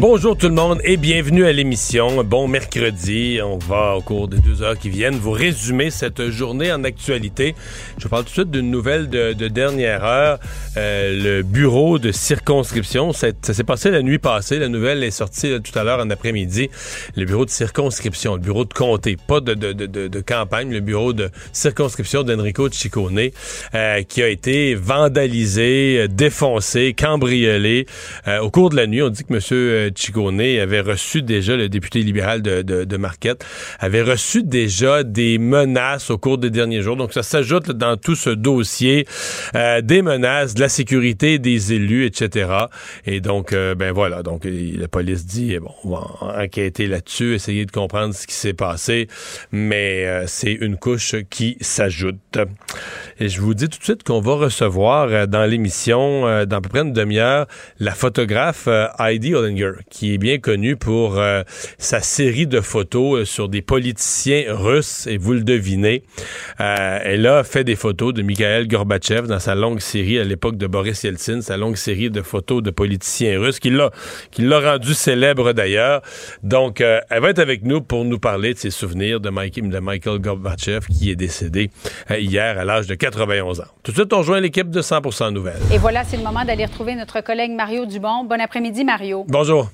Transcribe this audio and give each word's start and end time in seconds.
Bonjour 0.00 0.36
tout 0.36 0.46
le 0.46 0.54
monde 0.54 0.80
et 0.84 0.96
bienvenue 0.96 1.44
à 1.44 1.52
l'émission. 1.52 2.22
Bon 2.22 2.46
mercredi. 2.46 3.40
On 3.44 3.58
va, 3.58 3.96
au 3.96 4.00
cours 4.00 4.28
des 4.28 4.38
deux 4.38 4.62
heures 4.62 4.78
qui 4.78 4.90
viennent, 4.90 5.16
vous 5.16 5.32
résumer 5.32 5.90
cette 5.90 6.30
journée 6.30 6.70
en 6.70 6.84
actualité. 6.84 7.56
Je 7.98 8.06
parle 8.06 8.22
tout 8.22 8.28
de 8.28 8.34
suite 8.34 8.50
d'une 8.52 8.70
nouvelle 8.70 9.08
de, 9.08 9.48
dernière 9.48 10.04
heure. 10.04 10.38
Euh, 10.76 11.40
le 11.40 11.42
bureau 11.42 11.98
de 11.98 12.12
circonscription, 12.12 13.12
ça, 13.12 13.30
s'est 13.42 13.64
passé 13.64 13.90
la 13.90 14.02
nuit 14.02 14.20
passée. 14.20 14.60
La 14.60 14.68
nouvelle 14.68 15.02
est 15.02 15.10
sortie 15.10 15.60
tout 15.60 15.76
à 15.76 15.82
l'heure 15.82 15.98
en 15.98 16.10
après-midi. 16.10 16.70
Le 17.16 17.24
bureau 17.24 17.44
de 17.44 17.50
circonscription, 17.50 18.36
le 18.36 18.40
bureau 18.40 18.64
de 18.64 18.72
comté, 18.72 19.16
pas 19.16 19.40
de, 19.40 19.54
de, 19.54 20.20
campagne, 20.20 20.70
le 20.70 20.78
bureau 20.78 21.12
de 21.12 21.28
circonscription 21.52 22.22
d'Enrico 22.22 22.70
Ciccone, 22.70 23.30
euh, 23.74 24.02
qui 24.04 24.22
a 24.22 24.28
été 24.28 24.76
vandalisé, 24.76 26.06
défoncé, 26.06 26.94
cambriolé. 26.94 27.86
Euh, 28.28 28.38
au 28.38 28.50
cours 28.52 28.70
de 28.70 28.76
la 28.76 28.86
nuit, 28.86 29.02
on 29.02 29.08
dit 29.08 29.24
que 29.24 29.32
monsieur 29.32 29.87
Chicone 29.94 30.40
avait 30.40 30.80
reçu 30.80 31.22
déjà, 31.22 31.56
le 31.56 31.68
député 31.68 32.02
libéral 32.02 32.42
de, 32.42 32.62
de, 32.62 32.96
Marquette, 32.96 33.44
avait 33.78 34.02
reçu 34.02 34.42
déjà 34.42 35.02
des 35.02 35.38
menaces 35.38 36.10
au 36.10 36.18
cours 36.18 36.38
des 36.38 36.50
derniers 36.50 36.82
jours. 36.82 36.96
Donc, 36.96 37.12
ça 37.12 37.22
s'ajoute 37.22 37.70
dans 37.70 37.96
tout 37.96 38.14
ce 38.14 38.30
dossier 38.30 39.06
euh, 39.54 39.80
des 39.80 40.02
menaces, 40.02 40.54
de 40.54 40.60
la 40.60 40.68
sécurité 40.68 41.38
des 41.38 41.72
élus, 41.72 42.06
etc. 42.06 42.50
Et 43.06 43.20
donc, 43.20 43.52
euh, 43.52 43.74
ben 43.74 43.92
voilà. 43.92 44.22
Donc, 44.22 44.42
la 44.44 44.88
police 44.88 45.26
dit, 45.26 45.58
bon, 45.58 45.72
on 45.84 45.90
va 45.90 46.42
enquêter 46.42 46.86
là-dessus, 46.86 47.34
essayer 47.34 47.66
de 47.66 47.70
comprendre 47.70 48.14
ce 48.14 48.26
qui 48.26 48.34
s'est 48.34 48.54
passé, 48.54 49.08
mais 49.52 50.06
euh, 50.06 50.24
c'est 50.26 50.52
une 50.52 50.76
couche 50.76 51.16
qui 51.30 51.56
s'ajoute. 51.60 52.38
Et 53.18 53.28
je 53.28 53.40
vous 53.40 53.54
dis 53.54 53.68
tout 53.68 53.78
de 53.78 53.84
suite 53.84 54.02
qu'on 54.02 54.20
va 54.20 54.34
recevoir 54.34 55.28
dans 55.28 55.44
l'émission, 55.44 56.22
dans 56.46 56.58
à 56.58 56.60
peu 56.60 56.68
près 56.68 56.80
une 56.80 56.92
demi-heure, 56.92 57.46
la 57.78 57.92
photographe 57.92 58.68
Heidi 58.98 59.34
Ollinger 59.34 59.67
qui 59.90 60.14
est 60.14 60.18
bien 60.18 60.38
connu 60.38 60.76
pour 60.76 61.18
euh, 61.18 61.42
sa 61.78 62.00
série 62.00 62.46
de 62.46 62.60
photos 62.60 63.20
euh, 63.20 63.24
sur 63.24 63.48
des 63.48 63.62
politiciens 63.62 64.44
russes, 64.48 65.06
et 65.06 65.18
vous 65.18 65.34
le 65.34 65.42
devinez. 65.42 66.02
Euh, 66.60 66.98
elle 67.02 67.26
a 67.26 67.44
fait 67.44 67.64
des 67.64 67.76
photos 67.76 68.14
de 68.14 68.22
Mikhail 68.22 68.66
Gorbatchev 68.66 69.26
dans 69.28 69.38
sa 69.38 69.54
longue 69.54 69.80
série 69.80 70.18
à 70.18 70.24
l'époque 70.24 70.56
de 70.56 70.66
Boris 70.66 71.02
Yeltsin, 71.04 71.40
sa 71.40 71.56
longue 71.56 71.76
série 71.76 72.10
de 72.10 72.22
photos 72.22 72.62
de 72.62 72.70
politiciens 72.70 73.38
russes, 73.38 73.60
qui 73.60 73.70
l'a, 73.70 73.90
qui 74.30 74.42
l'a 74.42 74.60
rendu 74.60 74.94
célèbre 74.94 75.52
d'ailleurs. 75.52 76.02
Donc, 76.42 76.80
elle 76.80 77.20
va 77.20 77.30
être 77.30 77.38
avec 77.38 77.64
nous 77.64 77.80
pour 77.80 78.04
nous 78.04 78.18
parler 78.18 78.54
de 78.54 78.58
ses 78.58 78.70
souvenirs 78.70 79.20
de, 79.20 79.28
de 79.28 79.78
Michael 79.78 80.18
Gorbatchev, 80.18 80.86
qui 80.86 81.10
est 81.10 81.16
décédé 81.16 81.70
hier 82.10 82.58
à 82.58 82.64
l'âge 82.64 82.86
de 82.86 82.94
91 82.94 83.60
ans. 83.60 83.64
Tout 83.82 83.92
de 83.92 83.96
suite, 83.96 84.12
on 84.12 84.18
rejoint 84.18 84.40
l'équipe 84.40 84.70
de 84.70 84.82
100% 84.82 85.32
Nouvelles. 85.32 85.60
Et 85.72 85.78
voilà, 85.78 86.04
c'est 86.04 86.16
le 86.16 86.22
moment 86.22 86.44
d'aller 86.44 86.64
retrouver 86.64 86.94
notre 86.94 87.20
collègue 87.20 87.52
Mario 87.52 87.86
Dubon. 87.86 88.24
Bon 88.24 88.40
après-midi, 88.40 88.84
Mario. 88.84 89.24
Bonjour. 89.28 89.67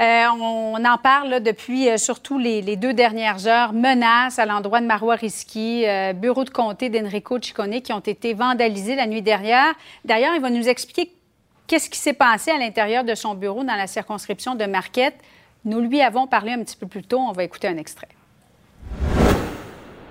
Euh, 0.00 0.28
on 0.40 0.82
en 0.82 0.96
parle 0.96 1.40
depuis 1.40 1.90
euh, 1.90 1.98
surtout 1.98 2.38
les, 2.38 2.76
deux 2.76 2.94
dernières 2.94 3.46
heures. 3.46 3.74
Menaces 3.74 4.38
à 4.38 4.46
l'endroit 4.46 4.80
de 4.80 4.86
Marois 4.86 5.16
Risky, 5.16 5.86
euh, 5.86 6.14
bureau 6.14 6.44
de 6.44 6.50
comté 6.50 6.88
d'Enrico 6.88 7.38
Ciccone 7.38 7.82
qui 7.82 7.92
ont 7.92 8.00
été 8.00 8.32
vandalisés 8.32 8.94
la 8.94 9.06
nuit 9.06 9.20
dernière. 9.20 9.74
D'ailleurs, 10.06 10.34
il 10.34 10.40
va 10.40 10.48
nous 10.48 10.68
expliquer 10.68 11.12
qu'est-ce 11.66 11.90
qui 11.90 11.98
s'est 11.98 12.14
passé 12.14 12.50
à 12.50 12.56
l'intérieur 12.56 13.04
de 13.04 13.14
son 13.14 13.34
bureau 13.34 13.62
dans 13.62 13.76
la 13.76 13.86
circonscription 13.86 14.54
de 14.54 14.64
Marquette. 14.64 15.16
Nous 15.66 15.80
lui 15.80 16.00
avons 16.00 16.26
parlé 16.26 16.52
un 16.52 16.64
petit 16.64 16.76
peu 16.76 16.86
plus 16.86 17.02
tôt. 17.02 17.18
On 17.18 17.32
va 17.32 17.44
écouter 17.44 17.68
un 17.68 17.76
extrait. 17.76 18.08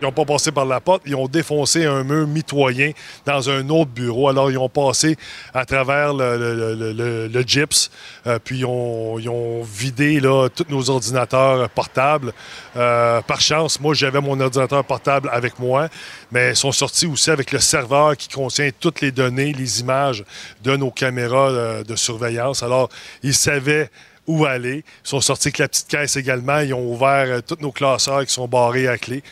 Ils 0.02 0.06
n'ont 0.06 0.14
pas 0.14 0.26
passé 0.26 0.52
par 0.52 0.66
la 0.66 0.80
porte, 0.80 1.02
ils 1.06 1.16
ont 1.16 1.28
défoncé 1.28 1.86
un 1.86 2.04
mur 2.04 2.26
mitoyen 2.26 2.92
dans 3.26 3.50
un 3.50 3.68
autre 3.70 3.92
bureau. 3.92 4.30
Alors, 4.30 4.50
ils 4.50 4.58
ont 4.58 4.70
passé 4.70 5.18
à 5.54 5.66
travers 5.66 6.14
le, 6.14 7.44
gyps, 7.46 7.92
euh, 8.26 8.40
puis 8.44 8.59
ils 8.59 8.66
ont, 8.66 9.62
vidé 9.64 10.20
là, 10.20 10.48
tous 10.50 10.66
nos 10.70 10.90
ordinateurs 10.90 11.70
portables. 11.70 12.34
Euh, 12.78 13.22
par 13.22 13.42
chance, 13.42 13.80
moi, 13.80 13.94
j'avais 13.94 14.22
mon 14.22 14.40
ordinateur 14.40 14.84
portable 14.86 15.30
avec 15.34 15.59
moi, 15.59 15.90
mais 16.32 16.52
ils 16.52 16.56
sont 16.56 16.72
sortis 16.72 17.06
aussi 17.06 17.30
avec 17.30 17.52
le 17.52 17.59
serveur 17.59 18.16
qui 18.16 18.30
contient 18.30 18.70
toutes 18.80 19.02
les 19.02 19.12
données, 19.12 19.52
les 19.52 19.82
images 19.82 20.24
de 20.64 20.78
nos 20.78 20.92
caméras 20.92 21.50
euh, 21.50 21.84
de 21.84 21.96
surveillance. 21.96 22.64
Alors, 22.64 22.90
ils 23.22 23.34
savaient 23.34 23.90
où 24.28 24.46
aller. 24.46 24.86
Ils 25.04 25.09
sont 25.09 25.22
sortis 25.22 25.50
avec 25.50 25.58
la 25.58 25.68
petite 25.68 25.88
caisse 25.88 26.16
également. 26.16 26.59
Ils 26.59 26.74
ont 26.74 26.94
ouvert 26.94 27.42
tous 27.44 27.58
nos 27.59 27.72
classeurs 27.72 28.26
qui 28.26 28.34
sont 28.34 28.48
barrés 28.48 28.88
à 28.88 28.98
clé. 28.98 29.24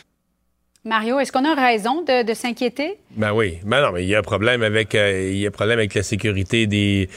Mario, 0.88 1.20
est-ce 1.20 1.32
qu'on 1.32 1.44
a 1.44 1.54
raison 1.54 2.02
de, 2.02 2.34
s'inquiéter? 2.34 2.96
Ben 3.16 3.32
oui. 3.32 3.58
Ben 3.64 3.82
non, 3.82 3.92
mais 3.92 4.04
il 4.04 4.08
y 4.08 4.14
a 4.14 4.20
un 4.20 4.22
problème 4.22 4.62
avec, 4.62 4.94
euh, 4.94 5.30
il 5.30 5.38
y 5.38 5.46
a 5.46 5.50
problème 5.50 5.78
avec 5.78 5.94
la 5.94 6.02
sécurité 6.02 6.66
des 6.66 7.08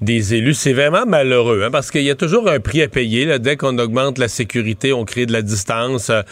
des 0.00 0.34
élus. 0.34 0.54
C'est 0.54 0.72
vraiment 0.72 1.04
malheureux, 1.04 1.62
hein, 1.64 1.70
parce 1.70 1.90
qu'il 1.90 2.04
y 2.04 2.10
a 2.10 2.14
toujours 2.14 2.48
un 2.48 2.60
prix 2.60 2.82
à 2.82 2.88
payer. 2.88 3.26
Là. 3.26 3.38
Dès 3.38 3.56
qu'on 3.56 3.76
augmente 3.78 4.16
la 4.16 4.28
sécurité, 4.28 4.92
on 4.92 5.04
crée 5.04 5.26
de 5.26 5.32
la 5.32 5.42
distance. 5.42 6.08
Euh, 6.08 6.22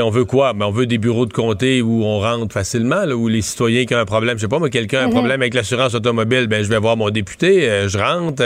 on 0.00 0.08
veut 0.08 0.24
quoi? 0.24 0.54
Ben, 0.54 0.66
on 0.66 0.70
veut 0.70 0.86
des 0.86 0.98
bureaux 0.98 1.26
de 1.26 1.32
comté 1.32 1.82
où 1.82 2.04
on 2.04 2.20
rentre 2.20 2.54
facilement, 2.54 3.04
là, 3.04 3.14
où 3.14 3.28
les 3.28 3.42
citoyens 3.42 3.84
qui 3.84 3.94
ont 3.94 3.98
un 3.98 4.06
problème, 4.06 4.38
je 4.38 4.42
sais 4.42 4.48
pas, 4.48 4.58
moi, 4.58 4.70
quelqu'un 4.70 5.00
a 5.00 5.02
un 5.02 5.06
mhm. 5.08 5.14
problème 5.14 5.42
avec 5.42 5.52
l'assurance 5.52 5.94
automobile, 5.94 6.46
ben, 6.46 6.62
je 6.62 6.68
vais 6.70 6.78
voir 6.78 6.96
mon 6.96 7.10
député, 7.10 7.68
euh, 7.68 7.88
je 7.88 7.98
rentre, 7.98 8.42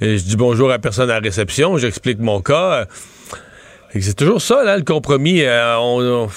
je 0.00 0.22
dis 0.22 0.36
bonjour 0.36 0.70
à 0.70 0.78
personne 0.78 1.10
à 1.10 1.14
la 1.14 1.20
réception, 1.20 1.76
j'explique 1.76 2.20
mon 2.20 2.40
cas. 2.40 2.86
C'est 3.98 4.14
toujours 4.14 4.40
ça, 4.40 4.62
là, 4.62 4.76
le 4.76 4.84
compromis. 4.84 5.42
Euh, 5.42 5.76
on, 5.78 6.28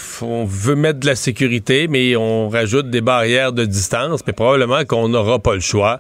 veut 0.46 0.76
mettre 0.76 1.00
de 1.00 1.06
la 1.06 1.16
sécurité, 1.16 1.88
mais 1.88 2.16
on 2.16 2.50
rajoute 2.50 2.90
des 2.90 3.02
barrières 3.02 3.54
de 3.54 3.64
distance, 3.64 4.22
mais 4.26 4.34
probablement 4.34 4.86
qu'on 4.86 5.08
n'aura 5.10 5.38
pas 5.38 5.54
le 5.54 5.60
choix. 5.60 6.00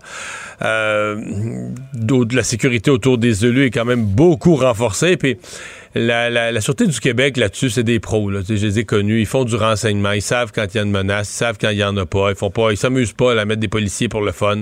Euh, 0.64 1.16
de 1.94 2.36
la 2.36 2.44
sécurité 2.44 2.90
autour 2.90 3.20
des 3.20 3.46
élus 3.46 3.66
est 3.68 3.72
quand 3.72 3.86
même 3.86 4.04
beaucoup 4.04 4.56
renforcée. 4.56 5.16
Puis 5.16 5.38
la, 5.96 6.30
la, 6.30 6.62
Sûreté 6.62 6.88
du 6.88 7.00
Québec, 7.00 7.38
là-dessus, 7.38 7.70
c'est 7.70 7.84
des 7.84 8.00
pros. 8.00 8.30
Là. 8.30 8.42
Je 8.48 8.54
les 8.54 8.80
ai 8.80 8.86
connus. 8.86 9.20
Ils 9.20 9.26
font 9.26 9.44
du 9.44 9.56
renseignement. 9.56 10.12
Ils 10.12 10.22
savent 10.22 10.52
quand 10.54 10.66
il 10.74 10.78
y 10.78 10.80
a 10.80 10.84
une 10.84 10.92
menace. 10.92 11.30
Ils 11.30 11.38
savent 11.38 11.58
quand 11.60 11.70
il 11.70 11.78
n'y 11.78 11.84
en 11.84 11.96
a 11.98 12.06
pas. 12.06 12.30
Ils 12.30 12.36
font 12.36 12.50
pas. 12.50 12.72
Ils 12.72 12.78
s'amusent 12.78 13.14
pas 13.14 13.40
à 13.40 13.46
mettre 13.46 13.60
des 13.60 13.68
policiers 13.68 14.10
pour 14.10 14.22
le 14.22 14.32
fun. 14.32 14.62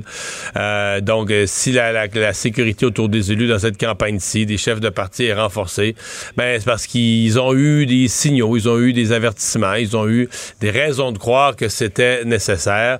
Euh, 0.57 0.99
donc, 1.01 1.31
euh, 1.31 1.45
si 1.47 1.71
la, 1.71 2.07
la, 2.07 2.33
sécurité 2.33 2.85
autour 2.85 3.09
des 3.09 3.31
élus 3.31 3.47
dans 3.47 3.59
cette 3.59 3.79
campagne-ci, 3.79 4.45
des 4.45 4.57
chefs 4.57 4.79
de 4.79 4.89
parti 4.89 5.25
est 5.25 5.33
renforcée, 5.33 5.95
ben, 6.35 6.59
c'est 6.59 6.65
parce 6.65 6.87
qu'ils 6.87 7.39
ont 7.39 7.53
eu 7.53 7.85
des 7.85 8.07
signaux, 8.07 8.57
ils 8.57 8.67
ont 8.67 8.79
eu 8.79 8.93
des 8.93 9.11
avertissements, 9.11 9.73
ils 9.73 9.95
ont 9.95 10.07
eu 10.07 10.29
des 10.59 10.71
raisons 10.71 11.11
de 11.11 11.17
croire 11.17 11.55
que 11.55 11.69
c'était 11.69 12.25
nécessaire. 12.25 12.99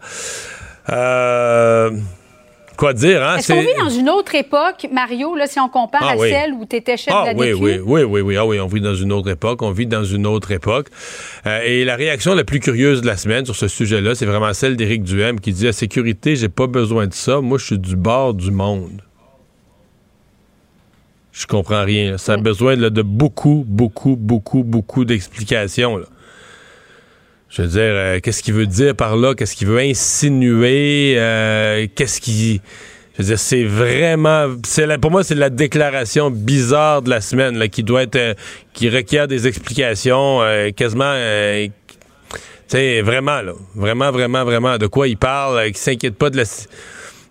Euh 0.89 1.91
quoi 2.81 2.93
dire, 2.93 3.23
hein? 3.23 3.37
Est-ce 3.37 3.53
qu'on 3.53 3.61
vit 3.61 3.67
dans 3.77 3.89
une 3.89 4.09
autre 4.09 4.33
époque, 4.33 4.87
Mario, 4.91 5.35
là, 5.35 5.45
si 5.45 5.59
on 5.59 5.69
compare 5.69 6.01
Ah 6.03 6.13
à 6.13 6.17
oui. 6.17 6.31
celle 6.31 6.53
où 6.53 6.65
tu 6.65 6.75
étais 6.77 6.97
chef 6.97 7.13
Ah 7.15 7.31
de 7.31 7.37
la 7.37 7.39
oui, 7.39 7.51
DQ? 7.51 7.61
oui, 7.63 7.79
oui, 7.85 8.03
oui, 8.03 8.21
oui. 8.21 8.37
Ah 8.37 8.45
oui, 8.47 8.59
on 8.59 8.65
vit 8.65 8.81
dans 8.81 8.95
une 8.95 9.11
autre 9.11 9.29
époque. 9.29 9.61
On 9.61 9.69
vit 9.71 9.85
dans 9.85 10.03
une 10.03 10.25
autre 10.25 10.49
époque. 10.51 10.87
Euh, 11.45 11.61
et 11.63 11.85
la 11.85 11.95
réaction 11.95 12.33
la 12.33 12.43
plus 12.43 12.59
curieuse 12.59 13.01
de 13.01 13.05
la 13.07 13.17
semaine 13.17 13.45
sur 13.45 13.55
ce 13.55 13.67
sujet-là, 13.67 14.15
c'est 14.15 14.25
vraiment 14.25 14.51
celle 14.53 14.77
d'Éric 14.77 15.03
Duhem 15.03 15.39
qui 15.39 15.53
dit 15.53 15.65
La 15.65 15.73
sécurité, 15.73 16.35
j'ai 16.35 16.49
pas 16.49 16.65
besoin 16.65 17.05
de 17.05 17.13
ça. 17.13 17.39
Moi, 17.39 17.59
je 17.59 17.65
suis 17.65 17.79
du 17.79 17.95
bord 17.95 18.33
du 18.33 18.49
monde. 18.49 19.03
Je 21.31 21.45
comprends 21.45 21.83
rien. 21.83 22.11
là. 22.13 22.17
Ça 22.17 22.33
a 22.33 22.37
besoin 22.37 22.75
là, 22.75 22.89
de 22.89 23.03
beaucoup, 23.03 23.63
beaucoup, 23.67 24.15
beaucoup, 24.15 24.63
beaucoup 24.63 25.05
d'explications. 25.05 25.99
Je 27.51 27.61
veux 27.63 27.67
dire, 27.67 27.81
euh, 27.81 28.19
qu'est-ce 28.21 28.41
qu'il 28.43 28.53
veut 28.53 28.65
dire 28.65 28.95
par 28.95 29.17
là? 29.17 29.35
Qu'est-ce 29.35 29.55
qu'il 29.55 29.67
veut 29.67 29.79
insinuer? 29.79 31.15
Euh, 31.17 31.85
qu'est-ce 31.93 32.21
qui. 32.21 32.61
Je 33.13 33.21
veux 33.23 33.27
dire, 33.27 33.39
c'est 33.39 33.65
vraiment. 33.65 34.47
La- 34.77 34.97
pour 34.97 35.11
moi, 35.11 35.23
c'est 35.23 35.35
la 35.35 35.49
déclaration 35.49 36.31
bizarre 36.31 37.01
de 37.01 37.09
la 37.09 37.19
semaine 37.19 37.57
là, 37.57 37.67
qui 37.67 37.83
doit 37.83 38.03
être. 38.03 38.15
euh, 38.15 38.33
qui 38.73 38.89
requiert 38.89 39.27
des 39.27 39.47
explications 39.47 40.41
euh, 40.41 40.69
quasiment. 40.71 41.03
euh, 41.13 41.67
tu 42.69 42.77
sais, 42.77 43.01
vraiment, 43.01 43.41
là. 43.41 43.51
Vraiment, 43.75 44.11
vraiment, 44.11 44.45
vraiment. 44.45 44.77
De 44.77 44.87
quoi 44.87 45.09
il 45.09 45.17
parle, 45.17 45.71
qui 45.73 45.79
s'inquiète 45.81 46.15
pas 46.15 46.29
de 46.29 46.37
la, 46.37 46.43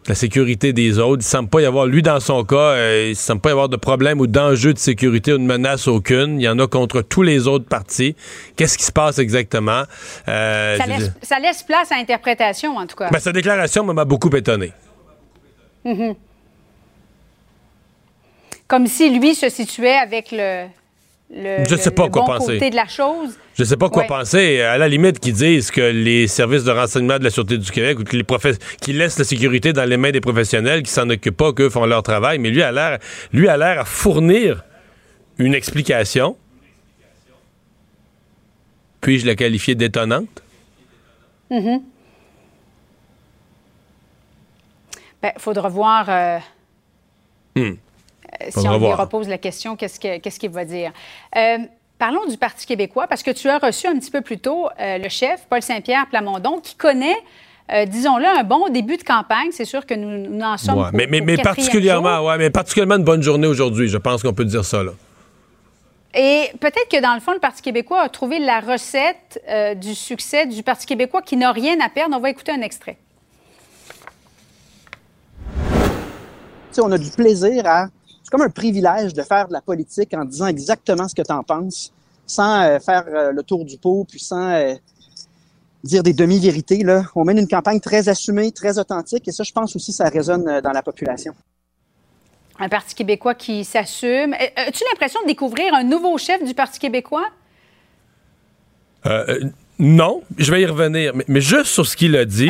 la 0.09 0.15
sécurité 0.15 0.73
des 0.73 0.99
autres. 0.99 1.23
Il 1.23 1.27
semble 1.27 1.49
pas 1.51 1.61
y 1.61 1.67
avoir, 1.67 1.87
lui, 1.87 2.03
dans 2.03 2.21
son 2.21 2.43
cas, 2.45 2.57
euh, 2.57 3.09
il 3.11 3.17
semble 3.17 3.41
pas 3.41 3.51
y 3.51 3.53
avoir 3.53 3.69
de 3.69 3.77
problème 3.77 4.19
ou 4.21 4.27
d'enjeu 4.27 4.73
de 4.73 4.79
sécurité 4.79 5.33
ou 5.35 5.39
de 5.39 5.43
menace 5.43 5.87
aucune. 5.89 6.41
Il 6.41 6.45
y 6.45 6.49
en 6.49 6.59
a 6.59 6.67
contre 6.67 7.03
tous 7.03 7.23
les 7.23 7.47
autres 7.47 7.67
partis. 7.67 8.17
Qu'est-ce 8.57 8.79
qui 8.79 8.85
se 8.85 8.93
passe 8.93 9.19
exactement? 9.19 9.83
Euh, 10.29 10.77
Ça 10.79 10.87
laisse, 10.87 10.99
dire- 10.99 11.13
ça 11.23 11.39
laisse 11.39 11.63
place 11.63 11.93
à 11.93 11.97
interprétation, 11.97 12.77
en 12.77 12.87
tout 12.87 12.97
cas. 12.97 13.11
ben, 13.11 13.19
sa 13.19 13.33
déclaration 13.33 13.85
m'a 13.85 14.05
beaucoup 14.05 14.31
étonné. 14.35 14.73
Comme 18.67 18.87
si 18.87 19.11
lui 19.11 19.35
se 19.35 19.49
situait 19.49 19.97
avec 19.97 20.29
le, 20.33 20.67
le, 21.33 21.65
Je 21.69 21.77
sais 21.77 21.91
pas 21.91 22.05
le 22.05 22.11
quoi 22.11 22.23
bon 22.23 22.29
penser. 22.35 22.55
côté 22.55 22.71
de 22.71 22.77
la 22.77 22.87
chose. 22.89 23.39
Je 23.55 23.65
sais 23.65 23.77
pas 23.77 23.89
quoi 23.89 24.03
Ouais. 24.03 24.09
penser. 24.09 24.61
À 24.63 24.79
la 24.79 24.89
limite, 24.89 25.19
qu'ils 25.21 25.35
disent 25.35 25.71
que 25.71 25.81
les 25.81 26.27
services 26.27 26.65
de 26.65 26.71
renseignement 26.73 27.19
de 27.19 27.25
la 27.25 27.31
Sûreté 27.31 27.57
du 27.59 27.71
Québec 27.71 27.99
ou 28.01 28.05
qu'ils 28.05 28.99
laissent 28.99 29.19
la 29.19 29.25
sécurité 29.25 29.73
dans 29.73 29.85
les 29.89 29.97
mains 29.97 30.11
des 30.11 30.21
professionnels, 30.21 30.83
qui 30.83 30.91
s'en 30.91 31.09
occupent 31.09 31.37
pas, 31.37 31.53
qu'eux 31.53 31.71
font 31.71 31.87
leur 31.87 32.03
travail. 32.03 32.39
Mais 32.39 32.51
lui 32.51 32.63
a 32.63 32.73
l'air, 32.73 32.99
lui 33.33 33.49
a 33.49 33.57
l'air 33.57 33.81
à 33.81 33.85
fournir 33.85 34.65
une 35.39 35.55
explication. 35.55 36.37
Puis-je 39.01 39.27
la 39.27 39.35
qualifier 39.35 39.75
d'étonnante? 39.75 40.43
Ben, 45.23 45.33
faudra 45.39 45.69
voir 45.69 46.07
euh, 46.09 46.39
Hmm. 47.57 47.75
Euh, 48.43 48.47
si 48.51 48.67
on 48.69 48.79
lui 48.79 48.93
repose 48.93 49.29
la 49.29 49.39
question, 49.39 49.77
qu'est-ce 49.77 49.99
que- 50.01 50.19
qu'est-ce 50.19 50.39
qu'il 50.41 50.51
va 50.51 50.65
dire? 50.65 50.93
Euh, 51.37 51.59
parlons 51.99 52.27
du 52.27 52.37
Parti 52.37 52.67
québécois, 52.67 53.07
parce 53.07 53.23
que 53.23 53.31
tu 53.31 53.49
as 53.49 53.59
reçu 53.59 53.87
un 53.87 53.99
petit 53.99 54.11
peu 54.11 54.21
plus 54.21 54.39
tôt 54.39 54.69
euh, 54.81 54.99
le 54.99 55.09
chef, 55.09 55.47
Paul 55.49 55.63
Saint-Pierre 55.63 56.07
Plamondon, 56.09 56.61
qui 56.61 56.75
connaît, 56.77 57.17
euh, 57.73 57.85
disons-le, 57.85 58.27
un 58.27 58.43
bon 58.43 58.69
début 58.69 58.97
de 58.97 59.03
campagne. 59.05 59.49
C'est 59.53 59.65
sûr 59.65 59.85
que 59.87 59.95
nous, 59.95 60.29
nous 60.29 60.43
en 60.45 60.57
sommes. 60.57 60.79
Ouais, 60.79 61.07
mais, 61.09 61.37
particulièrement, 61.37 62.17
jour. 62.17 62.27
ouais, 62.27 62.39
mais 62.39 62.51
particulièrement 62.51 62.97
une 62.97 63.05
bonne 63.05 63.23
journée 63.23 63.47
aujourd'hui. 63.47 63.89
Je 63.89 63.99
pense 63.99 64.23
qu'on 64.23 64.33
peut 64.33 64.45
dire 64.45 64.65
ça, 64.65 64.83
là. 64.83 64.93
Et 66.13 66.51
peut-être 66.59 66.89
que 66.91 67.01
dans 67.01 67.15
le 67.15 67.21
fond, 67.21 67.33
le 67.35 67.39
Parti 67.39 67.63
québécois 67.63 68.01
a 68.01 68.09
trouvé 68.09 68.41
la 68.41 68.59
recette 68.59 69.41
euh, 69.49 69.75
du 69.77 69.95
succès 69.95 70.45
du 70.47 70.65
Parti 70.65 70.85
québécois 70.85 71.23
qui 71.23 71.37
n'a 71.37 71.53
rien 71.53 71.79
à 71.81 71.89
perdre. 71.89 72.17
On 72.17 72.21
va 72.21 72.31
écouter 72.31 72.51
un 72.51 72.63
extrait. 72.63 72.97
Tu 75.55 76.75
sais, 76.77 76.81
on 76.83 76.91
a 76.91 76.99
du 76.99 77.11
plaisir 77.11 77.63
à. 77.67 77.87
C'est 78.31 78.39
comme 78.39 78.47
un 78.47 78.51
privilège 78.51 79.13
de 79.13 79.23
faire 79.23 79.49
de 79.49 79.53
la 79.53 79.61
politique 79.61 80.15
en 80.15 80.25
disant 80.25 80.47
exactement 80.47 81.09
ce 81.09 81.17
que 81.17 81.23
tu 81.23 81.33
en 81.33 81.43
penses, 81.43 81.93
sans 82.29 82.63
euh, 82.63 82.79
faire 82.79 83.05
euh, 83.09 83.33
le 83.33 83.43
tour 83.43 83.65
du 83.65 83.77
pot, 83.77 84.07
puis 84.09 84.21
sans 84.21 84.53
euh, 84.53 84.75
dire 85.83 86.05
des 86.05 86.13
demi-vérités. 86.13 86.85
Là. 86.85 87.03
On 87.17 87.25
mène 87.25 87.39
une 87.39 87.49
campagne 87.49 87.81
très 87.81 88.09
assumée, 88.09 88.53
très 88.53 88.79
authentique, 88.79 89.27
et 89.27 89.33
ça, 89.33 89.43
je 89.43 89.51
pense 89.51 89.75
aussi, 89.75 89.93
ça 89.93 90.09
résonne 90.09 90.47
euh, 90.47 90.61
dans 90.61 90.71
la 90.71 90.81
population. 90.81 91.35
Un 92.61 92.69
Parti 92.69 92.95
québécois 92.95 93.35
qui 93.35 93.65
s'assume. 93.65 94.33
As-tu 94.35 94.85
l'impression 94.93 95.21
de 95.23 95.27
découvrir 95.27 95.75
un 95.75 95.83
nouveau 95.83 96.17
chef 96.17 96.45
du 96.45 96.55
Parti 96.55 96.79
québécois? 96.79 97.27
Non, 99.81 100.23
je 100.39 100.51
vais 100.53 100.61
y 100.61 100.67
revenir. 100.67 101.13
Mais, 101.15 101.25
mais 101.27 101.41
juste 101.41 101.67
sur 101.67 101.87
ce 101.87 101.97
qu'il 101.97 102.15
a 102.17 102.27
dit. 102.27 102.49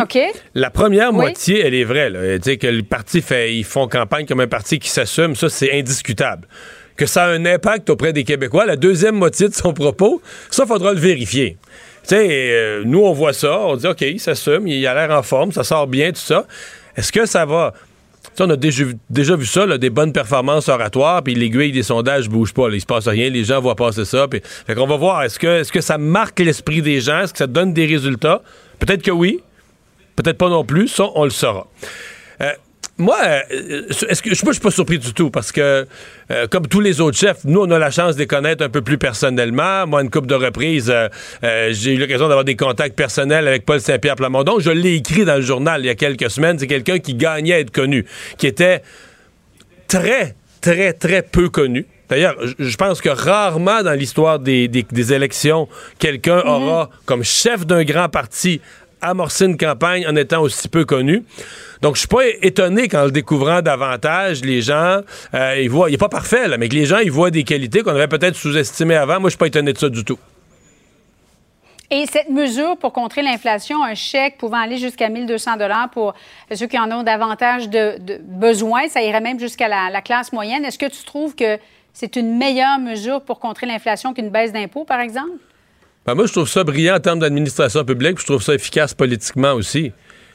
La 0.54 0.68
première 0.70 1.10
Oui. 1.10 1.16
moitié, 1.16 1.60
elle 1.64 1.74
est 1.74 1.84
vraie. 1.84 2.10
Là. 2.10 2.38
Tu 2.38 2.42
sais, 2.44 2.56
que 2.56 2.66
le 2.66 2.82
parti 2.82 3.22
fait, 3.22 3.54
ils 3.54 3.64
font 3.64 3.86
campagne 3.86 4.26
comme 4.26 4.40
un 4.40 4.48
parti 4.48 4.80
qui 4.80 4.88
s'assume, 4.90 5.36
ça, 5.36 5.48
c'est 5.48 5.72
indiscutable. 5.72 6.48
Que 6.96 7.06
ça 7.06 7.24
a 7.24 7.28
un 7.28 7.46
impact 7.46 7.88
auprès 7.88 8.12
des 8.12 8.24
Québécois, 8.24 8.66
la 8.66 8.76
deuxième 8.76 9.14
moitié 9.14 9.48
de 9.48 9.54
son 9.54 9.72
propos, 9.72 10.20
ça, 10.50 10.66
faudra 10.66 10.92
le 10.92 10.98
vérifier. 10.98 11.56
Tu 12.02 12.08
sais, 12.16 12.26
euh, 12.28 12.82
nous, 12.84 13.00
on 13.00 13.12
voit 13.12 13.32
ça, 13.32 13.60
on 13.60 13.76
dit, 13.76 13.86
OK, 13.86 14.00
il 14.00 14.18
s'assume, 14.20 14.66
il 14.66 14.84
a 14.86 14.94
l'air 14.94 15.16
en 15.16 15.22
forme, 15.22 15.52
ça 15.52 15.62
sort 15.64 15.86
bien, 15.86 16.10
tout 16.10 16.18
ça. 16.20 16.46
Est-ce 16.96 17.12
que 17.12 17.26
ça 17.26 17.46
va... 17.46 17.72
On 18.38 18.48
a 18.48 18.56
déjà, 18.56 18.84
déjà 19.10 19.36
vu 19.36 19.44
ça, 19.44 19.66
des 19.76 19.90
bonnes 19.90 20.12
performances 20.12 20.68
oratoires, 20.68 21.22
puis 21.22 21.34
l'aiguille 21.34 21.72
des 21.72 21.82
sondages 21.82 22.28
bouge 22.28 22.54
pas. 22.54 22.68
Là, 22.68 22.76
il 22.76 22.80
se 22.80 22.86
passe 22.86 23.06
rien, 23.06 23.28
les 23.28 23.44
gens 23.44 23.60
voient 23.60 23.76
passer 23.76 24.04
ça. 24.04 24.28
Puis, 24.28 24.40
fait 24.66 24.74
qu'on 24.74 24.86
va 24.86 24.96
voir, 24.96 25.22
est-ce 25.22 25.38
que, 25.38 25.60
est-ce 25.60 25.72
que 25.72 25.82
ça 25.82 25.98
marque 25.98 26.40
l'esprit 26.40 26.80
des 26.80 27.00
gens? 27.00 27.20
Est-ce 27.20 27.32
que 27.32 27.38
ça 27.38 27.46
donne 27.46 27.74
des 27.74 27.86
résultats? 27.86 28.42
Peut-être 28.78 29.02
que 29.02 29.10
oui. 29.10 29.40
Peut-être 30.16 30.38
pas 30.38 30.48
non 30.48 30.64
plus. 30.64 30.88
Ça, 30.88 31.04
on 31.14 31.24
le 31.24 31.30
saura. 31.30 31.66
Euh, 32.40 32.52
moi, 33.00 33.18
euh, 33.24 33.82
est-ce 34.08 34.22
que 34.22 34.28
moi, 34.28 34.52
je 34.52 34.52
suis 34.52 34.60
pas 34.60 34.70
surpris 34.70 34.98
du 34.98 35.12
tout 35.12 35.30
parce 35.30 35.50
que, 35.52 35.86
euh, 36.30 36.46
comme 36.48 36.66
tous 36.68 36.80
les 36.80 37.00
autres 37.00 37.16
chefs, 37.18 37.38
nous, 37.44 37.60
on 37.62 37.70
a 37.70 37.78
la 37.78 37.90
chance 37.90 38.14
de 38.14 38.20
les 38.20 38.26
connaître 38.26 38.64
un 38.64 38.68
peu 38.68 38.82
plus 38.82 38.98
personnellement. 38.98 39.86
Moi, 39.86 40.02
une 40.02 40.10
couple 40.10 40.28
de 40.28 40.34
reprises, 40.34 40.90
euh, 40.90 41.08
euh, 41.42 41.68
j'ai 41.72 41.94
eu 41.94 41.98
l'occasion 41.98 42.28
d'avoir 42.28 42.44
des 42.44 42.56
contacts 42.56 42.94
personnels 42.96 43.48
avec 43.48 43.64
Paul 43.66 43.80
Saint-Pierre 43.80 44.16
Plamondon. 44.16 44.60
Je 44.60 44.70
l'ai 44.70 44.94
écrit 44.94 45.24
dans 45.24 45.36
le 45.36 45.42
journal 45.42 45.80
il 45.82 45.86
y 45.86 45.90
a 45.90 45.94
quelques 45.96 46.30
semaines. 46.30 46.58
C'est 46.58 46.66
quelqu'un 46.66 46.98
qui 46.98 47.14
gagnait 47.14 47.54
à 47.54 47.58
être 47.60 47.70
connu, 47.72 48.06
qui 48.38 48.46
était 48.46 48.82
très, 49.88 50.34
très, 50.60 50.92
très 50.92 51.22
peu 51.22 51.48
connu. 51.48 51.86
D'ailleurs, 52.08 52.34
je- 52.42 52.64
je 52.64 52.76
pense 52.76 53.00
que 53.00 53.08
rarement 53.08 53.82
dans 53.82 53.92
l'histoire 53.92 54.38
des, 54.38 54.68
des- 54.68 54.84
des 54.90 55.12
élections, 55.12 55.68
quelqu'un 55.98 56.40
aura, 56.40 56.90
comme 57.06 57.22
chef 57.22 57.66
d'un 57.66 57.84
grand 57.84 58.08
parti, 58.08 58.60
amorcé 59.00 59.46
une 59.46 59.56
campagne 59.56 60.06
en 60.06 60.14
étant 60.16 60.42
aussi 60.42 60.68
peu 60.68 60.84
connu. 60.84 61.22
Donc, 61.82 61.94
je 61.94 62.00
suis 62.00 62.08
pas 62.08 62.26
étonné 62.42 62.88
qu'en 62.88 63.04
le 63.04 63.10
découvrant 63.10 63.62
davantage, 63.62 64.42
les 64.42 64.60
gens, 64.60 65.00
euh, 65.34 65.60
ils 65.60 65.70
voient, 65.70 65.88
il 65.90 65.94
est 65.94 65.98
pas 65.98 66.10
parfait, 66.10 66.46
là, 66.46 66.58
mais 66.58 66.68
que 66.68 66.74
les 66.74 66.84
gens, 66.84 66.98
ils 66.98 67.10
voient 67.10 67.30
des 67.30 67.44
qualités 67.44 67.82
qu'on 67.82 67.90
avait 67.90 68.08
peut-être 68.08 68.36
sous-estimées 68.36 68.96
avant. 68.96 69.18
Moi, 69.18 69.30
je 69.30 69.32
suis 69.32 69.38
pas 69.38 69.46
étonné 69.46 69.72
de 69.72 69.78
ça 69.78 69.88
du 69.88 70.04
tout. 70.04 70.18
Et 71.92 72.04
cette 72.06 72.28
mesure 72.28 72.76
pour 72.76 72.92
contrer 72.92 73.22
l'inflation, 73.22 73.82
un 73.82 73.94
chèque 73.94 74.38
pouvant 74.38 74.58
aller 74.58 74.76
jusqu'à 74.76 75.08
1200 75.08 75.52
pour 75.90 76.14
ceux 76.54 76.68
qui 76.68 76.78
en 76.78 76.90
ont 76.92 77.02
davantage 77.02 77.68
de, 77.68 77.98
de 77.98 78.20
besoin, 78.22 78.86
ça 78.88 79.02
irait 79.02 79.20
même 79.20 79.40
jusqu'à 79.40 79.66
la, 79.66 79.90
la 79.90 80.00
classe 80.00 80.32
moyenne. 80.32 80.64
Est-ce 80.64 80.78
que 80.78 80.86
tu 80.86 81.04
trouves 81.04 81.34
que 81.34 81.58
c'est 81.92 82.14
une 82.14 82.36
meilleure 82.38 82.78
mesure 82.78 83.22
pour 83.22 83.40
contrer 83.40 83.66
l'inflation 83.66 84.14
qu'une 84.14 84.30
baisse 84.30 84.52
d'impôts, 84.52 84.84
par 84.84 85.00
exemple? 85.00 85.32
Ben, 86.06 86.14
moi, 86.14 86.26
je 86.26 86.32
trouve 86.32 86.48
ça 86.48 86.62
brillant 86.62 86.96
en 86.96 87.00
termes 87.00 87.18
d'administration 87.18 87.84
publique, 87.84 88.14
puis 88.16 88.22
je 88.22 88.32
trouve 88.32 88.42
ça 88.42 88.54
efficace 88.54 88.94
politiquement 88.94 89.52
aussi. 89.52 89.92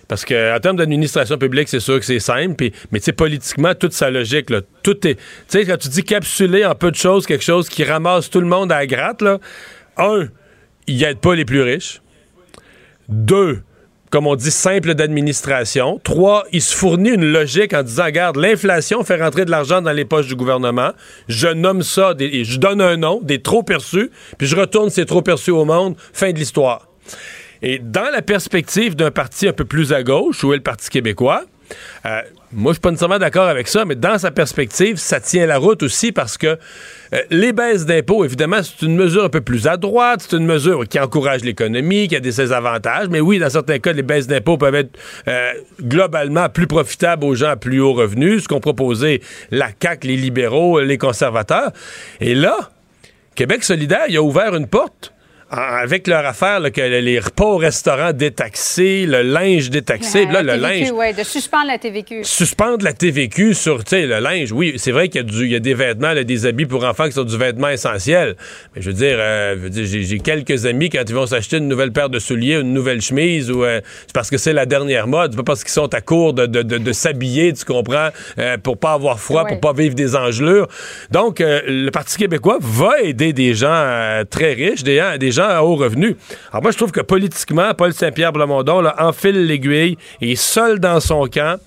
Parce 0.07 0.25
que 0.25 0.55
en 0.55 0.59
termes 0.59 0.77
d'administration 0.77 1.37
publique, 1.37 1.67
c'est 1.67 1.79
sûr 1.79 1.99
que 1.99 2.05
c'est 2.05 2.19
simple, 2.19 2.69
mais 2.91 2.99
politiquement, 2.99 3.73
toute 3.73 3.93
sa 3.93 4.09
logique, 4.09 4.47
tout 4.83 5.07
est. 5.07 5.15
Tu 5.15 5.21
sais, 5.47 5.65
quand 5.65 5.77
tu 5.77 5.89
dis 5.89 6.03
capsuler 6.03 6.65
en 6.65 6.75
peu 6.75 6.91
de 6.91 6.95
choses, 6.95 7.25
quelque 7.25 7.43
chose 7.43 7.69
qui 7.69 7.83
ramasse 7.83 8.29
tout 8.29 8.41
le 8.41 8.47
monde 8.47 8.71
à 8.71 8.79
la 8.79 8.87
gratte, 8.87 9.23
un, 9.97 10.27
il 10.87 11.03
aide 11.03 11.19
pas 11.19 11.35
les 11.35 11.45
plus 11.45 11.61
riches. 11.61 12.01
Deux, 13.09 13.61
comme 14.11 14.27
on 14.27 14.35
dit, 14.35 14.51
simple 14.51 14.93
d'administration. 14.93 15.99
Trois, 16.03 16.45
il 16.51 16.61
se 16.61 16.75
fournit 16.75 17.09
une 17.09 17.31
logique 17.31 17.73
en 17.73 17.83
disant, 17.83 18.05
regarde, 18.05 18.37
l'inflation 18.37 19.03
fait 19.03 19.21
rentrer 19.21 19.45
de 19.45 19.51
l'argent 19.51 19.81
dans 19.81 19.91
les 19.91 20.05
poches 20.05 20.27
du 20.27 20.35
gouvernement. 20.35 20.91
Je 21.27 21.47
nomme 21.47 21.81
ça, 21.81 22.13
je 22.17 22.57
donne 22.57 22.81
un 22.81 22.97
nom, 22.97 23.19
des 23.21 23.41
trop 23.41 23.63
perçus, 23.63 24.11
puis 24.37 24.47
je 24.47 24.55
retourne 24.55 24.89
ces 24.89 25.05
trop 25.05 25.21
perçus 25.21 25.51
au 25.51 25.65
monde. 25.65 25.95
Fin 26.13 26.31
de 26.31 26.37
l'histoire. 26.37 26.87
Et 27.65 27.79
dans 27.79 28.11
la 28.11 28.21
perspective 28.21 28.95
d'un 28.95 29.09
parti 29.09 29.47
un 29.47 29.53
peu 29.53 29.65
plus 29.65 29.91
à 29.91 30.03
gauche, 30.03 30.43
où 30.43 30.53
est 30.53 30.57
le 30.57 30.61
Parti 30.61 30.87
québécois, 30.87 31.41
euh, 32.05 32.21
moi, 32.53 32.73
je 32.73 32.75
suis 32.75 32.81
pas 32.81 32.91
nécessairement 32.91 33.17
d'accord 33.17 33.47
avec 33.47 33.67
ça, 33.67 33.85
mais 33.85 33.95
dans 33.95 34.19
sa 34.19 34.29
perspective, 34.29 34.97
ça 34.97 35.19
tient 35.19 35.47
la 35.47 35.57
route 35.57 35.81
aussi 35.81 36.11
parce 36.11 36.37
que 36.37 36.45
euh, 36.45 37.21
les 37.31 37.53
baisses 37.53 37.87
d'impôts, 37.87 38.23
évidemment, 38.23 38.59
c'est 38.61 38.85
une 38.85 38.95
mesure 38.95 39.23
un 39.23 39.29
peu 39.29 39.41
plus 39.41 39.65
à 39.65 39.77
droite, 39.77 40.27
c'est 40.29 40.37
une 40.37 40.45
mesure 40.45 40.87
qui 40.87 40.99
encourage 40.99 41.43
l'économie, 41.43 42.07
qui 42.07 42.15
a 42.15 42.19
des 42.19 42.33
ses 42.33 42.51
avantages, 42.51 43.07
mais 43.09 43.19
oui, 43.19 43.39
dans 43.39 43.49
certains 43.49 43.79
cas, 43.79 43.93
les 43.93 44.03
baisses 44.03 44.27
d'impôts 44.27 44.59
peuvent 44.59 44.75
être 44.75 44.95
euh, 45.27 45.53
globalement 45.81 46.49
plus 46.49 46.67
profitables 46.67 47.25
aux 47.25 47.33
gens 47.33 47.49
à 47.49 47.55
plus 47.55 47.79
haut 47.79 47.93
revenus, 47.93 48.43
ce 48.43 48.47
qu'ont 48.47 48.59
proposé 48.59 49.23
la 49.49 49.69
CAQ, 49.81 50.05
les 50.05 50.17
libéraux, 50.17 50.79
les 50.81 50.99
conservateurs. 50.99 51.71
Et 52.21 52.35
là, 52.35 52.69
Québec 53.33 53.63
solidaire, 53.63 54.05
il 54.07 54.17
a 54.17 54.21
ouvert 54.21 54.53
une 54.53 54.67
porte 54.67 55.14
avec 55.51 56.07
leur 56.07 56.25
affaire, 56.25 56.59
que 56.71 56.81
les 56.81 57.19
repas 57.19 57.45
au 57.45 57.57
restaurant 57.57 58.13
détaxés, 58.13 59.05
le 59.05 59.21
linge 59.21 59.69
détaxé, 59.69 60.25
là, 60.25 60.41
le 60.41 60.55
linge. 60.55 60.91
Ouais, 60.91 61.13
de 61.13 61.21
suspendre 61.23 61.67
la 61.67 61.77
TVQ. 61.77 62.23
Suspendre 62.23 62.83
la 62.83 62.93
TVQ 62.93 63.53
sur, 63.53 63.83
tu 63.83 63.91
sais, 63.91 64.07
le 64.07 64.19
linge. 64.19 64.51
Oui, 64.51 64.73
c'est 64.77 64.91
vrai 64.91 65.07
qu'il 65.07 65.29
y, 65.31 65.47
y, 65.49 65.55
a 65.55 65.59
des 65.59 65.75
vêtements, 65.75 66.13
des 66.15 66.45
habits 66.47 66.65
pour 66.65 66.83
enfants 66.83 67.05
qui 67.05 67.11
sont 67.11 67.23
du 67.23 67.37
vêtement 67.37 67.69
essentiel. 67.69 68.35
Mais 68.75 68.81
je 68.81 68.89
veux 68.89 68.95
dire, 68.95 69.17
euh, 69.19 69.69
j'ai 69.71 70.19
quelques 70.19 70.65
amis, 70.65 70.89
quand 70.89 71.03
ils 71.07 71.13
vont 71.15 71.27
s'acheter 71.27 71.57
une 71.57 71.67
nouvelle 71.67 71.91
paire 71.91 72.09
de 72.09 72.17
souliers, 72.17 72.55
une 72.55 72.73
nouvelle 72.73 73.01
chemise, 73.01 73.51
ou 73.51 73.63
euh, 73.63 73.81
c'est 74.07 74.13
parce 74.13 74.31
que 74.31 74.37
c'est 74.37 74.53
la 74.53 74.65
dernière 74.65 75.05
mode, 75.07 75.35
pas 75.35 75.43
parce 75.43 75.63
qu'ils 75.63 75.73
sont 75.73 75.93
à 75.93 76.01
court 76.01 76.33
de, 76.33 76.47
de, 76.47 76.63
de, 76.63 76.91
s'habiller, 76.91 77.53
tu 77.53 77.65
comprends, 77.65 78.09
euh, 78.39 78.57
pour 78.57 78.79
pas 78.79 78.93
avoir 78.93 79.19
froid, 79.19 79.45
pour 79.45 79.59
pas 79.59 79.73
vivre 79.73 79.93
des 79.93 80.15
engelures. 80.15 80.67
Donc, 81.11 81.37
le 81.39 81.89
Parti 81.91 82.17
québécois 82.17 82.57
va 82.59 82.99
aider 83.01 83.31
des 83.31 83.53
gens 83.53 84.23
très 84.29 84.53
riches, 84.53 84.83
des, 84.83 85.01
des 85.19 85.31
gens 85.31 85.34
à 85.43 85.63
haut 85.63 85.75
revenu. 85.75 86.15
Alors 86.51 86.63
moi, 86.63 86.71
je 86.71 86.77
trouve 86.77 86.91
que 86.91 87.01
politiquement, 87.01 87.73
Paul 87.73 87.93
Saint-Pierre 87.93 88.33
Blamondon 88.33 88.81
là, 88.81 88.95
enfile 88.99 89.45
l'aiguille 89.45 89.97
et 90.21 90.35
seul 90.35 90.79
dans 90.79 90.99
son 90.99 91.27
camp, 91.27 91.59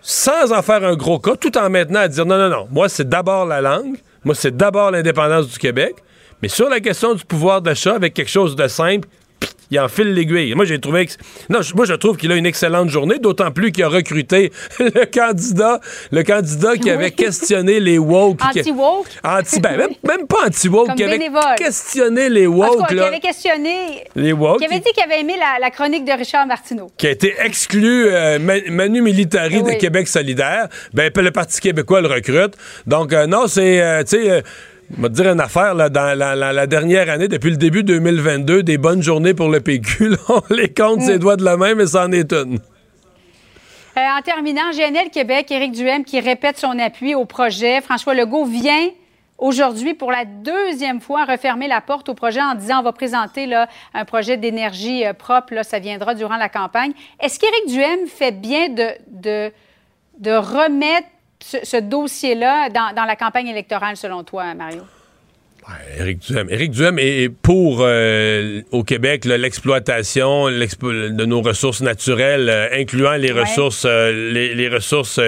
sans 0.00 0.52
en 0.52 0.62
faire 0.62 0.84
un 0.84 0.96
gros 0.96 1.18
cas, 1.18 1.36
tout 1.36 1.56
en 1.58 1.70
maintenant 1.70 2.00
à 2.00 2.08
dire 2.08 2.26
non, 2.26 2.38
non, 2.38 2.48
non, 2.48 2.68
moi, 2.70 2.88
c'est 2.88 3.08
d'abord 3.08 3.46
la 3.46 3.60
langue, 3.60 3.98
moi, 4.24 4.34
c'est 4.34 4.56
d'abord 4.56 4.90
l'indépendance 4.90 5.48
du 5.48 5.58
Québec, 5.58 5.96
mais 6.42 6.48
sur 6.48 6.68
la 6.68 6.80
question 6.80 7.14
du 7.14 7.24
pouvoir 7.24 7.60
d'achat, 7.60 7.94
avec 7.94 8.14
quelque 8.14 8.30
chose 8.30 8.56
de 8.56 8.66
simple, 8.66 9.08
il 9.70 9.78
enfile 9.78 10.14
l'aiguille. 10.14 10.54
Moi, 10.54 10.64
j'ai 10.64 10.78
trouvé 10.80 11.06
que... 11.06 11.12
Non, 11.48 11.60
moi, 11.74 11.84
je 11.84 11.94
trouve 11.94 12.16
qu'il 12.16 12.32
a 12.32 12.36
une 12.36 12.46
excellente 12.46 12.88
journée, 12.88 13.18
d'autant 13.18 13.50
plus 13.50 13.72
qu'il 13.72 13.84
a 13.84 13.88
recruté 13.88 14.52
le 14.78 15.04
candidat, 15.06 15.80
le 16.10 16.22
candidat 16.22 16.76
qui 16.76 16.90
avait 16.90 17.12
questionné 17.12 17.80
les 17.80 17.98
woke. 17.98 18.40
Anti-woke? 18.42 19.06
Anti, 19.24 19.60
ben, 19.60 19.88
même, 20.02 20.26
pas 20.26 20.46
anti-woke, 20.46 20.94
qui 20.96 21.04
avait 21.04 21.20
questionné 21.56 22.28
les 22.28 22.46
woke. 22.46 22.88
qui 22.88 22.98
avait 22.98 23.20
questionné... 23.20 24.04
Les 24.16 24.32
woke. 24.32 24.58
Qui 24.58 24.66
avait 24.66 24.80
dit 24.80 24.92
qu'il 24.92 25.04
avait 25.04 25.20
aimé 25.20 25.34
la, 25.60 25.70
chronique 25.70 26.04
de 26.04 26.12
Richard 26.12 26.46
Martineau. 26.46 26.90
Qui 26.96 27.06
a 27.06 27.10
été 27.10 27.34
exclu 27.38 28.06
euh, 28.08 28.38
Manu 28.40 29.02
Militari 29.02 29.62
de 29.62 29.72
Québec 29.72 30.08
solidaire. 30.08 30.68
Ben, 30.92 31.10
le 31.14 31.30
Parti 31.30 31.60
québécois 31.60 32.00
le 32.00 32.08
recrute. 32.08 32.54
Donc, 32.86 33.12
euh, 33.12 33.26
non, 33.26 33.46
c'est... 33.46 33.80
Euh, 33.80 34.02
tu 34.02 34.16
sais 34.16 34.42
je 34.96 35.02
vais 35.02 35.08
te 35.08 35.14
dire 35.14 35.32
une 35.32 35.40
affaire, 35.40 35.74
là, 35.74 35.88
dans 35.88 36.18
la, 36.18 36.66
dernière 36.66 37.08
année, 37.10 37.28
depuis 37.28 37.50
le 37.50 37.56
début 37.56 37.84
2022, 37.84 38.62
des 38.62 38.78
bonnes 38.78 39.02
journées 39.02 39.34
pour 39.34 39.48
le 39.48 39.60
PQ. 39.60 40.12
on 40.28 40.42
les 40.50 40.72
compte 40.72 41.02
ses 41.02 41.16
mm. 41.16 41.18
doigts 41.18 41.36
de 41.36 41.44
la 41.44 41.56
main, 41.56 41.74
mais 41.74 41.86
c'en 41.86 42.10
est 42.10 42.32
une. 42.32 42.58
Euh, 43.96 44.00
en 44.18 44.22
terminant, 44.22 44.70
GNL 44.72 45.10
Québec, 45.10 45.50
Éric 45.50 45.72
Duhem 45.72 46.04
qui 46.04 46.20
répète 46.20 46.58
son 46.58 46.78
appui 46.78 47.14
au 47.14 47.24
projet. 47.24 47.80
François 47.80 48.14
Legault 48.14 48.44
vient 48.44 48.88
aujourd'hui 49.38 49.94
pour 49.94 50.12
la 50.12 50.24
deuxième 50.24 51.00
fois 51.00 51.24
refermer 51.24 51.66
la 51.66 51.80
porte 51.80 52.08
au 52.08 52.14
projet 52.14 52.40
en 52.40 52.54
disant 52.54 52.80
on 52.80 52.82
va 52.82 52.92
présenter 52.92 53.46
là, 53.46 53.68
un 53.94 54.04
projet 54.04 54.36
d'énergie 54.36 55.04
euh, 55.04 55.12
propre, 55.12 55.54
là, 55.54 55.62
ça 55.62 55.78
viendra 55.78 56.14
durant 56.14 56.36
la 56.36 56.48
campagne. 56.48 56.92
Est-ce 57.20 57.38
qu'Éric 57.38 57.66
Duhem 57.68 58.06
fait 58.06 58.32
bien 58.32 58.68
de, 58.68 58.88
de, 59.08 59.52
de 60.18 60.32
remettre 60.32 61.08
ce, 61.40 61.80
dossier-là 61.80 62.68
dans, 62.70 63.04
la 63.04 63.16
campagne 63.16 63.48
électorale, 63.48 63.96
selon 63.96 64.24
toi, 64.24 64.54
Mario? 64.54 64.82
Éric 65.98 66.18
Duhem. 66.20 66.48
Éric 66.50 66.70
Duhem 66.72 66.98
est 66.98 67.28
pour, 67.28 67.78
euh, 67.80 68.62
au 68.72 68.82
Québec, 68.82 69.24
l'exploitation 69.24 70.46
de 70.46 71.24
nos 71.24 71.42
ressources 71.42 71.80
naturelles, 71.80 72.48
euh, 72.48 72.68
incluant 72.72 73.14
les 73.14 73.30
ressources, 73.30 73.84
euh, 73.86 74.32
les, 74.32 74.68
ressources 74.68 75.20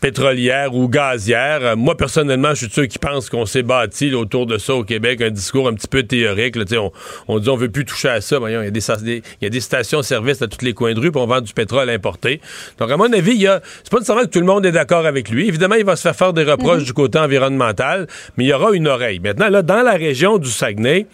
pétrolière 0.00 0.74
ou 0.74 0.88
gazière. 0.88 1.60
Euh, 1.62 1.76
moi, 1.76 1.96
personnellement, 1.96 2.50
je 2.50 2.66
suis 2.66 2.70
sûr 2.70 2.88
qui 2.88 2.98
pense 2.98 3.28
qu'on 3.28 3.46
s'est 3.46 3.62
bâti 3.62 4.12
autour 4.14 4.46
de 4.46 4.58
ça 4.58 4.74
au 4.74 4.84
Québec, 4.84 5.20
un 5.20 5.30
discours 5.30 5.68
un 5.68 5.74
petit 5.74 5.88
peu 5.88 6.02
théorique. 6.02 6.56
Là, 6.56 6.64
on, 6.78 6.92
on 7.28 7.38
dit 7.38 7.48
on 7.48 7.56
veut 7.56 7.70
plus 7.70 7.84
toucher 7.84 8.08
à 8.08 8.20
ça. 8.20 8.38
Voyons, 8.38 8.62
il 8.62 8.64
y 8.64 8.68
a 8.68 8.70
des, 8.70 8.82
il 9.16 9.22
y 9.42 9.46
a 9.46 9.50
des 9.50 9.60
stations-service 9.60 10.42
à 10.42 10.48
tous 10.48 10.64
les 10.64 10.72
coins 10.72 10.94
de 10.94 11.00
rue, 11.00 11.12
pour 11.12 11.22
on 11.22 11.26
vend 11.26 11.40
du 11.40 11.52
pétrole 11.52 11.90
importé. 11.90 12.40
Donc, 12.78 12.90
à 12.90 12.96
mon 12.96 13.12
avis, 13.12 13.32
il 13.32 13.42
y 13.42 13.46
a, 13.46 13.60
c'est 13.82 13.90
pas 13.90 13.98
nécessairement 13.98 14.24
que 14.24 14.30
tout 14.30 14.40
le 14.40 14.46
monde 14.46 14.64
est 14.66 14.72
d'accord 14.72 15.06
avec 15.06 15.28
lui. 15.28 15.48
Évidemment, 15.48 15.76
il 15.76 15.84
va 15.84 15.96
se 15.96 16.02
faire 16.02 16.16
faire 16.16 16.32
des 16.32 16.44
reproches 16.44 16.80
mhm. 16.80 16.86
du 16.86 16.92
côté 16.92 17.18
environnemental, 17.18 18.06
mais 18.36 18.44
il 18.44 18.48
y 18.48 18.52
aura 18.52 18.72
une 18.72 18.88
oreille. 18.88 19.20
Maintenant, 19.20 19.48
là, 19.48 19.62
dans 19.62 19.82
la 19.82 19.92
région 19.92 20.38
du 20.38 20.48
Saguenay, 20.48 21.06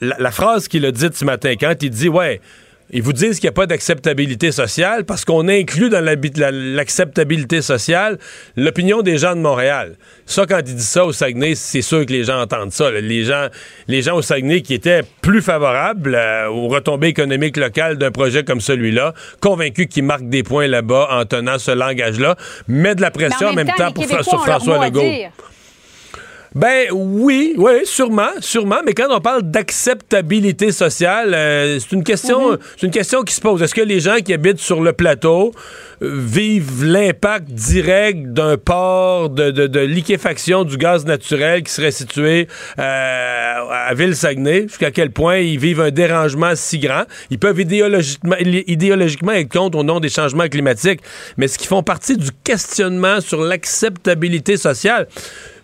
la, 0.00 0.16
la, 0.18 0.30
phrase 0.30 0.68
qu'il 0.68 0.84
a 0.84 0.92
dite 0.92 1.16
ce 1.16 1.24
matin, 1.24 1.54
quand 1.58 1.74
il 1.82 1.90
dit, 1.90 2.08
ouais, 2.08 2.40
ils 2.92 3.02
vous 3.02 3.14
disent 3.14 3.40
qu'il 3.40 3.46
n'y 3.46 3.52
a 3.52 3.54
pas 3.54 3.66
d'acceptabilité 3.66 4.52
sociale 4.52 5.04
parce 5.04 5.24
qu'on 5.24 5.48
inclut 5.48 5.88
dans 5.88 6.04
l'acceptabilité 6.04 7.62
sociale 7.62 8.18
l'opinion 8.56 9.00
des 9.00 9.16
gens 9.16 9.34
de 9.34 9.40
Montréal. 9.40 9.96
Ça, 10.26 10.44
quand 10.46 10.58
il 10.58 10.74
dit 10.74 10.82
ça 10.82 11.06
au 11.06 11.12
Saguenay, 11.12 11.54
c'est 11.54 11.80
sûr 11.80 12.04
que 12.04 12.12
les 12.12 12.24
gens 12.24 12.40
entendent 12.40 12.72
ça. 12.72 12.90
Les 12.90 13.24
gens, 13.24 13.48
les 13.88 14.02
gens 14.02 14.16
au 14.16 14.22
Saguenay 14.22 14.60
qui 14.60 14.74
étaient 14.74 15.02
plus 15.22 15.40
favorables 15.40 16.14
euh, 16.14 16.48
aux 16.48 16.68
retombées 16.68 17.08
économiques 17.08 17.56
locales 17.56 17.96
d'un 17.96 18.10
projet 18.10 18.44
comme 18.44 18.60
celui-là, 18.60 19.14
convaincus 19.40 19.86
qu'ils 19.88 20.04
marquent 20.04 20.28
des 20.28 20.42
points 20.42 20.66
là-bas 20.66 21.08
en 21.12 21.24
tenant 21.24 21.58
ce 21.58 21.70
langage-là, 21.70 22.36
met 22.68 22.94
de 22.94 23.00
la 23.00 23.10
pression 23.10 23.48
en 23.48 23.54
même, 23.54 23.68
temps, 23.68 23.92
pour 23.92 24.04
sur 24.04 24.44
François 24.44 24.84
Legault. 24.84 25.02
Ben 26.54 26.88
oui, 26.92 27.54
oui, 27.56 27.72
sûrement, 27.84 28.28
sûrement. 28.40 28.80
Mais 28.84 28.92
quand 28.92 29.06
on 29.10 29.20
parle 29.20 29.42
d'acceptabilité 29.42 30.70
sociale, 30.70 31.32
euh, 31.34 31.78
c'est 31.78 31.92
une 31.92 32.04
question, 32.04 32.52
mhm. 32.52 32.58
c'est 32.76 32.86
une 32.86 32.92
question 32.92 33.22
qui 33.22 33.34
se 33.34 33.40
pose. 33.40 33.62
Est-ce 33.62 33.74
que 33.74 33.80
les 33.80 34.00
gens 34.00 34.16
qui 34.16 34.34
habitent 34.34 34.58
sur 34.58 34.82
le 34.82 34.92
plateau 34.92 35.52
euh, 36.02 36.10
vivent 36.12 36.84
l'impact 36.84 37.48
direct 37.50 38.26
d'un 38.32 38.58
port 38.58 39.30
de, 39.30 39.50
de, 39.50 39.80
liquéfaction 39.80 40.64
du 40.64 40.76
gaz 40.76 41.06
naturel 41.06 41.62
qui 41.62 41.72
serait 41.72 41.90
situé 41.90 42.48
euh, 42.78 42.82
à 42.82 43.94
Ville-Saguenay? 43.94 44.68
Jusqu'à 44.68 44.90
quel 44.90 45.10
point 45.10 45.38
ils 45.38 45.58
vivent 45.58 45.80
un 45.80 45.90
dérangement 45.90 46.52
si 46.54 46.78
grand? 46.78 47.04
Ils 47.30 47.38
peuvent 47.38 47.60
idéologiquement, 47.60 48.36
idéologiquement 48.38 49.32
être 49.32 49.48
contre 49.48 49.78
au 49.78 49.84
nom 49.84 50.00
des 50.00 50.10
changements 50.10 50.48
climatiques, 50.48 51.00
mais 51.38 51.48
ce 51.48 51.56
qui 51.56 51.66
font 51.66 51.82
partie 51.82 52.18
du 52.18 52.28
questionnement 52.44 53.22
sur 53.22 53.40
l'acceptabilité 53.40 54.58
sociale? 54.58 55.06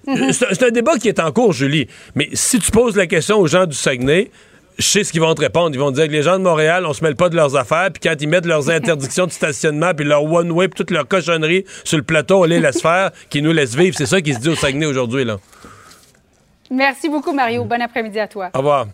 Mhm. 0.08 0.32
C'est 0.32 0.62
un 0.62 0.70
débat 0.70 0.96
qui 0.96 1.08
est 1.08 1.20
en 1.20 1.30
cours, 1.32 1.52
Julie. 1.52 1.86
Mais 2.14 2.28
si 2.32 2.58
tu 2.58 2.70
poses 2.70 2.96
la 2.96 3.06
question 3.06 3.38
aux 3.38 3.46
gens 3.46 3.66
du 3.66 3.76
Saguenay, 3.76 4.30
je 4.78 4.84
sais 4.86 5.04
ce 5.04 5.12
qu'ils 5.12 5.20
vont 5.20 5.34
te 5.34 5.40
répondre. 5.40 5.70
Ils 5.74 5.78
vont 5.78 5.90
dire 5.90 6.06
que 6.06 6.12
les 6.12 6.22
gens 6.22 6.38
de 6.38 6.44
Montréal, 6.44 6.86
on 6.86 6.92
se 6.92 7.04
mêle 7.04 7.16
pas 7.16 7.28
de 7.28 7.36
leurs 7.36 7.56
affaires, 7.56 7.90
puis 7.92 8.00
quand 8.08 8.14
ils 8.20 8.28
mettent 8.28 8.46
leurs 8.46 8.70
interdictions 8.70 9.26
de 9.26 9.32
stationnement, 9.32 9.92
puis 9.94 10.06
leur 10.06 10.24
one-way, 10.24 10.68
puis 10.68 10.78
toute 10.78 10.90
leur 10.90 11.06
cochonnerie 11.06 11.64
sur 11.84 11.98
le 11.98 12.04
plateau, 12.04 12.40
on 12.40 12.44
les 12.44 12.60
laisse 12.60 12.80
faire, 12.80 13.10
qu'ils 13.30 13.42
nous 13.44 13.52
laissent 13.52 13.74
vivre. 13.76 13.96
C'est 13.96 14.06
ça 14.06 14.20
qui 14.20 14.32
se 14.32 14.38
dit 14.38 14.48
au 14.48 14.54
Saguenay 14.54 14.86
aujourd'hui, 14.86 15.24
là. 15.24 15.38
Merci 16.70 17.08
beaucoup, 17.08 17.32
Mario. 17.32 17.64
Bon 17.64 17.80
après-midi 17.80 18.18
à 18.18 18.28
toi. 18.28 18.50
Au 18.54 18.58
revoir. 18.58 18.86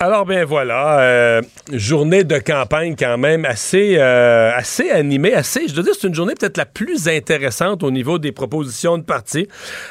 Alors 0.00 0.26
ben 0.26 0.44
voilà, 0.44 1.02
euh, 1.02 1.42
journée 1.72 2.24
de 2.24 2.38
campagne 2.38 2.96
quand 2.98 3.16
même 3.16 3.44
assez 3.44 3.94
euh, 3.96 4.50
assez 4.52 4.90
animée, 4.90 5.32
assez. 5.34 5.68
Je 5.68 5.72
dois 5.72 5.84
dire 5.84 5.92
c'est 5.96 6.08
une 6.08 6.14
journée 6.16 6.34
peut-être 6.34 6.56
la 6.56 6.66
plus 6.66 7.06
intéressante 7.06 7.84
au 7.84 7.92
niveau 7.92 8.18
des 8.18 8.32
propositions 8.32 8.98
de 8.98 9.04
parti. 9.04 9.46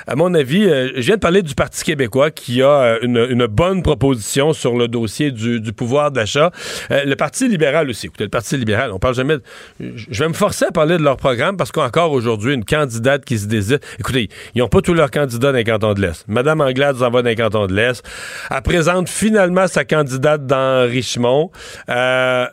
À 0.05 0.17
mon 0.17 0.33
avis, 0.33 0.65
euh, 0.65 0.91
je 0.98 1.01
viens 1.03 1.15
de 1.15 1.22
parler 1.22 1.41
du 1.41 1.55
Parti 1.55 1.86
québécois 1.86 2.31
qui 2.31 2.62
a 2.62 2.98
une, 3.01 3.48
bonne 3.48 3.81
proposition 3.81 4.51
sur 4.51 4.75
le 4.75 4.89
dossier 4.89 5.31
du, 5.31 5.62
pouvoir 5.72 6.12
d'achat. 6.12 6.51
le 6.89 7.15
Parti 7.15 7.48
libéral 7.48 7.89
aussi. 7.89 8.07
Écoutez, 8.07 8.25
le 8.25 8.29
Parti 8.29 8.57
libéral, 8.57 8.91
on 8.91 9.00
parle 9.00 9.15
jamais. 9.15 9.38
je 9.79 10.19
vais 10.22 10.27
me 10.27 10.33
forcer 10.33 10.65
à 10.65 10.72
parler 10.72 10.98
de 10.98 11.03
leur 11.03 11.15
programme 11.15 11.55
parce 11.55 11.72
qu'encore 11.72 12.12
aujourd'hui 12.12 12.53
une 12.53 12.65
candidate 12.65 13.24
qui 13.24 13.38
se 13.39 13.48
désire. 13.48 13.79
Écoutez, 14.00 14.27
ils 14.53 14.60
n'ont 14.60 14.67
pas 14.67 14.81
tous 14.81 14.93
leurs 14.93 15.12
candidats 15.12 15.53
dans 15.53 15.57
les 15.57 15.63
cantons 15.63 15.93
de 15.93 16.01
l'Est. 16.01 16.25
Madame 16.27 16.60
Anglade 16.60 17.01
en 17.01 17.10
va 17.10 17.22
dans 17.22 17.29
les 17.29 17.36
cantons 17.36 17.67
de 17.67 17.74
l'Est. 17.74 18.03
Elle 18.51 18.62
présente 18.63 19.07
finalement 19.07 19.67
sa 19.67 19.86
candidate 19.93 20.45
dans 20.47 20.88
Richemont. 20.89 21.51
Euh, 21.89 22.47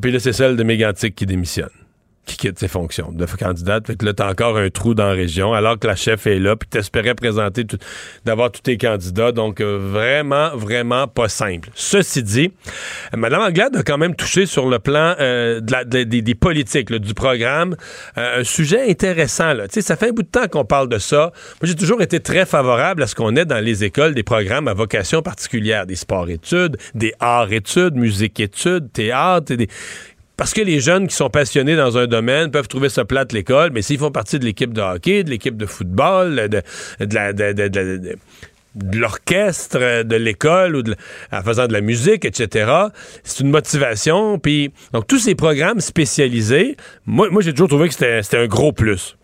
puis 0.00 0.10
là, 0.10 0.18
c'est 0.18 0.32
celle 0.32 0.56
de 0.56 0.64
Mégantic 0.64 1.14
qui 1.14 1.26
démissionne 1.26 1.83
qui 2.24 2.36
quitte 2.36 2.58
ses 2.58 2.68
fonctions 2.68 3.12
de 3.12 3.26
candidate. 3.26 3.86
Fait 3.86 3.96
que 3.96 4.04
là, 4.04 4.12
t'as 4.12 4.30
encore 4.30 4.56
un 4.56 4.70
trou 4.70 4.94
dans 4.94 5.06
la 5.06 5.12
région, 5.12 5.52
alors 5.52 5.78
que 5.78 5.86
la 5.86 5.96
chef 5.96 6.26
est 6.26 6.38
là, 6.38 6.56
puis 6.56 6.68
t'espérais 6.68 7.14
présenter, 7.14 7.66
d'avoir 8.24 8.50
tous 8.50 8.62
tes 8.62 8.78
candidats. 8.78 9.32
Donc, 9.32 9.60
euh, 9.60 9.78
vraiment, 9.78 10.56
vraiment 10.56 11.06
pas 11.06 11.28
simple. 11.28 11.70
Ceci 11.74 12.22
dit, 12.22 12.52
Mme 13.14 13.40
Anglade 13.40 13.76
a 13.76 13.82
quand 13.82 13.98
même 13.98 14.14
touché 14.14 14.46
sur 14.46 14.68
le 14.68 14.78
plan 14.78 15.14
euh, 15.20 15.60
des, 15.60 16.34
politiques, 16.34 16.92
du 16.92 17.14
programme, 17.14 17.76
euh, 18.16 18.40
un 18.40 18.44
sujet 18.44 18.90
intéressant. 18.90 19.52
Là. 19.52 19.64
Ça 19.68 19.96
fait 19.96 20.08
un 20.08 20.12
bout 20.12 20.22
de 20.22 20.28
temps 20.28 20.48
qu'on 20.48 20.64
parle 20.64 20.88
de 20.88 20.98
ça. 20.98 21.32
Moi, 21.60 21.68
j'ai 21.68 21.74
toujours 21.74 22.02
été 22.02 22.20
très 22.20 22.46
favorable 22.46 23.02
à 23.02 23.06
ce 23.06 23.14
qu'on 23.14 23.36
ait 23.36 23.44
dans 23.44 23.62
les 23.62 23.84
écoles 23.84 24.14
des 24.14 24.22
programmes 24.22 24.68
à 24.68 24.74
vocation 24.74 25.22
particulière, 25.22 25.86
des 25.86 25.96
sports-études, 25.96 26.76
des 26.94 27.12
arts-études, 27.20 27.94
musique-études, 27.94 28.92
théâtre, 28.92 29.54
des 29.54 29.68
parce 30.36 30.52
que 30.52 30.60
les 30.60 30.80
jeunes 30.80 31.06
qui 31.06 31.14
sont 31.14 31.30
passionnés 31.30 31.76
dans 31.76 31.96
un 31.96 32.06
domaine 32.06 32.50
peuvent 32.50 32.68
trouver 32.68 32.88
ça 32.88 33.04
plate 33.04 33.32
l'école, 33.32 33.70
mais 33.72 33.82
s'ils 33.82 33.98
font 33.98 34.10
partie 34.10 34.38
de 34.38 34.44
l'équipe 34.44 34.72
de 34.72 34.80
hockey, 34.80 35.22
de 35.22 35.30
l'équipe 35.30 35.56
de 35.56 35.66
football, 35.66 36.48
de, 36.48 36.62
de, 37.04 38.16
l'orchestre 38.92 40.02
de 40.02 40.16
l'école 40.16 40.76
ou 40.76 40.82
en 41.32 41.42
faisant 41.42 41.68
de 41.68 41.72
la 41.72 41.80
musique, 41.80 42.24
etc. 42.24 42.72
C'est 43.22 43.44
une 43.44 43.50
motivation. 43.50 44.38
Puis, 44.38 44.72
donc, 44.92 45.06
tous 45.06 45.20
ces 45.20 45.36
programmes 45.36 45.80
spécialisés, 45.80 46.76
moi, 47.06 47.30
moi 47.30 47.40
j'ai 47.40 47.52
toujours 47.52 47.68
trouvé 47.68 47.88
que 47.88 47.94
c'était 47.94 48.36
un 48.36 48.46
gros 48.46 48.72
plus. 48.72 49.16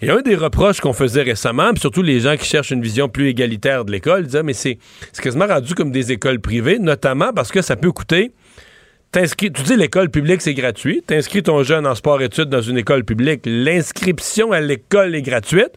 Et 0.00 0.10
un 0.10 0.22
des 0.22 0.36
reproches 0.36 0.80
qu'on 0.80 0.92
faisait 0.92 1.22
récemment, 1.22 1.70
puis 1.72 1.80
surtout 1.80 2.02
les 2.02 2.20
gens 2.20 2.36
qui 2.36 2.46
cherchent 2.46 2.70
une 2.70 2.82
vision 2.82 3.08
plus 3.08 3.28
égalitaire 3.28 3.84
de 3.84 3.92
l'école, 3.92 4.24
disaient, 4.24 4.42
mais 4.42 4.52
c'est 4.52 4.78
quasiment 5.20 5.46
rendu 5.46 5.74
comme 5.74 5.90
des 5.90 6.12
écoles 6.12 6.40
privées, 6.40 6.78
notamment 6.78 7.32
parce 7.32 7.50
que 7.50 7.62
ça 7.62 7.76
peut 7.76 7.92
coûter 7.92 8.32
tu 9.12 9.62
dis 9.64 9.76
l'école 9.76 10.10
publique, 10.10 10.42
c'est 10.42 10.54
gratuit. 10.54 11.02
T'inscris 11.06 11.42
ton 11.42 11.62
jeune 11.62 11.86
en 11.86 11.94
sport-études 11.94 12.48
dans 12.48 12.60
une 12.60 12.78
école 12.78 13.04
publique. 13.04 13.42
L'inscription 13.46 14.52
à 14.52 14.60
l'école 14.60 15.14
est 15.14 15.22
gratuite 15.22 15.72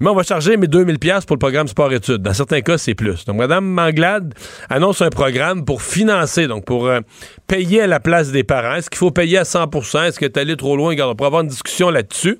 mais 0.00 0.10
on 0.10 0.14
va 0.14 0.22
charger 0.22 0.56
mes 0.56 0.66
2000 0.66 0.98
pièces 0.98 1.24
pour 1.24 1.36
le 1.36 1.38
programme 1.40 1.68
sport-études. 1.68 2.22
Dans 2.22 2.34
certains 2.34 2.60
cas, 2.60 2.78
c'est 2.78 2.94
plus. 2.94 3.24
Donc, 3.24 3.36
Mme 3.36 3.64
Manglade 3.64 4.34
annonce 4.68 5.02
un 5.02 5.10
programme 5.10 5.64
pour 5.64 5.82
financer, 5.82 6.46
donc 6.46 6.64
pour 6.64 6.86
euh, 6.86 7.00
payer 7.46 7.82
à 7.82 7.86
la 7.86 8.00
place 8.00 8.32
des 8.32 8.44
parents. 8.44 8.74
Est-ce 8.74 8.90
qu'il 8.90 8.98
faut 8.98 9.10
payer 9.10 9.38
à 9.38 9.42
100% 9.44 10.04
Est-ce 10.04 10.18
que 10.18 10.26
tu 10.26 10.38
allé 10.38 10.56
trop 10.56 10.76
loin? 10.76 10.94
on 10.98 11.14
pourra 11.14 11.28
avoir 11.28 11.42
une 11.42 11.48
discussion 11.48 11.90
là-dessus. 11.90 12.38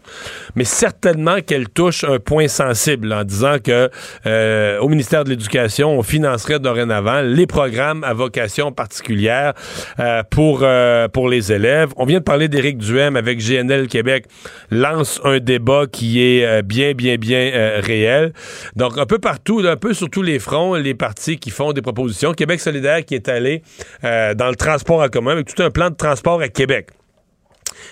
Mais 0.57 0.65
certainement 0.65 1.37
qu'elle 1.47 1.69
touche 1.69 2.05
un 2.05 2.19
point 2.19 2.49
sensible 2.49 3.13
en 3.13 3.25
disant 3.25 3.57
que 3.63 3.91
euh, 4.27 4.79
au 4.81 4.89
ministère 4.89 5.25
de 5.25 5.31
l'Éducation, 5.31 5.99
on 5.99 6.03
financerait 6.03 6.59
dorénavant 6.59 7.21
les 7.21 7.47
programmes 7.47 8.05
à 8.05 8.15
vocation 8.15 8.73
particulière 8.73 9.55
euh, 10.01 10.23
pour, 10.31 10.65
pour 11.13 11.29
les 11.29 11.53
élèves. 11.53 11.91
On 11.97 12.05
vient 12.05 12.19
de 12.19 12.25
parler 12.25 12.49
d'Éric 12.49 12.79
Duhem 12.79 13.17
avec 13.17 13.39
GNL 13.39 13.89
Québec, 13.89 14.27
lance 14.71 15.21
un 15.25 15.39
débat 15.39 15.85
qui 15.91 16.23
est 16.23 16.63
bien, 16.63 16.93
bien, 16.93 17.17
euh, 17.55 17.81
réel. 17.81 18.33
Donc, 18.77 18.99
un 18.99 19.07
peu 19.07 19.19
partout, 19.19 19.63
un 19.65 19.77
peu 19.77 19.95
sur 19.95 20.09
tous 20.09 20.23
les 20.23 20.39
fronts, 20.39 20.75
les 20.75 20.95
partis 20.95 21.39
qui 21.39 21.51
font 21.51 21.73
des 21.73 21.83
propositions. 21.83 22.33
Québec 22.33 22.61
solidaire 22.61 23.05
qui 23.05 23.15
est 23.15 23.29
allé 23.29 23.63
euh, 24.05 24.35
dans 24.35 24.49
le 24.49 24.57
transport 24.57 25.01
en 25.01 25.09
commun 25.09 25.33
avec 25.33 25.53
tout 25.53 25.63
un 25.63 25.71
plan 25.71 25.91
de 25.91 25.97
transport 25.97 26.41
à 26.41 26.49
Québec. 26.49 26.89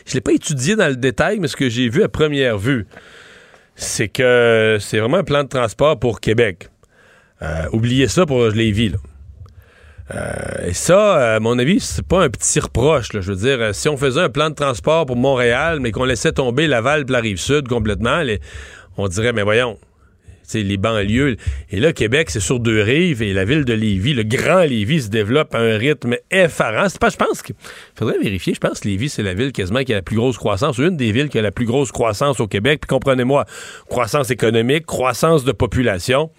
Je 0.06 0.12
ne 0.12 0.14
l'ai 0.14 0.21
pas 0.21 0.32
étudié 0.32 0.76
dans 0.76 0.88
le 0.88 0.97
détail, 0.97 1.38
mais 1.38 1.49
ce 1.49 1.56
que 1.56 1.68
j'ai 1.68 1.88
vu 1.88 2.02
à 2.02 2.09
première 2.09 2.59
vue, 2.59 2.87
c'est 3.75 4.09
que 4.09 4.78
c'est 4.80 4.99
vraiment 4.99 5.18
un 5.18 5.25
plan 5.25 5.44
de 5.44 5.49
transport 5.49 5.99
pour 5.99 6.21
Québec. 6.21 6.68
Euh, 7.42 7.66
oubliez 7.73 8.09
ça 8.09 8.26
pour 8.26 8.47
Lévis, 8.47 8.90
là. 8.90 8.99
et 10.66 10.75
ça, 10.75 11.37
à 11.37 11.40
mon 11.40 11.59
avis, 11.59 11.80
c'est 11.80 12.06
pas 12.06 12.23
un 12.23 12.28
petit 12.28 12.61
reproche. 12.61 13.09
Je 13.12 13.32
veux 13.32 13.37
dire, 13.37 13.75
si 13.75 13.88
on 13.88 13.97
faisait 13.97 14.21
un 14.21 14.28
plan 14.28 14.50
de 14.50 14.54
transport 14.54 15.06
pour 15.06 15.16
Montréal, 15.16 15.80
mais 15.80 15.90
qu'on 15.90 16.04
laissait 16.04 16.32
tomber 16.32 16.66
Laval 16.66 17.02
et 17.09 17.12
la 17.12 17.21
rive 17.21 17.38
sud 17.38 17.66
complètement, 17.66 18.21
les, 18.21 18.40
on 18.96 19.08
dirait, 19.08 19.32
mais 19.32 19.42
voyons, 19.42 19.78
c'est 20.42 20.62
les 20.62 20.76
banlieues. 20.76 21.37
Et 21.70 21.80
là, 21.80 21.92
Québec, 21.92 22.30
c'est 22.30 22.40
sur 22.40 22.61
deux 22.61 22.82
rives 22.82 23.22
et 23.22 23.32
la 23.32 23.44
ville 23.44 23.64
de 23.64 23.72
Lévis, 23.72 24.14
le 24.14 24.22
grand 24.22 24.61
Lévis, 24.61 25.02
se 25.02 25.08
développe 25.08 25.54
à 25.54 25.58
un 25.58 25.76
rythme 25.76 26.16
effarant. 26.30 26.88
C'est 26.88 27.00
pas, 27.00 27.11
je 27.11 27.16
pense 27.16 27.42
qu'il 27.42 27.54
faudrait 27.94 28.18
vérifier. 28.18 28.54
Je 28.54 28.61
pense 28.61 28.80
que 28.80 28.88
Lévis, 28.88 29.08
c'est 29.08 29.22
la 29.22 29.34
ville 29.34 29.52
quasiment 29.52 29.82
qui 29.82 29.92
a 29.92 29.96
la 29.96 30.02
plus 30.02 30.16
grosse 30.16 30.37
croissance, 30.37 30.78
une 30.78 30.96
des 30.96 31.12
villes 31.12 31.28
qui 31.28 31.38
a 31.38 31.42
la 31.42 31.52
plus 31.52 31.66
grosse 31.66 31.92
croissance 31.92 32.40
au 32.40 32.46
Québec. 32.46 32.80
Puis 32.82 32.88
comprenez-moi, 32.88 33.46
croissance 33.88 34.30
économique, 34.30 34.87
croissance 34.87 35.44
de 35.44 35.52
population. 35.52 36.30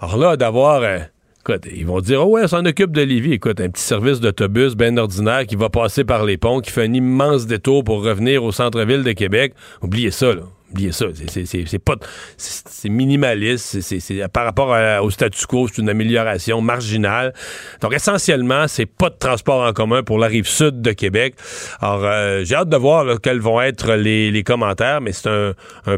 Alors 0.00 0.16
là, 0.16 0.36
d'avoir. 0.36 0.82
Euh, 0.82 0.98
écoute, 1.40 1.68
ils 1.72 1.86
vont 1.86 2.00
dire, 2.00 2.26
oh 2.26 2.32
ouais, 2.32 2.42
on 2.44 2.48
s'en 2.48 2.64
occupe 2.64 2.90
de 2.92 3.02
Lévis. 3.02 3.34
Écoute, 3.34 3.60
un 3.60 3.68
petit 3.68 3.82
service 3.82 4.20
d'autobus 4.20 4.74
bien 4.74 4.96
ordinaire 4.96 5.46
qui 5.46 5.56
va 5.56 5.68
passer 5.68 6.04
par 6.04 6.24
les 6.24 6.36
ponts, 6.36 6.60
qui 6.60 6.70
fait 6.70 6.84
un 6.84 6.92
immense 6.92 7.46
détour 7.46 7.84
pour 7.84 8.02
revenir 8.02 8.42
au 8.42 8.50
centre-ville 8.50 9.04
de 9.04 9.12
Québec. 9.12 9.54
Oubliez 9.82 10.10
ça, 10.10 10.34
là. 10.34 10.42
Oubliez 10.70 10.92
ça. 10.92 11.06
C'est 11.28 11.78
pas. 11.78 11.94
C'est 12.36 12.88
minimaliste. 12.88 13.80
C'est 13.80 14.28
par 14.28 14.44
rapport 14.44 14.76
au 15.02 15.10
statu 15.10 15.46
quo, 15.46 15.68
c'est 15.68 15.80
une 15.80 15.88
amélioration 15.88 16.60
marginale. 16.60 17.32
Donc, 17.80 17.94
essentiellement, 17.94 18.66
c'est 18.66 18.86
pas 18.86 19.10
de 19.10 19.14
transport 19.14 19.66
en 19.66 19.72
commun 19.72 20.02
pour 20.02 20.18
la 20.18 20.26
rive 20.26 20.46
sud 20.46 20.82
de 20.82 20.92
Québec. 20.92 21.34
Alors, 21.80 22.04
euh, 22.04 22.42
j'ai 22.44 22.56
hâte 22.56 22.68
de 22.68 22.76
voir 22.76 23.20
quels 23.20 23.40
vont 23.40 23.60
être 23.60 23.94
les, 23.94 24.42
commentaires, 24.42 25.00
mais 25.00 25.12
c'est 25.12 25.28
un, 25.28 25.54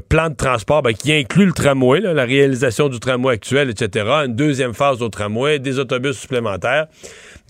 plan 0.08 0.30
de 0.30 0.34
transport 0.34 0.82
ben, 0.82 0.92
qui 0.92 1.12
inclut 1.12 1.46
le 1.46 1.52
tramway, 1.52 2.00
la 2.00 2.24
réalisation 2.24 2.88
du 2.88 3.00
tramway 3.00 3.34
actuel, 3.34 3.70
etc. 3.70 4.06
Une 4.26 4.36
deuxième 4.36 4.74
phase 4.74 5.02
au 5.02 5.08
tramway, 5.08 5.58
des 5.58 5.78
autobus 5.78 6.16
supplémentaires 6.16 6.86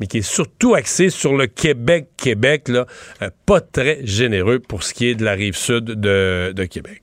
mais 0.00 0.06
qui 0.06 0.18
est 0.18 0.22
surtout 0.22 0.74
axé 0.74 1.10
sur 1.10 1.36
le 1.36 1.46
Québec-Québec, 1.46 2.68
là, 2.68 2.86
euh, 3.22 3.30
pas 3.46 3.60
très 3.60 3.98
généreux 4.04 4.60
pour 4.60 4.82
ce 4.82 4.94
qui 4.94 5.06
est 5.06 5.14
de 5.14 5.24
la 5.24 5.32
rive 5.32 5.56
sud 5.56 5.84
de, 5.84 6.52
de 6.54 6.64
Québec. 6.64 7.02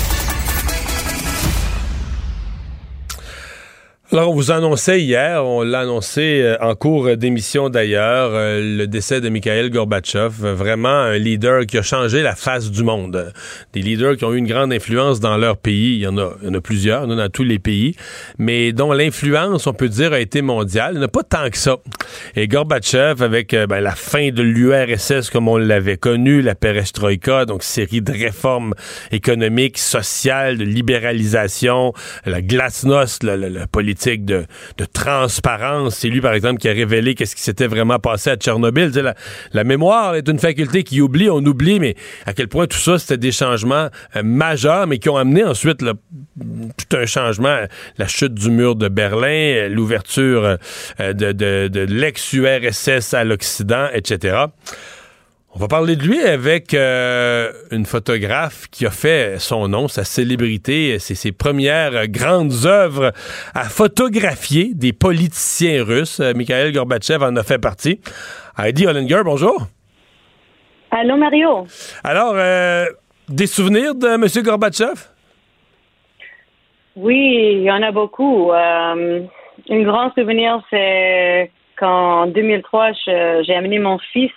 Alors, 4.13 4.31
on 4.31 4.33
vous 4.33 4.51
annonçait 4.51 5.01
hier, 5.01 5.45
on 5.45 5.61
l'a 5.61 5.79
annoncé 5.79 6.41
euh, 6.41 6.57
en 6.59 6.75
cours 6.75 7.15
d'émission 7.15 7.69
d'ailleurs, 7.69 8.31
euh, 8.33 8.59
le 8.59 8.85
décès 8.85 9.21
de 9.21 9.29
Mikhail 9.29 9.69
Gorbatchev, 9.69 10.53
vraiment 10.53 10.89
un 10.89 11.17
leader 11.17 11.65
qui 11.65 11.77
a 11.77 11.81
changé 11.81 12.21
la 12.21 12.35
face 12.35 12.71
du 12.71 12.83
monde. 12.83 13.31
Des 13.71 13.81
leaders 13.81 14.17
qui 14.17 14.25
ont 14.25 14.33
eu 14.33 14.37
une 14.37 14.47
grande 14.47 14.73
influence 14.73 15.21
dans 15.21 15.37
leur 15.37 15.55
pays, 15.55 15.95
il 15.95 15.99
y 15.99 16.07
en 16.07 16.17
a, 16.17 16.33
il 16.41 16.49
y 16.49 16.51
en 16.51 16.55
a 16.55 16.59
plusieurs, 16.59 17.05
il 17.05 17.11
y 17.11 17.13
en 17.13 17.17
a 17.19 17.23
dans 17.23 17.29
tous 17.29 17.45
les 17.45 17.57
pays, 17.57 17.95
mais 18.37 18.73
dont 18.73 18.91
l'influence, 18.91 19.65
on 19.65 19.73
peut 19.73 19.87
dire, 19.87 20.11
a 20.11 20.19
été 20.19 20.41
mondiale. 20.41 20.95
Il 20.95 20.97
n'y 20.97 21.03
en 21.05 21.07
a 21.07 21.07
pas 21.07 21.23
tant 21.23 21.49
que 21.49 21.57
ça. 21.57 21.77
Et 22.35 22.49
Gorbatchev, 22.49 23.23
avec 23.23 23.53
euh, 23.53 23.65
ben, 23.65 23.79
la 23.79 23.95
fin 23.95 24.29
de 24.31 24.41
l'URSS 24.41 25.29
comme 25.29 25.47
on 25.47 25.55
l'avait 25.55 25.95
connu, 25.95 26.41
la 26.41 26.55
perestroïka, 26.55 27.45
donc 27.45 27.63
série 27.63 28.01
de 28.01 28.11
réformes 28.11 28.73
économiques, 29.13 29.77
sociales, 29.77 30.57
de 30.57 30.65
libéralisation, 30.65 31.93
la 32.25 32.41
glasnost, 32.41 33.23
la, 33.23 33.37
la 33.37 33.67
politique 33.67 34.00
de, 34.05 34.45
transparence. 34.93 35.95
C'est 35.95 36.09
lui, 36.09 36.21
par 36.21 36.33
exemple, 36.33 36.59
qui 36.59 36.67
a 36.67 36.73
révélé 36.73 37.15
qu'est-ce 37.15 37.35
qui 37.35 37.41
s'était 37.41 37.67
vraiment 37.67 37.99
passé 37.99 38.31
à 38.31 38.35
Tchernobyl. 38.35 38.91
La, 39.53 39.63
mémoire 39.63 40.15
est 40.15 40.27
une 40.27 40.39
faculté 40.39 40.83
qui 40.83 41.01
oublie, 41.01 41.29
on 41.29 41.37
oublie, 41.37 41.79
mais 41.79 41.95
à 42.25 42.33
quel 42.33 42.47
point 42.47 42.67
tout 42.67 42.77
ça, 42.77 42.97
c'était 42.97 43.17
des 43.17 43.31
changements 43.31 43.89
euh, 44.15 44.23
majeurs, 44.23 44.87
mais 44.87 44.97
qui 44.97 45.09
ont 45.09 45.17
amené 45.17 45.43
ensuite 45.43 45.79
tout 45.79 46.97
un 46.97 47.05
changement. 47.05 47.57
La 47.97 48.07
chute 48.07 48.33
du 48.33 48.49
mur 48.49 48.75
de 48.75 48.87
Berlin, 48.87 49.67
l'ouverture 49.69 50.57
euh, 50.99 51.13
de 51.13 51.85
l'ex-URSS 51.85 53.13
à 53.13 53.23
l'Occident, 53.23 53.87
etc. 53.93 54.45
On 55.53 55.59
va 55.59 55.67
parler 55.67 55.97
de 55.97 56.03
lui 56.03 56.21
avec 56.21 56.73
euh, 56.73 57.51
une 57.71 57.85
photographe 57.85 58.67
qui 58.71 58.85
a 58.85 58.89
fait 58.89 59.37
son 59.37 59.67
nom, 59.67 59.89
sa 59.89 60.05
célébrité, 60.05 60.97
c'est 60.97 61.13
ses 61.13 61.33
premières 61.33 62.07
grandes 62.07 62.65
œuvres 62.65 63.11
à 63.53 63.65
photographier 63.65 64.71
des 64.73 64.93
politiciens 64.93 65.83
russes. 65.83 66.21
Euh, 66.21 66.31
Mikhail 66.33 66.71
Gorbatchev 66.71 67.21
en 67.21 67.35
a 67.35 67.43
fait 67.43 67.59
partie. 67.59 67.99
Heidi 68.57 68.87
Hollinger, 68.87 69.23
bonjour. 69.25 69.67
Allô, 70.89 71.17
Mario. 71.17 71.67
Alors, 72.01 72.33
euh, 72.35 72.85
des 73.27 73.47
souvenirs 73.47 73.93
de 73.93 74.07
M. 74.07 74.43
Gorbatchev? 74.45 75.09
Oui, 76.95 77.55
il 77.57 77.63
y 77.63 77.71
en 77.71 77.83
a 77.83 77.91
beaucoup. 77.91 78.53
un 78.53 79.19
grand 79.69 80.13
souvenir, 80.13 80.61
c'est 80.69 81.51
qu'en 81.77 82.27
2003, 82.27 82.91
j'ai 83.43 83.53
amené 83.53 83.79
mon 83.79 83.99
fils 84.13 84.31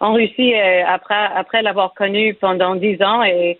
en 0.00 0.14
Russie 0.14 0.54
euh, 0.54 0.82
après 0.86 1.28
après 1.34 1.62
l'avoir 1.62 1.94
connu 1.94 2.34
pendant 2.34 2.74
dix 2.74 3.00
ans 3.02 3.22
et 3.22 3.58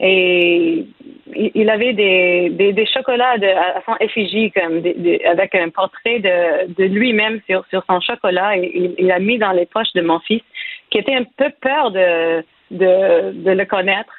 et 0.00 0.86
il 1.34 1.68
avait 1.70 1.92
des, 1.92 2.50
des, 2.50 2.86
chocolats 2.86 3.36
de, 3.36 3.48
à 3.48 3.82
son 3.84 3.96
effigie 3.98 4.52
comme 4.52 4.80
avec 5.28 5.54
un 5.56 5.70
portrait 5.70 6.20
de, 6.20 6.72
de 6.72 6.84
lui-même 6.84 7.40
sur, 7.48 7.64
sur 7.68 7.82
son 7.88 8.00
chocolat 8.00 8.56
et 8.56 8.94
il, 8.96 9.10
a 9.10 9.18
mis 9.18 9.38
dans 9.38 9.50
les 9.50 9.66
poches 9.66 9.92
de 9.96 10.02
mon 10.02 10.20
fils 10.20 10.42
qui 10.90 10.98
était 10.98 11.16
un 11.16 11.24
peu 11.36 11.50
peur 11.60 11.90
de 11.90 12.44
de, 12.70 13.32
de 13.32 13.50
le 13.50 13.64
connaître. 13.64 14.12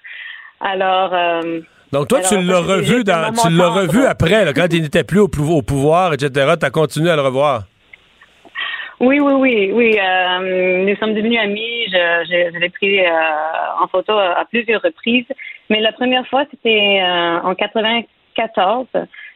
Alors 0.59 1.13
euh, 1.13 1.61
donc 1.93 2.09
toi, 2.09 2.19
tu 2.21 2.39
l'as 2.41 2.59
revu 2.59 3.03
dans, 3.03 3.31
tu 3.31 3.49
l'as 3.49 3.69
revu 3.69 4.05
après, 4.05 4.45
là, 4.45 4.53
quand 4.53 4.67
il 4.71 4.83
n'était 4.83 5.03
plus 5.03 5.19
au, 5.19 5.29
au 5.29 5.61
pouvoir, 5.61 6.13
etc. 6.13 6.53
Tu 6.59 6.65
as 6.65 6.69
continué 6.69 7.09
à 7.09 7.15
le 7.15 7.23
revoir? 7.23 7.63
Oui, 8.99 9.17
oui, 9.21 9.33
oui, 9.33 9.71
oui. 9.73 9.97
Euh, 9.97 10.83
nous 10.85 10.95
sommes 10.97 11.13
devenus 11.13 11.39
amis. 11.39 11.85
Je, 11.87 12.51
je, 12.53 12.59
l'ai 12.59 12.69
pris 12.69 12.99
euh, 12.99 13.09
en 13.81 13.87
photo 13.87 14.11
à, 14.11 14.43
plusieurs 14.49 14.81
reprises. 14.81 15.27
Mais 15.69 15.79
la 15.79 15.93
première 15.93 16.27
fois, 16.27 16.43
c'était 16.51 16.99
euh, 17.01 17.39
en 17.41 17.55
94. 17.55 18.87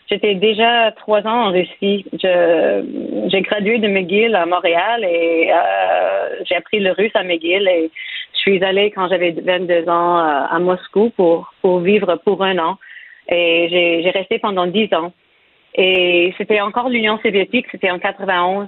J'étais 0.10 0.36
déjà 0.36 0.92
trois 0.92 1.26
ans 1.26 1.48
en 1.48 1.52
Russie. 1.52 2.06
Je, 2.12 3.30
j'ai 3.32 3.42
gradué 3.42 3.78
de 3.78 3.88
McGill 3.88 4.36
à 4.36 4.46
Montréal 4.46 5.06
et 5.06 5.50
j'ai 6.44 6.56
appris 6.56 6.82
le 6.82 6.92
russe 6.92 7.16
à 7.16 7.24
McGill. 7.24 7.66
Et 7.70 7.90
je 8.34 8.40
suis 8.40 8.62
allée 8.66 8.92
quand 8.92 9.08
j'avais 9.08 9.32
22 9.32 9.88
ans 9.88 10.18
à 10.18 10.60
Moscou 10.60 11.10
pour, 11.16 11.54
pour 11.62 11.80
vivre 11.80 12.18
pour 12.26 12.44
un 12.44 12.58
an. 12.58 12.78
Et 13.30 13.70
j'ai, 13.72 14.04
j'ai 14.04 14.10
resté 14.10 14.40
pendant 14.40 14.68
dix 14.68 14.94
ans. 14.94 15.14
Et 15.76 16.34
c'était 16.38 16.60
encore 16.60 16.90
l'Union 16.90 17.18
soviétique, 17.24 17.68
c'était 17.72 17.90
en 17.90 17.98
91. 17.98 18.68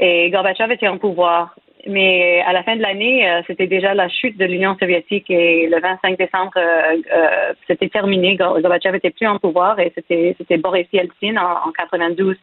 Et 0.00 0.30
Gorbatchev 0.30 0.72
était 0.72 0.88
en 0.88 0.98
pouvoir. 0.98 1.54
Mais 1.86 2.42
à 2.46 2.52
la 2.52 2.62
fin 2.62 2.76
de 2.76 2.82
l'année, 2.82 3.30
euh, 3.30 3.40
c'était 3.46 3.66
déjà 3.66 3.94
la 3.94 4.08
chute 4.08 4.36
de 4.36 4.44
l'Union 4.44 4.76
soviétique 4.78 5.30
et 5.30 5.66
le 5.66 5.80
25 5.80 6.18
décembre, 6.18 6.52
euh, 6.56 6.96
euh, 7.10 7.54
c'était 7.66 7.88
terminé. 7.88 8.36
Gorbatchev 8.36 8.96
était 8.96 9.10
plus 9.10 9.26
en 9.26 9.38
pouvoir 9.38 9.78
et 9.78 9.92
c'était 9.94 10.58
Boris 10.58 10.88
Yeltsin 10.92 11.36
en, 11.36 11.68
en 11.68 11.72
92. 11.72 12.36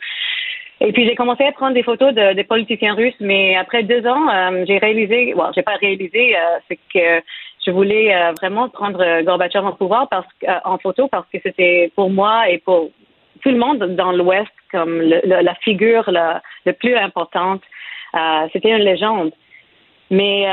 Et 0.80 0.92
puis 0.92 1.08
j'ai 1.08 1.16
commencé 1.16 1.44
à 1.44 1.52
prendre 1.52 1.74
des 1.74 1.84
photos 1.84 2.14
de, 2.14 2.34
des 2.34 2.44
politiciens 2.44 2.94
russes, 2.94 3.16
mais 3.20 3.56
après 3.56 3.84
deux 3.84 4.06
ans, 4.06 4.30
euh, 4.30 4.64
j'ai 4.68 4.78
réalisé, 4.78 5.34
bon, 5.36 5.46
j'ai 5.56 5.64
pas 5.64 5.76
réalisé, 5.76 6.36
euh, 6.36 6.40
c'est 6.68 6.78
que 6.94 7.24
je 7.66 7.72
voulais 7.72 8.16
euh, 8.16 8.32
vraiment 8.34 8.70
prendre 8.70 9.22
Gorbatchev 9.24 9.66
en 9.66 9.74
pouvoir 9.74 10.08
parce 10.08 10.28
en 10.64 10.78
photo 10.78 11.08
parce 11.08 11.28
que 11.34 11.40
c'était 11.44 11.92
pour 11.96 12.12
moi 12.12 12.50
et 12.50 12.60
pour 12.60 12.92
tout 13.42 13.50
le 13.50 13.58
monde 13.58 13.96
dans 13.96 14.12
l'Ouest 14.12 14.52
comme 14.72 15.02
la 15.02 15.56
figure 15.56 16.10
la, 16.12 16.42
plus 16.80 16.96
importante. 16.96 17.62
c'était 18.54 18.72
une 18.72 18.84
légende. 18.84 19.32
Mais 20.10 20.46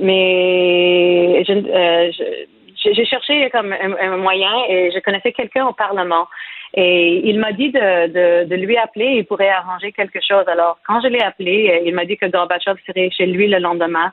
mais 0.00 1.44
j'ai 1.44 3.04
cherché 3.04 3.50
comme 3.50 3.72
un, 3.72 4.16
moyen 4.16 4.52
et 4.68 4.90
je 4.90 4.98
connaissais 5.00 5.32
quelqu'un 5.32 5.66
au 5.66 5.72
Parlement 5.72 6.26
et 6.74 7.28
il 7.28 7.38
m'a 7.38 7.52
dit 7.52 7.70
de, 7.70 8.44
de, 8.44 8.54
lui 8.54 8.76
appeler, 8.78 9.16
il 9.18 9.26
pourrait 9.26 9.50
arranger 9.50 9.92
quelque 9.92 10.20
chose. 10.26 10.44
Alors, 10.46 10.78
quand 10.86 11.02
je 11.02 11.08
l'ai 11.08 11.20
appelé, 11.20 11.70
euh, 11.70 11.82
il 11.86 11.94
m'a 11.94 12.06
dit 12.06 12.16
que 12.16 12.26
Gorbatchev 12.26 12.78
serait 12.86 13.10
chez 13.10 13.26
lui 13.26 13.46
le 13.48 13.58
lendemain. 13.58 14.10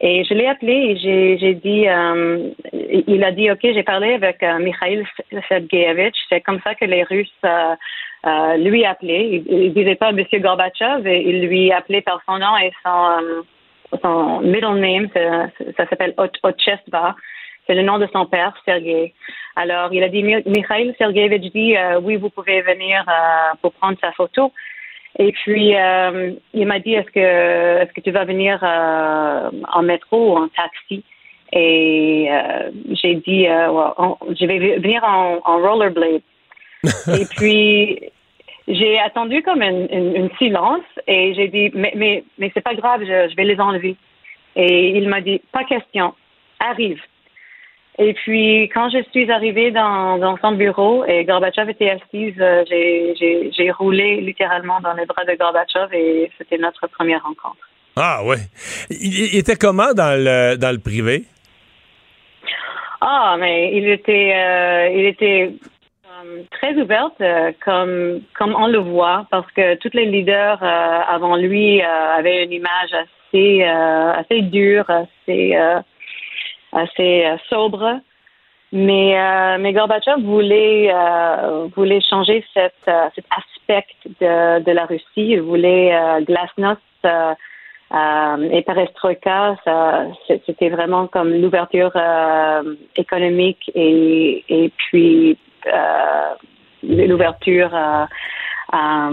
Et 0.00 0.24
je 0.24 0.34
l'ai 0.34 0.48
appelé 0.48 0.72
et 0.72 1.38
j'ai, 1.38 1.54
dit, 1.54 1.86
euh, 1.86 2.50
il 2.72 3.22
a 3.22 3.30
dit, 3.30 3.48
OK, 3.48 3.60
j'ai 3.62 3.84
parlé 3.84 4.14
avec 4.14 4.42
euh, 4.42 4.58
Mikhail 4.58 5.06
Sergeyevich. 5.48 6.16
C'est 6.28 6.40
comme 6.40 6.60
ça 6.64 6.74
que 6.74 6.84
les 6.84 7.04
Russes 7.04 7.30
euh, 7.44 7.76
euh 8.26 8.56
lui 8.56 8.84
appelaient. 8.84 9.42
Il, 9.46 9.68
ne 9.68 9.68
disait 9.70 9.96
pas 9.96 10.12
Monsieur 10.12 10.38
Gorbatchev, 10.38 11.06
et 11.06 11.28
il 11.28 11.46
lui 11.46 11.72
appelait 11.72 12.02
par 12.02 12.20
son 12.26 12.38
nom 12.38 12.56
et 12.56 12.72
son, 12.84 13.44
son 14.02 14.40
middle 14.40 14.78
name, 14.78 15.08
ça, 15.14 15.48
ça 15.76 15.88
s'appelle 15.88 16.14
Ochesva. 16.16 17.14
C'est 17.66 17.74
le 17.74 17.82
nom 17.82 17.98
de 17.98 18.08
son 18.12 18.26
père, 18.26 18.54
Sergei. 18.64 19.14
Alors, 19.56 19.92
il 19.92 20.02
a 20.02 20.08
dit, 20.08 20.22
Mikhail 20.22 20.94
Sergeyevich 20.98 21.52
dit, 21.52 21.76
euh, 21.76 22.00
oui, 22.00 22.16
vous 22.16 22.28
pouvez 22.28 22.60
venir 22.62 23.04
euh, 23.08 23.54
pour 23.62 23.72
prendre 23.72 23.96
sa 24.00 24.12
photo. 24.12 24.52
Et 25.18 25.32
puis, 25.32 25.76
euh, 25.76 26.32
il 26.52 26.66
m'a 26.66 26.80
dit, 26.80 26.94
est-ce 26.94 27.10
que, 27.10 27.82
est-ce 27.82 27.92
que 27.92 28.00
tu 28.00 28.10
vas 28.10 28.24
venir 28.24 28.60
en 28.62 29.82
métro 29.82 30.32
ou 30.32 30.36
en 30.36 30.48
taxi? 30.48 31.04
Et 31.52 32.28
j'ai 32.90 33.14
dit, 33.14 33.44
je 33.44 34.46
vais 34.46 34.78
venir 34.78 35.04
en, 35.04 35.58
rollerblade. 35.58 36.22
et 37.18 37.24
puis, 37.36 38.00
j'ai 38.68 38.98
attendu 38.98 39.42
comme 39.42 39.62
un, 39.62 40.28
silence 40.38 40.84
et 41.06 41.34
j'ai 41.34 41.48
dit, 41.48 41.70
mais, 41.74 41.92
mais, 41.96 42.24
mais 42.38 42.50
c'est 42.54 42.62
pas 42.62 42.74
grave, 42.74 43.02
je, 43.02 43.28
je 43.30 43.36
vais 43.36 43.44
les 43.44 43.60
enlever. 43.60 43.96
Et 44.56 44.96
il 44.96 45.08
m'a 45.08 45.20
dit, 45.20 45.40
pas 45.52 45.64
question, 45.64 46.14
arrive. 46.60 47.00
Et 47.98 48.12
puis, 48.14 48.64
quand 48.74 48.90
je 48.90 49.02
suis 49.12 49.30
arrivée 49.30 49.70
dans, 49.70 50.18
dans 50.18 50.36
son 50.38 50.52
bureau 50.52 51.04
et 51.04 51.24
Gorbatchev 51.24 51.70
était 51.70 51.90
assise, 51.90 52.34
euh, 52.40 52.64
j'ai 52.68 53.70
roulé 53.70 54.20
littéralement 54.20 54.80
dans 54.80 54.94
les 54.94 55.06
bras 55.06 55.24
de 55.24 55.34
Gorbatchev 55.34 55.94
et 55.96 56.30
c'était 56.36 56.58
notre 56.58 56.88
première 56.88 57.22
rencontre. 57.22 57.68
Ah 57.96 58.24
ouais. 58.24 58.38
Il, 58.90 59.36
était 59.36 59.54
comment 59.54 59.94
dans 59.94 60.18
le, 60.18 60.56
dans 60.56 60.72
le 60.72 60.80
privé? 60.80 61.24
Ah, 63.00 63.36
mais 63.38 63.70
il 63.76 63.88
était, 63.88 64.32
euh, 64.34 64.88
il 64.92 65.06
était 65.06 65.52
très 66.50 66.74
ouverte, 66.74 67.22
comme, 67.64 68.20
comme 68.38 68.54
on 68.54 68.66
le 68.66 68.78
voit, 68.78 69.26
parce 69.30 69.50
que 69.52 69.76
tous 69.76 69.90
les 69.92 70.06
leaders 70.06 70.62
avant 70.62 71.36
lui 71.36 71.82
avaient 71.82 72.44
une 72.44 72.52
image 72.52 72.92
assez, 72.92 73.62
assez 73.62 74.42
dure, 74.42 74.88
assez 74.88 75.56
assez 76.74 77.24
euh, 77.24 77.36
sobre. 77.48 78.00
Mais, 78.72 79.16
euh, 79.16 79.56
mais 79.60 79.72
Gorbatchev 79.72 80.20
voulait, 80.20 80.92
euh, 80.92 81.68
voulait 81.76 82.00
changer 82.00 82.44
cette, 82.52 82.74
euh, 82.88 83.08
cet 83.14 83.24
aspect 83.30 83.86
de, 84.20 84.64
de 84.64 84.72
la 84.72 84.84
Russie. 84.84 85.04
Il 85.16 85.42
voulait 85.42 85.96
glasnost 86.22 86.80
et 87.04 88.62
perestroïka. 88.62 89.54
C'était 90.44 90.70
vraiment 90.70 91.06
comme 91.06 91.32
l'ouverture 91.32 91.92
économique 92.96 93.70
et, 93.76 94.44
et 94.48 94.70
puis 94.76 95.38
l'ouverture 96.82 97.74
en 98.72 99.10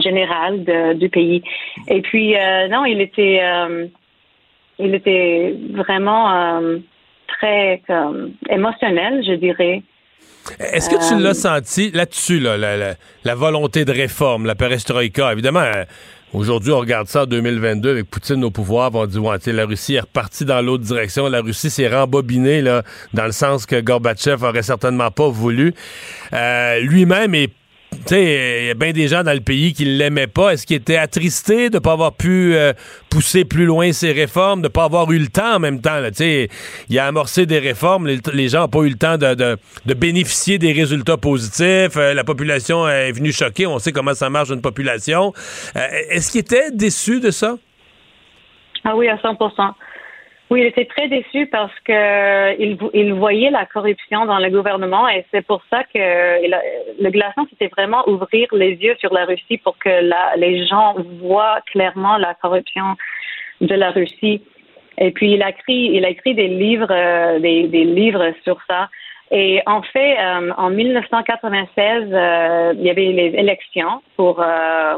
général 0.00 0.64
de, 0.64 0.94
du 0.94 1.08
pays. 1.08 1.42
Et 1.88 2.02
puis, 2.02 2.34
non, 2.70 2.84
il 2.84 3.00
était 3.00 3.40
il 4.78 4.94
était 4.94 5.54
vraiment 5.72 6.32
euh, 6.32 6.78
très 7.26 7.82
émotionnel, 8.50 9.22
je 9.26 9.34
dirais. 9.34 9.82
Est-ce 10.60 10.88
que 10.88 11.08
tu 11.08 11.20
l'as 11.20 11.30
euh, 11.30 11.58
senti 11.58 11.90
là-dessus, 11.90 12.38
là, 12.38 12.56
la, 12.56 13.34
volonté 13.34 13.84
de 13.84 13.92
réforme, 13.92 14.46
la 14.46 14.54
perestroïka? 14.54 15.32
Évidemment, 15.32 15.60
euh, 15.60 15.84
aujourd'hui, 16.32 16.72
on 16.72 16.80
regarde 16.80 17.08
ça 17.08 17.22
en 17.22 17.26
2022 17.26 17.90
avec 17.90 18.10
Poutine 18.10 18.44
au 18.44 18.50
pouvoir, 18.50 18.94
on 18.94 19.06
dit, 19.06 19.18
ouais, 19.18 19.38
la 19.46 19.66
Russie 19.66 19.94
est 19.94 20.00
repartie 20.00 20.44
dans 20.44 20.60
l'autre 20.60 20.84
direction. 20.84 21.28
La 21.28 21.40
Russie 21.40 21.70
s'est 21.70 21.88
rembobinée 21.88 22.62
là, 22.62 22.82
dans 23.14 23.26
le 23.26 23.32
sens 23.32 23.66
que 23.66 23.80
Gorbatchev 23.80 24.44
aurait 24.44 24.62
certainement 24.62 25.10
pas 25.10 25.28
voulu. 25.28 25.74
Lui-même 26.32 27.34
est 27.34 27.50
il 28.10 28.66
y 28.66 28.70
a 28.70 28.74
bien 28.74 28.92
des 28.92 29.08
gens 29.08 29.22
dans 29.22 29.32
le 29.32 29.40
pays 29.40 29.72
qui 29.72 29.84
ne 29.84 29.96
l'aimaient 29.96 30.26
pas. 30.26 30.52
Est-ce 30.52 30.66
qu'il 30.66 30.76
était 30.76 30.96
attristé 30.96 31.70
de 31.70 31.76
ne 31.76 31.78
pas 31.80 31.92
avoir 31.92 32.12
pu 32.12 32.54
euh, 32.54 32.72
pousser 33.10 33.44
plus 33.44 33.66
loin 33.66 33.92
ses 33.92 34.12
réformes, 34.12 34.60
de 34.60 34.66
ne 34.66 34.72
pas 34.72 34.84
avoir 34.84 35.10
eu 35.12 35.18
le 35.18 35.28
temps 35.28 35.56
en 35.56 35.58
même 35.58 35.80
temps? 35.80 35.98
Tu 36.08 36.14
sais, 36.14 36.48
il 36.88 36.98
a 36.98 37.06
amorcé 37.06 37.46
des 37.46 37.58
réformes, 37.58 38.06
les, 38.06 38.48
gens 38.48 38.62
n'ont 38.62 38.68
pas 38.68 38.80
eu 38.80 38.90
le 38.90 38.96
temps 38.96 39.18
de, 39.18 39.58
bénéficier 39.94 40.58
des 40.58 40.72
résultats 40.72 41.16
positifs. 41.16 41.96
Euh, 41.96 42.14
la 42.14 42.24
population 42.24 42.88
est 42.88 43.12
venue 43.12 43.32
choquer. 43.32 43.66
On 43.66 43.78
sait 43.78 43.92
comment 43.92 44.14
ça 44.14 44.30
marche 44.30 44.50
une 44.50 44.62
population. 44.62 45.32
Euh, 45.76 45.80
est-ce 46.10 46.30
qu'il 46.30 46.40
était 46.40 46.70
déçu 46.70 47.20
de 47.20 47.30
ça? 47.30 47.56
Ah 48.84 48.96
oui, 48.96 49.08
à 49.08 49.18
100 49.20 49.36
oui, 50.48 50.60
il 50.60 50.66
était 50.66 50.84
très 50.84 51.08
déçu 51.08 51.46
parce 51.46 51.74
que 51.80 52.60
il, 52.60 52.78
il 52.94 53.14
voyait 53.14 53.50
la 53.50 53.66
corruption 53.66 54.26
dans 54.26 54.38
le 54.38 54.48
gouvernement 54.48 55.08
et 55.08 55.24
c'est 55.32 55.44
pour 55.44 55.60
ça 55.70 55.82
que 55.82 55.98
le 55.98 57.10
glaçon, 57.10 57.46
c'était 57.50 57.66
vraiment 57.66 58.08
ouvrir 58.08 58.46
les 58.52 58.74
yeux 58.74 58.94
sur 59.00 59.12
la 59.12 59.24
Russie 59.24 59.58
pour 59.58 59.76
que 59.78 59.88
la, 59.88 60.36
les 60.36 60.64
gens 60.66 60.94
voient 61.20 61.58
clairement 61.72 62.16
la 62.16 62.34
corruption 62.34 62.96
de 63.60 63.74
la 63.74 63.90
Russie. 63.90 64.40
Et 64.98 65.10
puis 65.10 65.32
il 65.32 65.42
a 65.42 65.50
écrit, 65.50 65.90
il 65.92 66.04
a 66.04 66.10
écrit 66.10 66.34
des 66.34 66.48
livres, 66.48 66.92
euh, 66.92 67.40
des, 67.40 67.66
des, 67.66 67.84
livres 67.84 68.32
sur 68.44 68.58
ça. 68.68 68.88
Et 69.32 69.60
en 69.66 69.82
fait, 69.82 70.16
euh, 70.20 70.52
en 70.56 70.70
1996, 70.70 72.08
euh, 72.12 72.72
il 72.76 72.84
y 72.84 72.90
avait 72.90 73.10
les 73.10 73.34
élections 73.36 74.00
pour 74.16 74.44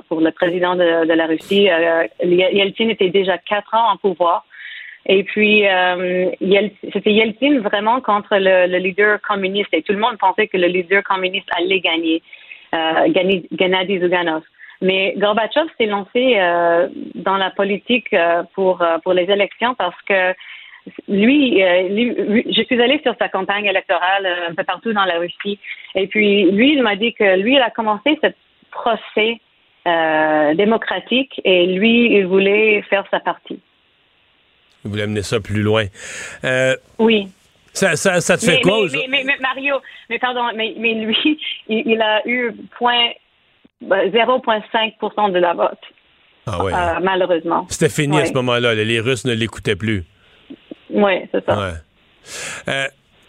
pour 0.09 0.21
le 0.21 0.31
président 0.31 0.77
de, 0.77 1.07
de 1.07 1.13
la 1.15 1.27
Russie. 1.27 1.71
Yeltsin 2.23 2.91
était 2.91 3.09
déjà 3.09 3.39
quatre 3.39 3.73
ans 3.75 3.93
en 3.93 3.97
pouvoir. 3.97 4.45
Et 5.09 5.25
puis, 5.25 5.67
euh, 5.67 6.31
c'était 6.93 7.13
Yeltsin 7.13 7.61
vraiment 7.61 8.01
contre 8.01 8.37
le, 8.37 8.77
leader 8.79 9.21
communiste. 9.23 9.73
Et 9.73 9.83
tout 9.83 9.93
le 9.93 9.99
monde 9.99 10.19
pensait 10.19 10.49
que 10.49 10.59
le 10.59 10.67
leader 10.67 11.03
communiste 11.03 11.49
allait 11.57 11.81
gagner, 11.81 12.23
euh, 12.75 13.13
Gennady 13.59 14.01
Zuganov. 14.01 14.43
Mais 14.81 15.15
Gorbatchev 15.17 15.67
s'est 15.77 15.87
lancé 15.87 16.35
euh, 16.37 16.89
dans 17.15 17.37
la 17.37 17.51
politique 17.51 18.13
euh, 18.13 18.45
pour, 18.55 18.81
euh, 18.81 18.99
pour 18.99 19.13
les 19.13 19.25
élections 19.25 19.75
parce 19.75 20.01
que 20.03 20.35
lui, 21.07 21.63
lui, 21.91 22.47
je 22.51 22.63
suis 22.63 22.81
allée 22.81 23.01
sur 23.03 23.15
sa 23.19 23.29
campagne 23.29 23.67
électorale 23.67 24.27
un 24.49 24.55
peu 24.55 24.65
partout 24.65 24.93
dans 24.95 25.05
la 25.05 25.19
Russie. 25.19 25.59
Et 25.95 26.07
puis, 26.07 26.51
lui, 26.51 26.73
il 26.73 26.83
m'a 26.83 26.97
dit 26.97 27.13
que 27.13 27.37
lui, 27.37 27.57
il 27.57 27.61
a 27.61 27.71
commencé 27.71 28.19
ce 28.23 28.29
procès 28.71 29.39
démocratique 30.55 31.43
et 31.45 31.67
lui, 31.67 32.17
il 32.17 32.27
voulait 32.27 32.81
faire 32.83 33.05
sa 33.11 33.21
partie. 33.21 33.61
Vous 34.85 34.91
voulez 34.91 35.03
amener 35.03 35.23
ça 35.23 35.41
plus 35.41 35.63
loin. 35.63 35.87
Euh, 36.45 36.77
oui. 36.99 37.29
Ça, 37.73 37.97
ça, 37.97 38.21
ça, 38.21 38.37
te 38.37 38.45
fait 38.45 38.61
quoi? 38.61 38.87
Mais, 39.09 39.23
mais, 39.25 39.37
Mario, 39.41 39.77
mais 40.11 40.19
pardon, 40.19 40.43
mais, 40.55 40.75
lui, 40.75 41.39
il, 41.69 42.03
a 42.03 42.27
eu 42.27 42.53
0,5% 43.83 45.33
de 45.33 45.39
la 45.39 45.55
vote. 45.55 45.79
Ah 46.47 46.65
ouais. 46.65 46.73
Euh, 46.73 47.01
malheureusement. 47.03 47.67
C'était 47.69 47.89
fini 47.89 48.19
à 48.19 48.27
ce 48.27 48.33
moment-là. 48.33 48.75
Les 48.75 49.01
Russes 49.01 49.25
ne 49.25 49.33
l'écoutaient 49.35 49.77
plus. 49.77 50.05
Oui, 50.91 51.13
c'est 51.31 51.45
ça. 51.45 51.59
Ouais. 51.59 51.75
Euh, 52.69 52.87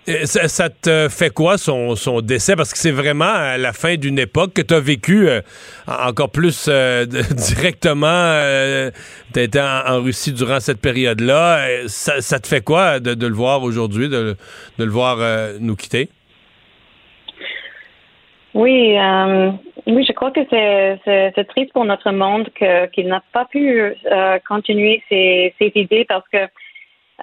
euh, 0.09 0.25
ça, 0.25 0.69
te 0.69 1.07
fait 1.09 1.33
quoi 1.33 1.57
son, 1.57 2.21
décès? 2.21 2.55
Parce 2.55 2.71
que 2.71 2.77
c'est 2.77 2.91
vraiment 2.91 3.55
la 3.57 3.73
fin 3.73 3.95
d'une 3.95 4.19
époque 4.19 4.53
que 4.53 4.61
tu 4.61 4.73
as 4.73 4.79
vécu 4.79 5.29
euh, 5.29 5.41
encore 5.87 6.31
plus 6.31 6.67
euh, 6.67 7.05
directement. 7.05 8.41
tu 9.33 9.39
as 9.39 9.43
été 9.43 9.61
en, 9.61 10.01
Russie 10.01 10.33
durant 10.33 10.59
cette 10.59 10.81
période-là. 10.81 11.87
Ça, 11.87 12.39
te 12.39 12.47
fait 12.47 12.63
quoi 12.63 12.99
de, 12.99 13.27
le 13.27 13.33
voir 13.33 13.63
aujourd'hui, 13.63 14.09
de, 14.09 14.35
le 14.77 14.85
voir 14.85 15.17
nous 15.59 15.75
quitter? 15.75 16.09
Oui, 18.55 18.97
oui, 19.85 20.05
je 20.07 20.13
crois 20.13 20.31
que 20.31 20.41
c'est 20.49 21.47
triste 21.49 21.71
pour 21.73 21.85
notre 21.85 22.11
monde 22.11 22.49
qu'il 22.93 23.07
n'a 23.07 23.21
pas 23.31 23.45
pu 23.45 23.93
continuer 24.47 25.03
ses, 25.09 25.53
ses 25.59 25.71
idées 25.75 26.05
parce 26.05 26.27
que 26.29 26.37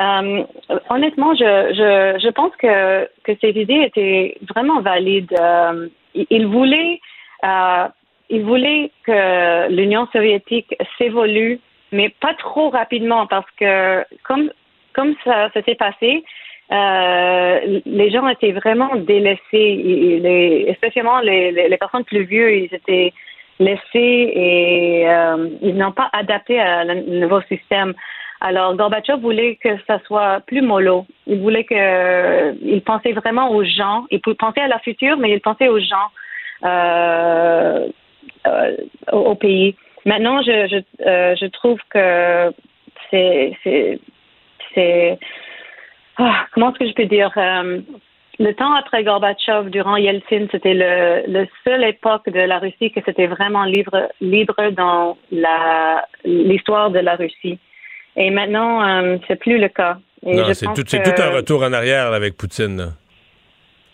euh, 0.00 0.44
honnêtement, 0.90 1.34
je, 1.34 1.44
je, 1.44 2.18
je 2.22 2.30
pense 2.30 2.54
que, 2.56 3.08
que 3.24 3.32
ces 3.40 3.50
idées 3.50 3.82
étaient 3.86 4.36
vraiment 4.48 4.80
valides. 4.80 5.34
Euh, 5.40 5.88
il 6.14 6.46
voulait 6.46 7.00
Euh, 7.44 7.88
il 8.28 8.42
voulait 8.42 8.90
que 9.04 9.68
l'Union 9.70 10.08
soviétique 10.12 10.74
s'évolue, 10.98 11.60
mais 11.92 12.08
pas 12.08 12.34
trop 12.34 12.70
rapidement 12.70 13.26
parce 13.26 13.50
que 13.58 14.04
comme 14.24 14.50
comme 14.94 15.14
ça, 15.24 15.50
ça 15.52 15.62
s'est 15.62 15.76
passé, 15.76 16.24
euh, 16.72 17.80
les 17.84 18.10
gens 18.10 18.26
étaient 18.28 18.52
vraiment 18.52 18.96
délaissés, 18.96 19.40
les, 19.52 20.74
spécialement 20.74 21.20
les, 21.20 21.52
les, 21.52 21.76
personnes 21.76 22.04
plus 22.04 22.24
vieux, 22.24 22.50
ils 22.56 22.74
étaient 22.74 23.12
laissés 23.60 24.32
et 24.34 25.04
euh, 25.06 25.50
ils 25.60 25.76
n'ont 25.76 25.92
pas 25.92 26.08
adapté 26.12 26.58
à 26.58 26.82
le 26.84 27.20
nouveau 27.20 27.42
système. 27.42 27.92
Alors 28.40 28.74
Gorbatchev 28.76 29.20
voulait 29.20 29.56
que 29.56 29.70
ça 29.86 29.98
soit 30.06 30.40
plus 30.40 30.62
mollo. 30.62 31.06
Il 31.26 31.40
voulait 31.40 31.64
que, 31.64 32.54
il 32.62 32.82
pensait 32.82 33.12
vraiment 33.12 33.50
aux 33.50 33.64
gens. 33.64 34.04
Il 34.10 34.20
pensait 34.20 34.60
à 34.60 34.68
la 34.68 34.78
future, 34.80 35.16
mais 35.16 35.32
il 35.32 35.40
pensait 35.40 35.68
aux 35.68 35.80
gens 35.80 36.10
euh, 36.64 37.88
euh, 38.46 38.76
au, 39.12 39.34
pays. 39.34 39.74
Maintenant, 40.04 40.42
je 40.42 40.68
je, 40.68 41.06
euh, 41.06 41.34
je 41.36 41.46
trouve 41.46 41.78
que 41.90 42.52
c'est 43.10 43.56
c'est 44.74 45.18
ah, 46.18 46.46
comment 46.52 46.70
est-ce 46.70 46.78
que 46.78 46.88
je 46.88 46.94
peux 46.94 47.06
dire 47.06 47.30
euh, 47.36 47.80
le 48.38 48.52
temps 48.52 48.72
après 48.74 49.02
Gorbatchev, 49.04 49.70
durant 49.70 49.96
Yeltsin, 49.96 50.46
c'était 50.50 50.74
le, 50.74 51.24
le 51.26 51.46
seule 51.64 51.84
époque 51.84 52.28
de 52.28 52.40
la 52.40 52.58
Russie 52.58 52.90
que 52.90 53.00
c'était 53.04 53.26
vraiment 53.26 53.64
libre, 53.64 54.10
libre 54.20 54.70
dans 54.72 55.16
la 55.30 56.06
l'histoire 56.24 56.90
de 56.90 56.98
la 56.98 57.16
Russie. 57.16 57.58
Et 58.16 58.30
maintenant, 58.30 58.82
euh, 58.82 59.18
c'est 59.28 59.36
plus 59.36 59.58
le 59.58 59.68
cas. 59.68 59.98
non, 60.24 60.52
c'est 60.52 60.66
tout, 60.66 60.82
tout, 60.82 61.22
un 61.22 61.30
retour 61.30 61.62
en 61.62 61.72
arrière 61.72 62.12
avec 62.12 62.36
Poutine. 62.36 62.92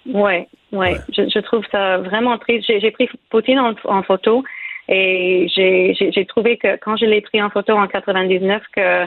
Oui, 0.07 0.47
ouais. 0.73 0.97
Je, 1.17 1.29
je, 1.29 1.39
trouve 1.41 1.65
ça 1.71 1.99
vraiment 1.99 2.39
triste. 2.39 2.67
J'ai 2.67 2.91
pris 2.91 3.09
Poutine 3.31 3.61
en, 3.85 4.03
photo 4.03 4.43
et 4.89 5.47
j'ai 5.55 6.27
trouvé 6.27 6.57
que 6.57 6.77
quand 6.77 6.97
je 6.97 7.05
l'ai 7.05 7.21
pris 7.21 7.43
en 7.43 7.51
photo 7.51 7.75
en 7.75 7.87
99 7.87 8.63
que 8.75 9.07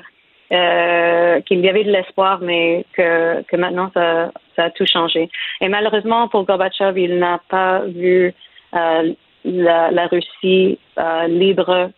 euh, 0.52 1.42
qu'il 1.42 1.60
y 1.62 1.70
avait 1.70 1.84
de 1.84 1.92
l'espoir, 1.92 2.40
mais 2.40 2.86
que, 2.94 3.42
que 3.44 3.56
maintenant 3.56 3.90
ça, 3.96 4.32
ça, 4.56 4.66
a 4.66 4.70
tout 4.70 4.86
changé. 4.86 5.28
Et 5.60 5.70
malheureusement 5.70 6.28
pour 6.28 6.46
Gorbatchev, 6.46 7.02
il 7.02 7.18
n'a 7.18 7.42
pas 7.50 7.80
vu 7.80 8.32
euh, 8.76 9.14
la, 9.44 9.90
la, 9.90 10.06
Russie 10.06 10.78
euh, 11.00 11.28
libre 11.28 11.90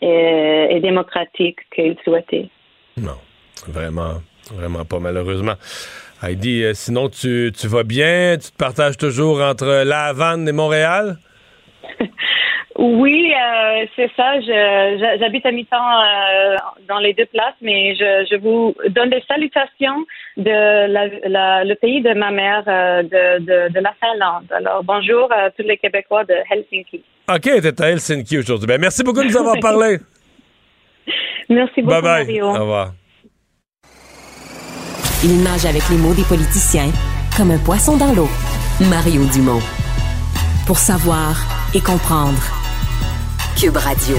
et, 0.00 0.68
et 0.70 0.80
démocratique 0.80 1.58
qu'il 1.74 1.96
souhaitait. 2.04 2.48
Non, 2.98 3.18
vraiment, 3.68 4.22
vraiment 4.54 4.86
pas 4.86 4.98
malheureusement. 4.98 5.54
Heidi, 6.22 6.64
euh, 6.64 6.72
sinon 6.72 7.10
tu, 7.10 7.52
tu 7.54 7.66
vas 7.68 7.82
bien? 7.82 8.38
Tu 8.40 8.50
te 8.50 8.56
partages 8.56 8.96
toujours 8.96 9.42
entre 9.42 9.84
La 9.84 10.06
Havane 10.06 10.48
et 10.48 10.52
Montréal? 10.52 11.18
Oui, 12.78 13.32
euh, 13.32 13.86
c'est 13.96 14.10
ça. 14.14 14.38
J'habite 15.18 15.46
à 15.46 15.50
mi-temps 15.50 15.76
euh, 15.78 16.56
dans 16.86 16.98
les 16.98 17.14
deux 17.14 17.24
places, 17.24 17.54
mais 17.62 17.94
je, 17.94 18.26
je, 18.30 18.36
vous 18.36 18.74
donne 18.90 19.08
des 19.08 19.22
salutations 19.26 20.04
de 20.36 20.86
la, 20.86 21.64
le 21.64 21.74
pays 21.74 22.02
de 22.02 22.12
ma 22.12 22.30
mère, 22.30 22.64
de, 22.64 23.38
de, 23.38 23.72
de, 23.72 23.80
la 23.80 23.94
Finlande. 23.98 24.44
Alors, 24.50 24.84
bonjour 24.84 25.32
à 25.32 25.50
tous 25.52 25.62
les 25.62 25.78
Québécois 25.78 26.24
de 26.24 26.34
Helsinki. 26.50 27.02
OK, 27.30 27.40
tu 27.40 27.48
es 27.48 27.82
à 27.82 27.90
Helsinki 27.90 28.38
aujourd'hui. 28.40 28.66
Ben, 28.66 28.78
merci 28.78 29.02
beaucoup 29.02 29.22
de 29.22 29.28
nous 29.28 29.38
avoir 29.38 29.58
parlé. 29.60 29.96
Merci 31.48 31.82
beaucoup, 31.82 32.00
bye 32.00 32.02
bye. 32.02 32.26
Mario. 32.26 32.46
Au 32.46 32.60
revoir. 32.60 32.94
Il 35.24 35.42
nage 35.42 35.64
avec 35.64 35.88
les 35.88 35.96
mots 35.96 36.14
des 36.14 36.24
politiciens 36.24 36.90
comme 37.36 37.50
un 37.50 37.58
poisson 37.58 37.96
dans 37.96 38.12
l'eau. 38.12 38.28
Mario 38.90 39.24
Dumont. 39.32 39.62
Pour 40.66 40.78
savoir 40.78 41.36
et 41.74 41.80
comprendre. 41.80 42.42
Cube 43.58 43.76
Radio. 43.76 44.18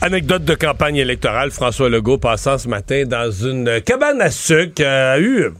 Anecdote 0.00 0.44
de 0.44 0.54
campagne 0.54 0.96
électorale, 0.96 1.50
François 1.50 1.88
Legault 1.88 2.18
passant 2.18 2.58
ce 2.58 2.68
matin 2.68 3.04
dans 3.06 3.30
une 3.30 3.80
cabane 3.80 4.20
à 4.20 4.30
sucre 4.30 4.84
a 4.84 5.18
eu 5.18 5.50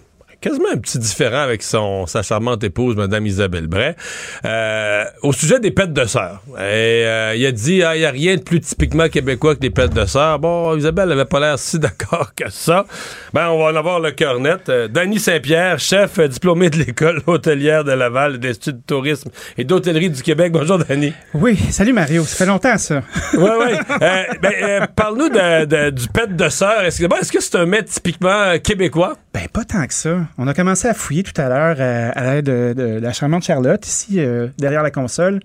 quasiment 0.45 0.69
un 0.75 0.77
petit 0.77 0.99
différent 0.99 1.41
avec 1.41 1.63
son 1.63 2.05
sa 2.07 2.23
charmante 2.23 2.63
épouse, 2.65 2.97
Mme 2.97 3.27
Isabelle 3.27 3.67
Bray, 3.67 3.95
euh, 4.45 5.05
au 5.23 5.33
sujet 5.33 5.59
des 5.59 5.71
pètes 5.71 5.95
de 5.95 6.05
sœur. 6.05 6.43
Et 6.59 6.61
euh, 6.61 7.35
il 7.35 7.47
a 7.47 7.53
dit, 7.53 7.83
ah, 7.83 7.97
il 7.97 8.01
n'y 8.01 8.05
a 8.05 8.11
rien 8.11 8.37
de 8.37 8.43
plus 8.43 8.61
typiquement 8.61 9.09
québécois 9.09 9.57
que 9.57 9.63
les 9.63 9.71
pètes 9.71 9.95
de 9.95 10.05
sœur. 10.05 10.39
Bon, 10.39 10.77
Isabelle 10.77 11.11
avait 11.13 11.25
pas 11.25 11.41
l'air 11.41 11.59
si 11.59 11.79
d'accord 11.81 12.35
que 12.35 12.51
ça. 12.51 12.85
Ben, 13.33 13.49
on 13.49 13.59
va 13.59 13.73
en 13.73 13.77
avoir 13.77 14.01
le 14.01 14.11
cœur 14.11 14.39
net. 14.39 14.69
Euh, 14.69 14.87
Danny 14.87 15.19
Saint-Pierre, 15.19 15.79
chef 15.79 16.21
diplômé 16.21 16.69
de 16.69 16.77
l'école 16.77 17.23
hôtelière 17.27 17.83
de 17.83 17.93
Laval, 17.93 18.39
de 18.39 18.49
l'Institut 18.49 18.75
de 18.75 18.83
tourisme 18.87 19.31
et 19.57 19.65
d'hôtellerie 19.65 20.11
du 20.11 20.23
Québec. 20.23 20.53
Bonjour, 20.53 20.77
Danny. 20.77 21.15
Oui, 21.33 21.57
salut 21.71 21.95
Mario. 21.95 22.23
Ça 22.25 22.37
fait 22.37 22.47
longtemps, 22.47 22.77
ça. 22.77 23.03
oui, 23.33 23.49
oui. 23.61 23.97
ben, 24.43 24.89
parle-nous 24.95 25.31
du 25.91 26.09
pète 26.09 26.37
de 26.37 26.49
sœur. 26.51 26.85
Est-ce 26.85 27.03
que 27.03 27.19
est-ce 27.19 27.33
que 27.33 27.41
c'est 27.41 27.57
un 27.57 27.65
mets 27.65 27.85
typiquement 27.85 28.59
québécois? 28.63 29.15
Ben, 29.33 29.49
pas 29.51 29.65
tant 29.65 29.87
que 29.87 29.95
ça. 29.95 30.19
On 30.37 30.49
a 30.49 30.55
commencé 30.55 30.89
à 30.89 30.95
fouiller 30.95 31.23
tout 31.23 31.39
à 31.41 31.49
l'heure 31.49 31.77
euh, 31.79 32.11
à, 32.13 32.25
l'aide 32.25 32.47
de, 32.47 32.99
la 33.01 33.13
charmante 33.13 33.45
Charlotte, 33.45 33.87
ici, 33.87 34.19
euh, 34.19 34.49
derrière 34.59 34.83
la 34.83 34.91
console. 34.91 35.39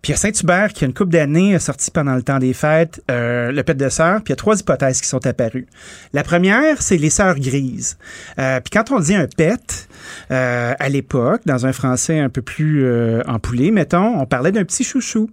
Puis 0.00 0.10
il 0.10 0.10
y 0.10 0.14
a 0.14 0.16
Saint-Hubert 0.16 0.72
qui, 0.72 0.84
a 0.84 0.86
une 0.86 0.94
couple 0.94 1.10
d'années, 1.10 1.54
a 1.54 1.58
sorti 1.58 1.90
pendant 1.90 2.14
le 2.14 2.22
temps 2.22 2.38
des 2.38 2.54
fêtes 2.54 3.02
euh, 3.10 3.52
le 3.52 3.62
pet 3.62 3.74
de 3.74 3.88
sœur. 3.90 4.22
Puis 4.22 4.28
il 4.28 4.30
y 4.30 4.32
a 4.32 4.36
trois 4.36 4.58
hypothèses 4.58 5.02
qui 5.02 5.08
sont 5.08 5.26
apparues. 5.26 5.66
La 6.14 6.22
première, 6.22 6.80
c'est 6.80 6.96
les 6.96 7.10
sœurs 7.10 7.38
grises. 7.38 7.98
puis 8.36 8.70
quand 8.72 8.90
on 8.90 9.00
dit 9.00 9.14
un 9.14 9.26
pet, 9.26 9.88
à 10.30 10.88
l'époque, 10.88 11.42
dans 11.44 11.66
un 11.66 11.72
français 11.72 12.18
un 12.18 12.30
peu 12.30 12.42
plus 12.42 12.86
empoulé, 13.26 13.70
mettons, 13.70 14.20
on 14.20 14.26
parlait 14.26 14.52
d'un 14.52 14.64
petit 14.64 14.84
chouchou. 14.84 15.28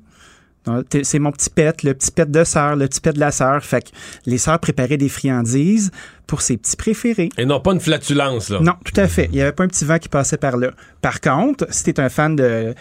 C'est 1.03 1.19
mon 1.19 1.31
petit 1.31 1.49
pet, 1.49 1.83
le 1.83 1.93
petit 1.93 2.11
pet 2.11 2.29
de 2.29 2.43
sœur, 2.43 2.75
le 2.75 2.87
petit 2.87 3.01
pet 3.01 3.13
de 3.13 3.19
la 3.19 3.31
sœur. 3.31 3.63
Fait 3.63 3.81
que 3.81 3.89
les 4.25 4.37
sœurs 4.37 4.59
préparaient 4.59 4.97
des 4.97 5.09
friandises 5.09 5.91
pour 6.27 6.41
ses 6.41 6.57
petits 6.57 6.75
préférés. 6.75 7.29
Et 7.39 7.45
non 7.45 7.59
pas 7.59 7.73
une 7.73 7.79
flatulence, 7.79 8.49
là. 8.49 8.59
Non, 8.61 8.73
tout 8.85 8.99
à 9.01 9.07
fait. 9.07 9.25
Il 9.25 9.31
n'y 9.31 9.41
avait 9.41 9.51
pas 9.51 9.63
un 9.63 9.67
petit 9.67 9.83
vent 9.83 9.97
qui 9.97 10.09
passait 10.09 10.37
par 10.37 10.57
là. 10.57 10.69
Par 11.01 11.21
contre, 11.21 11.65
si 11.71 11.83
tu 11.85 11.89
es 11.89 11.99
un 11.99 12.09
fan 12.09 12.35
de, 12.35 12.75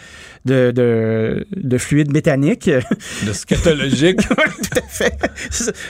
de, 0.45 0.71
de, 0.71 1.47
de 1.55 1.77
fluide 1.79 2.13
mécanique... 2.13 2.69
De 3.25 3.33
scatologique. 3.33 4.17
tout 4.27 4.77
à 4.77 4.87
fait. 4.87 5.17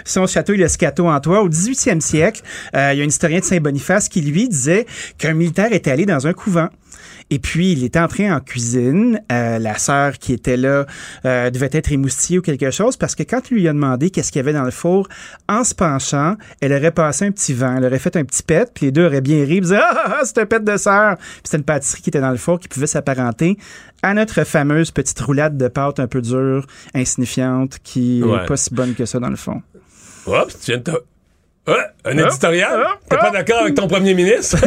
Son 0.05 0.25
château, 0.25 0.53
il 0.53 0.63
a 0.63 0.69
scato 0.69 1.09
en 1.09 1.19
toi. 1.19 1.41
Au 1.41 1.49
18e 1.49 1.99
siècle, 1.99 2.41
euh, 2.75 2.93
il 2.93 2.99
y 2.99 3.01
a 3.01 3.03
un 3.03 3.07
historien 3.07 3.39
de 3.39 3.45
Saint-Boniface 3.45 4.07
qui, 4.07 4.21
lui, 4.21 4.47
disait 4.47 4.85
qu'un 5.17 5.33
militaire 5.33 5.73
était 5.73 5.91
allé 5.91 6.05
dans 6.05 6.27
un 6.27 6.33
couvent. 6.33 6.69
Et 7.31 7.39
puis, 7.39 7.71
il 7.73 7.83
était 7.83 7.99
entré 7.99 8.31
en 8.31 8.39
cuisine. 8.39 9.21
Euh, 9.31 9.59
la 9.59 9.77
sœur 9.77 10.17
qui 10.17 10.33
était 10.33 10.57
là 10.57 10.85
euh, 11.25 11.49
devait 11.49 11.69
être 11.71 11.91
émoustillée 11.91 12.39
ou 12.39 12.41
quelque 12.41 12.71
chose 12.71 12.97
parce 12.97 13.15
que 13.15 13.23
quand 13.23 13.51
il 13.51 13.57
lui 13.57 13.67
a 13.67 13.73
demandé 13.73 14.09
qu'est-ce 14.09 14.31
qu'il 14.31 14.39
y 14.39 14.43
avait 14.43 14.53
dans 14.53 14.63
le 14.63 14.71
four, 14.71 15.07
en 15.47 15.63
se 15.63 15.75
penchant, 15.75 16.35
elle 16.61 16.73
aurait 16.73 16.91
passé 16.91 17.25
un 17.25 17.31
petit 17.31 17.53
vent. 17.53 17.77
Elle 17.77 17.85
aurait 17.85 17.99
fait 17.99 18.15
un 18.15 18.25
petit 18.25 18.41
pet, 18.43 18.71
puis 18.73 18.87
les 18.87 18.91
deux 18.91 19.05
auraient 19.05 19.21
bien 19.21 19.43
ri. 19.45 19.57
Ils 19.57 19.61
disaient, 19.61 19.77
ah, 19.81 19.91
ah, 19.93 20.15
ah, 20.19 20.21
c'est 20.23 20.39
un 20.39 20.45
pet 20.45 20.63
de 20.63 20.77
sœur. 20.77 21.17
Puis 21.17 21.41
c'était 21.43 21.57
une 21.57 21.63
pâtisserie 21.63 22.01
qui 22.01 22.09
était 22.09 22.21
dans 22.21 22.31
le 22.31 22.37
four 22.37 22.59
qui 22.59 22.67
pouvait 22.67 22.87
s'apparenter 22.87 23.57
à 24.01 24.13
notre 24.13 24.43
fameuse 24.43 24.91
petite 24.91 25.19
roulade 25.19 25.57
de 25.57 25.67
pâte 25.67 25.99
un 25.99 26.07
peu 26.07 26.21
dure, 26.21 26.65
insignifiante, 26.95 27.79
qui 27.83 28.23
n'est 28.25 28.45
pas 28.45 28.57
si 28.57 28.73
bonne 28.73 28.95
que 28.95 29.05
ça 29.05 29.19
dans 29.19 29.29
le 29.29 29.35
fond. 29.35 29.61
Oups, 30.25 30.59
tu 30.59 30.71
viens 30.71 30.77
de 30.77 31.03
un 32.05 32.17
éditorial? 32.17 32.85
T'es 33.09 33.17
pas 33.17 33.31
d'accord 33.31 33.61
avec 33.61 33.75
ton 33.75 33.87
premier 33.87 34.13
ministre? 34.13 34.57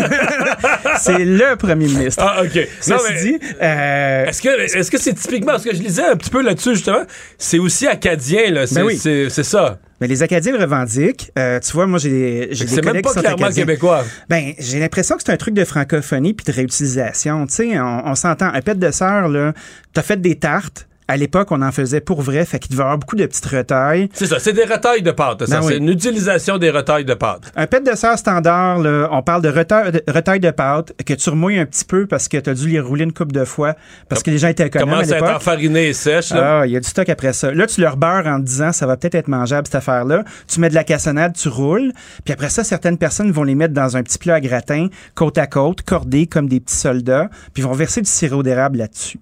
c'est 1.00 1.24
le 1.24 1.56
premier 1.56 1.86
ministre. 1.86 2.22
Ah, 2.26 2.42
OK. 2.42 2.68
non, 2.88 2.96
mais, 3.08 3.22
dit, 3.22 3.38
euh, 3.60 4.26
est-ce 4.26 4.42
que 4.42 4.48
est-ce 4.78 4.90
que 4.90 4.98
c'est 4.98 5.14
typiquement, 5.14 5.52
parce 5.52 5.64
que 5.64 5.74
je 5.74 5.82
lisais 5.82 6.04
un 6.04 6.16
petit 6.16 6.30
peu 6.30 6.42
là-dessus, 6.42 6.74
justement, 6.74 7.02
c'est 7.38 7.58
aussi 7.58 7.86
acadien, 7.86 8.50
là. 8.50 8.66
C'est, 8.66 8.82
ben 8.82 9.30
c'est, 9.30 9.42
ça. 9.42 9.78
Mais 10.00 10.08
les 10.08 10.22
Acadiens 10.22 10.52
le 10.52 10.58
revendiquent. 10.58 11.30
Euh, 11.38 11.60
tu 11.60 11.72
vois, 11.72 11.86
moi, 11.86 11.98
j'ai, 11.98 12.48
j'ai 12.50 12.64
des 12.64 12.80
collègues 12.80 13.04
qui 13.04 13.12
sont 13.12 13.20
clairement 13.20 13.50
québécois. 13.50 14.04
Ben, 14.28 14.52
j'ai 14.58 14.80
l'impression 14.80 15.16
que 15.16 15.22
c'est 15.24 15.32
un 15.32 15.36
truc 15.36 15.54
de 15.54 15.64
francophonie 15.64 16.34
puis 16.34 16.44
de 16.44 16.52
réutilisation. 16.52 17.46
Tu 17.46 17.54
sais, 17.54 17.80
on, 17.80 18.02
on 18.06 18.14
s'entend. 18.16 18.46
Un 18.52 18.60
pet 18.62 18.78
de 18.78 18.90
sœur, 18.90 19.28
là, 19.28 19.52
t'as 19.92 20.02
fait 20.02 20.20
des 20.20 20.34
tartes, 20.36 20.88
à 21.12 21.16
l'époque, 21.18 21.48
on 21.50 21.60
en 21.60 21.72
faisait 21.72 22.00
pour 22.00 22.22
vrai, 22.22 22.46
fait 22.46 22.58
qu'il 22.58 22.70
devait 22.70 22.80
y 22.80 22.84
avoir 22.84 22.96
beaucoup 22.96 23.16
de 23.16 23.26
petites 23.26 23.44
retailles. 23.44 24.08
C'est 24.14 24.26
ça, 24.26 24.38
c'est 24.38 24.54
des 24.54 24.64
retailles 24.64 25.02
de 25.02 25.10
pâte. 25.10 25.40
Ben 25.48 25.60
c'est 25.60 25.76
une 25.76 25.90
utilisation 25.90 26.56
des 26.56 26.70
retailles 26.70 27.04
de 27.04 27.12
pâte. 27.12 27.52
Un 27.54 27.66
pet 27.66 27.80
de 27.80 27.94
sœur 27.94 28.16
standard, 28.16 28.78
là, 28.78 29.08
on 29.12 29.22
parle 29.22 29.42
de 29.42 29.50
retailles 29.50 30.40
de, 30.40 30.46
de 30.46 30.50
pâte 30.50 30.94
que 31.04 31.12
tu 31.12 31.28
remouilles 31.28 31.58
un 31.58 31.66
petit 31.66 31.84
peu 31.84 32.06
parce 32.06 32.28
que 32.28 32.38
tu 32.38 32.48
as 32.48 32.54
dû 32.54 32.68
les 32.68 32.80
rouler 32.80 33.04
une 33.04 33.12
coupe 33.12 33.32
de 33.32 33.44
fois 33.44 33.74
parce 34.08 34.22
que 34.22 34.30
les 34.30 34.38
gens 34.38 34.48
étaient 34.48 34.66
économes 34.66 34.88
Comment 34.88 35.02
à 35.02 35.04
être 35.04 35.36
enfariné 35.36 35.88
et 35.88 35.92
sèche. 35.92 36.32
Ah, 36.32 36.62
il 36.64 36.72
y 36.72 36.76
a 36.76 36.80
du 36.80 36.88
stock 36.88 37.08
après 37.10 37.34
ça. 37.34 37.52
Là, 37.52 37.66
tu 37.66 37.82
leur 37.82 37.98
beurres 37.98 38.26
en 38.26 38.40
te 38.40 38.46
disant 38.46 38.72
ça 38.72 38.86
va 38.86 38.96
peut-être 38.96 39.14
être 39.14 39.28
mangeable 39.28 39.66
cette 39.66 39.76
affaire-là. 39.76 40.24
Tu 40.48 40.60
mets 40.60 40.70
de 40.70 40.74
la 40.74 40.84
cassonade, 40.84 41.34
tu 41.36 41.48
roules. 41.48 41.92
Puis 42.24 42.32
après 42.32 42.48
ça, 42.48 42.64
certaines 42.64 42.96
personnes 42.96 43.32
vont 43.32 43.44
les 43.44 43.54
mettre 43.54 43.74
dans 43.74 43.98
un 43.98 44.02
petit 44.02 44.16
plat 44.16 44.36
à 44.36 44.40
gratin, 44.40 44.88
côte 45.14 45.36
à 45.36 45.46
côte, 45.46 45.82
cordés 45.82 46.26
comme 46.26 46.48
des 46.48 46.60
petits 46.60 46.76
soldats, 46.76 47.28
puis 47.52 47.62
vont 47.62 47.72
verser 47.72 48.00
du 48.00 48.08
sirop 48.08 48.42
d'érable 48.42 48.78
là-dessus. 48.78 49.18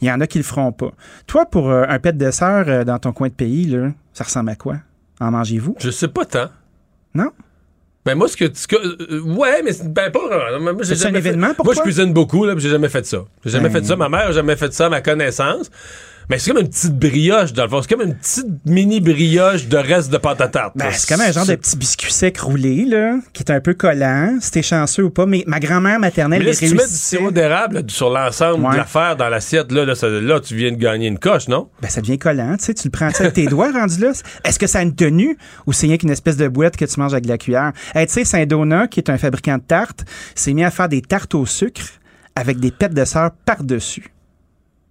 Il 0.00 0.08
y 0.08 0.10
en 0.12 0.20
a 0.20 0.26
qui 0.26 0.38
le 0.38 0.44
feront 0.44 0.72
pas. 0.72 0.92
Toi, 1.26 1.46
pour 1.46 1.70
euh, 1.70 1.84
un 1.88 1.98
pet 1.98 2.16
de 2.16 2.30
sœur 2.30 2.64
euh, 2.68 2.84
dans 2.84 2.98
ton 2.98 3.12
coin 3.12 3.28
de 3.28 3.34
pays, 3.34 3.66
là, 3.66 3.90
ça 4.14 4.24
ressemble 4.24 4.50
à 4.50 4.56
quoi? 4.56 4.76
En 5.20 5.30
mangez-vous? 5.30 5.76
Je 5.78 5.90
sais 5.90 6.08
pas 6.08 6.24
tant. 6.24 6.48
Non? 7.14 7.30
Ben 8.06 8.14
moi, 8.14 8.28
ce 8.28 8.36
que, 8.36 8.44
ce 8.54 8.66
que 8.66 8.76
euh, 8.76 9.20
ouais, 9.20 9.62
mais 9.62 9.72
c'est- 9.74 9.86
ben 9.92 10.10
pas 10.10 10.20
C'est 10.82 11.04
un 11.06 11.14
événement 11.14 11.52
pour 11.54 11.66
Moi, 11.66 11.74
je 11.74 11.80
cuisine 11.82 12.14
beaucoup 12.14 12.46
là, 12.46 12.54
j'ai 12.56 12.70
jamais 12.70 12.88
fait 12.88 13.04
ça. 13.04 13.18
J'ai 13.44 13.50
jamais 13.50 13.68
Ben- 13.68 13.82
fait 13.82 13.86
ça. 13.86 13.96
Ma 13.96 14.08
mère 14.08 14.28
a 14.28 14.32
jamais 14.32 14.56
fait 14.56 14.72
ça, 14.72 14.86
à 14.86 14.88
ma 14.88 15.02
connaissance. 15.02 15.70
Mais 16.30 16.38
c'est 16.38 16.52
comme 16.52 16.60
une 16.62 16.68
petite 16.68 16.96
brioche 16.96 17.52
dans 17.52 17.64
le 17.64 17.68
fond. 17.68 17.82
C'est 17.82 17.90
comme 17.92 18.06
une 18.06 18.14
petite 18.14 18.46
mini 18.64 19.00
brioche 19.00 19.66
de 19.66 19.76
reste 19.76 20.10
de 20.12 20.16
pâte 20.16 20.40
à 20.40 20.46
tarte. 20.46 20.72
Ben, 20.76 20.86
c'est 20.92 21.08
comme 21.12 21.20
un 21.26 21.32
genre 21.32 21.44
de 21.44 21.56
petit 21.56 21.76
biscuit 21.76 22.12
sec 22.12 22.38
roulé, 22.38 22.84
là, 22.84 23.16
qui 23.32 23.42
est 23.42 23.50
un 23.50 23.60
peu 23.60 23.74
collant, 23.74 24.38
si 24.40 24.52
t'es 24.52 24.62
chanceux 24.62 25.02
ou 25.04 25.10
pas. 25.10 25.26
Mais 25.26 25.42
ma 25.48 25.58
grand-mère 25.58 25.98
maternelle, 25.98 26.38
Mais 26.38 26.46
là, 26.46 26.52
si 26.52 26.68
tu 26.68 26.74
mets 26.76 26.86
du 26.86 26.94
sirop 26.94 27.32
d'érable 27.32 27.82
sur 27.88 28.10
l'ensemble 28.10 28.64
Ouais. 28.64 28.72
de 28.72 28.76
l'affaire 28.76 29.16
dans 29.16 29.28
l'assiette, 29.28 29.72
là, 29.72 29.84
là, 29.84 29.94
ça- 29.96 30.08
là, 30.08 30.38
tu 30.38 30.54
viens 30.54 30.70
de 30.70 30.76
gagner 30.76 31.08
une 31.08 31.18
coche, 31.18 31.48
non? 31.48 31.68
Ben, 31.82 31.88
ça 31.88 32.00
devient 32.00 32.18
collant, 32.18 32.56
tu 32.56 32.66
sais, 32.66 32.74
tu 32.74 32.86
le 32.86 32.92
prends 32.92 33.08
avec 33.08 33.32
tes 33.32 33.46
doigts 33.46 33.72
rendu 33.72 33.98
là. 34.00 34.12
Est-ce 34.44 34.58
que 34.60 34.68
ça 34.68 34.78
a 34.78 34.82
une 34.82 34.94
tenue 34.94 35.36
ou 35.66 35.72
c'est 35.72 35.88
rien 35.88 35.96
qu'une 35.96 36.10
espèce 36.10 36.36
de 36.36 36.46
boîte 36.46 36.76
que 36.76 36.84
tu 36.84 37.00
manges 37.00 37.12
avec 37.12 37.24
de 37.24 37.28
la 37.30 37.38
cuillère? 37.38 37.72
Hey, 37.92 38.06
tu 38.06 38.12
sais, 38.12 38.24
Saint-Donat, 38.24 38.86
qui 38.86 39.00
est 39.00 39.10
un 39.10 39.18
fabricant 39.18 39.56
de 39.58 39.62
tartes, 39.62 40.04
s'est 40.36 40.52
mis 40.52 40.62
à 40.62 40.70
faire 40.70 40.88
des 40.88 41.02
tartes 41.02 41.34
au 41.34 41.44
sucre 41.44 41.82
avec 42.36 42.60
des 42.60 42.70
pêtes 42.70 42.94
de 42.94 43.04
sœur 43.04 43.32
par-dessus. 43.44 44.12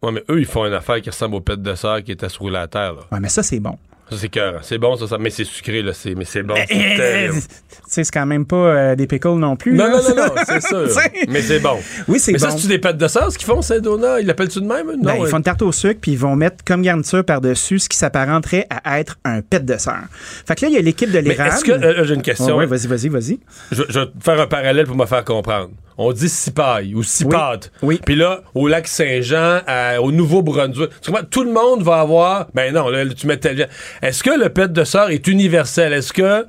Ouais, 0.02 0.12
mais 0.12 0.24
eux, 0.30 0.40
ils 0.40 0.46
font 0.46 0.66
une 0.66 0.74
affaire 0.74 1.02
qui 1.02 1.10
ressemble 1.10 1.36
aux 1.36 1.42
pêtes 1.42 1.62
de 1.62 1.76
sœur 1.76 2.02
qui 2.04 2.12
étaient 2.14 2.30
sur 2.30 2.50
la 2.50 2.68
terre, 2.68 2.94
là. 2.94 3.02
Ouais, 3.12 3.20
mais 3.20 3.30
ça, 3.30 3.44
c'est 3.44 3.60
bon. 3.60 3.78
Ça, 4.10 4.18
c'est 4.18 4.30
cœur. 4.30 4.60
C'est 4.64 4.80
bon, 4.80 4.96
ça, 4.96 5.06
ça, 5.06 5.18
mais 5.20 5.30
c'est 5.30 5.44
sucré, 5.44 5.84
là. 5.84 5.92
C'est, 5.94 6.16
mais 6.16 6.26
c'est 6.26 6.42
bon. 6.42 6.56
c'est 6.56 6.66
Eh, 6.76 7.26
eh. 7.26 7.30
Tu 7.30 7.40
sais, 7.88 8.04
c'est 8.04 8.12
quand 8.12 8.26
même 8.26 8.44
pas 8.46 8.56
euh, 8.56 8.96
des 8.96 9.06
pickles 9.06 9.36
non 9.36 9.56
plus. 9.56 9.74
Non, 9.74 9.84
là. 9.86 9.92
non, 9.92 10.16
non, 10.16 10.16
non, 10.16 10.32
c'est 10.48 10.62
sûr. 10.68 10.88
Mais 11.28 11.42
c'est 11.44 11.60
bon. 11.60 11.78
Oui, 12.08 12.18
c'est 12.20 12.32
Mais 12.32 12.40
bon. 12.40 12.46
ça, 12.46 12.52
c'est-tu 12.52 12.68
des 12.68 12.80
pâtes 12.80 12.98
de 12.98 13.08
sauce 13.08 13.38
qu'ils 13.38 13.46
font, 13.46 13.62
Saint-Donat? 13.62 14.22
Ils 14.22 14.26
l'appellent-tu 14.26 14.62
de 14.62 14.66
même? 14.66 14.88
Non. 14.88 14.98
Ben, 15.04 15.16
ils 15.20 15.26
euh, 15.26 15.28
font 15.28 15.38
une 15.38 15.44
tarte 15.44 15.62
au 15.62 15.72
sucre, 15.72 16.00
puis 16.02 16.14
ils 16.14 16.18
vont 16.18 16.36
mettre 16.36 16.64
comme 16.66 16.82
garniture 16.82 17.24
par-dessus 17.24 17.78
ce 17.78 17.88
qui 17.90 17.98
s'apparenterait 17.98 18.66
à 18.84 19.00
être 19.00 19.20
un 19.26 19.42
pet 19.42 19.64
de 19.64 19.78
sœur. 19.78 20.00
Fait 20.48 20.56
que 20.56 20.62
là, 20.66 20.70
il 20.70 20.74
y 20.74 20.78
a 20.78 20.82
l'équipe 20.82 21.10
de 21.12 21.20
Mais 21.20 21.22
l'érable. 21.22 21.54
est-ce 21.54 21.64
que. 21.66 21.72
euh, 21.74 21.94
là, 21.98 22.04
j'ai 22.04 22.16
une 22.16 22.24
question. 22.24 22.58
Ouais, 22.58 22.66
vas-y, 22.66 22.88
vas-y, 22.88 23.10
vas-y. 23.10 23.40
Je, 23.72 23.84
je 23.90 24.00
vais 24.00 24.06
te 24.08 24.24
faire 24.24 24.40
un 24.42 24.48
parallèle 24.48 24.88
pour 24.88 24.96
me 24.96 25.06
faire 25.06 25.24
comprendre. 25.24 25.70
On 26.02 26.14
dit 26.14 26.30
cipaille 26.30 26.96
ou 26.96 27.04
cipade. 27.04 27.66
Oui. 27.82 28.00
Puis 28.06 28.16
là, 28.16 28.42
au 28.56 28.68
lac 28.70 28.88
Saint-Jean, 28.88 29.60
au 30.02 30.12
Nouveau-Brunswick, 30.14 30.90
tout 31.30 31.44
le 31.44 31.52
monde 31.52 31.84
va 31.84 32.00
avoir. 32.00 32.48
Ben 32.54 32.74
non, 32.74 32.88
là, 32.90 33.04
tu 33.08 33.28
mets 33.28 33.38
tel. 33.38 33.68
Est-ce 34.02 34.24
que 34.24 34.30
le 34.32 34.48
pet 34.50 34.72
de 34.72 34.84
sœur 34.86 35.10
est 35.12 35.28
universel? 35.28 35.92
Est-ce 35.94 36.14
que. 36.14 36.48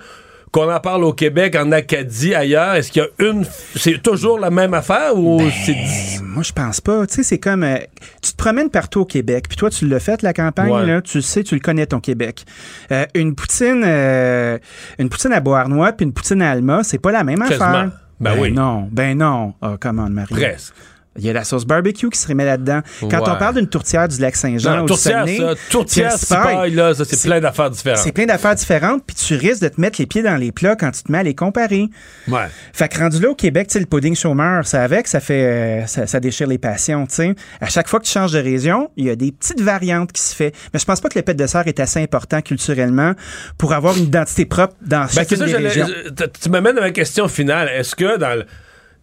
Qu'on 0.52 0.68
en 0.68 0.80
parle 0.80 1.04
au 1.04 1.12
Québec, 1.12 1.54
en 1.54 1.70
Acadie, 1.70 2.34
ailleurs, 2.34 2.74
est-ce 2.74 2.90
qu'il 2.90 3.00
y 3.02 3.04
a 3.04 3.30
une. 3.30 3.44
C'est 3.76 4.02
toujours 4.02 4.36
la 4.36 4.50
même 4.50 4.74
affaire 4.74 5.16
ou 5.16 5.40
c'est. 5.64 5.76
Eh, 5.76 6.20
Moi, 6.24 6.42
je 6.42 6.50
pense 6.50 6.80
pas. 6.80 7.06
Tu 7.06 7.14
sais, 7.14 7.22
c'est 7.22 7.38
comme. 7.38 7.62
euh, 7.62 7.76
tu 8.20 8.32
te 8.32 8.36
promènes 8.36 8.68
partout 8.68 9.02
au 9.02 9.04
Québec, 9.04 9.44
puis 9.48 9.56
toi, 9.56 9.70
tu 9.70 9.86
l'as 9.86 10.00
fait, 10.00 10.22
la 10.22 10.32
campagne, 10.32 10.72
Ouais. 10.72 10.86
là. 10.86 11.02
Tu 11.02 11.18
le 11.18 11.22
sais, 11.22 11.44
tu 11.44 11.54
le 11.54 11.60
connais, 11.60 11.86
ton 11.86 12.00
Québec. 12.00 12.44
Euh, 12.90 13.06
une 13.14 13.36
poutine. 13.36 13.84
euh, 13.86 14.58
une 14.98 15.08
poutine 15.08 15.32
à 15.32 15.38
Beauharnois, 15.38 15.92
puis 15.92 16.04
une 16.04 16.12
poutine 16.12 16.42
à 16.42 16.50
Alma, 16.50 16.80
c'est 16.82 16.98
pas 16.98 17.12
la 17.12 17.22
même 17.22 17.38
Quasiment. 17.38 17.64
affaire. 17.66 17.90
Ben 18.20 18.38
oui. 18.38 18.52
Non, 18.52 18.88
ben 18.90 19.16
non. 19.16 19.54
Oh, 19.62 19.76
comment, 19.80 20.09
Marie? 20.11 20.35
Presque. 20.35 20.74
Il 21.18 21.24
y 21.24 21.28
a 21.30 21.32
la 21.32 21.42
sauce 21.42 21.66
barbecue 21.66 22.08
qui 22.08 22.18
se 22.18 22.28
remet 22.28 22.44
là-dedans. 22.44 22.82
Quand 23.00 23.08
Ouais. 23.08 23.16
on 23.30 23.36
parle 23.36 23.56
d'une 23.56 23.66
tourtière 23.66 24.06
du 24.06 24.20
lac 24.20 24.36
Saint-Jean 24.36 24.82
du 24.82 24.86
tourtière, 24.86 25.26
Saguenay, 25.26 25.38
ça. 25.38 25.54
Tourtière, 25.68 26.12
cipaille, 26.12 26.48
cipaille, 26.50 26.70
là, 26.74 26.94
ça, 26.94 27.04
c'est 27.04 27.16
c'est- 27.16 27.28
plein 27.28 27.40
d'affaires 27.40 27.68
différentes. 27.70 27.98
C'est 27.98 28.12
plein 28.12 28.26
d'affaires 28.26 28.54
différentes, 28.54 29.02
puis 29.04 29.16
tu 29.16 29.34
risques 29.34 29.62
de 29.62 29.68
te 29.68 29.80
mettre 29.80 30.00
les 30.00 30.06
pieds 30.06 30.22
dans 30.22 30.36
les 30.36 30.52
plats 30.52 30.76
quand 30.76 30.92
tu 30.92 31.02
te 31.02 31.10
mets 31.10 31.18
à 31.18 31.22
les 31.24 31.34
comparer. 31.34 31.88
Ouais. 32.28 32.46
Fait 32.72 32.88
que 32.88 32.98
rendu 32.98 33.20
là 33.20 33.30
au 33.30 33.34
Québec, 33.34 33.66
tu 33.68 33.80
le 33.80 33.86
pudding 33.86 34.14
chômeur, 34.14 34.64
ça 34.66 34.84
avec, 34.84 35.08
ça 35.08 35.18
fait, 35.18 35.82
euh, 35.82 35.86
ça, 35.88 36.06
ça 36.06 36.20
déchire 36.20 36.46
les 36.46 36.58
passions, 36.58 37.06
tu 37.06 37.14
sais. 37.16 37.34
À 37.60 37.66
chaque 37.68 37.88
fois 37.88 37.98
que 37.98 38.04
tu 38.04 38.12
changes 38.12 38.32
de 38.32 38.38
région, 38.40 38.88
il 38.96 39.06
y 39.06 39.10
a 39.10 39.16
des 39.16 39.32
petites 39.32 39.60
variantes 39.60 40.12
qui 40.12 40.22
se 40.22 40.34
fait. 40.34 40.54
Mais 40.72 40.78
je 40.78 40.84
pense 40.84 41.00
pas 41.00 41.08
que 41.08 41.18
le 41.18 41.22
pet 41.24 41.34
de 41.34 41.46
sœur 41.48 41.66
est 41.66 41.80
assez 41.80 42.00
important 42.00 42.40
culturellement 42.40 43.14
pour 43.58 43.72
avoir 43.72 43.96
une 43.96 44.04
identité 44.04 44.46
propre 44.46 44.74
dans 44.86 45.00
Ben, 45.00 45.08
c'est 45.08 45.28
chacune 45.28 45.44
des 45.46 45.56
régions. 45.56 45.86
tu 46.40 46.48
m'amènes 46.50 46.78
à 46.78 46.82
ma 46.82 46.90
question 46.92 47.26
finale. 47.26 47.68
Est-ce 47.68 47.96
que 47.96 48.16
dans 48.16 48.36
le. 48.38 48.46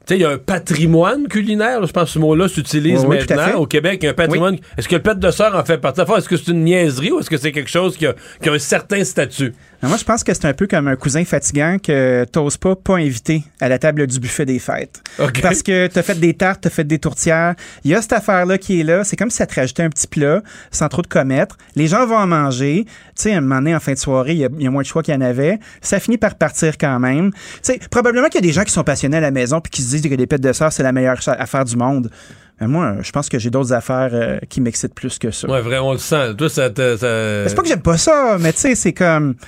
Tu 0.08 0.14
sais, 0.14 0.20
il 0.20 0.22
y 0.22 0.26
a 0.26 0.30
un 0.30 0.38
patrimoine 0.38 1.28
culinaire, 1.28 1.86
je 1.86 1.92
pense 1.92 2.06
que 2.06 2.10
ce 2.12 2.20
mot-là 2.20 2.48
s'utilise 2.48 3.04
Oui, 3.06 3.18
maintenant. 3.18 3.60
Au 3.60 3.66
Québec, 3.66 4.06
un 4.06 4.14
patrimoine. 4.14 4.58
Est-ce 4.78 4.88
que 4.88 4.96
le 4.96 5.02
pet 5.02 5.20
de 5.20 5.32
sœur 5.32 5.54
en 5.54 5.66
fait 5.66 5.80
partie? 5.80 6.00
Est-ce 6.00 6.30
que 6.30 6.38
c'est 6.38 6.52
une 6.52 6.64
niaiserie 6.64 7.12
ou 7.12 7.20
est-ce 7.20 7.30
que 7.30 7.36
c'est 7.36 7.52
quelque 7.52 7.70
chose 7.70 7.98
qui 7.98 8.06
a, 8.06 8.16
qui 8.42 8.48
a 8.48 8.54
un 8.54 8.60
certain 8.60 9.04
statut? 9.04 9.54
Moi, 9.84 9.98
je 9.98 10.04
pense 10.04 10.24
que 10.24 10.34
c'est 10.34 10.46
un 10.46 10.54
peu 10.54 10.66
comme 10.66 10.88
un 10.88 10.96
cousin 10.96 11.24
fatigant 11.24 11.78
que 11.82 12.26
t'oses 12.32 12.58
pas 12.58 12.76
pas 12.76 12.96
inviter 12.96 13.44
à 13.62 13.70
la 13.70 13.78
table 13.78 14.08
du 14.08 14.20
buffet 14.20 14.46
des 14.46 14.58
fêtes. 14.60 15.02
Parce 15.42 15.62
que 15.62 15.88
t'as 15.88 16.02
fait 16.02 16.20
des 16.20 16.34
tartes, 16.34 16.62
t'as 16.62 16.70
fait 16.70 16.84
des 16.84 16.98
tourtières. 16.98 17.54
Il 17.84 17.92
y 17.92 17.96
a 17.96 18.02
cette 18.02 18.14
affaire-là 18.14 18.58
qui 18.58 18.80
est 18.80 18.84
là. 18.84 19.04
C'est 19.04 19.16
comme 19.16 19.30
si 19.30 19.38
ça 19.38 19.46
te 19.46 19.54
rajoutait 19.54 19.84
un 19.84 19.90
petit 19.90 20.08
plat 20.08 20.42
sans 20.72 20.88
trop 20.90 21.04
de 21.04 21.08
commettre. 21.08 21.58
Les 21.76 21.88
gens 21.88 22.06
vont 22.08 22.18
en 22.18 22.28
manger. 22.28 22.86
Tu 22.86 22.92
sais, 23.16 23.34
un 23.34 23.42
moment 23.42 23.58
donné, 23.58 23.76
en 23.76 23.80
fin 23.80 23.94
de 23.94 23.98
soirée, 23.98 24.34
il 24.34 24.40
y 24.40 24.46
a, 24.46 24.50
il 24.58 24.64
y 24.64 24.68
a 24.68 24.72
moins 24.72 24.82
de 24.82 24.88
choix 24.88 25.04
qu'il 25.04 25.14
y 25.14 25.18
en 25.18 25.22
avait. 25.22 25.60
Ça 25.82 26.00
finit 26.00 26.18
par 26.18 26.36
partir 26.36 26.78
quand 26.78 27.00
même. 27.00 27.32
Tu 27.32 27.40
sais, 27.62 27.80
probablement 27.92 28.28
qu'il 28.28 28.42
y 28.42 28.44
a 28.44 28.48
des 28.48 28.54
gens 28.54 28.64
qui 28.64 28.72
sont 28.74 28.84
passionnés 28.84 29.18
à 29.18 29.22
la 29.22 29.32
maison 29.32 29.62
puis 29.62 29.70
qui 29.70 29.84
se 29.84 29.90
disent 29.90 30.02
que 30.02 30.16
les 30.16 30.28
pêtes 30.28 30.42
de 30.42 30.54
sœur, 30.54 30.74
c'est 30.74 30.84
la 30.84 30.92
meilleure 30.92 31.20
affaire 31.28 31.66
du 31.66 31.76
monde. 31.76 32.10
Mais 32.60 32.68
moi, 32.68 32.96
je 33.02 33.12
pense 33.12 33.30
que 33.30 33.38
j'ai 33.38 33.50
d'autres 33.50 33.74
affaires 33.74 34.10
euh, 34.14 34.40
qui 34.50 34.62
m'excitent 34.62 34.96
plus 34.96 35.20
que 35.20 35.30
ça. 35.32 35.48
Ouais, 35.48 35.62
vraiment, 35.62 35.90
on 35.90 35.92
le 35.94 35.98
sent. 36.00 36.34
Toi, 36.38 36.50
ça 36.50 36.70
te. 36.70 36.98
ça- 36.98 37.48
C'est 37.50 37.56
pas 37.56 37.62
que 37.62 37.68
j'aime 37.68 37.82
pas 37.82 37.98
ça, 37.98 38.38
mais 38.40 38.52
tu 38.54 38.60
sais, 38.60 38.76
c'est 38.76 38.94
comme... 38.94 39.36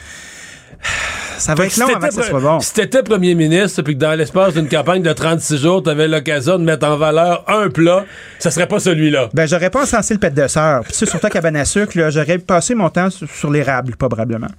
Ça 1.40 1.56
va 1.56 1.64
Fait 1.64 1.68
être 1.70 1.78
long 1.78 1.88
si 1.88 1.94
avant 1.94 2.08
que 2.10 2.14
ça 2.14 2.24
soit 2.24 2.40
bon. 2.42 2.60
Si 2.60 2.74
t'étais 2.74 3.02
premier 3.02 3.34
ministre, 3.34 3.82
puis 3.82 3.94
que 3.96 4.00
dans 4.00 4.14
l'espace 4.14 4.54
d'une 4.56 4.68
campagne 4.68 5.02
de 5.02 5.14
36 5.14 5.58
jours, 5.58 5.82
t'avais 5.82 6.08
l'occasion 6.10 6.60
de 6.60 6.66
mettre 6.66 6.86
en 6.86 6.98
valeur 6.98 7.46
un 7.50 7.70
plat, 7.70 8.06
ça 8.40 8.52
serait 8.52 8.68
pas 8.68 8.80
celui-là. 8.80 9.30
Ben, 9.34 9.48
j'aurais 9.48 9.70
pas 9.70 9.84
encensé 9.84 10.14
le 10.14 10.20
pet 10.20 10.32
de 10.34 10.48
sœur. 10.48 10.82
Puis, 10.84 10.92
tu 10.92 11.00
sais, 11.00 11.06
surtout 11.06 11.28
à 11.28 11.30
cabane 11.30 11.56
à 11.56 11.64
sucre, 11.64 11.94
j'aurais 12.10 12.40
passé 12.40 12.76
mon 12.76 12.90
temps 12.90 13.10
sur, 13.10 13.30
sur 13.30 13.50
l'érable, 13.52 13.96
probablement. 13.96 14.50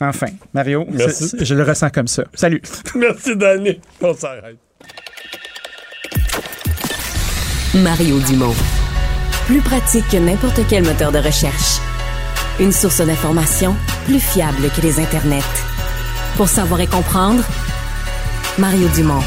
Enfin, 0.00 0.28
Mario, 0.52 0.86
Merci. 0.92 1.32
je 1.40 1.54
le 1.54 1.64
ressens 1.64 1.90
comme 1.90 2.06
ça. 2.08 2.24
Salut. 2.34 2.62
Merci, 2.94 3.36
Danny. 3.36 3.80
On 4.00 4.14
s'arrête. 4.14 4.58
Mario 7.82 8.20
Dumont. 8.20 8.54
Plus 9.46 9.60
pratique 9.60 10.08
que 10.08 10.16
n'importe 10.16 10.60
quel 10.68 10.84
moteur 10.84 11.10
de 11.10 11.18
recherche. 11.18 11.80
Une 12.60 12.70
source 12.70 13.00
d'information 13.00 13.74
plus 14.04 14.20
fiable 14.20 14.70
que 14.76 14.80
les 14.80 15.00
internets. 15.00 15.42
Pour 16.36 16.48
savoir 16.48 16.80
et 16.80 16.86
comprendre, 16.86 17.42
Mario 18.58 18.86
Dumont. 18.94 19.22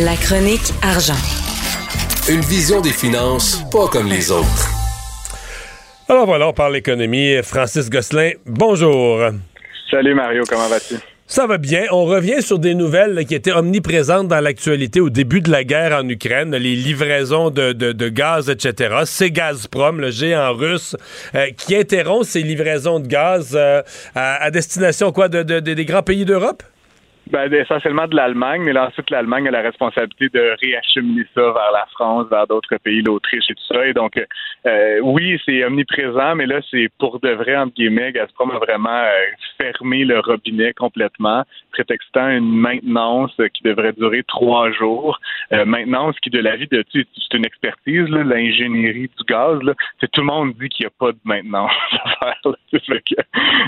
La 0.00 0.16
chronique 0.16 0.74
argent. 0.82 1.14
Une 2.28 2.42
vision 2.42 2.82
des 2.82 2.92
finances 2.92 3.64
pas 3.72 3.88
comme 3.88 4.08
les 4.08 4.30
autres. 4.30 4.68
Alors 6.10 6.26
voilà, 6.26 6.48
on 6.48 6.52
parle 6.52 6.76
économie. 6.76 7.42
Francis 7.42 7.88
Gosselin, 7.88 8.32
bonjour. 8.44 9.20
Salut 9.90 10.14
Mario, 10.14 10.42
comment 10.46 10.68
vas-tu? 10.68 10.96
Ça 11.26 11.46
va 11.46 11.56
bien. 11.58 11.84
On 11.90 12.04
revient 12.04 12.42
sur 12.42 12.58
des 12.58 12.74
nouvelles 12.74 13.24
qui 13.26 13.34
étaient 13.34 13.52
omniprésentes 13.52 14.28
dans 14.28 14.40
l'actualité 14.40 15.00
au 15.00 15.08
début 15.10 15.40
de 15.40 15.50
la 15.50 15.64
guerre 15.64 15.98
en 15.98 16.06
Ukraine, 16.08 16.54
les 16.54 16.76
livraisons 16.76 17.50
de, 17.50 18.08
gaz, 18.10 18.50
etc. 18.50 18.94
C'est 19.06 19.30
Gazprom, 19.30 20.00
le 20.00 20.10
géant 20.10 20.52
russe, 20.52 20.96
euh, 21.34 21.46
qui 21.56 21.74
interrompt 21.76 22.24
ces 22.26 22.42
livraisons 22.42 23.00
de 23.00 23.06
gaz 23.06 23.52
euh, 23.54 23.82
à, 24.14 24.44
à 24.44 24.50
destination 24.50 25.12
quoi 25.12 25.28
de- 25.28 25.60
des 25.60 25.84
grands 25.86 26.02
pays 26.02 26.24
d'Europe? 26.26 26.62
Ben, 27.30 27.50
essentiellement 27.52 28.06
de 28.06 28.14
l'Allemagne, 28.14 28.62
mais 28.62 28.72
là, 28.74 28.88
ensuite, 28.88 29.08
l'Allemagne 29.08 29.48
a 29.48 29.50
la 29.50 29.62
responsabilité 29.62 30.28
de 30.28 30.54
réacheminer 30.62 31.24
ça 31.34 31.40
vers 31.40 31.72
la 31.72 31.86
France, 31.92 32.26
vers 32.30 32.46
d'autres 32.46 32.76
pays, 32.76 33.00
l'Autriche 33.00 33.44
et 33.48 33.54
tout 33.54 33.74
ça. 33.74 33.86
Et 33.86 33.94
donc, 33.94 34.12
euh, 34.66 34.98
oui, 35.02 35.40
c'est 35.46 35.64
omniprésent, 35.64 36.34
mais 36.34 36.44
là, 36.44 36.60
c'est 36.70 36.88
pour 36.98 37.20
de 37.20 37.30
vrai, 37.30 37.56
entre 37.56 37.74
guillemets, 37.74 38.12
Gazprom 38.12 38.50
a 38.50 38.58
vraiment 38.58 38.90
euh, 38.90 39.10
fermé 39.58 40.04
le 40.04 40.20
robinet 40.20 40.74
complètement, 40.74 41.44
prétextant 41.72 42.28
une 42.28 42.54
maintenance 42.54 43.32
qui 43.54 43.62
devrait 43.62 43.94
durer 43.94 44.22
trois 44.24 44.70
jours. 44.70 45.18
Euh, 45.52 45.64
maintenance 45.64 46.16
qui, 46.20 46.28
de 46.28 46.40
la 46.40 46.56
vie 46.56 46.68
de, 46.68 46.82
tu 46.82 47.06
c'est 47.14 47.36
une 47.36 47.46
expertise, 47.46 48.08
l'ingénierie 48.08 49.10
du 49.16 49.24
gaz, 49.26 49.62
là. 49.62 49.72
Tout 50.00 50.20
le 50.20 50.26
monde 50.26 50.52
dit 50.60 50.68
qu'il 50.68 50.84
n'y 50.84 50.88
a 50.88 50.92
pas 50.98 51.12
de 51.12 51.18
maintenance 51.24 51.72
à 52.04 52.10
faire. 52.10 52.54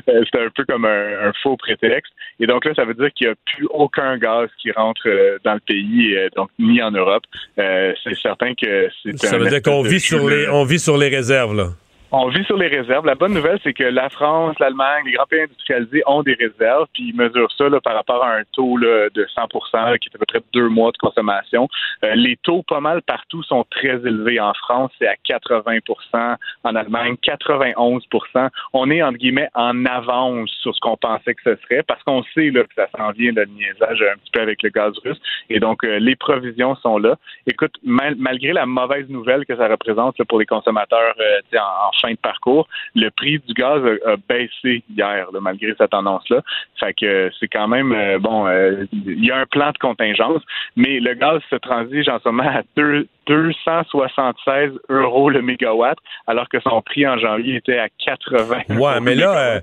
c'est 0.06 0.40
un 0.40 0.50
peu 0.54 0.64
comme 0.68 0.84
un, 0.84 1.32
faux 1.42 1.56
prétexte. 1.56 2.12
Et 2.38 2.46
donc 2.46 2.64
là, 2.64 2.74
ça 2.74 2.84
veut 2.84 2.94
dire 2.94 3.12
qu'il 3.14 3.26
n'y 3.26 3.32
a 3.32 3.36
plus 3.46 3.66
aucun 3.70 4.18
gaz 4.18 4.48
qui 4.60 4.70
rentre 4.72 5.08
euh, 5.08 5.38
dans 5.44 5.54
le 5.54 5.60
pays, 5.60 6.14
euh, 6.14 6.28
donc 6.36 6.50
ni 6.58 6.82
en 6.82 6.90
Europe. 6.90 7.24
Euh, 7.58 7.92
c'est 8.02 8.16
certain 8.20 8.54
que 8.54 8.88
c'est 9.02 9.16
Ça 9.18 9.36
un 9.36 9.38
veut 9.38 9.48
dire 9.48 9.62
qu'on 9.62 9.82
vit 9.82 10.00
sur 10.00 10.28
les 10.28 10.48
on 10.48 10.64
vit 10.64 10.78
sur 10.78 10.96
les 10.96 11.08
réserves 11.08 11.54
là. 11.54 11.68
On 12.12 12.28
vit 12.28 12.44
sur 12.44 12.56
les 12.56 12.68
réserves. 12.68 13.04
La 13.04 13.14
bonne 13.16 13.34
nouvelle, 13.34 13.58
c'est 13.64 13.72
que 13.72 13.82
la 13.82 14.08
France, 14.08 14.54
l'Allemagne, 14.60 15.04
les 15.06 15.12
grands 15.12 15.26
pays 15.26 15.40
industrialisés 15.42 16.02
ont 16.06 16.22
des 16.22 16.34
réserves, 16.34 16.86
puis 16.92 17.08
ils 17.08 17.16
mesurent 17.16 17.50
ça 17.58 17.68
là, 17.68 17.80
par 17.80 17.94
rapport 17.94 18.24
à 18.24 18.34
un 18.36 18.42
taux 18.52 18.76
là, 18.76 19.08
de 19.12 19.26
100 19.34 19.48
là, 19.74 19.98
qui 19.98 20.08
est 20.08 20.14
à 20.14 20.18
peu 20.18 20.24
près 20.26 20.40
deux 20.52 20.68
mois 20.68 20.92
de 20.92 20.96
consommation. 20.98 21.68
Euh, 22.04 22.14
les 22.14 22.36
taux, 22.36 22.62
pas 22.62 22.80
mal 22.80 23.02
partout, 23.02 23.42
sont 23.42 23.64
très 23.70 23.96
élevés. 24.06 24.38
En 24.38 24.54
France, 24.54 24.92
c'est 24.98 25.08
à 25.08 25.14
80% 25.28 26.36
en 26.64 26.74
Allemagne, 26.76 27.16
91% 27.22 28.48
On 28.72 28.90
est, 28.90 29.02
entre 29.02 29.18
guillemets, 29.18 29.48
en 29.54 29.84
avance 29.84 30.50
sur 30.62 30.74
ce 30.74 30.80
qu'on 30.80 30.96
pensait 30.96 31.34
que 31.34 31.42
ce 31.44 31.56
serait, 31.62 31.82
parce 31.82 32.02
qu'on 32.04 32.22
sait 32.34 32.50
là, 32.50 32.62
que 32.62 32.74
ça 32.76 32.86
s'en 32.96 33.10
vient, 33.10 33.32
le 33.34 33.46
niaisage 33.46 34.02
un 34.02 34.16
petit 34.18 34.30
peu 34.32 34.40
avec 34.40 34.62
le 34.62 34.70
gaz 34.70 34.92
russe. 35.04 35.20
Et 35.50 35.58
donc, 35.58 35.82
euh, 35.84 35.98
les 35.98 36.14
provisions 36.14 36.76
sont 36.76 36.98
là. 36.98 37.16
Écoute, 37.46 37.74
mal- 37.82 38.16
malgré 38.16 38.52
la 38.52 38.64
mauvaise 38.66 39.08
nouvelle 39.08 39.44
que 39.44 39.56
ça 39.56 39.66
représente 39.68 40.18
là, 40.18 40.24
pour 40.24 40.38
les 40.38 40.46
consommateurs 40.46 41.14
euh, 41.18 41.58
en, 41.58 41.88
en 41.88 41.92
fin 42.00 42.12
de 42.12 42.18
parcours. 42.18 42.68
Le 42.94 43.10
prix 43.10 43.38
du 43.46 43.54
gaz 43.54 43.82
a, 44.06 44.16
baissé 44.28 44.82
hier, 44.94 45.26
malgré 45.40 45.74
cette 45.78 45.94
annonce-là. 45.94 46.42
Fait 46.78 46.94
que 46.94 47.30
c'est 47.38 47.48
quand 47.48 47.68
même 47.68 48.18
bon. 48.20 48.46
Il 48.92 49.24
y 49.24 49.30
a 49.30 49.38
un 49.38 49.46
plan 49.46 49.70
de 49.70 49.78
contingence, 49.78 50.42
mais 50.76 51.00
le 51.00 51.14
gaz 51.14 51.40
se 51.50 51.56
transige 51.56 52.08
en 52.08 52.18
ce 52.18 52.28
moment 52.28 52.48
à 52.48 52.62
deux, 52.76 53.06
276 53.26 54.72
euros 54.88 55.30
le 55.30 55.42
mégawatt, 55.42 55.98
alors 56.26 56.48
que 56.48 56.60
son 56.60 56.80
prix 56.82 57.06
en 57.06 57.18
janvier 57.18 57.56
était 57.56 57.78
à 57.78 57.88
80. 58.04 58.78
Ouais, 58.78 59.00
mais 59.00 59.14
là, 59.14 59.60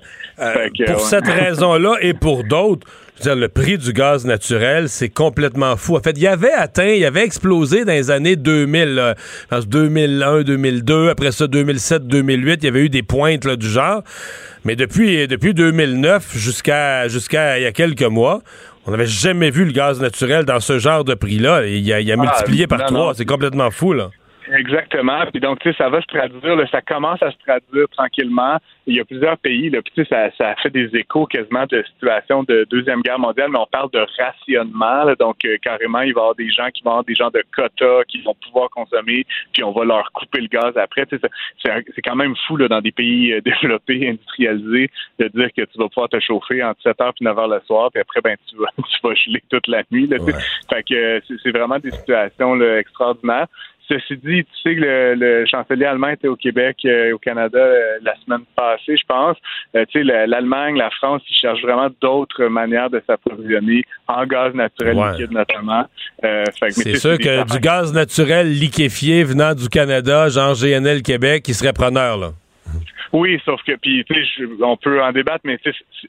pour 0.86 1.00
cette 1.00 1.28
raison-là 1.28 1.96
et 2.00 2.14
pour 2.14 2.44
d'autres, 2.44 2.86
je 3.16 3.20
veux 3.20 3.30
dire, 3.30 3.36
le 3.36 3.48
prix 3.48 3.78
du 3.78 3.92
gaz 3.92 4.24
naturel, 4.24 4.88
c'est 4.88 5.08
complètement 5.08 5.76
fou. 5.76 5.96
En 5.96 6.00
fait, 6.00 6.12
il 6.16 6.22
y 6.22 6.26
avait 6.26 6.52
atteint, 6.52 6.88
il 6.88 6.98
y 6.98 7.04
avait 7.04 7.24
explosé 7.24 7.84
dans 7.84 7.92
les 7.92 8.10
années 8.10 8.36
2000, 8.36 8.94
là, 8.94 9.14
2001, 9.66 10.42
2002, 10.42 11.08
après 11.10 11.30
ça 11.30 11.46
2007, 11.46 12.06
2008, 12.06 12.58
il 12.62 12.64
y 12.64 12.68
avait 12.68 12.80
eu 12.80 12.88
des 12.88 13.02
pointes 13.02 13.44
là, 13.44 13.56
du 13.56 13.68
genre. 13.68 14.02
Mais 14.64 14.74
depuis, 14.74 15.28
depuis 15.28 15.54
2009 15.54 16.36
jusqu'à 16.36 17.06
jusqu'à 17.08 17.58
il 17.58 17.62
y 17.62 17.66
a 17.66 17.72
quelques 17.72 18.02
mois, 18.02 18.42
on 18.86 18.90
n'avait 18.90 19.06
jamais 19.06 19.50
vu 19.50 19.64
le 19.64 19.72
gaz 19.72 20.00
naturel 20.00 20.44
dans 20.44 20.60
ce 20.60 20.78
genre 20.78 21.04
de 21.04 21.14
prix-là. 21.14 21.66
Il 21.66 21.92
a, 21.92 22.00
il 22.00 22.10
a 22.10 22.16
ah, 22.18 22.20
multiplié 22.20 22.66
par 22.66 22.84
trois. 22.86 23.14
C'est 23.14 23.24
complètement 23.24 23.70
fou, 23.70 23.92
là. 23.92 24.10
Exactement. 24.52 25.24
Puis 25.30 25.40
donc, 25.40 25.60
tu 25.60 25.70
sais, 25.70 25.76
ça 25.76 25.88
va 25.88 26.00
se 26.00 26.06
traduire, 26.06 26.68
ça 26.70 26.82
commence 26.82 27.22
à 27.22 27.30
se 27.30 27.36
traduire 27.38 27.88
tranquillement. 27.90 28.58
Il 28.86 28.96
y 28.96 29.00
a 29.00 29.04
plusieurs 29.04 29.38
pays, 29.38 29.70
là, 29.70 29.80
puis 29.82 29.92
tu 29.94 30.04
sais, 30.04 30.08
ça, 30.08 30.30
ça 30.36 30.54
fait 30.62 30.70
des 30.70 30.94
échos 30.96 31.26
quasiment 31.26 31.64
de 31.66 31.82
situation 31.94 32.42
de 32.42 32.66
Deuxième 32.70 33.00
Guerre 33.00 33.18
mondiale, 33.18 33.50
mais 33.50 33.58
on 33.58 33.66
parle 33.66 33.90
de 33.90 34.04
rationnement. 34.18 35.12
donc, 35.18 35.36
euh, 35.44 35.56
carrément, 35.62 36.00
il 36.00 36.12
va 36.12 36.20
y 36.20 36.22
avoir 36.22 36.34
des 36.34 36.50
gens 36.50 36.68
qui 36.72 36.82
vont 36.82 36.90
avoir 36.90 37.04
des 37.04 37.14
gens 37.14 37.30
de 37.30 37.42
quotas 37.54 38.04
qui 38.08 38.20
vont 38.22 38.34
pouvoir 38.44 38.68
consommer, 38.70 39.24
puis 39.52 39.64
on 39.64 39.72
va 39.72 39.84
leur 39.84 40.10
couper 40.12 40.40
le 40.40 40.48
gaz 40.48 40.76
après. 40.76 41.06
Tu 41.06 41.18
sais, 41.18 41.28
c'est 41.94 42.02
quand 42.02 42.16
même 42.16 42.34
fou, 42.46 42.56
là, 42.56 42.68
dans 42.68 42.80
des 42.80 42.92
pays 42.92 43.32
euh, 43.32 43.40
développés, 43.44 44.08
industrialisés, 44.08 44.90
de 45.18 45.28
dire 45.28 45.48
que 45.56 45.62
tu 45.62 45.78
vas 45.78 45.88
pouvoir 45.88 46.08
te 46.08 46.20
chauffer 46.20 46.62
entre 46.62 46.80
7h 46.82 47.12
puis 47.16 47.24
9h 47.24 47.54
le 47.54 47.60
soir, 47.66 47.90
puis 47.92 48.00
après, 48.00 48.20
ben, 48.20 48.36
tu 48.48 48.56
vas, 48.56 48.68
tu 48.76 48.98
vas 49.02 49.14
geler 49.14 49.42
toute 49.48 49.68
la 49.68 49.82
nuit. 49.90 50.06
Là, 50.06 50.18
Fait 50.68 50.82
que 50.82 50.94
euh, 50.94 51.20
c'est 51.42 51.50
vraiment 51.50 51.78
des 51.78 51.90
situations 51.90 52.54
là, 52.54 52.78
extraordinaires. 52.78 53.46
Ceci 53.88 54.16
dit, 54.16 54.44
tu 54.44 54.62
sais 54.62 54.76
que 54.76 55.14
le, 55.14 55.44
chancelier 55.46 55.84
allemand 55.84 56.08
était 56.08 56.28
au 56.28 56.36
Québec 56.36 56.78
euh, 56.84 57.12
au 57.14 57.18
Canada 57.18 57.58
euh, 57.58 57.98
la 58.02 58.14
semaine 58.24 58.44
passée, 58.56 58.96
je 58.96 59.04
pense. 59.06 59.36
Euh, 59.76 59.84
tu 59.90 60.04
sais, 60.04 60.26
l'Allemagne, 60.26 60.76
la 60.76 60.90
France, 60.90 61.22
ils 61.28 61.34
cherchent 61.34 61.62
vraiment 61.62 61.88
d'autres 62.00 62.46
manières 62.46 62.88
de 62.88 63.02
s'approvisionner 63.06 63.82
en 64.08 64.24
gaz 64.26 64.54
naturel 64.54 64.96
liquide 64.96 65.32
notamment. 65.32 65.84
c'est 66.22 66.96
sûr 66.96 67.18
que 67.18 67.52
du 67.52 67.60
gaz 67.60 67.92
naturel 67.92 68.50
liquéfié 68.50 69.24
venant 69.24 69.54
du 69.54 69.68
Canada, 69.68 70.28
genre 70.28 70.54
GNL 70.54 71.02
Québec, 71.02 71.44
il 71.48 71.54
serait 71.54 71.72
preneur, 71.72 72.16
là. 72.16 72.30
Oui, 73.14 73.40
sauf 73.44 73.62
que, 73.62 73.76
puis, 73.76 74.04
tu 74.04 74.14
sais, 74.14 74.44
on 74.60 74.76
peut 74.76 75.00
en 75.00 75.12
débattre, 75.12 75.42
mais 75.44 75.56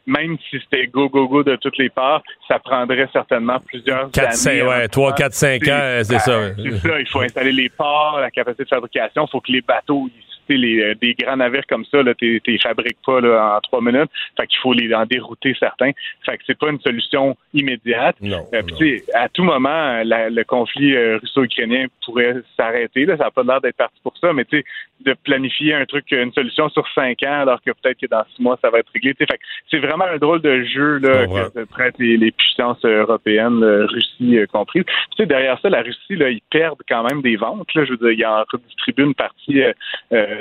même 0.07 0.37
si 0.49 0.59
c'était 0.59 0.87
go, 0.87 1.07
go, 1.07 1.27
go 1.27 1.43
de 1.43 1.55
toutes 1.55 1.77
les 1.77 1.89
parts, 1.89 2.23
ça 2.47 2.57
prendrait 2.57 3.07
certainement 3.13 3.59
plusieurs 3.59 4.09
4, 4.09 4.25
années. 4.25 4.61
5, 4.61 4.67
ouais, 4.67 4.87
3, 4.87 5.13
4, 5.13 5.33
5 5.33 5.67
ans, 5.67 6.01
c'est 6.01 6.17
ça. 6.17 6.55
C'est 6.57 6.77
ça, 6.79 6.99
il 6.99 7.07
faut 7.07 7.21
installer 7.21 7.51
les 7.51 7.69
ports, 7.69 8.19
la 8.19 8.31
capacité 8.31 8.63
de 8.63 8.69
fabrication, 8.69 9.25
il 9.27 9.31
faut 9.31 9.39
que 9.39 9.51
les 9.51 9.61
bateaux 9.61 10.09
les, 10.49 10.81
euh, 10.81 10.95
des 10.95 11.13
grands 11.13 11.37
navires 11.37 11.65
comme 11.67 11.85
ça, 11.85 11.99
tu 12.17 12.41
les 12.45 12.57
fabriques 12.59 12.97
pas 13.05 13.21
là, 13.21 13.57
en 13.57 13.61
trois 13.61 13.81
minutes. 13.81 14.09
Fait 14.37 14.47
qu'il 14.47 14.59
faut 14.59 14.73
les 14.73 14.93
en 14.93 15.05
dérouter 15.05 15.55
certains. 15.59 15.91
Fait 16.25 16.37
que 16.37 16.43
c'est 16.45 16.57
pas 16.57 16.69
une 16.69 16.79
solution 16.79 17.35
immédiate. 17.53 18.15
Non, 18.21 18.45
euh, 18.53 18.97
à 19.13 19.29
tout 19.29 19.43
moment, 19.43 20.01
le 20.03 20.43
conflit 20.43 20.95
euh, 20.95 21.17
russo-ukrainien 21.17 21.87
pourrait 22.03 22.35
s'arrêter. 22.57 23.05
Ça 23.07 23.15
n'a 23.15 23.31
pas 23.31 23.43
l'air 23.43 23.61
d'être 23.61 23.77
parti 23.77 23.99
pour 24.03 24.17
ça, 24.17 24.33
mais 24.33 24.45
de 24.45 25.15
planifier 25.23 25.73
un 25.73 25.85
truc, 25.85 26.05
une 26.11 26.31
solution 26.33 26.69
sur 26.69 26.85
cinq 26.93 27.23
ans, 27.23 27.41
alors 27.41 27.61
que 27.61 27.71
peut-être 27.71 27.99
que 27.99 28.07
dans 28.07 28.23
six 28.35 28.41
mois, 28.41 28.57
ça 28.61 28.69
va 28.69 28.79
être 28.79 28.91
réglé. 28.93 29.13
Fait 29.13 29.27
c'est 29.69 29.79
vraiment 29.79 30.05
un 30.05 30.17
drôle 30.17 30.41
de 30.41 30.63
jeu 30.63 30.99
là, 30.99 31.25
que 31.27 31.63
prêtent 31.65 31.99
les, 31.99 32.31
puissances 32.31 32.83
européennes, 32.83 33.63
Russie 33.63 34.39
comprise. 34.51 34.83
Tu 35.17 35.25
derrière 35.25 35.59
ça, 35.59 35.69
la 35.69 35.81
Russie, 35.81 36.15
là, 36.15 36.29
ils 36.29 36.41
perdent 36.49 36.81
quand 36.87 37.03
même 37.03 37.21
des 37.21 37.35
ventes. 37.35 37.73
Là. 37.73 37.85
Je 37.85 37.91
veux 37.91 37.97
dire, 37.97 38.11
ils 38.11 38.25
en 38.25 38.43
redistribuent 38.51 39.03
une 39.03 39.15
partie 39.15 39.61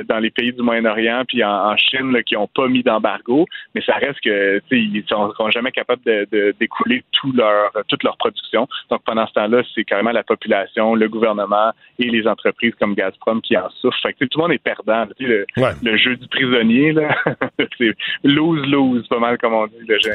dans 0.09 0.19
les 0.19 0.31
pays 0.31 0.53
du 0.53 0.63
Moyen-Orient 0.63 1.25
puis 1.27 1.45
en, 1.45 1.77
Chine 1.77 2.17
qui 2.25 2.35
n'ont 2.35 2.49
pas 2.49 2.69
mis 2.69 2.83
d'embargo, 2.83 3.47
mais 3.75 3.83
ça 3.83 3.95
reste 3.95 4.21
que 4.21 4.61
ils 4.71 5.05
sont, 5.09 5.33
seront 5.33 5.51
jamais 5.51 5.73
capables 5.73 6.03
de, 6.05 6.55
d'écouler 6.59 7.05
tout 7.13 7.33
leur, 7.33 7.73
toute 7.89 8.03
leur 8.03 8.17
production. 8.17 8.69
Donc 8.91 9.03
pendant 9.05 9.27
ce 9.27 9.33
temps-là, 9.35 9.63
c'est 9.75 9.85
carrément 9.85 10.13
la 10.13 10.23
population, 10.23 10.95
le 10.95 11.09
gouvernement 11.09 11.73
et 11.99 12.11
les 12.11 12.27
entreprises 12.27 12.75
comme 12.79 12.95
Gazprom 12.95 13.41
qui 13.41 13.57
en 13.57 13.69
souffrent. 13.81 14.01
Fait 14.03 14.13
que, 14.13 14.25
tout 14.25 14.39
le 14.39 14.43
monde 14.43 14.53
est 14.53 14.63
perdant. 14.63 15.07
Le, 15.19 15.47
le, 15.57 15.97
jeu 15.97 16.17
du 16.17 16.29
prisonnier, 16.29 16.93
là, 16.93 17.15
c'est 17.79 17.95
lose-lose, 18.23 19.07
pas 19.09 19.19
mal 19.19 19.39
comme 19.39 19.55
on 19.55 19.67
dit, 19.67 19.75
le 19.87 19.99
jeu 19.99 20.13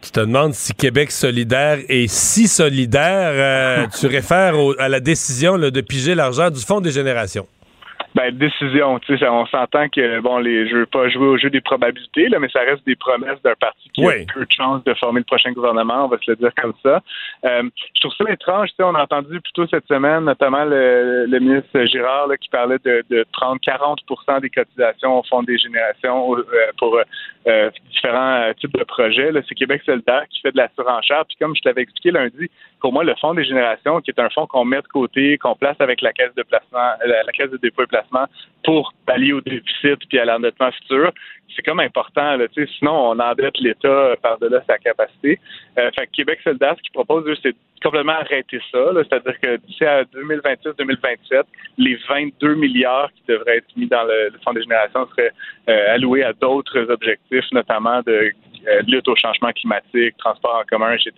tu 0.00 0.12
te 0.12 0.20
demandes 0.20 0.54
si 0.54 0.72
Québec 0.74 1.10
solidaire 1.10 1.78
est 1.88 2.06
si 2.06 2.48
solidaire. 2.48 3.32
Euh, 3.34 3.86
tu 3.98 4.06
réfères 4.16 4.54
à 4.78 4.88
la 4.88 5.00
décision 5.00 5.58
de 5.58 5.80
piger 5.80 6.14
l'argent 6.14 6.50
du 6.50 6.60
Fonds 6.60 6.80
des 6.80 6.92
générations. 6.92 7.46
Ben, 8.14 8.36
décision, 8.36 8.98
tu 9.00 9.18
sais, 9.18 9.28
on 9.28 9.46
s'entend 9.46 9.88
que, 9.88 10.20
bon, 10.20 10.38
les, 10.38 10.66
je 10.68 10.76
veux 10.76 10.86
pas 10.86 11.08
jouer 11.08 11.26
au 11.26 11.36
jeu 11.36 11.50
des 11.50 11.60
probabilités, 11.60 12.28
là, 12.28 12.38
mais 12.38 12.48
ça 12.48 12.60
reste 12.60 12.84
des 12.86 12.96
promesses 12.96 13.40
d'un 13.44 13.54
parti 13.54 13.90
qui 13.90 14.06
a 14.06 14.12
peu 14.32 14.44
de 14.44 14.50
chances 14.50 14.82
de 14.84 14.94
former 14.94 15.20
le 15.20 15.24
prochain 15.24 15.52
gouvernement, 15.52 16.06
on 16.06 16.08
va 16.08 16.16
se 16.18 16.30
le 16.30 16.36
dire 16.36 16.52
comme 16.56 16.72
ça. 16.82 17.02
Euh, 17.44 17.62
je 17.94 18.00
trouve 18.00 18.14
ça 18.16 18.32
étrange, 18.32 18.70
tu 18.70 18.76
sais, 18.76 18.82
on 18.82 18.94
a 18.94 19.02
entendu 19.02 19.40
plus 19.40 19.52
tôt 19.52 19.66
cette 19.66 19.86
semaine, 19.86 20.24
notamment 20.24 20.64
le, 20.64 21.38
ministre 21.38 21.84
Girard, 21.84 22.28
qui 22.40 22.48
parlait 22.48 22.78
de, 22.84 23.04
de 23.10 23.26
30-40 23.34 24.40
des 24.40 24.50
cotisations 24.50 25.18
au 25.18 25.22
Fonds 25.24 25.42
des 25.42 25.58
générations 25.58 26.36
euh, 26.36 26.44
pour 26.78 26.98
euh, 27.46 27.70
différents 27.90 28.52
types 28.58 28.76
de 28.76 28.84
projets. 28.84 29.30
C'est 29.48 29.54
Québec 29.54 29.82
solidaire 29.84 30.24
qui 30.30 30.40
fait 30.40 30.52
de 30.52 30.56
la 30.56 30.68
surenchère. 30.74 31.24
Puis 31.26 31.36
comme 31.40 31.54
je 31.54 31.62
t'avais 31.62 31.82
expliqué 31.82 32.10
lundi, 32.10 32.50
pour 32.80 32.92
moi, 32.92 33.04
le 33.04 33.14
Fonds 33.20 33.34
des 33.34 33.44
générations, 33.44 34.00
qui 34.00 34.10
est 34.10 34.20
un 34.20 34.30
fonds 34.30 34.46
qu'on 34.46 34.64
met 34.64 34.80
de 34.80 34.88
côté, 34.88 35.38
qu'on 35.38 35.54
place 35.54 35.76
avec 35.80 36.00
la 36.00 36.12
caisse 36.12 36.34
de 36.36 36.42
placement, 36.42 36.92
la, 37.04 37.22
la 37.22 37.32
caisse 37.32 37.50
de 37.50 37.56
dépôt 37.56 37.82
et 37.82 37.86
placement, 37.86 38.26
pour 38.64 38.92
pallier 39.06 39.32
au 39.32 39.40
déficit 39.40 39.98
puis 40.08 40.18
à 40.18 40.24
l'endettement 40.24 40.70
futur. 40.72 41.12
C'est 41.56 41.62
comme 41.62 41.80
important, 41.80 42.36
là, 42.36 42.46
sinon 42.78 43.10
on 43.10 43.18
endette 43.18 43.58
l'État 43.58 44.14
par-delà 44.22 44.62
sa 44.66 44.78
capacité. 44.78 45.40
Euh, 45.78 45.90
fait 45.98 46.06
que 46.06 46.12
Québec 46.12 46.38
solidaire, 46.44 46.74
ce 46.76 46.82
qu'il 46.82 46.92
propose, 46.92 47.24
c'est 47.42 47.56
complètement 47.82 48.12
arrêter 48.12 48.60
ça. 48.70 48.78
C'est-à-dire 48.94 49.40
que 49.40 49.56
d'ici 49.56 49.84
à 49.84 50.04
2026-2027, 50.04 51.42
les 51.78 51.98
22 52.08 52.54
milliards 52.54 53.10
qui 53.12 53.22
devraient 53.28 53.58
être 53.58 53.76
mis 53.76 53.86
dans 53.86 54.04
le, 54.04 54.30
fonds 54.44 54.52
des 54.52 54.62
générations 54.62 55.08
seraient 55.08 55.32
euh, 55.68 55.94
alloués 55.94 56.22
à 56.22 56.32
d'autres 56.32 56.90
objectifs, 56.90 57.50
notamment 57.52 58.02
de 58.02 58.12
euh, 58.12 58.30
lutte 58.86 59.08
au 59.08 59.16
changement 59.16 59.50
climatique, 59.52 60.16
transport 60.18 60.62
en 60.62 60.64
commun, 60.64 60.92
etc. 60.92 61.12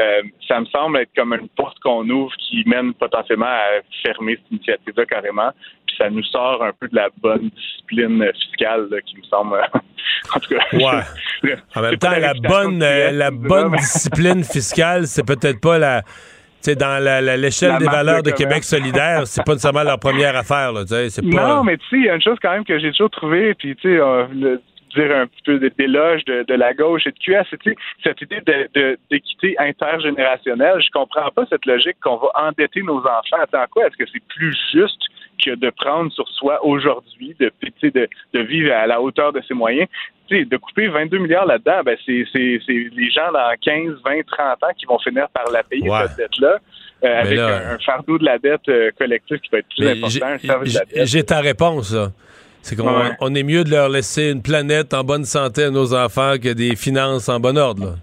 Euh, 0.00 0.22
ça 0.46 0.60
me 0.60 0.66
semble 0.66 0.98
être 0.98 1.10
comme 1.16 1.32
une 1.34 1.48
porte 1.50 1.78
qu'on 1.80 2.08
ouvre 2.08 2.32
qui 2.38 2.62
mène 2.66 2.94
potentiellement 2.94 3.46
à 3.46 3.80
fermer 4.02 4.36
cette 4.36 4.50
initiative-là 4.52 5.06
carrément. 5.06 5.50
Puis 5.86 5.96
ça 5.96 6.10
nous 6.10 6.24
sort 6.24 6.62
un 6.62 6.72
peu 6.72 6.88
de 6.88 6.96
la 6.96 7.08
bonne 7.18 7.50
discipline 7.50 8.24
fiscale 8.34 8.88
qui 9.06 9.16
me 9.16 9.24
semble. 9.24 9.56
en 10.34 10.40
tout 10.40 10.54
cas. 10.54 10.64
Ouais. 10.72 11.54
en 11.74 11.82
même 11.82 11.96
temps, 11.96 12.18
la 12.18 12.34
bonne, 12.34 12.78
la 12.78 13.30
bonne 13.30 13.72
discipline 13.72 14.44
fiscale, 14.44 15.06
c'est 15.06 15.26
peut-être 15.26 15.60
pas 15.60 15.78
la 15.78 16.02
sais, 16.62 16.76
dans 16.76 17.02
l'échelle 17.40 17.78
des 17.78 17.86
valeurs 17.86 18.22
de, 18.22 18.30
Québec 18.30 18.64
solidaire, 18.64 19.26
c'est 19.26 19.44
pas 19.44 19.52
nécessairement 19.52 19.82
leur 19.82 19.98
première 19.98 20.36
affaire. 20.36 20.72
Là, 20.72 20.84
pas... 20.84 21.54
Non, 21.54 21.64
mais 21.64 21.76
tu 21.76 21.84
sais, 21.90 21.96
il 21.96 22.04
y 22.04 22.08
a 22.08 22.14
une 22.14 22.22
chose 22.22 22.38
quand 22.40 22.52
même 22.52 22.64
que 22.64 22.78
j'ai 22.78 22.90
toujours 22.90 23.10
trouvé, 23.10 23.54
puis 23.54 23.76
tu 23.76 23.88
sais, 23.88 24.00
euh, 24.00 24.56
dire 24.94 25.16
un 25.16 25.26
petit 25.26 25.42
peu 25.44 25.58
d'éloge 25.58 26.24
de, 26.24 26.44
de, 26.46 26.54
la 26.54 26.74
gauche 26.74 27.06
et 27.06 27.10
de 27.10 27.18
QS, 27.18 27.46
c'est 27.50 27.74
cette 28.02 28.20
idée 28.22 28.40
d'équité 29.10 29.56
de, 29.58 29.62
intergénérationnelle. 29.62 30.80
Je 30.80 30.90
comprends 30.90 31.30
pas 31.30 31.44
cette 31.48 31.66
logique 31.66 31.96
qu'on 32.02 32.16
va 32.16 32.28
endetter 32.34 32.82
nos 32.82 32.98
enfants. 32.98 33.42
Attends 33.42 33.66
quoi? 33.70 33.86
Est-ce 33.86 33.96
que 33.96 34.10
c'est 34.12 34.24
plus 34.28 34.56
juste 34.72 35.02
que 35.44 35.54
de 35.54 35.70
prendre 35.70 36.12
sur 36.12 36.28
soi 36.28 36.64
aujourd'hui, 36.64 37.34
de, 37.40 37.52
de, 37.82 38.08
de 38.34 38.40
vivre 38.40 38.72
à 38.72 38.86
la 38.86 39.00
hauteur 39.00 39.32
de 39.32 39.40
ses 39.42 39.54
moyens? 39.54 39.88
de 40.30 40.56
couper 40.56 40.88
22 40.88 41.18
milliards 41.18 41.46
là-dedans, 41.46 41.82
ben 41.84 41.96
c'est 42.06 42.24
les 42.34 43.10
gens 43.10 43.30
dans 43.32 43.54
15, 43.60 43.96
20, 44.02 44.26
30 44.26 44.64
ans 44.64 44.66
qui 44.78 44.86
vont 44.86 44.98
finir 44.98 45.28
par 45.28 45.50
la 45.52 45.62
payer, 45.62 45.90
cette 46.06 46.16
dette-là. 46.16 46.58
Euh, 47.04 47.20
avec 47.20 47.38
un, 47.38 47.78
fardeau 47.84 48.16
de 48.16 48.24
la 48.24 48.38
dette 48.38 48.68
euh, 48.68 48.92
collective 48.96 49.38
qui 49.38 49.48
va 49.50 49.58
être 49.58 49.66
plus 49.76 49.88
important. 49.88 50.36
J'ai 51.02 51.24
ta 51.24 51.40
réponse, 51.40 51.92
là. 51.92 52.12
C'est 52.62 52.76
qu'on 52.76 53.34
est 53.34 53.42
mieux 53.42 53.64
de 53.64 53.70
leur 53.70 53.88
laisser 53.88 54.30
une 54.30 54.40
planète 54.40 54.94
en 54.94 55.02
bonne 55.02 55.24
santé 55.24 55.64
à 55.64 55.70
nos 55.70 55.94
enfants 55.94 56.34
que 56.40 56.52
des 56.52 56.76
finances 56.76 57.28
en 57.28 57.40
bon 57.40 57.58
ordre. 57.58 57.98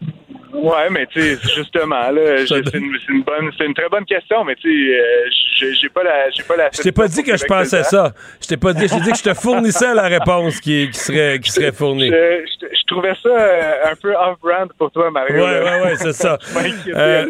Ouais, 0.62 0.90
mais 0.90 1.06
tu 1.08 1.22
sais, 1.22 1.38
justement, 1.56 2.12
là, 2.12 2.38
c'est 2.48 2.76
une, 2.76 2.98
une, 3.10 3.24
bonne, 3.24 3.52
c'est 3.58 3.66
une 3.66 3.74
très 3.74 3.90
bonne 3.90 4.06
question, 4.06 4.44
mais 4.44 4.56
tu 4.56 4.70
sais, 4.70 5.00
euh, 5.00 5.74
j'ai 5.82 5.90
pas 5.90 6.04
la, 6.04 6.30
j'ai 6.30 6.44
pas 6.44 6.56
la. 6.56 6.70
Je 6.74 6.82
t'ai 6.82 6.92
pas 6.92 7.08
dit 7.08 7.24
que 7.24 7.36
je 7.36 7.46
pensais 7.46 7.84
ça. 7.84 8.14
Je 8.42 8.48
t'ai 8.48 8.58
pas 8.58 8.74
dit, 8.74 8.88
je 8.88 8.94
t'ai 8.94 9.02
dit 9.02 9.12
que 9.12 9.18
je 9.18 9.24
te 9.24 9.34
fournissais 9.34 9.94
la 9.94 10.08
réponse 10.08 10.60
qui, 10.60 10.90
qui 10.92 11.00
serait, 11.00 11.40
qui 11.40 11.52
serait 11.52 11.72
fournie. 11.72 12.10
Je, 12.10 12.46
je, 12.62 12.86
trouvais 12.88 13.14
ça 13.22 13.30
euh, 13.30 13.92
un 13.92 13.96
peu 13.96 14.14
off-brand 14.14 14.70
pour 14.78 14.92
toi, 14.92 15.12
Mario. 15.12 15.36
Ouais, 15.36 15.62
ouais, 15.62 15.82
ouais, 15.84 15.96
c'est 15.96 16.14
ça. 16.14 16.38
euh, 16.88 17.26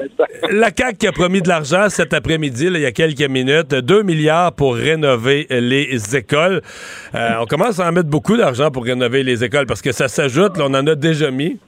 la 0.49 0.71
CAC 0.71 0.97
qui 0.97 1.07
a 1.07 1.11
promis 1.11 1.41
de 1.41 1.47
l'argent 1.47 1.89
cet 1.89 2.13
après-midi, 2.13 2.67
il 2.67 2.79
y 2.79 2.85
a 2.85 2.91
quelques 2.91 3.29
minutes, 3.29 3.73
2 3.73 4.03
milliards 4.03 4.53
pour 4.53 4.75
rénover 4.75 5.47
les 5.49 6.15
écoles. 6.15 6.61
Euh, 7.15 7.29
on 7.41 7.45
commence 7.45 7.79
à 7.79 7.87
en 7.87 7.91
mettre 7.91 8.09
beaucoup 8.09 8.37
d'argent 8.37 8.71
pour 8.71 8.85
rénover 8.85 9.23
les 9.23 9.43
écoles 9.43 9.65
parce 9.65 9.81
que 9.81 9.91
ça 9.91 10.07
s'ajoute, 10.07 10.53
on 10.59 10.73
en 10.73 10.87
a 10.87 10.95
déjà 10.95 11.31
mis 11.31 11.59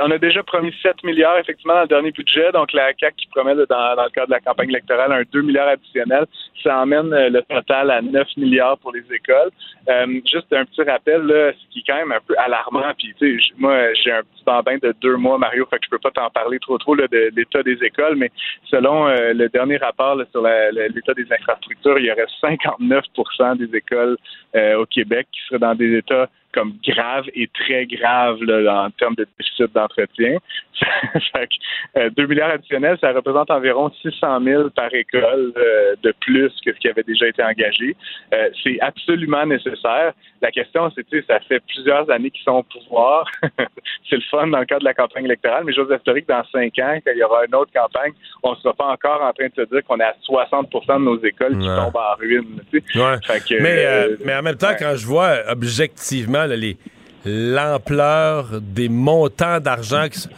on 0.00 0.10
a 0.10 0.18
déjà 0.18 0.42
promis 0.42 0.74
7 0.82 1.02
milliards, 1.04 1.38
effectivement, 1.38 1.74
dans 1.74 1.82
le 1.82 1.88
dernier 1.88 2.10
budget. 2.10 2.50
Donc, 2.52 2.72
la 2.72 2.92
CAQ 2.98 3.16
qui 3.16 3.26
promet, 3.28 3.54
dans, 3.54 3.62
le 3.64 4.10
cadre 4.10 4.28
de 4.28 4.32
la 4.32 4.40
campagne 4.40 4.70
électorale, 4.70 5.12
un 5.12 5.22
2 5.32 5.42
milliards 5.42 5.68
additionnel. 5.68 6.26
Ça 6.62 6.78
emmène 6.78 7.12
euh, 7.12 7.28
le 7.28 7.42
total 7.42 7.90
à 7.90 8.00
9 8.00 8.26
milliards 8.36 8.78
pour 8.78 8.92
les 8.92 9.04
écoles. 9.12 9.50
Euh, 9.88 10.20
juste 10.30 10.52
un 10.52 10.64
petit 10.64 10.82
rappel, 10.82 11.22
ce 11.28 11.72
qui 11.72 11.80
est 11.80 11.82
quand 11.86 11.96
même 11.96 12.12
un 12.12 12.20
peu 12.26 12.34
alarmant. 12.38 12.92
Puis, 12.98 13.14
tu 13.18 13.40
sais, 13.40 13.54
moi, 13.58 13.92
j'ai 13.94 14.12
un 14.12 14.22
petit 14.22 14.44
bambin 14.44 14.76
de 14.82 14.94
deux 15.00 15.16
mois, 15.16 15.38
Mario, 15.38 15.66
fait 15.66 15.78
que 15.78 15.84
je 15.86 15.90
peux 15.90 15.98
pas 15.98 16.10
t'en 16.10 16.30
parler 16.30 16.58
trop, 16.58 16.78
trop 16.78 16.96
de 16.96 17.08
l'état 17.34 17.62
des 17.62 17.78
écoles. 17.82 18.16
Mais 18.16 18.30
selon 18.70 19.08
euh, 19.08 19.32
le 19.32 19.48
dernier 19.48 19.76
rapport 19.76 20.20
sur 20.30 20.42
l'état 20.42 21.14
des 21.14 21.26
infrastructures, 21.30 21.98
il 21.98 22.06
y 22.06 22.12
aurait 22.12 22.26
59% 22.42 23.58
des 23.58 23.76
écoles 23.76 24.16
au 24.54 24.86
Québec 24.86 25.26
qui 25.32 25.40
seraient 25.48 25.58
dans 25.58 25.74
des 25.74 25.98
états 25.98 26.28
comme 26.54 26.74
grave 26.86 27.24
et 27.34 27.48
très 27.48 27.84
grave 27.86 28.42
là, 28.42 28.84
en 28.84 28.90
termes 28.90 29.16
de 29.16 29.26
déficit 29.38 29.74
d'entretien. 29.74 30.38
fait 31.32 31.48
que, 31.48 32.08
2 32.10 32.22
euh, 32.22 32.26
milliards 32.26 32.50
additionnels, 32.50 32.98
ça 33.00 33.12
représente 33.12 33.50
environ 33.50 33.90
600 34.02 34.40
000 34.42 34.70
par 34.70 34.92
école 34.92 35.52
euh, 35.56 35.94
de 36.02 36.14
plus 36.20 36.52
que 36.64 36.72
ce 36.72 36.78
qui 36.78 36.88
avait 36.88 37.02
déjà 37.02 37.28
été 37.28 37.42
engagé. 37.42 37.96
Euh, 38.32 38.48
c'est 38.62 38.78
absolument 38.80 39.46
nécessaire. 39.46 40.12
La 40.42 40.50
question, 40.50 40.90
c'est, 40.94 41.04
tu 41.08 41.20
sais, 41.20 41.24
ça 41.28 41.40
fait 41.40 41.60
plusieurs 41.68 42.10
années 42.10 42.30
qu'ils 42.30 42.44
sont 42.44 42.58
au 42.58 42.62
pouvoir. 42.62 43.26
c'est 44.10 44.16
le 44.16 44.22
fun 44.30 44.46
dans 44.48 44.58
le 44.58 44.66
cadre 44.66 44.80
de 44.80 44.86
la 44.86 44.94
campagne 44.94 45.24
électorale, 45.24 45.64
mais 45.64 45.72
j'ose 45.72 45.90
espérer 45.90 46.22
que 46.22 46.28
dans 46.28 46.44
cinq 46.52 46.78
ans, 46.80 46.98
quand 47.04 47.12
il 47.14 47.18
y 47.18 47.22
aura 47.22 47.44
une 47.46 47.54
autre 47.54 47.72
campagne, 47.72 48.12
on 48.42 48.52
ne 48.52 48.56
sera 48.56 48.74
pas 48.74 48.86
encore 48.86 49.22
en 49.22 49.32
train 49.32 49.46
de 49.46 49.54
se 49.54 49.68
dire 49.70 49.82
qu'on 49.84 49.98
est 49.98 50.04
à 50.04 50.14
60% 50.28 50.98
de 50.98 51.04
nos 51.04 51.18
écoles 51.22 51.58
qui 51.58 51.66
tombent 51.66 51.96
en 51.96 52.14
ruine. 52.18 52.60
Tu 52.70 52.82
sais. 52.92 53.60
mais, 53.60 54.08
mais 54.24 54.34
en 54.34 54.42
même 54.42 54.56
temps, 54.56 54.74
quand 54.78 54.94
je 54.96 55.06
vois 55.06 55.36
objectivement 55.48 56.43
l'ampleur 57.24 58.60
des 58.60 58.88
montants 58.88 59.60
d'argent 59.60 60.08
qui 60.10 60.28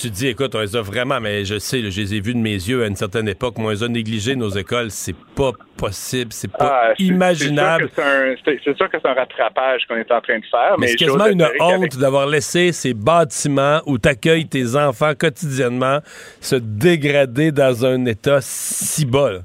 tu 0.00 0.08
dis, 0.08 0.28
écoute, 0.28 0.54
on 0.54 0.60
les 0.60 0.76
a 0.76 0.80
vraiment, 0.80 1.20
mais 1.20 1.44
je 1.44 1.58
sais, 1.58 1.82
je 1.90 2.00
les 2.00 2.14
ai 2.14 2.20
vus 2.20 2.32
de 2.32 2.38
mes 2.38 2.54
yeux 2.54 2.84
à 2.84 2.86
une 2.86 2.96
certaine 2.96 3.28
époque, 3.28 3.56
mais 3.58 3.64
on 3.66 3.70
les 3.70 3.82
a 3.82 3.88
négligés, 3.88 4.34
nos 4.34 4.48
écoles. 4.48 4.90
C'est 4.90 5.16
pas 5.36 5.52
possible, 5.76 6.32
c'est 6.32 6.50
pas 6.50 6.84
ah, 6.88 6.92
imaginable. 6.98 7.90
C'est 7.94 8.76
sûr 8.76 8.88
que 8.90 8.96
c'est 9.02 9.06
un, 9.06 9.12
rattrapage 9.12 9.82
qu'on 9.86 9.96
est 9.96 10.10
en 10.10 10.20
train 10.22 10.38
de 10.38 10.44
faire. 10.50 10.76
Mais, 10.78 10.86
c'est 10.88 10.96
quasiment 10.96 11.26
une 11.26 11.46
honte 11.60 11.98
d'avoir 11.98 12.26
laissé 12.26 12.72
ces 12.72 12.94
bâtiments 12.94 13.82
où 13.84 13.98
tu 13.98 14.08
accueilles 14.08 14.48
tes 14.48 14.74
enfants 14.74 15.12
quotidiennement 15.14 15.98
se 16.40 16.56
dégrader 16.56 17.52
dans 17.52 17.84
un 17.84 18.06
état 18.06 18.38
si 18.40 19.04
bas. 19.04 19.40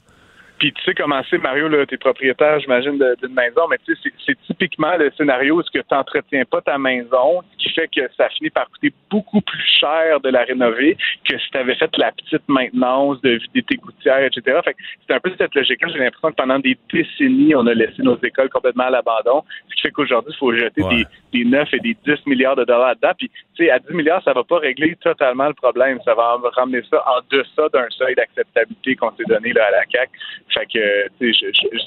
Puis 0.59 0.71
tu 0.71 0.83
sais 0.83 0.93
comment 0.93 1.21
c'est, 1.29 1.37
Mario, 1.37 1.67
là, 1.67 1.85
t'es 1.85 1.97
propriétaire, 1.97 2.59
j'imagine, 2.59 2.97
d'une 3.21 3.33
maison, 3.33 3.67
mais 3.69 3.77
tu 3.85 3.95
sais, 3.95 4.11
c'est 4.25 4.37
typiquement 4.47 4.95
le 4.97 5.11
scénario 5.17 5.55
où 5.55 5.61
ce 5.61 5.71
que 5.71 5.79
tu 5.79 5.93
n'entretiens 5.93 6.45
pas 6.45 6.61
ta 6.61 6.77
maison, 6.77 7.41
ce 7.57 7.63
qui 7.63 7.73
fait 7.73 7.87
que 7.87 8.01
ça 8.15 8.29
finit 8.29 8.49
par 8.49 8.69
coûter 8.69 8.93
beaucoup 9.09 9.41
plus 9.41 9.63
cher 9.79 10.19
de 10.21 10.29
la 10.29 10.43
rénover 10.43 10.97
que 11.27 11.37
si 11.37 11.49
tu 11.51 11.57
avais 11.57 11.75
fait 11.75 11.95
la 11.97 12.11
petite 12.11 12.47
maintenance 12.47 13.21
de 13.21 13.31
vider 13.31 13.63
tes 13.63 13.75
gouttières, 13.75 14.23
etc. 14.23 14.59
Fait 14.63 14.73
que 14.73 14.79
c'est 15.07 15.13
un 15.13 15.19
peu 15.19 15.31
cette 15.37 15.53
logique-là. 15.53 15.91
J'ai 15.91 15.99
l'impression 15.99 16.29
que 16.29 16.35
pendant 16.35 16.59
des 16.59 16.77
décennies, 16.91 17.55
on 17.55 17.67
a 17.67 17.73
laissé 17.73 18.01
nos 18.01 18.17
écoles 18.23 18.49
complètement 18.49 18.85
à 18.85 18.89
l'abandon, 18.91 19.43
ce 19.69 19.75
qui 19.75 19.81
fait 19.81 19.91
qu'aujourd'hui, 19.91 20.33
il 20.33 20.37
faut 20.37 20.53
jeter 20.53 20.81
des, 20.89 21.05
des 21.33 21.45
9 21.45 21.73
et 21.73 21.79
des 21.79 21.97
10 22.05 22.25
milliards 22.27 22.55
de 22.55 22.63
dollars 22.63 22.95
dedans. 22.95 23.13
Puis, 23.17 23.29
tu 23.55 23.65
sais, 23.65 23.71
à 23.71 23.79
10 23.79 23.93
milliards, 23.93 24.23
ça 24.23 24.33
va 24.33 24.43
pas 24.43 24.59
régler 24.59 24.95
totalement 25.01 25.47
le 25.47 25.53
problème. 25.53 25.99
Ça 26.05 26.13
va 26.13 26.37
ramener 26.53 26.81
ça 26.89 27.03
en 27.07 27.19
deçà 27.29 27.69
d'un 27.73 27.87
seuil 27.89 28.15
d'acceptabilité 28.15 28.95
qu'on 28.95 29.11
s'est 29.15 29.25
donné 29.27 29.51
là, 29.53 29.65
à 29.67 29.71
la 29.71 29.83
CAQ. 29.91 30.11
Fait 30.53 30.65
que, 30.71 31.25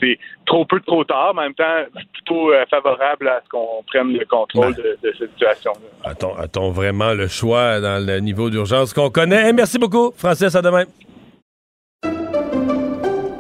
c'est 0.00 0.18
trop 0.46 0.64
peu, 0.64 0.80
trop 0.80 1.04
tard, 1.04 1.32
mais 1.34 1.42
en 1.42 1.44
même 1.44 1.54
temps, 1.54 2.00
plutôt 2.12 2.52
euh, 2.52 2.64
favorable 2.70 3.28
à 3.28 3.40
ce 3.44 3.48
qu'on 3.48 3.82
prenne 3.86 4.12
le 4.12 4.24
contrôle 4.26 4.74
de, 4.74 4.98
cette 5.02 5.30
situation-là. 5.32 6.14
A-t-on 6.38 6.70
vraiment 6.70 7.14
le 7.14 7.28
choix 7.28 7.80
dans 7.80 8.04
le 8.04 8.18
niveau 8.20 8.50
d'urgence 8.50 8.92
qu'on 8.92 9.10
connaît? 9.10 9.52
merci 9.52 9.78
beaucoup, 9.78 10.12
Francis, 10.16 10.54
à 10.54 10.62
demain. 10.62 10.84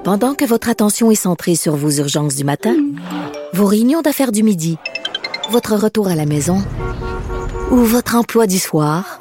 Pendant 0.04 0.34
que 0.34 0.46
votre 0.46 0.70
attention 0.70 1.10
est 1.10 1.16
centrée 1.16 1.54
sur 1.54 1.74
vos 1.76 1.90
urgences 1.90 2.34
du 2.34 2.44
matin, 2.44 2.74
vos 3.52 3.66
réunions 3.66 4.00
d'affaires 4.00 4.32
du 4.32 4.42
midi, 4.42 4.78
votre 5.50 5.74
retour 5.74 6.08
à 6.08 6.14
la 6.14 6.24
maison 6.24 6.58
ou 7.70 7.76
votre 7.76 8.16
emploi 8.16 8.46
du 8.46 8.58
soir, 8.58 9.20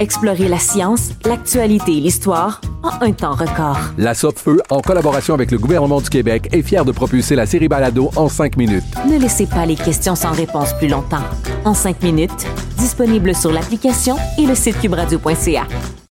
Explorez 0.00 0.48
la 0.48 0.58
science, 0.58 1.10
l'actualité 1.24 1.96
et 1.96 2.00
l'histoire 2.00 2.60
en 2.84 3.04
un 3.04 3.12
temps 3.12 3.34
record. 3.34 3.78
La 3.98 4.14
Feu, 4.14 4.60
en 4.70 4.80
collaboration 4.80 5.34
avec 5.34 5.50
le 5.50 5.58
gouvernement 5.58 6.00
du 6.00 6.08
Québec, 6.08 6.48
est 6.52 6.62
fière 6.62 6.84
de 6.84 6.92
propulser 6.92 7.34
la 7.34 7.46
série 7.46 7.66
Balado 7.66 8.10
en 8.14 8.28
cinq 8.28 8.56
minutes. 8.56 8.84
Ne 9.10 9.18
laissez 9.18 9.46
pas 9.46 9.66
les 9.66 9.74
questions 9.74 10.14
sans 10.14 10.30
réponse 10.30 10.72
plus 10.74 10.86
longtemps. 10.86 11.24
En 11.64 11.74
cinq 11.74 12.00
minutes, 12.02 12.46
disponible 12.76 13.34
sur 13.34 13.50
l'application 13.52 14.16
et 14.38 14.46
le 14.46 14.54
site 14.54 14.80
cubradio.ca. 14.80 15.66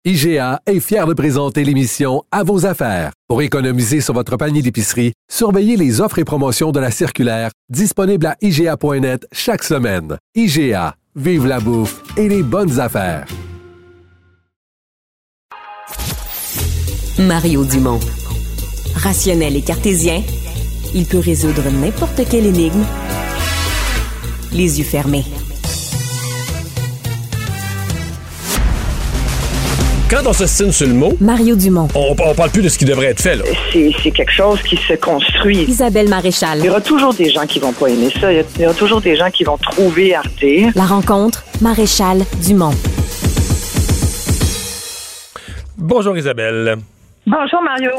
IGA 0.05 0.61
est 0.65 0.79
fier 0.79 1.05
de 1.05 1.13
présenter 1.13 1.63
l'émission 1.65 2.23
À 2.31 2.43
vos 2.43 2.65
affaires. 2.65 3.11
Pour 3.27 3.41
économiser 3.41 3.99
sur 3.99 4.13
votre 4.13 4.37
panier 4.37 4.61
d'épicerie, 4.61 5.13
surveillez 5.29 5.75
les 5.75 5.99
offres 5.99 6.19
et 6.19 6.25
promotions 6.25 6.71
de 6.71 6.79
la 6.79 6.91
circulaire 6.91 7.51
disponible 7.69 8.27
à 8.27 8.35
IGA.net 8.41 9.25
chaque 9.33 9.63
semaine. 9.63 10.17
IGA, 10.35 10.95
vive 11.15 11.47
la 11.47 11.59
bouffe 11.59 12.01
et 12.15 12.29
les 12.29 12.43
bonnes 12.43 12.79
affaires. 12.79 13.25
Mario 17.19 17.63
Dumont. 17.63 17.99
Rationnel 18.95 19.55
et 19.55 19.61
cartésien, 19.61 20.21
il 20.95 21.05
peut 21.05 21.19
résoudre 21.19 21.61
n'importe 21.69 22.21
quelle 22.29 22.45
énigme 22.47 22.83
les 24.51 24.79
yeux 24.79 24.85
fermés. 24.85 25.23
Quand 30.09 30.27
on 30.27 30.33
s'estime 30.33 30.71
sur 30.71 30.87
le 30.87 30.93
mot, 30.93 31.13
Mario 31.19 31.55
Dumont. 31.55 31.87
On, 31.95 32.15
on 32.19 32.33
parle 32.35 32.49
plus 32.49 32.61
de 32.61 32.69
ce 32.69 32.77
qui 32.77 32.85
devrait 32.85 33.07
être 33.07 33.21
fait. 33.21 33.39
C'est 33.71 34.11
quelque 34.11 34.31
chose 34.31 34.61
qui 34.61 34.77
se 34.77 34.93
construit. 34.93 35.63
Isabelle 35.67 36.09
Maréchal. 36.09 36.59
Il 36.59 36.65
y 36.65 36.69
aura 36.69 36.81
toujours 36.81 37.13
des 37.13 37.29
gens 37.31 37.45
qui 37.45 37.59
vont 37.59 37.73
pas 37.73 37.87
aimer 37.87 38.11
ça. 38.19 38.31
Il 38.31 38.43
y 38.59 38.65
aura 38.65 38.75
toujours 38.75 39.01
des 39.01 39.15
gens 39.15 39.29
qui 39.31 39.43
vont 39.43 39.57
trouver 39.57 40.15
Arte. 40.15 40.43
La 40.75 40.85
rencontre, 40.85 41.43
Maréchal 41.61 42.25
Dumont. 42.43 42.73
Bonjour 45.77 46.17
Isabelle. 46.17 46.77
Bonjour 47.25 47.61
Mario. 47.63 47.91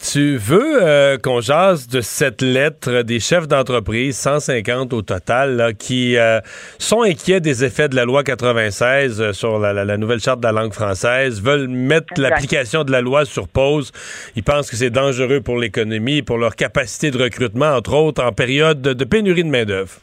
Tu 0.00 0.36
veux 0.36 0.80
euh, 0.80 1.18
qu'on 1.18 1.40
jase 1.40 1.88
de 1.88 2.00
cette 2.00 2.40
lettre 2.40 3.02
des 3.02 3.18
chefs 3.18 3.48
d'entreprise, 3.48 4.16
150 4.16 4.92
au 4.92 5.02
total, 5.02 5.74
qui 5.76 6.16
euh, 6.16 6.40
sont 6.78 7.02
inquiets 7.02 7.40
des 7.40 7.64
effets 7.64 7.88
de 7.88 7.96
la 7.96 8.04
loi 8.04 8.22
96 8.22 9.20
euh, 9.20 9.32
sur 9.32 9.58
la, 9.58 9.96
nouvelle 9.96 10.20
charte 10.20 10.38
de 10.38 10.46
la 10.46 10.52
langue 10.52 10.72
française, 10.72 11.42
veulent 11.42 11.66
mettre 11.66 12.14
l'application 12.16 12.84
de 12.84 12.92
la 12.92 13.00
loi 13.00 13.24
sur 13.24 13.48
pause. 13.48 13.90
Ils 14.36 14.44
pensent 14.44 14.70
que 14.70 14.76
c'est 14.76 14.90
dangereux 14.90 15.40
pour 15.40 15.58
l'économie, 15.58 16.22
pour 16.22 16.38
leur 16.38 16.54
capacité 16.54 17.10
de 17.10 17.20
recrutement, 17.20 17.74
entre 17.74 17.94
autres, 17.94 18.22
en 18.22 18.30
période 18.30 18.82
de 18.82 19.04
pénurie 19.04 19.42
de 19.42 19.50
main-d'œuvre. 19.50 19.94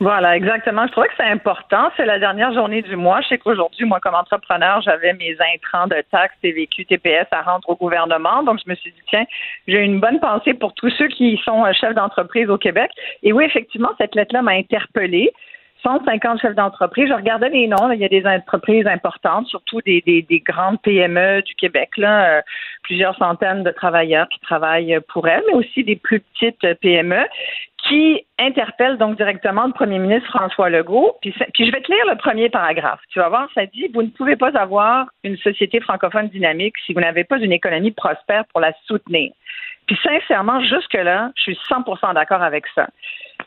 Voilà, 0.00 0.34
exactement. 0.34 0.86
Je 0.86 0.92
trouvais 0.92 1.08
que 1.08 1.14
c'est 1.18 1.30
important. 1.30 1.90
C'est 1.98 2.06
la 2.06 2.18
dernière 2.18 2.54
journée 2.54 2.80
du 2.80 2.96
mois. 2.96 3.20
Je 3.20 3.28
sais 3.28 3.38
qu'aujourd'hui, 3.38 3.84
moi, 3.84 4.00
comme 4.00 4.14
entrepreneur, 4.14 4.80
j'avais 4.80 5.12
mes 5.12 5.36
intrants 5.54 5.88
de 5.88 6.02
taxes, 6.10 6.34
TVQ, 6.40 6.86
TPS 6.86 7.26
à 7.32 7.42
rendre 7.42 7.68
au 7.68 7.76
gouvernement. 7.76 8.42
Donc, 8.42 8.60
je 8.64 8.70
me 8.70 8.74
suis 8.76 8.92
dit, 8.92 9.02
tiens, 9.10 9.26
j'ai 9.68 9.80
une 9.80 10.00
bonne 10.00 10.18
pensée 10.18 10.54
pour 10.54 10.72
tous 10.72 10.88
ceux 10.96 11.08
qui 11.08 11.38
sont 11.44 11.70
chefs 11.74 11.94
d'entreprise 11.94 12.48
au 12.48 12.56
Québec. 12.56 12.90
Et 13.22 13.34
oui, 13.34 13.44
effectivement, 13.44 13.90
cette 13.98 14.14
lettre-là 14.14 14.40
m'a 14.40 14.52
interpellée. 14.52 15.34
150 15.82 16.40
chefs 16.40 16.54
d'entreprise. 16.54 17.08
Je 17.08 17.14
regardais 17.14 17.48
les 17.48 17.66
noms. 17.66 17.90
il 17.92 18.00
y 18.00 18.04
a 18.04 18.08
des 18.08 18.26
entreprises 18.26 18.86
importantes, 18.86 19.46
surtout 19.48 19.80
des, 19.82 20.02
des, 20.06 20.22
des 20.22 20.40
grandes 20.40 20.80
PME 20.82 21.42
du 21.42 21.54
Québec. 21.54 21.90
Euh, 21.98 22.40
plusieurs 22.82 23.16
centaines 23.16 23.62
de 23.62 23.70
travailleurs 23.70 24.28
qui 24.28 24.40
travaillent 24.40 24.98
pour 25.08 25.28
elles, 25.28 25.42
mais 25.48 25.54
aussi 25.54 25.84
des 25.84 25.96
plus 25.96 26.20
petites 26.20 26.80
PME 26.80 27.24
qui 27.88 28.24
interpellent 28.38 28.98
donc 28.98 29.16
directement 29.16 29.66
le 29.66 29.72
premier 29.72 29.98
ministre 29.98 30.28
François 30.28 30.70
Legault. 30.70 31.16
Puis, 31.22 31.34
puis 31.54 31.66
je 31.66 31.72
vais 31.72 31.80
te 31.80 31.90
lire 31.92 32.04
le 32.08 32.16
premier 32.16 32.48
paragraphe. 32.48 33.00
Tu 33.10 33.18
vas 33.18 33.28
voir, 33.28 33.48
ça 33.54 33.66
dit 33.66 33.88
Vous 33.94 34.02
ne 34.02 34.08
pouvez 34.08 34.36
pas 34.36 34.50
avoir 34.58 35.06
une 35.24 35.36
société 35.38 35.80
francophone 35.80 36.28
dynamique 36.28 36.74
si 36.84 36.92
vous 36.92 37.00
n'avez 37.00 37.24
pas 37.24 37.38
une 37.38 37.52
économie 37.52 37.90
prospère 37.90 38.44
pour 38.46 38.60
la 38.60 38.72
soutenir. 38.86 39.32
Puis 39.86 39.98
sincèrement, 40.02 40.60
jusque-là, 40.60 41.32
je 41.36 41.42
suis 41.42 41.58
100 41.68 42.14
d'accord 42.14 42.42
avec 42.42 42.64
ça. 42.74 42.86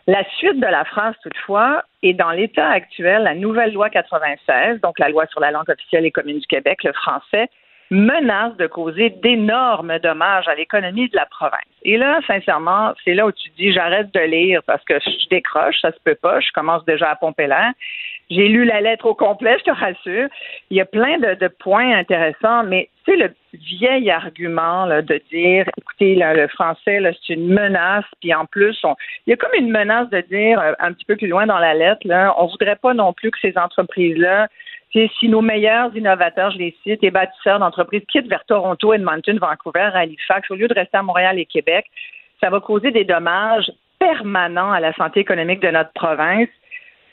La 0.08 0.24
suite 0.38 0.60
de 0.60 0.68
la 0.68 0.84
phrase, 0.84 1.16
toutefois, 1.24 1.84
est 2.02 2.14
dans 2.14 2.32
l'état 2.32 2.68
actuel, 2.70 3.24
la 3.24 3.36
nouvelle 3.36 3.74
loi 3.74 3.90
96, 3.90 4.82
donc 4.82 5.00
la 5.00 5.10
loi 5.10 5.26
sur 5.28 5.40
la 5.40 5.52
langue 5.52 5.70
officielle 5.70 6.06
et 6.06 6.12
commune 6.12 6.40
du 6.40 6.48
Québec, 6.48 6.84
le 6.84 6.92
français, 6.92 7.50
menace 7.92 8.56
de 8.58 8.68
causer 8.68 9.10
d'énormes 9.10 10.00
dommages 10.00 10.48
à 10.48 10.56
l'économie 10.56 11.10
de 11.10 11.16
la 11.16 11.26
province. 11.26 11.62
Et 11.84 11.98
là, 11.98 12.20
sincèrement, 12.28 12.94
c'est 13.04 13.14
là 13.14 13.26
où 13.26 13.32
tu 13.32 13.50
dis 13.58 13.72
j'arrête 13.72 14.14
de 14.14 14.20
lire 14.20 14.62
parce 14.66 14.84
que 14.84 15.00
je 15.00 15.30
décroche, 15.30 15.80
ça 15.82 15.92
se 15.92 16.00
peut 16.04 16.16
pas, 16.16 16.40
je 16.40 16.52
commence 16.54 16.84
déjà 16.86 17.10
à 17.10 17.16
pomper 17.16 17.48
l'air. 17.48 17.72
J'ai 18.30 18.48
lu 18.48 18.66
la 18.66 18.82
lettre 18.82 19.06
au 19.06 19.14
complet, 19.14 19.58
je 19.60 19.66
te 19.66 19.72
rassure. 19.72 20.28
Il 20.70 20.78
y 20.78 20.82
a 20.82 20.86
plein 20.86 21.20
de, 21.20 21.48
points 21.48 21.94
intéressants, 21.94 22.64
mais 22.64 22.90
c'est 23.06 23.18
le 23.18 23.30
vieil 23.54 24.10
argument 24.10 24.88
de 24.88 25.22
dire, 25.30 25.66
écoutez, 25.78 26.16
le 26.16 26.48
français, 26.48 27.02
c'est 27.28 27.34
une 27.34 27.54
menace, 27.54 28.06
puis 28.22 28.34
en 28.34 28.46
plus, 28.46 28.80
il 29.28 29.32
y 29.32 29.34
a 29.34 29.36
comme 29.36 29.54
une 29.56 29.70
menace 29.70 30.10
de 30.10 30.22
dire, 30.22 30.60
euh, 30.60 30.74
un 30.80 30.94
petit 30.94 31.06
peu 31.06 31.16
plus 31.18 31.28
loin 31.28 31.46
dans 31.46 31.60
la 31.60 31.74
lettre, 31.74 32.02
là, 32.06 32.34
on 32.38 32.48
voudrait 32.48 32.78
pas 32.78 32.94
non 32.94 33.14
plus 33.14 33.30
que 33.30 33.40
ces 33.40 33.58
entreprises-là 33.58 34.48
si 34.94 35.28
nos 35.28 35.42
meilleurs 35.42 35.96
innovateurs, 35.96 36.52
je 36.52 36.58
les 36.58 36.76
cite, 36.84 37.04
et 37.04 37.12
bâtisseurs 37.12 37.60
d'entreprises 37.60 38.04
quittent 38.08 38.28
vers 38.28 38.46
Toronto, 38.46 38.94
Edmonton, 38.94 39.38
Vancouver, 39.40 39.90
Halifax, 39.94 40.50
au 40.52 40.56
lieu 40.56 40.68
de 40.68 40.74
rester 40.74 40.98
à 40.98 41.04
Montréal 41.04 41.40
et 41.40 41.46
Québec, 41.46 41.86
ça 42.40 42.50
va 42.50 42.60
causer 42.60 42.92
des 42.92 43.04
dommages 43.04 43.72
permanents 44.00 44.72
à 44.72 44.80
la 44.80 44.94
santé 44.94 45.22
économique 45.22 45.62
de 45.62 45.70
notre 45.70 45.92
province. 45.94 46.50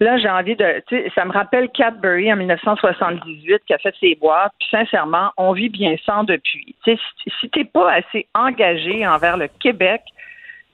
Là, 0.00 0.16
j'ai 0.18 0.30
envie 0.30 0.56
de. 0.56 0.82
Ça 1.14 1.24
me 1.24 1.32
rappelle 1.32 1.68
Cadbury 1.70 2.32
en 2.32 2.36
1978 2.36 3.62
qui 3.66 3.74
a 3.74 3.78
fait 3.78 3.94
ses 4.00 4.14
boîtes. 4.14 4.52
Puis 4.58 4.68
sincèrement, 4.70 5.30
on 5.36 5.52
vit 5.52 5.68
bien 5.68 5.96
sans 6.06 6.24
depuis. 6.24 6.74
Tu 6.84 6.96
sais, 6.96 7.02
si 7.38 7.50
t'es 7.50 7.64
pas 7.64 7.92
assez 7.92 8.26
engagé 8.34 9.06
envers 9.06 9.36
le 9.36 9.48
Québec, 9.60 10.02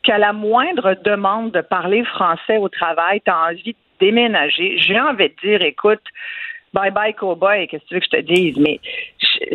qu'à 0.04 0.18
la 0.18 0.32
moindre 0.32 0.94
demande 1.04 1.50
de 1.50 1.60
parler 1.60 2.04
français 2.04 2.56
au 2.58 2.68
travail, 2.68 3.20
tu 3.24 3.30
as 3.30 3.48
envie 3.48 3.72
de 3.72 3.78
déménager, 3.98 4.78
j'ai 4.78 5.00
envie 5.00 5.28
de 5.28 5.34
dire, 5.42 5.62
écoute, 5.62 6.02
bye 6.72 6.90
bye 6.90 7.14
cowboy, 7.14 7.66
qu'est-ce 7.68 7.82
que 7.84 7.88
tu 7.88 7.94
veux 7.94 8.00
que 8.00 8.06
je 8.06 8.16
te 8.18 8.22
dise? 8.22 8.58
Mais 8.58 8.80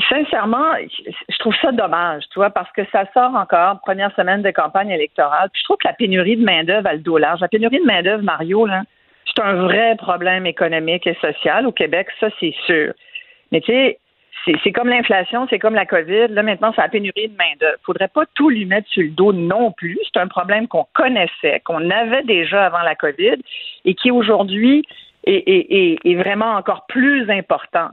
sincèrement, 0.10 0.74
je 0.78 1.38
trouve 1.40 1.56
ça 1.62 1.72
dommage, 1.72 2.24
tu 2.32 2.40
vois, 2.40 2.50
parce 2.50 2.72
que 2.72 2.82
ça 2.92 3.06
sort 3.14 3.36
encore, 3.36 3.80
première 3.82 4.14
semaine 4.16 4.42
de 4.42 4.52
campagne 4.52 4.90
électorale. 4.90 5.50
Puis 5.52 5.62
je 5.62 5.66
trouve 5.66 5.78
que 5.78 5.88
la 5.88 5.94
pénurie 5.94 6.38
de 6.38 6.44
main-d'œuvre 6.44 6.88
a 6.88 6.94
le 6.94 7.00
dos 7.00 7.18
large. 7.18 7.42
La 7.42 7.48
pénurie 7.48 7.80
de 7.80 7.86
main-d'œuvre, 7.86 8.24
Mario, 8.24 8.66
là, 8.66 8.84
c'est 9.26 9.42
un 9.42 9.54
vrai 9.54 9.96
problème 9.98 10.46
économique 10.46 11.08
et 11.08 11.16
social 11.22 11.66
au 11.68 11.72
Québec, 11.72 12.08
ça 12.20 12.28
c'est 12.40 12.54
sûr. 12.66 12.94
Mais 13.52 13.62
tu 13.62 13.72
sais, 13.72 14.00
c'est 14.64 14.72
comme 14.72 14.90
l'inflation, 14.90 15.46
c'est 15.50 15.60
comme 15.60 15.76
la 15.76 15.86
COVID. 15.86 16.30
Là, 16.30 16.42
maintenant, 16.42 16.72
c'est 16.76 16.82
la 16.82 16.90
pénurie 16.90 17.28
de 17.28 17.38
main-d'œuvre. 17.38 17.78
Il 17.80 17.86
faudrait 17.86 18.08
pas 18.08 18.24
tout 18.34 18.50
lui 18.50 18.66
mettre 18.66 18.90
sur 18.90 19.04
le 19.04 19.10
dos 19.10 19.34
non 19.34 19.72
plus. 19.72 20.00
C'est 20.12 20.20
un 20.20 20.28
problème 20.28 20.68
qu'on 20.68 20.88
connaissait, 20.94 21.62
qu'on 21.64 21.90
avait 21.90 22.24
déjà 22.24 22.66
avant 22.66 22.82
la 22.82 22.96
COVID 22.96 23.38
et 23.86 23.94
qui 23.94 24.10
aujourd'hui 24.10 24.84
est, 25.26 26.16
vraiment 26.16 26.54
encore 26.56 26.86
plus 26.88 27.30
important. 27.30 27.90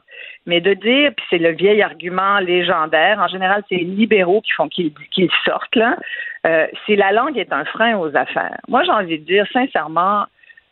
Mais 0.47 0.61
de 0.61 0.75
dire, 0.75 1.13
puis 1.17 1.27
c'est 1.31 1.39
le 1.39 1.51
vieil 1.51 1.83
argument 1.83 2.39
légendaire, 2.39 3.19
en 3.19 3.29
général, 3.29 3.63
c'est 3.69 3.77
les 3.77 3.85
libéraux 3.85 4.41
qui 4.41 4.53
font 4.53 4.69
qu'ils 4.69 4.93
sortent, 5.45 5.77
là, 5.77 5.97
euh, 6.47 6.67
si 6.87 6.97
la 6.97 7.13
langue 7.13 7.37
est 7.37 7.53
un 7.53 7.65
frein 7.65 7.97
aux 7.99 8.15
affaires. 8.17 8.59
Moi, 8.69 8.83
j'ai 8.85 8.93
envie 8.93 9.19
de 9.19 9.25
dire, 9.25 9.47
sincèrement, 9.53 10.25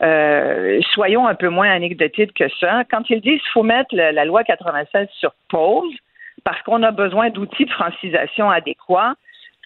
euh, 0.02 0.80
soyons 0.92 1.26
un 1.26 1.34
peu 1.34 1.48
moins 1.48 1.70
anecdotiques 1.70 2.34
que 2.34 2.48
ça. 2.60 2.84
Quand 2.90 3.08
ils 3.10 3.20
disent 3.20 3.40
qu'il 3.40 3.52
faut 3.52 3.62
mettre 3.62 3.94
la 3.94 4.24
loi 4.24 4.44
96 4.44 5.08
sur 5.18 5.32
pause 5.48 5.92
parce 6.44 6.60
qu'on 6.62 6.82
a 6.82 6.90
besoin 6.90 7.30
d'outils 7.30 7.64
de 7.64 7.70
francisation 7.70 8.50
adéquats, 8.50 9.14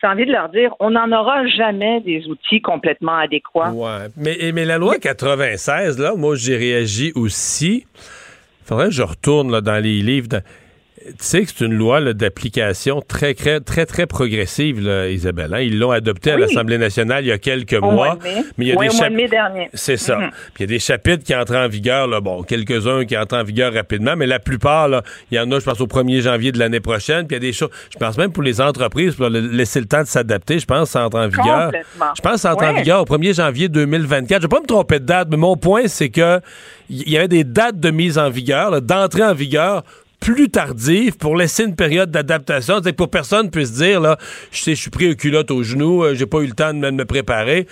j'ai 0.01 0.09
envie 0.09 0.26
de 0.26 0.32
leur 0.32 0.48
dire, 0.48 0.74
on 0.80 0.90
n'en 0.90 1.12
aura 1.12 1.46
jamais 1.46 2.01
des 2.01 2.26
outils 2.26 2.61
complètement 2.61 3.16
adéquats. 3.16 3.70
Ouais, 3.72 4.09
mais, 4.16 4.38
mais 4.55 4.64
la 4.64 4.78
loi 4.78 4.98
96, 4.98 5.98
là, 5.98 6.14
moi, 6.16 6.36
j'ai 6.36 6.57
réagi 6.57 7.12
aussi. 7.14 7.86
Faudrait 8.64 8.86
que 8.86 8.94
je 8.94 9.03
retourne 9.03 9.51
là, 9.51 9.61
dans 9.61 9.82
les 9.82 10.01
livres 10.01 10.28
tu 11.11 11.25
sais 11.25 11.43
que 11.43 11.51
c'est 11.55 11.65
une 11.65 11.75
loi 11.75 12.01
d'application 12.13 13.03
très, 13.07 13.35
très, 13.35 13.61
très, 13.61 13.87
très 13.87 14.07
progressive, 14.07 14.81
là, 14.81 15.09
Isabelle. 15.09 15.55
Hein? 15.55 15.61
Ils 15.61 15.79
l'ont 15.79 15.91
adoptée 15.91 16.33
à 16.33 16.39
l'Assemblée 16.39 16.79
nationale 16.79 17.25
il 17.25 17.29
y 17.29 17.33
a 17.33 17.39
quelques 17.39 17.75
mois. 17.75 18.19
Mais 18.57 18.67
il 18.67 18.69
y 18.69 18.73
a 18.73 18.77
des 18.77 18.91
chapitres. 18.91 19.37
C'est 19.75 19.97
ça. 19.97 20.17
Mm-hmm. 20.17 20.31
Puis 20.55 20.55
il 20.59 20.63
y 20.63 20.65
a 20.65 20.67
des 20.67 20.79
chapitres 20.79 21.25
qui 21.25 21.35
entrent 21.35 21.57
en 21.57 21.69
vigueur, 21.69 22.07
là, 22.07 22.21
bon, 22.21 22.43
quelques-uns 22.43 23.05
qui 23.05 23.17
entrent 23.17 23.37
en 23.37 23.45
vigueur 23.45 23.73
rapidement, 23.73 24.17
mais 24.17 24.27
la 24.27 24.39
plupart, 24.39 24.89
là, 24.89 25.03
il 25.31 25.37
y 25.37 25.41
en 25.41 25.51
a, 25.51 25.59
je 25.59 25.65
pense, 25.65 25.81
au 25.81 25.87
1er 25.87 26.21
janvier 26.23 26.53
de 26.53 26.59
l'année 26.59 26.81
prochaine. 26.81 27.27
Puis 27.27 27.37
il 27.37 27.43
y 27.43 27.47
a 27.47 27.49
des 27.49 27.53
choses. 27.53 27.71
Je 27.93 27.99
pense 27.99 28.17
même 28.19 28.33
pour 28.33 28.43
les 28.43 28.61
entreprises, 28.61 29.15
pour 29.15 29.29
laisser 29.29 29.81
le 29.81 29.87
temps 29.87 30.03
de 30.03 30.09
s'adapter, 30.09 30.59
je 30.59 30.67
pense 30.67 30.89
que 30.89 30.93
ça 30.93 31.05
entre 31.05 31.19
en 31.19 31.29
vigueur. 31.29 31.73
Je 32.17 32.21
pense 32.21 32.35
que 32.35 32.41
ça 32.41 32.53
entre 32.53 32.65
en 32.65 32.75
vigueur 32.75 33.03
au 33.03 33.05
1er 33.05 33.35
janvier 33.35 33.69
2024. 33.69 34.43
Je 34.43 34.47
ne 34.47 34.51
vais 34.51 34.57
pas 34.57 34.63
me 34.63 34.67
tromper 34.67 35.01
de 35.01 35.05
date, 35.05 35.29
mais 35.31 35.37
mon 35.37 35.57
point, 35.57 35.87
c'est 35.87 36.11
que 36.11 36.41
il 36.91 37.09
y 37.09 37.17
avait 37.17 37.29
des 37.29 37.45
dates 37.45 37.79
de 37.79 37.91
mise 37.91 38.19
en 38.19 38.31
vigueur, 38.31 38.83
d'entrée 38.83 39.23
en 39.23 39.33
vigueur 39.33 39.85
plus 40.21 40.51
tardive 40.51 41.16
pour 41.18 41.37
laisser 41.37 41.64
une 41.64 41.77
période 41.77 42.11
d'adaptation. 42.11 42.77
C'est 42.83 42.97
pour 42.97 43.11
personne 43.11 43.51
puisse 43.51 43.73
dire, 43.73 44.01
là, 44.01 44.16
je 44.53 44.59
sais, 44.59 44.75
je 44.75 44.81
suis 44.81 44.91
pris 44.91 45.11
au 45.11 45.14
culotte 45.14 45.51
au 45.51 45.62
genou, 45.62 46.05
euh, 46.05 46.14
j'ai 46.14 46.27
pas 46.27 46.39
eu 46.39 46.47
le 46.47 46.53
temps 46.53 46.75
de 46.75 46.91
me, 46.91 47.05
préparer. 47.05 47.66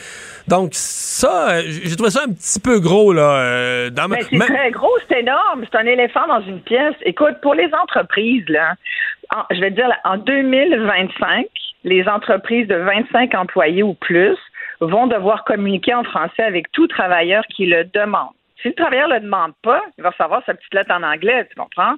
Donc, 0.48 0.70
ça, 0.72 1.50
euh, 1.50 1.62
j'ai 1.66 1.94
trouvé 1.94 2.10
ça 2.10 2.22
un 2.26 2.32
petit 2.32 2.58
peu 2.58 2.80
gros, 2.80 3.12
là. 3.12 3.36
Euh, 3.36 3.90
dans 3.90 4.08
c'est 4.08 4.38
très 4.38 4.70
gros, 4.70 4.96
c'est 5.08 5.20
énorme. 5.20 5.64
C'est 5.70 5.78
un 5.78 5.86
éléphant 5.86 6.26
dans 6.26 6.40
une 6.40 6.60
pièce. 6.60 6.94
Écoute, 7.02 7.36
pour 7.42 7.54
les 7.54 7.70
entreprises, 7.74 8.48
là, 8.48 8.74
je 9.50 9.60
vais 9.60 9.70
dire, 9.70 9.88
en 10.04 10.16
2025, 10.16 11.46
les 11.84 12.08
entreprises 12.08 12.66
de 12.66 12.76
25 12.76 13.34
employés 13.34 13.82
ou 13.82 13.94
plus 13.94 14.36
vont 14.80 15.06
devoir 15.06 15.44
communiquer 15.44 15.94
en 15.94 16.04
français 16.04 16.42
avec 16.42 16.70
tout 16.72 16.86
travailleur 16.86 17.44
qui 17.54 17.66
le 17.66 17.84
demande. 17.84 18.30
Si 18.62 18.68
le 18.68 18.74
travailleur 18.74 19.08
ne 19.08 19.14
le 19.14 19.20
demande 19.20 19.52
pas, 19.62 19.82
il 19.96 20.02
va 20.02 20.10
recevoir 20.10 20.42
sa 20.46 20.54
petite 20.54 20.74
lettre 20.74 20.92
en 20.92 21.02
anglais, 21.02 21.46
tu 21.48 21.54
comprends? 21.54 21.94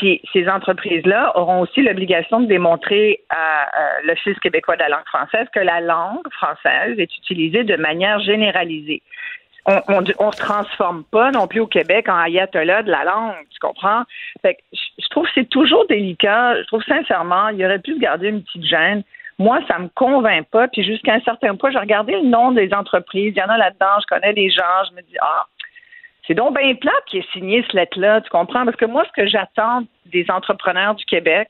Puis 0.00 0.22
ces 0.32 0.48
entreprises-là 0.48 1.36
auront 1.36 1.60
aussi 1.60 1.82
l'obligation 1.82 2.40
de 2.40 2.46
démontrer 2.46 3.20
à, 3.28 3.66
l'Office 4.04 4.38
québécois 4.38 4.76
de 4.76 4.80
la 4.80 4.88
langue 4.88 5.04
française 5.04 5.46
que 5.54 5.60
la 5.60 5.82
langue 5.82 6.26
française 6.32 6.98
est 6.98 7.18
utilisée 7.18 7.64
de 7.64 7.76
manière 7.76 8.18
généralisée. 8.20 9.02
On 9.66 10.00
ne 10.00 10.06
se 10.06 10.38
transforme 10.38 11.04
pas 11.04 11.30
non 11.32 11.46
plus 11.46 11.60
au 11.60 11.66
Québec 11.66 12.08
en 12.08 12.16
ayatollah 12.16 12.82
de 12.82 12.90
la 12.90 13.04
langue, 13.04 13.44
tu 13.50 13.58
comprends? 13.60 14.04
Fait 14.40 14.54
que 14.54 14.60
je 14.72 15.08
trouve 15.10 15.26
que 15.26 15.32
c'est 15.34 15.50
toujours 15.50 15.86
délicat. 15.86 16.56
Je 16.62 16.66
trouve 16.68 16.82
sincèrement, 16.84 17.48
il 17.48 17.62
aurait 17.62 17.78
pu 17.78 17.92
se 17.92 18.00
garder 18.00 18.28
une 18.28 18.42
petite 18.42 18.64
gêne. 18.64 19.02
Moi, 19.38 19.60
ça 19.68 19.78
me 19.78 19.88
convainc 19.88 20.46
pas. 20.46 20.68
Puis 20.68 20.82
jusqu'à 20.82 21.12
un 21.12 21.20
certain 21.20 21.56
point, 21.56 21.70
j'ai 21.72 21.78
regardé 21.78 22.12
le 22.14 22.26
nom 22.26 22.52
des 22.52 22.72
entreprises. 22.72 23.34
Il 23.36 23.38
y 23.38 23.42
en 23.42 23.50
a 23.50 23.58
là-dedans, 23.58 24.00
je 24.00 24.06
connais 24.06 24.32
des 24.32 24.48
gens. 24.48 24.84
Je 24.88 24.96
me 24.96 25.02
dis, 25.02 25.16
ah, 25.20 25.44
c'est 26.30 26.34
donc 26.34 26.56
bien 26.56 26.76
plat 26.76 26.92
qui 27.06 27.18
est 27.18 27.32
signé 27.32 27.64
ce 27.68 27.76
lettre-là, 27.76 28.20
tu 28.20 28.30
comprends? 28.30 28.64
Parce 28.64 28.76
que 28.76 28.84
moi, 28.84 29.02
ce 29.04 29.20
que 29.20 29.28
j'attends 29.28 29.82
des 30.06 30.24
entrepreneurs 30.28 30.94
du 30.94 31.04
Québec, 31.04 31.48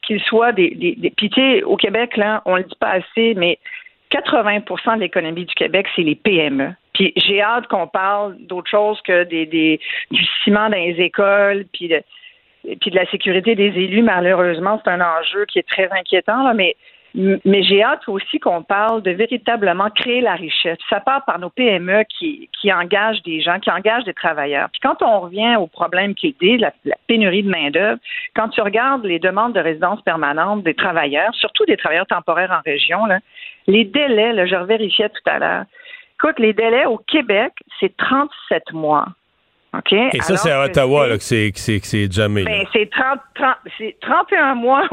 qu'ils 0.00 0.22
soient 0.22 0.52
des, 0.52 0.70
des, 0.70 0.94
des 0.96 1.62
au 1.64 1.76
Québec, 1.76 2.16
là, 2.16 2.40
on 2.46 2.56
le 2.56 2.62
dit 2.62 2.74
pas 2.80 2.92
assez, 2.92 3.34
mais 3.34 3.58
80% 4.10 4.94
de 4.94 5.00
l'économie 5.00 5.44
du 5.44 5.54
Québec, 5.54 5.86
c'est 5.94 6.00
les 6.00 6.14
PME. 6.14 6.70
Puis 6.94 7.12
j'ai 7.16 7.42
hâte 7.42 7.66
qu'on 7.66 7.88
parle 7.88 8.38
d'autre 8.38 8.70
chose 8.70 8.98
que 9.02 9.24
des, 9.24 9.44
des, 9.44 9.80
du 10.10 10.24
ciment 10.42 10.70
dans 10.70 10.78
les 10.78 10.98
écoles, 10.98 11.66
puis 11.74 11.88
de, 11.88 12.00
puis 12.80 12.90
de 12.90 12.96
la 12.96 13.04
sécurité 13.10 13.54
des 13.54 13.66
élus. 13.66 14.02
Malheureusement, 14.02 14.80
c'est 14.82 14.92
un 14.92 15.02
enjeu 15.02 15.44
qui 15.44 15.58
est 15.58 15.68
très 15.68 15.90
inquiétant, 15.92 16.42
là, 16.42 16.54
mais 16.54 16.74
mais 17.16 17.62
j'ai 17.62 17.82
hâte 17.82 18.06
aussi 18.08 18.38
qu'on 18.38 18.62
parle 18.62 19.02
de 19.02 19.10
véritablement 19.10 19.88
créer 19.88 20.20
la 20.20 20.34
richesse. 20.34 20.76
Ça 20.90 21.00
part 21.00 21.24
par 21.24 21.38
nos 21.38 21.48
PME 21.48 22.04
qui, 22.04 22.50
qui 22.52 22.70
engagent 22.70 23.22
des 23.22 23.40
gens, 23.40 23.58
qui 23.58 23.70
engagent 23.70 24.04
des 24.04 24.12
travailleurs. 24.12 24.68
Puis 24.70 24.80
quand 24.82 25.02
on 25.02 25.20
revient 25.20 25.56
au 25.56 25.66
problème 25.66 26.14
qui 26.14 26.28
est 26.28 26.40
dit, 26.40 26.58
la, 26.58 26.72
pénurie 27.06 27.42
de 27.42 27.48
main-d'œuvre, 27.48 27.98
quand 28.34 28.50
tu 28.50 28.60
regardes 28.60 29.04
les 29.04 29.18
demandes 29.18 29.54
de 29.54 29.60
résidence 29.60 30.02
permanente 30.02 30.62
des 30.62 30.74
travailleurs, 30.74 31.34
surtout 31.34 31.64
des 31.64 31.78
travailleurs 31.78 32.06
temporaires 32.06 32.50
en 32.52 32.60
région, 32.64 33.06
là, 33.06 33.20
les 33.66 33.84
délais, 33.84 34.34
là, 34.34 34.44
je 34.44 34.54
revérifiais 34.54 35.08
tout 35.08 35.30
à 35.30 35.38
l'heure. 35.38 35.64
Écoute, 36.18 36.38
les 36.38 36.52
délais 36.52 36.84
au 36.84 36.98
Québec, 36.98 37.52
c'est 37.80 37.96
37 37.96 38.72
mois. 38.72 39.06
OK? 39.76 39.92
Et 39.92 40.20
ça, 40.20 40.36
c'est 40.36 40.50
à 40.50 40.62
Ottawa 40.64 41.08
que 41.08 41.22
c'est 41.22 42.12
jamais. 42.12 42.44
Ben, 42.44 42.64
c'est 42.72 42.90
31 42.90 44.54
mois 44.54 44.84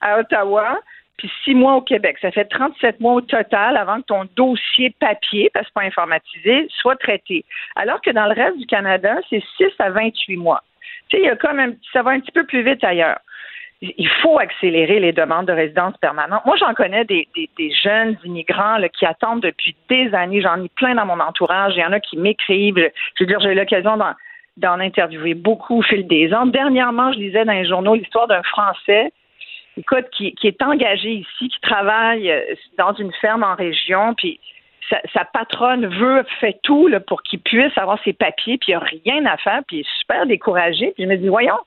à 0.00 0.18
Ottawa 0.18 0.78
puis 1.18 1.30
six 1.44 1.54
mois 1.54 1.74
au 1.74 1.82
Québec. 1.82 2.16
Ça 2.22 2.30
fait 2.30 2.46
37 2.46 3.00
mois 3.00 3.14
au 3.14 3.20
total 3.20 3.76
avant 3.76 4.00
que 4.00 4.06
ton 4.06 4.24
dossier 4.36 4.94
papier, 4.98 5.50
parce 5.52 5.66
que 5.68 5.72
pas 5.74 5.82
informatisé, 5.82 6.68
soit 6.70 6.96
traité. 6.96 7.44
Alors 7.76 8.00
que 8.00 8.10
dans 8.10 8.26
le 8.26 8.34
reste 8.34 8.58
du 8.58 8.66
Canada, 8.66 9.16
c'est 9.28 9.42
6 9.58 9.66
à 9.80 9.90
28 9.90 10.36
mois. 10.36 10.62
Tu 11.08 11.16
sais, 11.16 11.22
il 11.22 11.26
y 11.26 11.30
a 11.30 11.36
quand 11.36 11.54
même, 11.54 11.76
ça 11.92 12.02
va 12.02 12.12
un 12.12 12.20
petit 12.20 12.32
peu 12.32 12.44
plus 12.44 12.62
vite 12.62 12.82
ailleurs. 12.84 13.18
Il 13.80 14.08
faut 14.22 14.38
accélérer 14.38 14.98
les 14.98 15.12
demandes 15.12 15.46
de 15.46 15.52
résidence 15.52 15.96
permanente. 15.98 16.44
Moi, 16.44 16.56
j'en 16.56 16.74
connais 16.74 17.04
des, 17.04 17.28
jeunes 17.80 18.16
immigrants 18.24 18.78
qui 18.92 19.06
attendent 19.06 19.42
depuis 19.42 19.76
des 19.88 20.12
années. 20.14 20.40
J'en 20.40 20.64
ai 20.64 20.68
plein 20.68 20.96
dans 20.96 21.06
mon 21.06 21.20
entourage. 21.20 21.74
Il 21.76 21.80
y 21.80 21.84
en 21.84 21.92
a 21.92 22.00
qui 22.00 22.16
m'écrivent. 22.16 22.74
Je 22.76 23.22
veux 23.22 23.26
dire, 23.26 23.38
j'ai 23.38 23.50
eu 23.50 23.54
l'occasion 23.54 23.96
d'en 24.56 24.80
interviewer 24.80 25.34
beaucoup 25.34 25.78
au 25.78 25.82
fil 25.82 26.08
des 26.08 26.34
ans. 26.34 26.46
Dernièrement, 26.46 27.12
je 27.12 27.18
lisais 27.18 27.44
dans 27.44 27.52
les 27.52 27.68
journaux 27.68 27.94
l'histoire 27.94 28.26
d'un 28.26 28.42
Français 28.42 29.12
écoute, 29.78 30.06
qui, 30.10 30.34
est 30.42 30.62
engagé 30.62 31.10
ici, 31.10 31.48
qui 31.48 31.60
travaille 31.60 32.30
euh, 32.30 32.40
dans 32.76 32.94
une 32.94 33.12
ferme 33.20 33.44
en 33.44 33.54
région, 33.54 34.14
puis 34.14 34.40
sa, 35.12 35.24
patronne 35.24 35.86
veut, 35.86 36.24
fait 36.40 36.58
tout 36.62 36.90
pour 37.06 37.22
qu'il 37.22 37.40
puisse 37.40 37.76
avoir 37.76 38.02
ses 38.04 38.12
papiers, 38.12 38.58
puis 38.58 38.72
il 38.72 38.76
n'y 38.76 38.82
a 38.82 39.12
rien 39.12 39.26
à 39.26 39.36
faire, 39.36 39.60
puis 39.66 39.78
il 39.78 39.80
est 39.80 39.98
super 40.00 40.26
découragé. 40.26 40.92
Puis 40.94 41.04
je 41.04 41.08
me 41.08 41.16
dis, 41.16 41.28
voyons, 41.28 41.58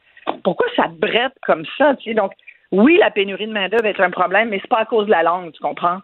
pourquoi 0.44 0.68
ça 0.76 0.88
brette 0.88 1.34
comme 1.46 1.66
ça? 1.78 1.96
Tu 1.96 2.14
Donc, 2.14 2.32
oui, 2.72 2.98
la 2.98 3.12
pénurie 3.12 3.48
de 3.48 3.54
main-d'œuvre 3.54 3.86
est 3.86 4.00
un 4.00 4.10
problème, 4.10 4.50
mais 4.50 4.60
c'est 4.62 4.70
pas 4.70 4.80
à 4.80 4.86
cause 4.86 5.06
de 5.06 5.12
la 5.12 5.24
langue, 5.24 5.52
tu 5.52 5.62
comprends? 5.62 6.00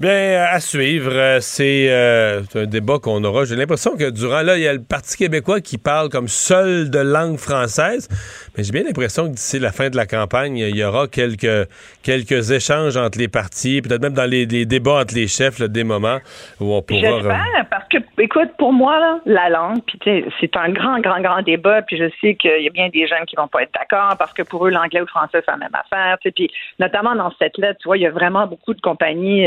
Bien, 0.00 0.10
euh, 0.10 0.46
à 0.48 0.60
suivre, 0.60 1.10
euh, 1.12 1.40
euh, 1.60 2.42
c'est 2.48 2.58
un 2.60 2.66
débat 2.66 3.00
qu'on 3.00 3.24
aura. 3.24 3.44
J'ai 3.44 3.56
l'impression 3.56 3.96
que 3.96 4.10
durant 4.10 4.42
là, 4.42 4.56
il 4.56 4.62
y 4.62 4.68
a 4.68 4.72
le 4.72 4.80
Parti 4.80 5.16
québécois 5.16 5.60
qui 5.60 5.76
parle 5.76 6.08
comme 6.08 6.28
seul 6.28 6.88
de 6.88 7.00
langue 7.00 7.36
française, 7.36 8.08
mais 8.56 8.62
j'ai 8.62 8.70
bien 8.70 8.84
l'impression 8.84 9.24
que 9.24 9.34
d'ici 9.34 9.58
la 9.58 9.72
fin 9.72 9.90
de 9.90 9.96
la 9.96 10.06
campagne, 10.06 10.58
il 10.58 10.76
y 10.76 10.84
aura 10.84 11.08
quelques, 11.08 11.68
quelques 12.04 12.52
échanges 12.52 12.96
entre 12.96 13.18
les 13.18 13.26
partis, 13.26 13.82
peut-être 13.82 14.00
même 14.00 14.12
dans 14.12 14.30
les, 14.30 14.46
débats 14.46 15.00
entre 15.00 15.16
les 15.16 15.26
chefs, 15.26 15.60
des 15.60 15.82
moments 15.82 16.20
où 16.60 16.74
on 16.74 16.82
pourra... 16.82 17.40
Écoute, 18.18 18.50
pour 18.58 18.72
moi, 18.72 19.20
la 19.26 19.48
langue, 19.48 19.80
puis 19.86 19.98
c'est 20.40 20.56
un 20.56 20.70
grand, 20.70 21.00
grand, 21.00 21.20
grand 21.20 21.42
débat, 21.42 21.82
puis 21.82 21.96
je 21.96 22.10
sais 22.20 22.34
qu'il 22.34 22.62
y 22.62 22.66
a 22.66 22.70
bien 22.70 22.88
des 22.88 23.06
jeunes 23.06 23.24
qui 23.26 23.36
vont 23.36 23.48
pas 23.48 23.62
être 23.62 23.72
d'accord, 23.72 24.16
parce 24.18 24.32
que 24.32 24.42
pour 24.42 24.66
eux, 24.66 24.70
l'anglais 24.70 25.00
ou 25.00 25.04
le 25.04 25.08
français, 25.08 25.42
c'est 25.44 25.50
la 25.50 25.56
même 25.56 25.74
affaire, 25.74 26.18
puis 26.22 26.50
notamment 26.78 27.14
dans 27.14 27.32
cette 27.38 27.56
lettre, 27.58 27.78
tu 27.80 27.88
vois, 27.88 27.96
il 27.96 28.02
y 28.02 28.06
a 28.06 28.10
vraiment 28.10 28.46
beaucoup 28.46 28.74
de 28.74 28.80
compagnies 28.80 29.46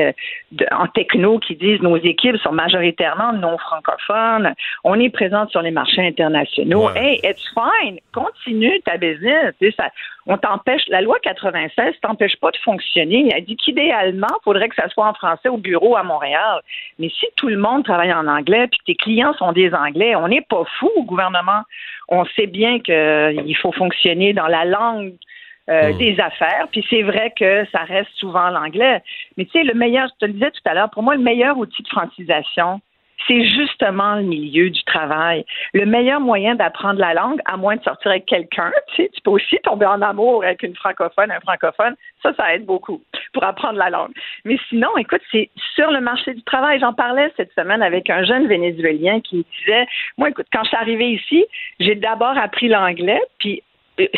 en 0.71 0.87
techno 0.87 1.39
qui 1.39 1.55
disent 1.55 1.81
nos 1.81 1.97
équipes 1.97 2.37
sont 2.37 2.51
majoritairement 2.51 3.33
non 3.33 3.57
francophones. 3.57 4.53
On 4.83 4.99
est 4.99 5.09
présente 5.09 5.51
sur 5.51 5.61
les 5.61 5.71
marchés 5.71 6.05
internationaux. 6.05 6.89
Hey, 6.95 7.19
it's 7.23 7.43
fine. 7.53 7.99
Continue 8.13 8.81
ta 8.81 8.97
business. 8.97 9.53
On 10.27 10.37
t'empêche. 10.37 10.83
La 10.87 11.01
loi 11.01 11.17
96 11.21 11.95
t'empêche 12.01 12.35
pas 12.37 12.51
de 12.51 12.57
fonctionner. 12.57 13.29
Elle 13.33 13.45
dit 13.45 13.55
qu'idéalement, 13.55 14.27
il 14.29 14.43
faudrait 14.43 14.69
que 14.69 14.75
ça 14.75 14.87
soit 14.89 15.07
en 15.07 15.13
français 15.13 15.49
au 15.49 15.57
bureau 15.57 15.95
à 15.95 16.03
Montréal. 16.03 16.61
Mais 16.99 17.09
si 17.09 17.25
tout 17.35 17.47
le 17.47 17.57
monde 17.57 17.83
travaille 17.83 18.13
en 18.13 18.27
anglais 18.27 18.67
puis 18.67 18.79
que 18.79 18.85
tes 18.85 18.95
clients 18.95 19.33
sont 19.33 19.51
des 19.51 19.73
anglais, 19.73 20.15
on 20.15 20.27
n'est 20.27 20.41
pas 20.41 20.63
fou 20.79 20.89
au 20.95 21.03
gouvernement. 21.03 21.61
On 22.07 22.25
sait 22.25 22.47
bien 22.47 22.79
qu'il 22.79 23.57
faut 23.61 23.71
fonctionner 23.71 24.33
dans 24.33 24.47
la 24.47 24.65
langue 24.65 25.13
euh, 25.69 25.93
hmm. 25.93 25.97
des 25.97 26.19
affaires. 26.19 26.67
Puis 26.71 26.85
c'est 26.89 27.01
vrai 27.01 27.33
que 27.35 27.65
ça 27.71 27.83
reste 27.83 28.11
souvent 28.15 28.49
l'anglais. 28.49 29.01
Mais 29.37 29.45
tu 29.45 29.51
sais, 29.51 29.63
le 29.63 29.73
meilleur, 29.73 30.07
je 30.07 30.25
te 30.25 30.25
le 30.25 30.33
disais 30.33 30.51
tout 30.51 30.61
à 30.65 30.73
l'heure, 30.73 30.89
pour 30.89 31.03
moi, 31.03 31.15
le 31.15 31.21
meilleur 31.21 31.57
outil 31.57 31.81
de 31.81 31.87
francisation, 31.87 32.81
c'est 33.27 33.43
justement 33.49 34.15
le 34.15 34.23
milieu 34.23 34.69
du 34.69 34.83
travail. 34.83 35.45
Le 35.73 35.85
meilleur 35.85 36.19
moyen 36.19 36.55
d'apprendre 36.55 36.99
la 36.99 37.13
langue, 37.13 37.39
à 37.45 37.57
moins 37.57 37.75
de 37.75 37.83
sortir 37.83 38.11
avec 38.11 38.25
quelqu'un, 38.25 38.71
tu 38.95 39.03
sais, 39.03 39.09
tu 39.13 39.21
peux 39.21 39.31
aussi 39.31 39.57
tomber 39.63 39.85
en 39.85 40.01
amour 40.01 40.43
avec 40.43 40.63
une 40.63 40.75
francophone, 40.75 41.31
un 41.31 41.39
francophone. 41.39 41.95
Ça, 42.21 42.33
ça 42.35 42.53
aide 42.53 42.65
beaucoup 42.65 43.01
pour 43.33 43.43
apprendre 43.43 43.79
la 43.79 43.89
langue. 43.89 44.11
Mais 44.45 44.57
sinon, 44.69 44.95
écoute, 44.97 45.21
c'est 45.31 45.49
sur 45.75 45.91
le 45.91 46.01
marché 46.01 46.33
du 46.33 46.43
travail. 46.43 46.79
J'en 46.79 46.93
parlais 46.93 47.31
cette 47.37 47.53
semaine 47.53 47.81
avec 47.81 48.09
un 48.09 48.23
jeune 48.23 48.47
Vénézuélien 48.47 49.21
qui 49.21 49.45
disait, 49.59 49.87
moi, 50.17 50.29
écoute, 50.29 50.47
quand 50.53 50.63
je 50.63 50.69
suis 50.69 50.77
arrivée 50.77 51.11
ici, 51.11 51.45
j'ai 51.79 51.95
d'abord 51.95 52.37
appris 52.37 52.67
l'anglais, 52.67 53.21
puis 53.39 53.63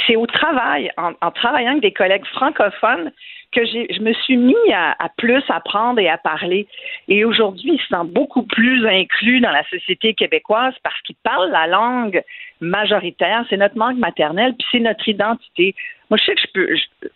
c'est 0.06 0.16
au 0.16 0.26
travail, 0.26 0.92
en, 0.98 1.32
travaillant 1.32 1.72
avec 1.72 1.82
des 1.82 1.92
collègues 1.92 2.26
francophones, 2.28 3.12
que 3.54 3.66
je 3.66 4.02
me 4.02 4.14
suis 4.14 4.38
mis 4.38 4.74
à, 4.74 5.10
plus 5.18 5.44
apprendre 5.50 6.00
et 6.00 6.10
à 6.10 6.18
parler. 6.18 6.68
Et 7.08 7.24
aujourd'hui, 7.26 7.74
ils 7.74 7.82
se 7.82 7.88
sentent 7.88 8.12
beaucoup 8.12 8.44
plus 8.44 8.86
inclus 8.88 9.42
dans 9.42 9.52
la 9.52 9.64
société 9.70 10.14
québécoise 10.14 10.74
parce 10.84 11.00
qu'ils 11.02 11.16
parlent 11.24 11.52
la 11.52 11.68
langue 11.68 12.22
majoritaire. 12.62 13.46
C'est 13.50 13.58
notre 13.58 13.78
langue 13.78 13.98
maternelle, 13.98 14.54
puis 14.58 14.68
c'est 14.72 14.80
notre 14.80 15.08
identité. 15.08 15.76
Moi, 16.10 16.18
je 16.18 16.26
sais 16.26 16.36
que 16.36 16.42
je 16.42 16.48
peux, 16.54 16.68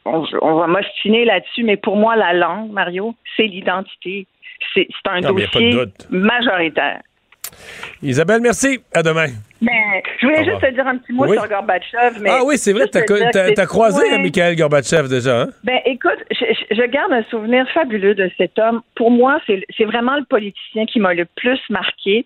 on, 0.05 0.55
va 0.55 0.67
m'ostiner 0.67 1.25
là-dessus, 1.25 1.63
mais 1.63 1.77
pour 1.77 1.95
moi, 1.95 2.15
la 2.15 2.33
langue, 2.33 2.71
Mario, 2.71 3.15
c'est 3.35 3.47
l'identité. 3.47 4.27
C'est 4.73 4.87
un 5.05 5.21
dossier 5.21 5.75
majoritaire. 6.09 7.01
Isabelle, 8.01 8.41
merci. 8.41 8.79
À 8.93 9.03
demain. 9.03 9.27
Mais, 9.61 10.03
je 10.19 10.27
voulais 10.27 10.45
juste 10.45 10.61
te 10.61 10.71
dire 10.71 10.85
un 10.85 10.97
petit 10.97 11.13
mot 11.13 11.31
sur 11.31 11.47
Gorbatchev. 11.47 12.23
ah 12.27 12.41
oui, 12.45 12.57
c'est 12.57 12.73
vrai, 12.73 12.87
tu 12.87 12.97
as, 12.97 13.65
croisé 13.65 14.17
Mikhail 14.19 14.55
Gorbatchev 14.55 15.09
déjà. 15.09 15.41
Hein? 15.41 15.47
Ben, 15.63 15.79
écoute, 15.85 16.23
je, 16.31 16.85
garde 16.87 17.11
un 17.11 17.23
souvenir 17.23 17.67
fabuleux 17.73 18.13
de 18.13 18.29
cet 18.37 18.59
homme. 18.59 18.81
Pour 18.95 19.11
moi, 19.11 19.39
c'est 19.47 19.85
vraiment 19.85 20.15
le 20.15 20.25
politicien 20.25 20.85
qui 20.85 20.99
m'a 20.99 21.13
le 21.13 21.25
plus 21.35 21.59
marqué. 21.69 22.25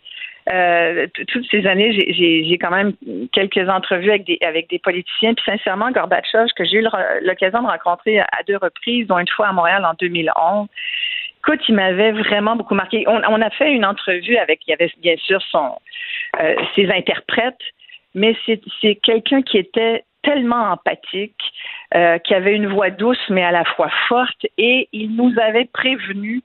Euh, 0.52 1.06
toutes 1.28 1.46
ces 1.52 1.68
années, 1.68 1.94
j'ai 1.94 2.58
quand 2.58 2.72
même 2.72 2.94
quelques 3.32 3.70
entrevues 3.70 4.10
avec 4.10 4.26
des, 4.26 4.40
avec 4.42 4.70
des 4.70 4.80
politiciens. 4.80 5.34
Puis 5.34 5.46
sincèrement, 5.46 5.92
Gorbatchev, 5.92 6.48
que 6.56 6.66
j'ai 6.66 6.78
eu 6.78 6.88
l'occasion 7.22 7.62
de 7.62 7.68
rencontrer 7.68 8.20
à 8.20 8.44
deux 8.48 8.58
reprises, 8.58 9.08
dont 9.08 9.20
une 9.20 9.28
fois 9.28 9.48
à 9.48 9.54
Montréal 9.54 9.86
en 9.86 9.94
2011, 10.00 10.68
écoute, 11.42 11.62
il 11.68 11.76
m'avait 11.76 12.12
vraiment 12.12 12.56
beaucoup 12.56 12.76
marqué. 12.76 13.04
On, 13.08 13.42
a 13.42 13.50
fait 13.50 13.72
une 13.72 13.86
entrevue 13.86 14.38
avec, 14.38 14.62
il 14.68 14.72
y 14.72 14.74
avait 14.74 14.92
bien 15.00 15.16
sûr 15.18 15.40
euh, 16.40 16.56
ses 16.76 16.90
interprètes, 16.92 17.64
mais 18.14 18.36
c'est 18.82 18.96
quelqu'un 18.96 19.42
qui 19.42 19.58
était 19.58 20.04
tellement 20.22 20.72
empathique, 20.74 21.42
euh, 21.96 22.20
qui 22.20 22.36
avait 22.36 22.56
une 22.56 22.68
voix 22.68 22.92
douce 22.92 23.30
mais 23.30 23.44
à 23.44 23.52
la 23.52 23.66
fois 23.66 23.90
forte, 24.08 24.46
et 24.58 24.88
il 24.94 25.16
nous 25.16 25.34
avait 25.40 25.66
prévenu 25.66 26.44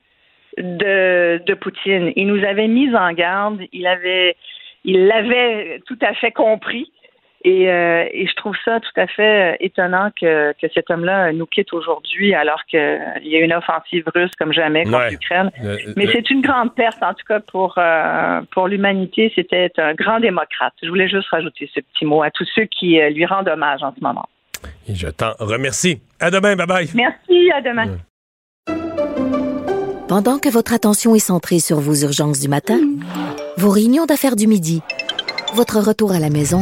de, 0.57 1.53
Poutine. 1.61 2.11
Il 2.15 2.27
nous 2.27 2.43
avait 2.43 2.67
mis 2.67 2.93
en 2.95 3.13
garde. 3.13 3.61
Il 3.71 3.83
l'avait 3.83 5.81
tout 5.85 5.99
à 6.01 6.13
fait 6.15 6.31
compris. 6.31 6.91
Euh, 7.45 8.05
et, 8.11 8.27
je 8.27 8.35
trouve 8.35 8.55
ça 8.65 8.79
tout 8.79 8.99
à 8.99 9.07
fait 9.07 9.53
euh, 9.53 9.57
étonnant 9.59 10.09
que, 10.19 10.53
cet 10.73 10.89
homme-là 10.89 11.31
nous 11.33 11.45
quitte 11.45 11.71
aujourd'hui 11.71 12.33
alors 12.33 12.63
qu'il 12.65 12.79
y 13.23 13.35
a 13.35 13.39
une 13.39 13.53
offensive 13.53 14.03
russe 14.13 14.31
comme 14.37 14.51
jamais 14.51 14.83
contre 14.83 15.11
l'Ukraine. 15.11 15.51
Mais 15.95 16.07
c'est 16.11 16.29
une 16.29 16.41
grande 16.41 16.73
perte, 16.73 17.01
en 17.01 17.13
tout 17.13 17.25
cas, 17.27 17.39
pour, 17.39 17.75
euh, 17.77 18.41
pour 18.51 18.67
l'humanité. 18.67 19.31
C'était 19.35 19.71
un 19.77 19.93
grand 19.93 20.19
démocrate. 20.19 20.73
Je 20.81 20.89
voulais 20.89 21.07
juste 21.07 21.29
rajouter 21.29 21.69
ce 21.73 21.79
petit 21.79 22.05
mot 22.05 22.23
à 22.23 22.31
tous 22.31 22.47
ceux 22.55 22.65
qui 22.65 22.99
lui 23.13 23.25
rendent 23.25 23.49
hommage 23.49 23.83
en 23.83 23.93
ce 23.93 24.03
moment. 24.03 24.27
Et 24.87 24.95
je 24.95 25.07
t'en 25.07 25.33
remercie. 25.39 26.01
À 26.19 26.31
demain. 26.31 26.55
Bye-bye. 26.55 26.91
Merci. 26.95 27.51
À 27.51 27.61
demain. 27.61 27.97
Pendant 30.07 30.39
que 30.39 30.49
votre 30.49 30.73
attention 30.73 31.15
est 31.15 31.19
centrée 31.19 31.59
sur 31.59 31.79
vos 31.79 31.93
urgences 31.93 32.39
du 32.39 32.47
matin, 32.47 32.79
vos 33.57 33.69
réunions 33.69 34.05
d'affaires 34.05 34.35
du 34.35 34.47
midi, 34.47 34.81
votre 35.53 35.79
retour 35.79 36.13
à 36.13 36.19
la 36.19 36.29
maison 36.29 36.61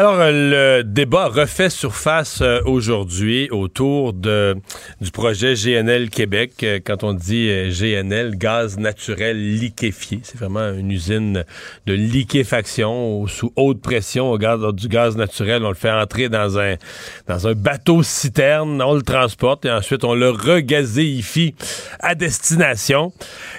Alors, 0.00 0.18
euh, 0.18 0.78
le 0.78 0.82
débat 0.82 1.26
refait 1.26 1.68
surface 1.68 2.40
euh, 2.40 2.62
aujourd'hui 2.64 3.50
autour 3.50 4.14
de, 4.14 4.56
du 5.02 5.10
projet 5.10 5.52
GNL 5.52 6.08
Québec. 6.08 6.52
Euh, 6.62 6.80
quand 6.82 7.04
on 7.04 7.12
dit 7.12 7.50
GNL, 7.68 8.38
gaz 8.38 8.78
naturel 8.78 9.36
liquéfié, 9.58 10.20
c'est 10.22 10.38
vraiment 10.38 10.72
une 10.72 10.90
usine 10.90 11.44
de 11.84 11.92
liquéfaction 11.92 13.26
sous 13.26 13.52
haute 13.56 13.82
pression 13.82 14.30
au 14.32 14.38
gaz, 14.38 14.62
du 14.72 14.88
gaz 14.88 15.18
naturel. 15.18 15.66
On 15.66 15.68
le 15.68 15.74
fait 15.74 15.90
entrer 15.90 16.30
dans 16.30 16.58
un, 16.58 16.76
dans 17.28 17.46
un 17.46 17.52
bateau 17.52 18.02
citerne, 18.02 18.80
on 18.80 18.94
le 18.94 19.02
transporte 19.02 19.66
et 19.66 19.70
ensuite 19.70 20.04
on 20.04 20.14
le 20.14 20.30
regazéifie 20.30 21.54
à 21.98 22.14
destination. 22.14 23.12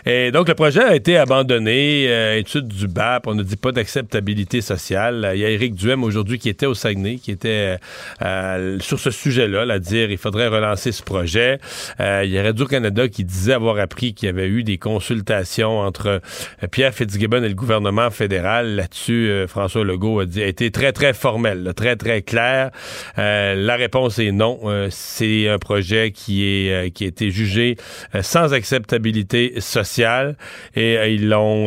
Et 0.08 0.32
donc, 0.32 0.48
le 0.48 0.56
projet 0.56 0.82
a 0.82 0.96
été 0.96 1.18
abandonné. 1.18 2.40
étude 2.40 2.68
du 2.68 2.88
BAP, 2.88 3.28
on 3.28 3.36
ne 3.36 3.44
dit 3.44 3.58
pas 3.58 3.72
d'acceptabilité 3.72 4.62
sociale. 4.62 5.34
Il 5.36 5.40
y 5.42 5.46
a 5.46 5.50
Éric 5.52 5.76
Duhem 5.76 6.04
aujourd'hui 6.04 6.31
qui 6.38 6.50
était 6.50 6.66
au 6.66 6.74
Saguenay, 6.74 7.18
qui 7.18 7.32
était 7.32 7.78
euh, 8.22 8.80
sur 8.80 9.00
ce 9.00 9.12
sujet-là, 9.12 9.72
à 9.72 9.80
dire 9.80 10.12
il 10.12 10.18
faudrait 10.18 10.48
relancer 10.48 10.92
ce 10.92 11.04
projet. 11.04 11.60
Euh, 12.00 12.22
il 12.24 12.32
y 12.32 12.38
a 12.38 12.44
Radio-Canada 12.44 13.08
qui 13.08 13.24
disait 13.24 13.54
avoir 13.54 13.80
appris 13.80 14.14
qu'il 14.14 14.28
y 14.28 14.30
avait 14.30 14.48
eu 14.48 14.64
des 14.64 14.78
consultations 14.78 15.80
entre 15.80 16.08
euh, 16.08 16.68
Pierre 16.72 16.94
Fitzgibbon 16.94 17.44
et 17.44 17.50
le 17.50 17.56
gouvernement 17.56 18.10
fédéral. 18.12 18.76
Là-dessus, 18.76 19.46
François 19.48 19.84
Legault 19.84 20.20
a, 20.20 20.26
dit, 20.26 20.42
a 20.42 20.48
été 20.48 20.72
très, 20.72 20.92
très 20.92 21.14
formel, 21.14 21.74
très, 21.76 21.96
très 21.96 22.22
clair. 22.22 22.72
la 23.18 23.76
réponse 23.76 24.20
est 24.20 24.32
non. 24.32 24.60
C'est 24.90 25.48
un 25.48 25.58
projet 25.58 26.12
qui, 26.12 26.46
est, 26.46 26.92
qui 26.92 27.06
a 27.06 27.08
été 27.08 27.32
jugé 27.32 27.78
sans 28.22 28.54
acceptabilité 28.54 29.56
sociale 29.60 30.36
et 30.76 31.14
ils 31.14 31.28
l'ont... 31.28 31.66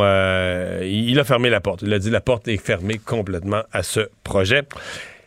il 0.83 1.19
a 1.19 1.25
fermé 1.25 1.51
la 1.51 1.61
porte. 1.61 1.83
Il 1.83 1.93
a 1.93 1.99
dit 1.99 2.11
la 2.11 2.21
porte 2.21 2.49
est 2.49 2.57
fermée 2.57 2.99
complètement 2.99 3.63
à 3.73 3.83
ce 3.83 4.09
projet. 4.23 4.54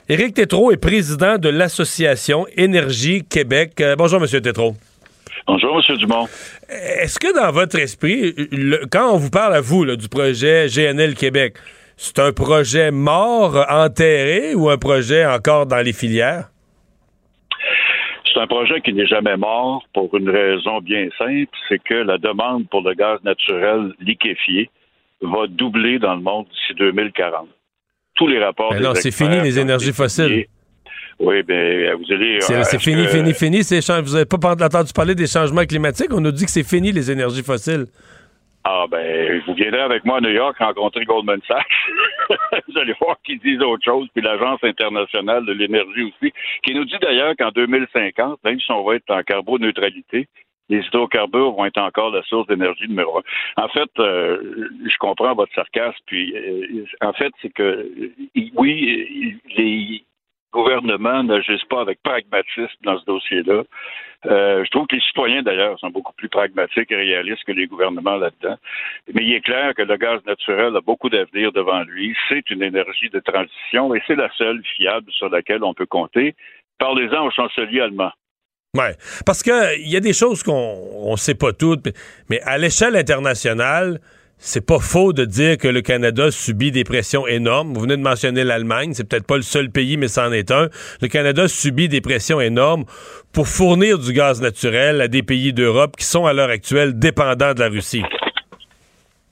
Éric 0.10 0.36
Tétrault 0.36 0.72
est 0.72 0.78
président 0.78 1.38
de 1.38 1.50
l'Association 1.50 2.46
Énergie 2.56 3.26
Québec. 3.26 3.82
Euh, 3.82 3.98
bonjour, 3.98 4.22
M. 4.22 4.42
Tétrault. 4.42 4.74
Bonjour, 5.46 5.82
M. 5.90 5.98
Dumont. 5.98 6.28
Est-ce 6.70 7.20
que 7.20 7.36
dans 7.36 7.52
votre 7.52 7.78
esprit, 7.78 8.34
quand 8.90 9.14
on 9.14 9.18
vous 9.18 9.30
parle 9.30 9.54
à 9.56 9.60
vous 9.60 9.86
du 9.98 10.08
projet 10.08 10.68
GNL 10.68 11.14
Québec, 11.14 11.58
c'est 11.98 12.20
un 12.20 12.32
projet 12.32 12.90
mort, 12.92 13.66
enterré 13.70 14.56
ou 14.56 14.70
un 14.70 14.78
projet 14.78 15.26
encore 15.26 15.66
dans 15.66 15.84
les 15.84 15.94
filières? 15.94 16.46
C'est 18.26 18.40
un 18.40 18.48
projet 18.48 18.80
qui 18.80 18.94
n'est 18.94 19.08
jamais 19.08 19.36
mort 19.36 19.84
pour 19.94 20.16
une 20.16 20.30
raison 20.30 20.80
bien 20.80 21.10
simple, 21.18 21.52
c'est 21.68 21.84
que 21.84 21.96
la 21.96 22.18
demande 22.18 22.70
pour 22.70 22.82
le 22.82 22.94
gaz 22.94 23.22
naturel 23.24 23.94
liquéfié 24.00 24.70
va 25.22 25.48
doubler 25.48 26.00
dans 26.00 26.16
le 26.16 26.22
monde 26.22 26.46
d'ici 26.46 26.76
2040 26.78 27.50
tous 28.18 28.28
les 28.28 28.43
rapports. 28.43 28.74
non, 28.76 28.93
c'est 28.95 29.11
fini 29.11 29.39
les 29.41 29.59
énergies 29.59 29.93
fossiles. 29.93 30.45
Oui, 31.20 31.41
bien, 31.41 31.95
vous 31.95 32.13
allez. 32.13 32.39
C'est 32.41 32.80
fini, 32.80 33.07
fini, 33.07 33.34
fini, 33.34 33.61
Vous 33.61 34.13
n'avez 34.13 34.26
pas 34.26 34.38
entendu 34.38 34.93
parler 34.93 35.15
des 35.15 35.28
changements 35.28 35.65
climatiques? 35.65 36.13
On 36.13 36.22
nous 36.22 36.32
dit 36.32 36.45
que 36.45 36.51
c'est 36.51 36.68
fini 36.68 36.91
les 36.91 37.09
énergies 37.09 37.43
fossiles. 37.43 37.86
Ah 38.70 38.86
ben, 38.91 39.41
vous 39.47 39.53
viendrez 39.53 39.80
avec 39.80 40.03
moi 40.03 40.18
à 40.18 40.22
New 40.22 40.30
York 40.30 40.57
rencontrer 40.59 41.05
Goldman 41.05 41.39
Sachs. 41.47 41.65
vous 42.68 42.78
allez 42.78 42.93
voir 42.99 43.15
qu'ils 43.24 43.39
disent 43.39 43.61
autre 43.61 43.86
chose, 43.86 44.09
puis 44.13 44.22
l'Agence 44.22 44.59
internationale 44.61 45.45
de 45.45 45.53
l'énergie 45.53 46.03
aussi, 46.03 46.34
qui 46.63 46.76
nous 46.76 46.84
dit 46.84 46.97
d'ailleurs 47.01 47.34
qu'en 47.39 47.51
2050, 47.51 48.43
même 48.43 48.59
si 48.59 48.70
on 48.74 48.84
va 48.84 48.95
être 48.95 49.09
en 49.09 49.24
carboneutralité, 49.24 50.28
les 50.70 50.80
hydrocarbures 50.86 51.51
vont 51.51 51.65
être 51.65 51.80
encore 51.80 52.11
la 52.11 52.24
source 52.24 52.47
d'énergie 52.47 52.88
numéro 52.88 53.20
un. 53.20 53.63
En 53.63 53.68
fait, 53.70 53.89
euh, 53.99 54.70
je 54.86 54.97
comprends 54.97 55.34
votre 55.34 55.53
sarcasme, 55.53 55.97
puis 56.05 56.36
euh, 56.36 56.86
en 57.01 57.13
fait, 57.13 57.32
c'est 57.41 57.53
que 57.53 57.89
oui, 58.55 59.39
les 59.55 60.03
gouvernements 60.51 61.24
n'agissent 61.24 61.65
pas 61.65 61.82
avec 61.82 62.01
pragmatisme 62.01 62.78
dans 62.84 62.99
ce 62.99 63.05
dossier-là. 63.05 63.63
Euh, 64.26 64.65
je 64.65 64.72
trouve 64.72 64.88
que 64.88 64.95
les 64.95 65.01
citoyens, 65.01 65.43
d'ailleurs, 65.43 65.78
sont 65.80 65.89
beaucoup 65.89 66.13
plus 66.13 66.30
pragmatiques 66.30 66.91
et 66.91 66.95
réalistes 66.95 67.43
que 67.45 67.51
les 67.51 67.68
gouvernements 67.68 68.15
là-dedans. 68.15 68.57
Mais 69.13 69.24
il 69.24 69.34
est 69.34 69.41
clair 69.41 69.76
que 69.76 69.84
le 69.84 69.95
gaz 69.97 70.26
naturel 70.26 70.76
a 70.76 70.82
beaucoup 70.82 71.09
d'avenir 71.09 71.51
devant 71.51 71.84
lui. 71.84 72.15
C'est 72.28 72.49
une 72.49 72.63
énergie 72.63 73.09
de 73.09 73.20
transition 73.20 73.93
et 73.93 74.01
c'est 74.07 74.15
la 74.15 74.32
seule 74.32 74.63
fiable 74.76 75.11
sur 75.11 75.30
laquelle 75.30 75.63
on 75.63 75.74
peut 75.74 75.86
compter. 75.86 76.36
Parlez-en 76.80 77.26
au 77.26 77.32
chancelier 77.32 77.82
allemand. 77.82 78.11
Ouais, 78.78 78.96
parce 79.26 79.42
que 79.42 79.80
il 79.80 79.90
y 79.90 79.98
a 79.98 80.00
des 80.00 80.14
choses 80.14 80.44
qu'on 80.44 81.12
ne 81.12 81.18
sait 81.18 81.34
pas 81.34 81.52
toutes, 81.52 81.88
mais 82.30 82.40
à 82.42 82.60
l'échelle 82.60 82.96
internationale, 82.96 84.00
c'est 84.38 84.64
pas 84.64 84.78
faux 84.78 85.14
de 85.14 85.26
dire 85.26 85.58
que 85.58 85.68
le 85.68 85.82
Canada 85.82 86.30
subit 86.30 86.72
des 86.72 86.84
pressions 86.84 87.26
énormes. 87.26 87.74
Vous 87.74 87.82
venez 87.82 87.98
de 87.98 88.04
mentionner 88.04 88.44
l'Allemagne, 88.44 88.94
c'est 88.94 89.10
peut-être 89.10 89.26
pas 89.26 89.38
le 89.38 89.42
seul 89.42 89.72
pays, 89.72 89.98
mais 89.98 90.08
c'en 90.08 90.32
est 90.32 90.52
un. 90.52 90.70
Le 91.02 91.08
Canada 91.08 91.48
subit 91.48 91.90
des 91.90 92.02
pressions 92.02 92.40
énormes 92.40 92.86
pour 93.34 93.48
fournir 93.48 93.98
du 93.98 94.14
gaz 94.14 94.42
naturel 94.44 95.02
à 95.02 95.08
des 95.08 95.24
pays 95.24 95.54
d'Europe 95.54 95.96
qui 95.98 96.06
sont 96.06 96.28
à 96.28 96.34
l'heure 96.34 96.52
actuelle 96.52 97.00
dépendants 97.00 97.56
de 97.56 97.60
la 97.60 97.70
Russie. 97.70 98.04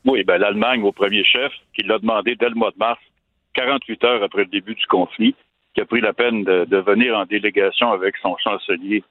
Oui, 0.06 0.24
ben 0.24 0.39
l'Allemagne 0.39 0.82
au 0.82 0.91
premier 0.91 1.24
chef, 1.24 1.52
qui 1.76 1.84
l'a 1.84 2.00
demandé 2.00 2.36
dès 2.36 2.50
le 2.50 2.56
mois 2.56 2.72
de 2.72 2.78
mars, 2.80 3.00
48 3.54 4.04
heures 4.06 4.24
après 4.24 4.41
le 4.41 4.50
début 4.50 4.74
du 4.74 4.86
conflit, 4.88 5.36
qui 5.76 5.82
a 5.82 5.86
pris 5.86 6.02
la 6.02 6.14
peine 6.14 6.43
de 6.43 6.78
venir 6.78 7.16
en 7.16 7.26
délégation 7.26 7.91
avec 7.91 8.16
son 8.24 8.36
chancelier 8.43 9.04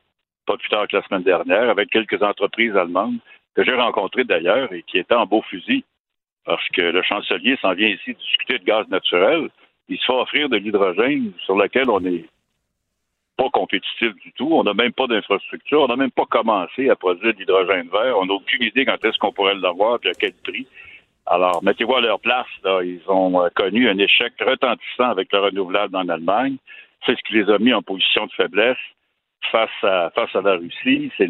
pas 0.45 0.57
plus 0.57 0.69
tard 0.69 0.87
que 0.89 0.97
la 0.97 1.03
semaine 1.03 1.23
dernière, 1.23 1.69
avec 1.71 1.91
quelques 1.91 2.23
entreprises 2.23 2.77
allemandes 2.77 3.19
que 3.55 3.65
j'ai 3.65 3.75
rencontrées 3.75 4.25
d'ailleurs 4.25 4.73
et 4.73 4.83
qui 4.83 4.99
étaient 4.99 5.15
en 5.15 5.27
beau 5.27 5.43
fusil. 5.43 5.85
Parce 6.45 6.69
que 6.71 6.83
le 6.83 7.03
chancelier 7.03 7.57
s'en 7.63 7.73
vient 7.73 7.89
ici 7.89 8.15
discuter 8.15 8.59
de 8.59 8.65
gaz 8.65 8.87
naturel. 8.89 9.49
Il 9.89 9.99
se 9.99 10.05
fait 10.05 10.13
offrir 10.13 10.49
de 10.49 10.57
l'hydrogène 10.57 11.33
sur 11.45 11.57
lequel 11.57 11.89
on 11.89 12.01
n'est 12.01 12.25
pas 13.37 13.49
compétitif 13.51 14.15
du 14.17 14.33
tout. 14.33 14.51
On 14.53 14.63
n'a 14.63 14.75
même 14.75 14.93
pas 14.93 15.07
d'infrastructure. 15.07 15.83
On 15.83 15.89
n'a 15.89 15.97
même 15.97 16.11
pas 16.11 16.27
commencé 16.27 16.91
à 16.91 16.97
produire 16.97 17.33
de 17.33 17.39
l'hydrogène 17.39 17.89
vert. 17.89 18.19
On 18.19 18.27
n'a 18.27 18.35
aucune 18.35 18.63
idée 18.63 18.85
quand 18.85 19.03
est-ce 19.05 19.19
qu'on 19.19 19.33
pourrait 19.33 19.55
l'avoir 19.55 19.99
et 20.05 20.09
à 20.09 20.15
quel 20.15 20.35
prix. 20.35 20.67
Alors, 21.27 21.65
mettez-vous 21.65 21.95
à 21.95 22.03
leur 22.03 22.21
place. 22.21 22.47
Ils 22.65 23.01
ont 23.09 23.43
euh, 23.43 23.49
connu 23.55 23.89
un 23.89 23.97
échec 23.97 24.35
retentissant 24.41 25.11
avec 25.11 25.33
le 25.33 25.39
renouvelable 25.39 25.97
en 25.97 26.09
Allemagne. 26.09 26.57
C'est 27.07 27.17
ce 27.17 27.23
qui 27.23 27.35
les 27.35 27.51
a 27.51 27.59
mis 27.59 27.73
en 27.73 27.83
position 27.83 28.27
de 28.27 28.33
faiblesse 28.33 28.77
face 29.51 29.71
à, 29.83 30.11
face 30.15 30.35
à 30.35 30.41
la 30.41 30.55
Russie. 30.55 31.11
C'est 31.17 31.29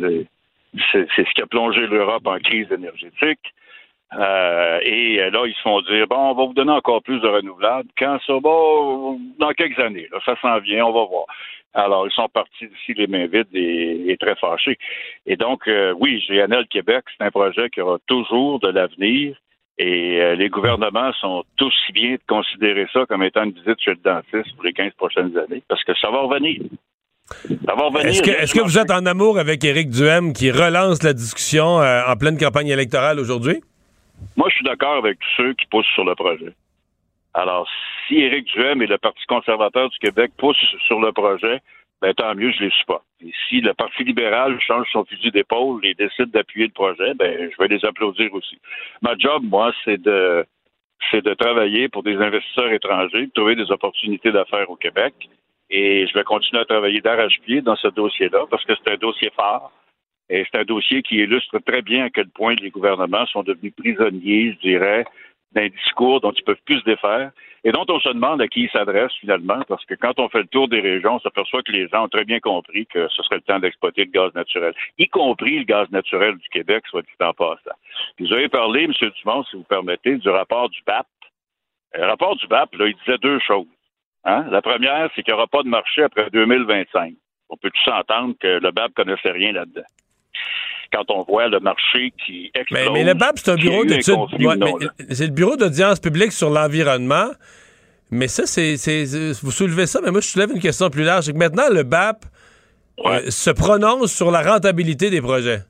c'est, 0.92 1.06
ce 1.16 1.34
qui 1.34 1.42
a 1.42 1.46
plongé 1.46 1.86
l'Europe 1.86 2.26
en 2.26 2.38
crise 2.38 2.70
énergétique. 2.72 3.54
Euh, 4.16 4.78
et 4.82 5.16
là, 5.30 5.44
ils 5.46 5.54
se 5.54 5.62
font 5.62 5.80
dire 5.82 6.06
bon, 6.06 6.30
on 6.30 6.34
va 6.34 6.44
vous 6.46 6.54
donner 6.54 6.72
encore 6.72 7.02
plus 7.02 7.20
de 7.20 7.28
renouvelables. 7.28 7.88
Quand 7.98 8.18
ça 8.26 8.34
va, 8.34 9.16
dans 9.38 9.52
quelques 9.56 9.78
années, 9.78 10.08
là, 10.12 10.18
ça 10.24 10.36
s'en 10.40 10.58
vient, 10.60 10.86
on 10.86 10.92
va 10.92 11.04
voir. 11.04 11.26
Alors, 11.74 12.06
ils 12.06 12.12
sont 12.12 12.28
partis 12.28 12.68
d'ici 12.68 12.94
les 12.94 13.08
mains 13.08 13.26
vides 13.26 13.48
et, 13.52 14.16
très 14.20 14.36
fâchés. 14.36 14.78
Et 15.26 15.36
donc, 15.36 15.66
euh, 15.66 15.92
oui, 15.98 16.24
GNL 16.28 16.68
Québec, 16.68 17.04
c'est 17.16 17.24
un 17.24 17.32
projet 17.32 17.68
qui 17.70 17.80
aura 17.80 17.98
toujours 18.06 18.60
de 18.60 18.68
l'avenir. 18.68 19.36
Et 19.76 20.20
euh, 20.20 20.36
les 20.36 20.48
gouvernements 20.50 21.12
sont 21.14 21.42
tous 21.56 21.74
bien 21.92 22.12
de 22.12 22.20
considérer 22.28 22.86
ça 22.92 23.06
comme 23.06 23.24
étant 23.24 23.42
une 23.42 23.50
visite 23.50 23.80
chez 23.80 23.90
le 23.90 23.96
dentiste 23.96 24.54
pour 24.54 24.64
les 24.64 24.72
15 24.72 24.92
prochaines 24.92 25.36
années, 25.36 25.64
parce 25.68 25.82
que 25.82 25.94
ça 25.94 26.10
va 26.10 26.20
revenir. 26.20 26.60
Est-ce 28.04 28.22
que, 28.22 28.30
est 28.30 28.52
que, 28.52 28.62
vous 28.62 28.78
êtes 28.78 28.90
en 28.90 29.06
amour 29.06 29.38
avec 29.38 29.64
Éric 29.64 29.90
Duhem 29.90 30.32
qui 30.32 30.50
relance 30.50 31.02
la 31.02 31.12
discussion 31.12 31.80
euh, 31.80 32.02
en 32.06 32.16
pleine 32.16 32.38
campagne 32.38 32.68
électorale 32.68 33.18
aujourd'hui? 33.18 33.62
Moi, 34.36 34.48
je 34.50 34.56
suis 34.56 34.64
d'accord 34.64 34.96
avec 34.96 35.18
tous 35.18 35.42
ceux 35.42 35.54
qui 35.54 35.66
poussent 35.66 35.92
sur 35.94 36.04
le 36.04 36.14
projet. 36.14 36.52
Alors, 37.32 37.68
si 38.06 38.16
Éric 38.16 38.46
Duhem 38.54 38.82
et 38.82 38.86
le 38.86 38.98
Parti 38.98 39.24
conservateur 39.26 39.88
du 39.90 39.98
Québec 39.98 40.32
poussent 40.36 40.76
sur 40.86 41.00
le 41.00 41.12
projet, 41.12 41.60
ben, 42.02 42.12
tant 42.14 42.34
mieux, 42.34 42.52
je 42.52 42.64
les 42.64 42.70
suis 42.70 42.84
pas. 42.84 43.02
Et 43.24 43.32
si 43.48 43.60
le 43.60 43.72
Parti 43.72 44.04
libéral 44.04 44.60
change 44.60 44.86
son 44.92 45.04
fusil 45.04 45.30
d'épaule 45.30 45.84
et 45.86 45.94
décide 45.94 46.30
d'appuyer 46.30 46.66
le 46.66 46.72
projet, 46.72 47.14
ben, 47.14 47.50
je 47.50 47.62
vais 47.62 47.74
les 47.74 47.84
applaudir 47.84 48.32
aussi. 48.34 48.58
Ma 49.00 49.16
job, 49.16 49.42
moi, 49.44 49.72
c'est 49.84 50.00
de, 50.00 50.44
c'est 51.10 51.24
de 51.24 51.34
travailler 51.34 51.88
pour 51.88 52.02
des 52.02 52.16
investisseurs 52.16 52.70
étrangers, 52.70 53.26
de 53.26 53.32
trouver 53.34 53.56
des 53.56 53.70
opportunités 53.70 54.30
d'affaires 54.30 54.68
au 54.68 54.76
Québec. 54.76 55.14
Et 55.70 56.06
je 56.06 56.14
vais 56.14 56.24
continuer 56.24 56.62
à 56.62 56.64
travailler 56.64 57.00
d'arrache-pied 57.00 57.62
dans 57.62 57.76
ce 57.76 57.88
dossier-là 57.88 58.46
parce 58.50 58.64
que 58.64 58.74
c'est 58.76 58.92
un 58.92 58.96
dossier 58.96 59.30
fort. 59.34 59.72
Et 60.30 60.44
c'est 60.50 60.58
un 60.58 60.64
dossier 60.64 61.02
qui 61.02 61.16
illustre 61.16 61.58
très 61.58 61.82
bien 61.82 62.06
à 62.06 62.10
quel 62.10 62.28
point 62.28 62.54
les 62.54 62.70
gouvernements 62.70 63.26
sont 63.26 63.42
devenus 63.42 63.74
prisonniers, 63.76 64.52
je 64.52 64.68
dirais, 64.68 65.04
d'un 65.52 65.68
discours 65.68 66.20
dont 66.20 66.32
ils 66.32 66.44
peuvent 66.44 66.56
plus 66.64 66.80
se 66.80 66.84
défaire 66.84 67.30
et 67.64 67.72
dont 67.72 67.86
on 67.88 67.98
se 67.98 68.10
demande 68.10 68.42
à 68.42 68.48
qui 68.48 68.64
ils 68.64 68.70
s'adressent 68.70 69.16
finalement, 69.20 69.60
parce 69.68 69.84
que 69.86 69.94
quand 69.94 70.18
on 70.18 70.28
fait 70.28 70.40
le 70.40 70.46
tour 70.46 70.68
des 70.68 70.80
régions, 70.80 71.14
on 71.14 71.20
s'aperçoit 71.20 71.62
que 71.62 71.72
les 71.72 71.88
gens 71.88 72.04
ont 72.04 72.08
très 72.08 72.24
bien 72.24 72.40
compris 72.40 72.86
que 72.86 73.08
ce 73.08 73.22
serait 73.22 73.36
le 73.36 73.42
temps 73.42 73.58
d'exploiter 73.58 74.04
le 74.04 74.10
gaz 74.10 74.34
naturel, 74.34 74.74
y 74.98 75.08
compris 75.08 75.58
le 75.58 75.64
gaz 75.64 75.90
naturel 75.90 76.36
du 76.36 76.48
Québec, 76.50 76.84
soit 76.88 77.02
dit 77.02 77.08
en 77.20 77.32
passant. 77.32 77.76
Vous 78.18 78.32
avez 78.32 78.48
parlé, 78.48 78.84
M. 78.84 78.92
Dumont, 78.92 79.44
si 79.44 79.56
vous 79.56 79.62
permettez, 79.62 80.16
du 80.16 80.28
rapport 80.28 80.68
du 80.68 80.80
BAP. 80.86 81.06
Le 81.94 82.04
rapport 82.04 82.36
du 82.36 82.46
BAP, 82.48 82.74
là, 82.74 82.86
il 82.88 82.96
disait 82.96 83.18
deux 83.18 83.38
choses. 83.40 83.66
Hein? 84.24 84.46
La 84.50 84.62
première, 84.62 85.10
c'est 85.14 85.22
qu'il 85.22 85.32
n'y 85.34 85.38
aura 85.38 85.46
pas 85.46 85.62
de 85.62 85.68
marché 85.68 86.02
après 86.02 86.30
2025. 86.30 87.14
On 87.50 87.56
peut 87.56 87.70
tous 87.70 87.90
s'entendre 87.90 88.34
que 88.40 88.58
le 88.60 88.70
BAP 88.70 88.90
ne 88.90 89.04
connaissait 89.04 89.30
rien 89.30 89.52
là-dedans? 89.52 89.82
quand 90.94 91.10
on 91.10 91.22
voit 91.22 91.48
le 91.48 91.60
marché 91.60 92.12
qui 92.24 92.50
explose. 92.54 92.90
Mais, 92.92 93.04
le 93.04 93.14
BAP, 93.14 93.38
c'est 93.38 93.50
un 93.50 93.56
bureau 93.56 93.84
d'études. 93.84 94.14
c'est 95.10 95.26
le 95.26 95.32
bureau 95.32 95.56
d'audience 95.56 96.00
publique 96.00 96.32
sur 96.32 96.50
l'environnement. 96.50 97.30
Mais 98.10 98.28
ça, 98.28 98.46
c'est, 98.46 98.76
Vous 99.42 99.50
soulevez 99.50 99.86
ça, 99.86 100.00
mais 100.04 100.10
moi, 100.10 100.20
je 100.20 100.28
soulève 100.28 100.50
une 100.52 100.60
question 100.60 100.90
plus 100.90 101.02
large. 101.02 101.24
C'est 101.24 101.32
que 101.32 101.38
maintenant, 101.38 101.68
le 101.70 101.82
BAP 101.82 102.24
euh, 103.06 103.30
se 103.30 103.50
prononce 103.50 104.14
sur 104.14 104.30
la 104.30 104.42
rentabilité 104.42 105.10
des 105.10 105.20
projets. 105.20 105.60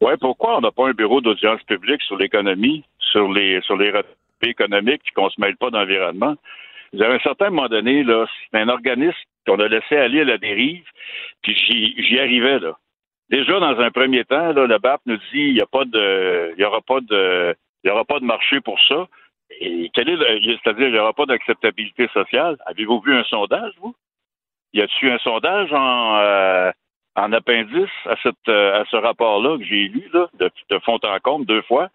Oui, 0.00 0.12
pourquoi 0.20 0.58
on 0.58 0.60
n'a 0.60 0.70
pas 0.70 0.88
un 0.88 0.92
bureau 0.92 1.20
d'audience 1.20 1.62
publique 1.64 2.02
sur 2.02 2.16
l'économie, 2.16 2.84
sur 2.98 3.32
les 3.32 3.60
sur 3.62 3.76
les 3.76 3.92
économiques, 4.42 5.02
puis 5.04 5.12
qu'on 5.14 5.30
se 5.30 5.40
mêle 5.40 5.56
pas 5.56 5.70
d'environnement? 5.70 6.36
Vous 6.92 7.02
avez 7.02 7.14
un 7.14 7.20
certain 7.20 7.50
moment 7.50 7.68
donné, 7.68 8.02
là, 8.04 8.26
c'est 8.50 8.58
un 8.58 8.68
organisme 8.68 9.16
qu'on 9.46 9.58
a 9.60 9.68
laissé 9.68 9.96
aller 9.96 10.20
à 10.20 10.24
la 10.24 10.38
dérive, 10.38 10.84
puis 11.42 11.54
j'y 11.56 12.18
arrivais, 12.18 12.58
là. 12.58 12.76
Déjà, 13.32 13.58
dans 13.58 13.80
un 13.80 13.90
premier 13.90 14.24
temps, 14.24 14.52
là, 14.52 14.66
le 14.66 14.78
BAP 14.78 15.00
nous 15.06 15.16
dit 15.16 15.24
il 15.32 15.54
n'y 15.54 15.62
a 15.62 15.66
pas 15.66 15.86
de. 15.86 16.52
Il 16.54 16.60
y 16.60 16.64
aura 16.64 16.82
pas 16.82 17.00
de. 17.00 17.56
Il 17.82 17.88
y 17.88 17.90
aura 17.90 18.04
pas 18.04 18.20
de 18.20 18.26
marché 18.26 18.60
pour 18.60 18.78
ça. 18.88 19.08
Et 19.58 19.90
quel 19.94 20.10
est 20.10 20.18
c'est-à-dire 20.62 20.88
il 20.88 20.92
n'y 20.92 20.98
aura 20.98 21.14
pas 21.14 21.24
d'acceptabilité 21.24 22.08
sociale? 22.08 22.58
Avez-vous 22.66 23.00
vu 23.00 23.14
un 23.14 23.24
sondage, 23.24 23.72
vous? 23.80 23.94
Y 24.74 24.82
a-t-il 24.82 25.12
un 25.12 25.18
sondage 25.18 25.72
en, 25.72 26.16
euh, 26.18 26.72
en 27.16 27.32
appendice 27.32 27.90
à 28.04 28.16
cette 28.22 28.48
euh, 28.48 28.82
à 28.82 28.84
ce 28.90 28.96
rapport-là 28.96 29.56
que 29.56 29.64
j'ai 29.64 29.88
lu 29.88 30.10
là, 30.12 30.28
de, 30.38 30.50
de 30.68 30.78
fond 30.80 30.98
en 31.02 31.18
comble 31.20 31.46
deux 31.46 31.62
fois? 31.62 31.88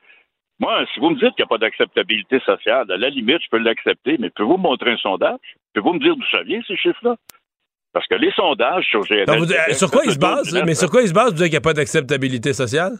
Moi, 0.59 0.85
si 0.93 0.99
vous 0.99 1.11
me 1.11 1.15
dites 1.15 1.35
qu'il 1.35 1.43
n'y 1.43 1.43
a 1.43 1.47
pas 1.47 1.57
d'acceptabilité 1.59 2.39
sociale, 2.39 2.91
à 2.91 2.97
la 2.97 3.09
limite, 3.09 3.41
je 3.43 3.49
peux 3.49 3.59
l'accepter, 3.59 4.17
mais 4.19 4.29
pouvez-vous 4.31 4.57
montrer 4.57 4.91
un 4.91 4.97
sondage? 4.97 5.37
Pouvez-vous 5.73 5.93
me 5.93 5.99
dire 5.99 6.15
d'où 6.15 6.25
ça 6.31 6.41
vient, 6.43 6.59
ces 6.67 6.75
chiffres-là? 6.77 7.15
Parce 7.93 8.07
que 8.07 8.15
les 8.15 8.31
sondages 8.31 8.85
sur 8.85 9.01
GNL... 9.01 9.45
sur 9.73 9.91
quoi 9.91 10.01
ils 10.05 10.13
se 10.13 10.19
basent? 10.19 10.63
Mais 10.65 10.75
sur 10.75 10.89
quoi 10.89 11.01
ils 11.01 11.09
se 11.09 11.13
basent 11.13 11.29
pour 11.29 11.33
dire 11.33 11.45
qu'il 11.45 11.53
n'y 11.53 11.57
a 11.57 11.61
pas 11.61 11.73
d'acceptabilité 11.73 12.53
sociale? 12.53 12.93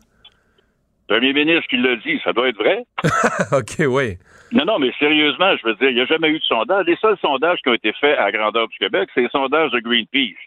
Premier 1.08 1.34
ministre 1.34 1.68
qui 1.70 1.78
l'a 1.78 1.95
dit, 1.95 2.20
ça 2.24 2.34
doit 2.34 2.49
être 2.49 2.58
vrai. 2.58 2.84
OK, 3.51 3.86
oui. 3.88 4.18
Non, 4.51 4.66
non, 4.66 4.80
mais 4.80 4.91
sérieusement, 4.99 5.55
je 5.58 5.68
veux 5.68 5.76
dire, 5.76 5.89
il 5.89 5.95
n'y 5.95 6.01
a 6.01 6.05
jamais 6.05 6.30
eu 6.30 6.39
de 6.39 6.43
sondage. 6.43 6.86
Les 6.86 6.97
seuls 6.97 7.18
sondages 7.22 7.60
qui 7.64 7.70
ont 7.70 7.74
été 7.74 7.93
faits 7.93 8.18
à 8.18 8.32
grandeur 8.32 8.68
du 8.68 8.78
Québec, 8.78 9.10
c'est 9.14 9.22
les 9.22 9.30
sondages 9.30 9.72
de 9.72 9.80
Greenpeace. 9.80 10.38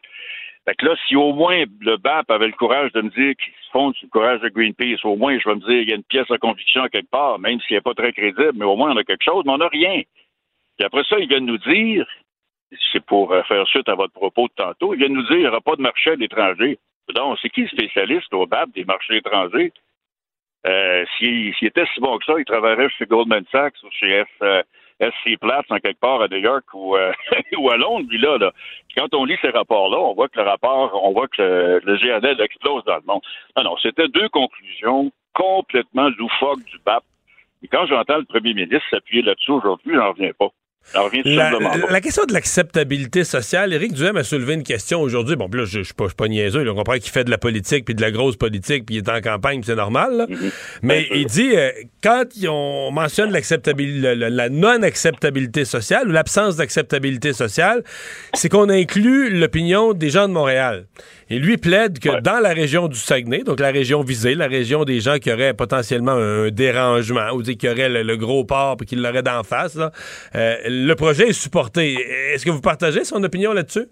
Fait 0.66 0.74
que 0.74 0.86
là, 0.86 0.94
si 1.06 1.16
au 1.16 1.32
moins 1.32 1.64
le 1.80 1.96
BAP 1.96 2.30
avait 2.30 2.46
le 2.46 2.52
courage 2.52 2.92
de 2.92 3.00
me 3.00 3.10
dire 3.10 3.34
qu'il 3.36 3.52
se 3.52 3.70
fonde 3.72 3.94
sur 3.96 4.06
le 4.06 4.10
courage 4.10 4.40
de 4.40 4.48
Greenpeace, 4.48 5.04
au 5.04 5.16
moins 5.16 5.38
je 5.38 5.48
vais 5.48 5.54
me 5.54 5.60
dire 5.60 5.80
qu'il 5.80 5.88
y 5.88 5.92
a 5.92 5.96
une 5.96 6.04
pièce 6.04 6.28
de 6.28 6.36
conviction 6.36 6.86
quelque 6.88 7.10
part, 7.10 7.38
même 7.38 7.60
s'il 7.60 7.76
n'est 7.76 7.80
pas 7.80 7.94
très 7.94 8.12
crédible, 8.12 8.52
mais 8.54 8.66
au 8.66 8.76
moins 8.76 8.92
on 8.92 8.96
a 8.96 9.04
quelque 9.04 9.24
chose, 9.24 9.42
mais 9.46 9.52
on 9.52 9.58
n'a 9.58 9.68
rien. 9.68 10.02
Puis 10.76 10.86
après 10.86 11.04
ça, 11.04 11.18
ils 11.18 11.28
viennent 11.28 11.46
nous 11.46 11.58
dire, 11.58 12.06
c'est 12.92 13.04
pour 13.04 13.32
euh, 13.32 13.42
faire 13.44 13.66
suite 13.66 13.88
à 13.88 13.94
votre 13.94 14.12
propos 14.12 14.48
de 14.48 14.52
tantôt, 14.54 14.94
ils 14.94 14.98
viennent 14.98 15.14
nous 15.14 15.22
dire 15.22 15.30
qu'il 15.30 15.40
n'y 15.40 15.46
aura 15.46 15.60
pas 15.60 15.76
de 15.76 15.82
marché 15.82 16.10
à 16.10 16.14
l'étranger. 16.14 16.78
Donc, 17.14 17.38
c'est 17.42 17.50
qui 17.50 17.62
le 17.62 17.68
spécialiste 17.68 18.32
au 18.32 18.46
BAP 18.46 18.70
des 18.72 18.84
marchés 18.84 19.16
étrangers? 19.16 19.72
Euh, 20.66 21.04
S'il 21.18 21.54
était 21.62 21.86
si 21.94 22.00
bon 22.00 22.18
que 22.18 22.24
ça, 22.24 22.34
il 22.38 22.44
travaillerait 22.44 22.90
chez 22.90 23.06
Goldman 23.06 23.44
Sachs 23.50 23.82
ou 23.82 23.88
chez 23.90 24.24
F, 24.24 24.28
euh, 24.42 24.62
SC 25.00 25.38
Platts 25.40 25.70
en 25.70 25.78
quelque 25.78 26.00
part 26.00 26.22
à 26.22 26.28
New 26.28 26.38
York 26.38 26.64
ou, 26.74 26.96
euh, 26.96 27.12
ou 27.58 27.70
à 27.70 27.76
Londres? 27.76 28.06
Puis 28.08 28.18
là, 28.18 28.38
là, 28.38 28.52
quand 28.96 29.12
on 29.14 29.24
lit 29.24 29.36
ces 29.40 29.50
rapports-là, 29.50 29.98
on 29.98 30.14
voit 30.14 30.28
que 30.28 30.38
le 30.38 30.46
rapport, 30.46 30.98
on 31.02 31.12
voit 31.12 31.28
que 31.28 31.42
le, 31.42 31.80
le 31.84 31.96
GNL 31.96 32.40
explose 32.40 32.84
dans 32.84 32.96
le 32.96 33.02
monde. 33.06 33.22
Non, 33.56 33.64
non, 33.64 33.76
c'était 33.82 34.08
deux 34.08 34.28
conclusions 34.28 35.10
complètement 35.34 36.08
loufoques 36.18 36.64
du 36.64 36.78
BAP. 36.84 37.02
Et 37.62 37.68
quand 37.68 37.86
j'entends 37.86 38.18
le 38.18 38.24
premier 38.24 38.54
ministre 38.54 38.88
s'appuyer 38.90 39.22
là-dessus 39.22 39.52
aujourd'hui, 39.52 39.94
j'en 39.94 40.10
reviens 40.10 40.32
pas. 40.38 40.48
La, 40.94 42.00
question 42.00 42.24
de 42.24 42.32
l'acceptabilité 42.32 43.22
sociale, 43.22 43.72
Éric 43.72 43.92
Duhem 43.92 44.16
a 44.16 44.24
soulevé 44.24 44.54
une 44.54 44.64
question 44.64 45.00
aujourd'hui. 45.00 45.36
Bon, 45.36 45.48
là, 45.52 45.64
je 45.64 45.78
ne 45.78 45.84
suis 45.84 45.94
pas, 45.94 46.08
pas, 46.08 46.26
niaiseux. 46.26 46.68
on 46.68 46.74
comprend 46.74 46.94
qu'il 46.94 47.12
fait 47.12 47.22
de 47.22 47.30
la 47.30 47.38
politique, 47.38 47.84
puis 47.84 47.94
de 47.94 48.00
la 48.00 48.10
grosse 48.10 48.36
politique, 48.36 48.86
puis 48.86 48.96
il 48.96 48.98
est 48.98 49.08
en 49.08 49.20
campagne, 49.20 49.62
c'est 49.64 49.76
normal. 49.76 50.26
Mm-hmm. 50.28 50.50
Mais 50.82 51.06
il 51.14 51.26
dit, 51.26 51.54
euh, 51.54 51.70
quand 52.02 52.24
on 52.48 52.90
mentionne 52.90 53.30
l'acceptabilité, 53.30 54.16
la, 54.16 54.48
non-acceptabilité 54.48 55.64
sociale 55.64 56.08
ou 56.08 56.12
l'absence 56.12 56.56
d'acceptabilité 56.56 57.32
sociale, 57.32 57.84
c'est 58.34 58.48
qu'on 58.48 58.68
inclut 58.68 59.30
l'opinion 59.30 59.92
des 59.92 60.10
gens 60.10 60.26
de 60.26 60.32
Montréal. 60.32 60.86
Et 61.30 61.38
lui 61.38 61.56
plaide 61.58 62.00
que 62.00 62.20
dans 62.20 62.40
la 62.40 62.48
région 62.48 62.88
du 62.88 62.96
Saguenay, 62.96 63.44
donc 63.44 63.60
la 63.60 63.70
région 63.70 64.02
visée, 64.02 64.34
la 64.34 64.48
région 64.48 64.84
des 64.84 64.98
gens 64.98 65.18
qui 65.18 65.32
auraient 65.32 65.54
potentiellement 65.54 66.10
un 66.10 66.50
dérangement 66.50 67.30
ou 67.32 67.42
qui 67.42 67.68
auraient 67.68 67.88
le, 67.88 68.16
gros 68.16 68.44
port 68.44 68.76
et 68.82 68.84
qui 68.84 68.96
l'auraient 68.96 69.22
d'en 69.22 69.44
face, 69.44 69.78
euh, 70.34 70.56
le 70.66 70.94
projet 70.94 71.28
est 71.28 71.32
supporté. 71.32 71.94
Est-ce 72.34 72.44
que 72.44 72.50
vous 72.50 72.60
partagez 72.60 73.04
son 73.04 73.22
opinion 73.22 73.52
là-dessus? 73.52 73.86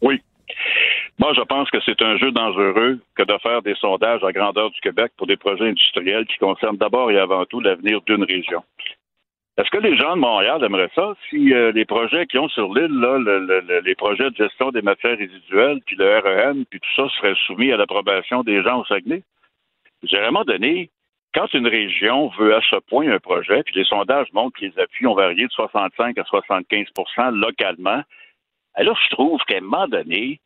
Oui. 0.00 0.22
Moi, 1.18 1.32
je 1.34 1.40
pense 1.40 1.68
que 1.70 1.78
c'est 1.84 2.00
un 2.02 2.16
jeu 2.18 2.30
dangereux 2.30 3.00
que 3.16 3.22
de 3.24 3.38
faire 3.42 3.62
des 3.62 3.74
sondages 3.74 4.22
à 4.22 4.30
grandeur 4.30 4.70
du 4.70 4.80
Québec 4.80 5.10
pour 5.16 5.26
des 5.26 5.36
projets 5.36 5.68
industriels 5.68 6.26
qui 6.26 6.36
concernent 6.36 6.76
d'abord 6.76 7.10
et 7.10 7.18
avant 7.18 7.44
tout 7.46 7.60
l'avenir 7.60 8.00
d'une 8.02 8.22
région. 8.22 8.62
Est-ce 9.58 9.70
que 9.70 9.78
les 9.78 9.96
gens 9.96 10.16
de 10.16 10.20
Montréal 10.20 10.62
aimeraient 10.62 10.90
ça 10.94 11.14
si 11.30 11.54
euh, 11.54 11.72
les 11.72 11.86
projets 11.86 12.26
qui 12.26 12.38
ont 12.38 12.48
sur 12.48 12.74
l'île, 12.74 12.92
les 13.84 13.94
projets 13.94 14.30
de 14.30 14.36
gestion 14.36 14.70
des 14.70 14.82
matières 14.82 15.16
résiduelles, 15.16 15.80
puis 15.86 15.96
le 15.96 16.18
REM, 16.18 16.66
puis 16.66 16.78
tout 16.78 16.94
ça 16.94 17.08
serait 17.16 17.34
soumis 17.46 17.72
à 17.72 17.78
l'approbation 17.78 18.42
des 18.42 18.62
gens 18.62 18.80
au 18.80 18.84
Saguenay? 18.84 19.22
J'ai 20.02 20.18
vraiment 20.18 20.44
donné, 20.44 20.90
quand 21.34 21.52
une 21.54 21.66
région 21.66 22.28
veut 22.38 22.54
à 22.54 22.60
ce 22.68 22.76
point 22.76 23.10
un 23.10 23.18
projet, 23.18 23.62
puis 23.62 23.74
les 23.76 23.84
sondages 23.84 24.30
montrent 24.34 24.58
que 24.58 24.66
les 24.66 24.78
appuis 24.78 25.06
ont 25.06 25.14
varié 25.14 25.46
de 25.46 25.52
65 25.52 26.18
à 26.18 26.22
75% 26.22 27.34
localement, 27.34 28.02
alors 28.74 28.98
je 29.08 29.14
trouve 29.14 29.40
qu'à 29.44 29.56
un 29.56 29.62
moment 29.62 29.88
donné, 29.88 30.38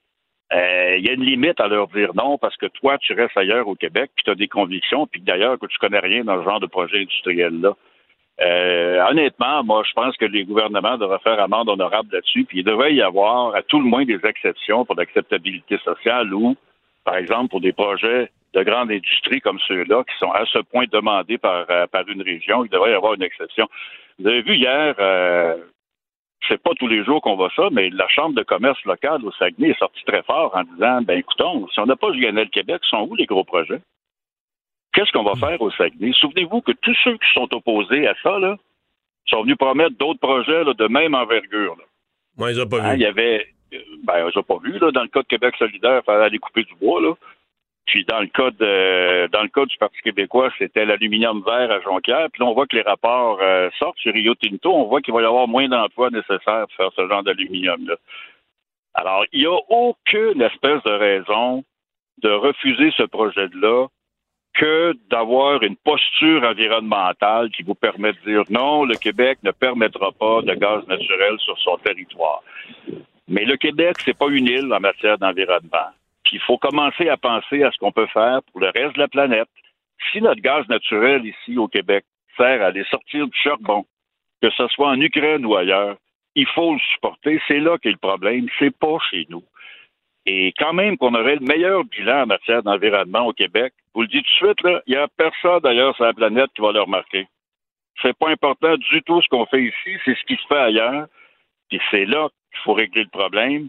euh, 0.53 0.97
il 0.99 1.05
y 1.05 1.11
a 1.11 1.15
une 1.15 1.25
limite 1.25 1.59
à 1.59 1.67
leur 1.67 1.89
dire 1.89 2.15
non 2.15 2.39
parce 2.39 2.57
que 2.57 2.67
toi, 2.67 2.97
tu 2.99 3.13
restes 3.15 3.37
ailleurs 3.37 3.67
au 3.67 3.75
Québec, 3.75 4.13
puis 4.15 4.25
tu 4.25 4.31
as 4.31 4.37
des 4.37 4.47
convictions, 4.47 5.09
puis 5.09 5.21
d'ailleurs 5.21 5.59
que 5.59 5.67
tu 5.67 5.79
connais 5.79 5.99
rien 5.99 6.23
dans 6.23 6.39
ce 6.39 6.49
genre 6.49 6.61
de 6.61 6.67
projet 6.67 6.99
industriel-là. 6.99 7.75
Euh, 8.41 9.05
honnêtement, 9.11 9.63
moi, 9.65 9.83
je 9.87 9.93
pense 9.93 10.17
que 10.17 10.25
les 10.25 10.45
gouvernements 10.45 10.97
devraient 10.97 11.19
faire 11.19 11.41
amende 11.41 11.69
honorable 11.69 12.09
là-dessus, 12.13 12.45
puis 12.45 12.61
il 12.61 12.65
devrait 12.65 12.95
y 12.95 13.03
avoir 13.03 13.55
à 13.55 13.63
tout 13.63 13.79
le 13.79 13.85
moins 13.85 14.05
des 14.05 14.19
exceptions 14.25 14.85
pour 14.85 14.97
l'acceptabilité 14.97 15.77
sociale 15.79 16.33
ou, 16.33 16.57
par 17.05 17.17
exemple, 17.17 17.51
pour 17.51 17.61
des 17.61 17.73
projets 17.73 18.31
de 18.55 18.63
grande 18.63 18.91
industrie 18.91 19.41
comme 19.41 19.59
ceux-là, 19.69 20.05
qui 20.05 20.17
sont 20.19 20.33
à 20.33 20.45
ce 20.47 20.59
point 20.59 20.85
demandés 20.91 21.39
par, 21.39 21.67
euh, 21.71 21.87
une 22.09 22.23
région, 22.23 22.65
il 22.65 22.71
devrait 22.71 22.93
y 22.93 22.95
avoir 22.95 23.15
une 23.15 23.23
exception. 23.23 23.69
Vous 24.19 24.27
avez 24.27 24.43
vu 24.43 24.57
hier, 24.57 24.95
euh, 24.99 25.57
c'est 26.49 26.61
pas 26.63 26.73
tous 26.79 26.89
les 26.89 27.05
jours 27.05 27.21
qu'on 27.21 27.37
voit 27.37 27.53
ça, 27.55 27.69
mais 27.71 27.91
la 27.91 28.09
Chambre 28.09 28.35
de 28.35 28.43
commerce 28.43 28.83
locale 28.85 29.25
au 29.25 29.33
Saguenay 29.33 29.71
est 29.71 29.79
sortie 29.79 30.05
très 30.05 30.23
fort 30.23 30.57
en 30.57 30.65
disant, 30.65 31.03
ben 31.03 31.19
écoutons, 31.19 31.69
si 31.69 31.79
on 31.79 31.87
n'a 31.87 31.97
pas 31.97 32.11
le 32.11 32.45
Québec, 32.47 32.81
sont 32.85 33.07
où 33.09 33.15
les 33.15 33.27
gros 33.27 33.45
projets? 33.45 33.81
Qu'est-ce 34.93 35.13
qu'on 35.13 35.23
va 35.23 35.35
faire 35.35 35.61
au 35.61 35.71
Saguenay? 35.71 36.13
Souvenez-vous 36.15 36.63
que 36.63 36.73
tous 36.73 36.97
ceux 37.05 37.17
qui 37.17 37.33
sont 37.33 37.53
opposés 37.55 38.09
à 38.09 38.15
ça, 38.23 38.39
là, 38.39 38.57
sont 39.27 39.43
venus 39.43 39.57
promettre 39.57 39.97
d'autres 39.97 40.21
projets 40.21 40.65
de 40.65 40.89
même 40.89 41.15
envergure. 41.15 41.77
Moi, 42.37 42.53
ils 42.53 42.59
n'ont 42.59 42.67
pas 42.67 42.83
hein, 42.83 42.91
vu. 42.91 42.97
Il 42.97 43.03
y 43.03 43.07
avait. 43.07 43.47
Euh, 43.73 43.79
ben, 44.05 44.29
ils 44.29 44.37
n'ont 44.37 44.43
pas 44.43 44.59
vu, 44.65 44.79
là, 44.79 44.91
dans 44.91 45.03
le 45.03 45.09
cas 45.09 45.23
de 45.23 45.29
Québec 45.29 45.55
solidaire, 45.59 46.01
il 46.03 46.05
fallait 46.05 46.25
aller 46.25 46.39
couper 46.39 46.65
du 46.65 46.75
bois, 46.75 47.01
là. 47.01 47.15
Puis 47.87 48.05
dans 48.05 48.21
le 48.21 48.29
cas 48.29 48.51
de, 48.51 49.27
dans 49.29 49.43
le 49.43 49.49
cas 49.49 49.65
du 49.65 49.77
Parti 49.77 49.99
québécois, 50.03 50.53
c'était 50.59 50.85
l'aluminium 50.85 51.43
vert 51.45 51.71
à 51.73 51.81
Jonquière. 51.81 52.29
Puis 52.31 52.41
là, 52.41 52.49
on 52.49 52.55
voit 52.55 52.67
que 52.67 52.77
les 52.77 52.83
rapports 52.83 53.39
euh, 53.41 53.69
sortent 53.79 53.99
sur 53.99 54.13
Rio 54.13 54.35
Tinto. 54.37 54.73
On 54.73 54.85
voit 54.85 55.01
qu'il 55.01 55.13
va 55.13 55.23
y 55.23 55.25
avoir 55.25 55.49
moins 55.49 55.67
d'emplois 55.67 56.11
nécessaires 56.11 56.67
pour 56.67 56.73
faire 56.77 56.91
ce 56.95 57.09
genre 57.09 57.25
d'aluminium-là. 57.25 57.97
Alors, 58.95 59.25
il 59.33 59.41
n'y 59.41 59.47
a 59.47 59.59
aucune 59.71 60.41
espèce 60.41 60.83
de 60.85 60.93
raison 60.93 61.65
de 62.23 62.31
refuser 62.31 62.93
ce 62.97 63.03
projet-là 63.05 63.89
que 64.55 64.95
d'avoir 65.11 65.63
une 65.63 65.77
posture 65.77 66.43
environnementale 66.45 67.51
qui 67.51 67.63
vous 67.63 67.75
permet 67.75 68.13
de 68.13 68.19
dire 68.27 68.43
non, 68.51 68.85
le 68.85 68.97
Québec 68.97 69.39
ne 69.43 69.53
permettra 69.53 70.13
pas 70.13 70.43
de 70.43 70.55
gaz 70.55 70.87
naturel 70.87 71.39
sur 71.39 71.59
son 71.61 71.77
territoire. 71.79 72.43
Mais 73.29 73.45
le 73.45 73.57
Québec, 73.57 73.97
c'est 74.05 74.17
pas 74.17 74.29
une 74.29 74.47
île 74.47 74.73
en 74.73 74.81
matière 74.81 75.19
d'environnement. 75.19 75.91
Il 76.33 76.41
faut 76.41 76.59
commencer 76.59 77.09
à 77.09 77.17
penser 77.17 77.63
à 77.63 77.71
ce 77.73 77.79
qu'on 77.79 77.93
peut 77.93 78.07
faire 78.07 78.41
pour 78.51 78.61
le 78.61 78.69
reste 78.69 78.95
de 78.95 79.01
la 79.01 79.09
planète. 79.09 79.49
Si 80.13 80.21
notre 80.21 80.41
gaz 80.41 80.67
naturel 80.69 81.25
ici 81.25 81.57
au 81.59 81.69
Québec 81.69 82.05
sert 82.37 82.63
à 82.63 82.67
aller 82.67 82.85
sortir 82.91 83.27
du 83.27 83.37
charbon, 83.37 83.85
que 84.43 84.51
ce 84.51 84.67
soit 84.69 84.89
en 84.89 85.01
Ukraine 85.01 85.45
ou 85.45 85.57
ailleurs, 85.57 85.97
il 86.35 86.47
faut 86.47 86.73
le 86.73 86.81
supporter. 86.95 87.41
C'est 87.49 87.59
là 87.59 87.79
qu'est 87.79 87.91
le 87.91 87.97
problème. 87.97 88.47
C'est 88.59 88.77
pas 88.77 88.99
chez 89.11 89.27
nous. 89.29 89.43
Et 90.27 90.53
quand 90.59 90.73
même 90.73 90.97
qu'on 90.99 91.15
aurait 91.15 91.37
le 91.37 91.47
meilleur 91.47 91.85
bilan 91.85 92.23
en 92.23 92.27
matière 92.27 92.63
d'environnement 92.63 93.27
au 93.27 93.33
Québec, 93.33 93.73
vous 93.95 94.03
le 94.03 94.09
dites 94.09 94.27
tout 94.39 94.47
de 94.47 94.49
suite, 94.49 94.63
là, 94.63 94.83
il 94.87 94.95
n'y 94.95 95.01
a 95.01 95.09
personne 95.09 95.61
d'ailleurs 95.61 95.95
sur 95.97 96.05
la 96.05 96.13
planète 96.13 96.51
qui 96.55 96.63
va 96.63 96.73
le 96.73 96.83
remarquer. 96.83 97.27
C'est 98.03 98.17
pas 98.17 98.31
important 98.31 98.77
du 98.77 99.03
tout 99.03 99.21
ce 99.23 99.29
qu'on 99.29 99.47
fait 99.47 99.63
ici, 99.63 99.99
c'est 100.05 100.15
ce 100.15 100.25
qui 100.25 100.37
se 100.37 100.47
fait 100.47 100.59
ailleurs. 100.59 101.07
Puis 101.69 101.81
c'est 101.91 102.05
là 102.05 102.29
qu'il 102.51 102.61
faut 102.65 102.75
régler 102.75 103.05
le 103.05 103.11
problème. 103.11 103.69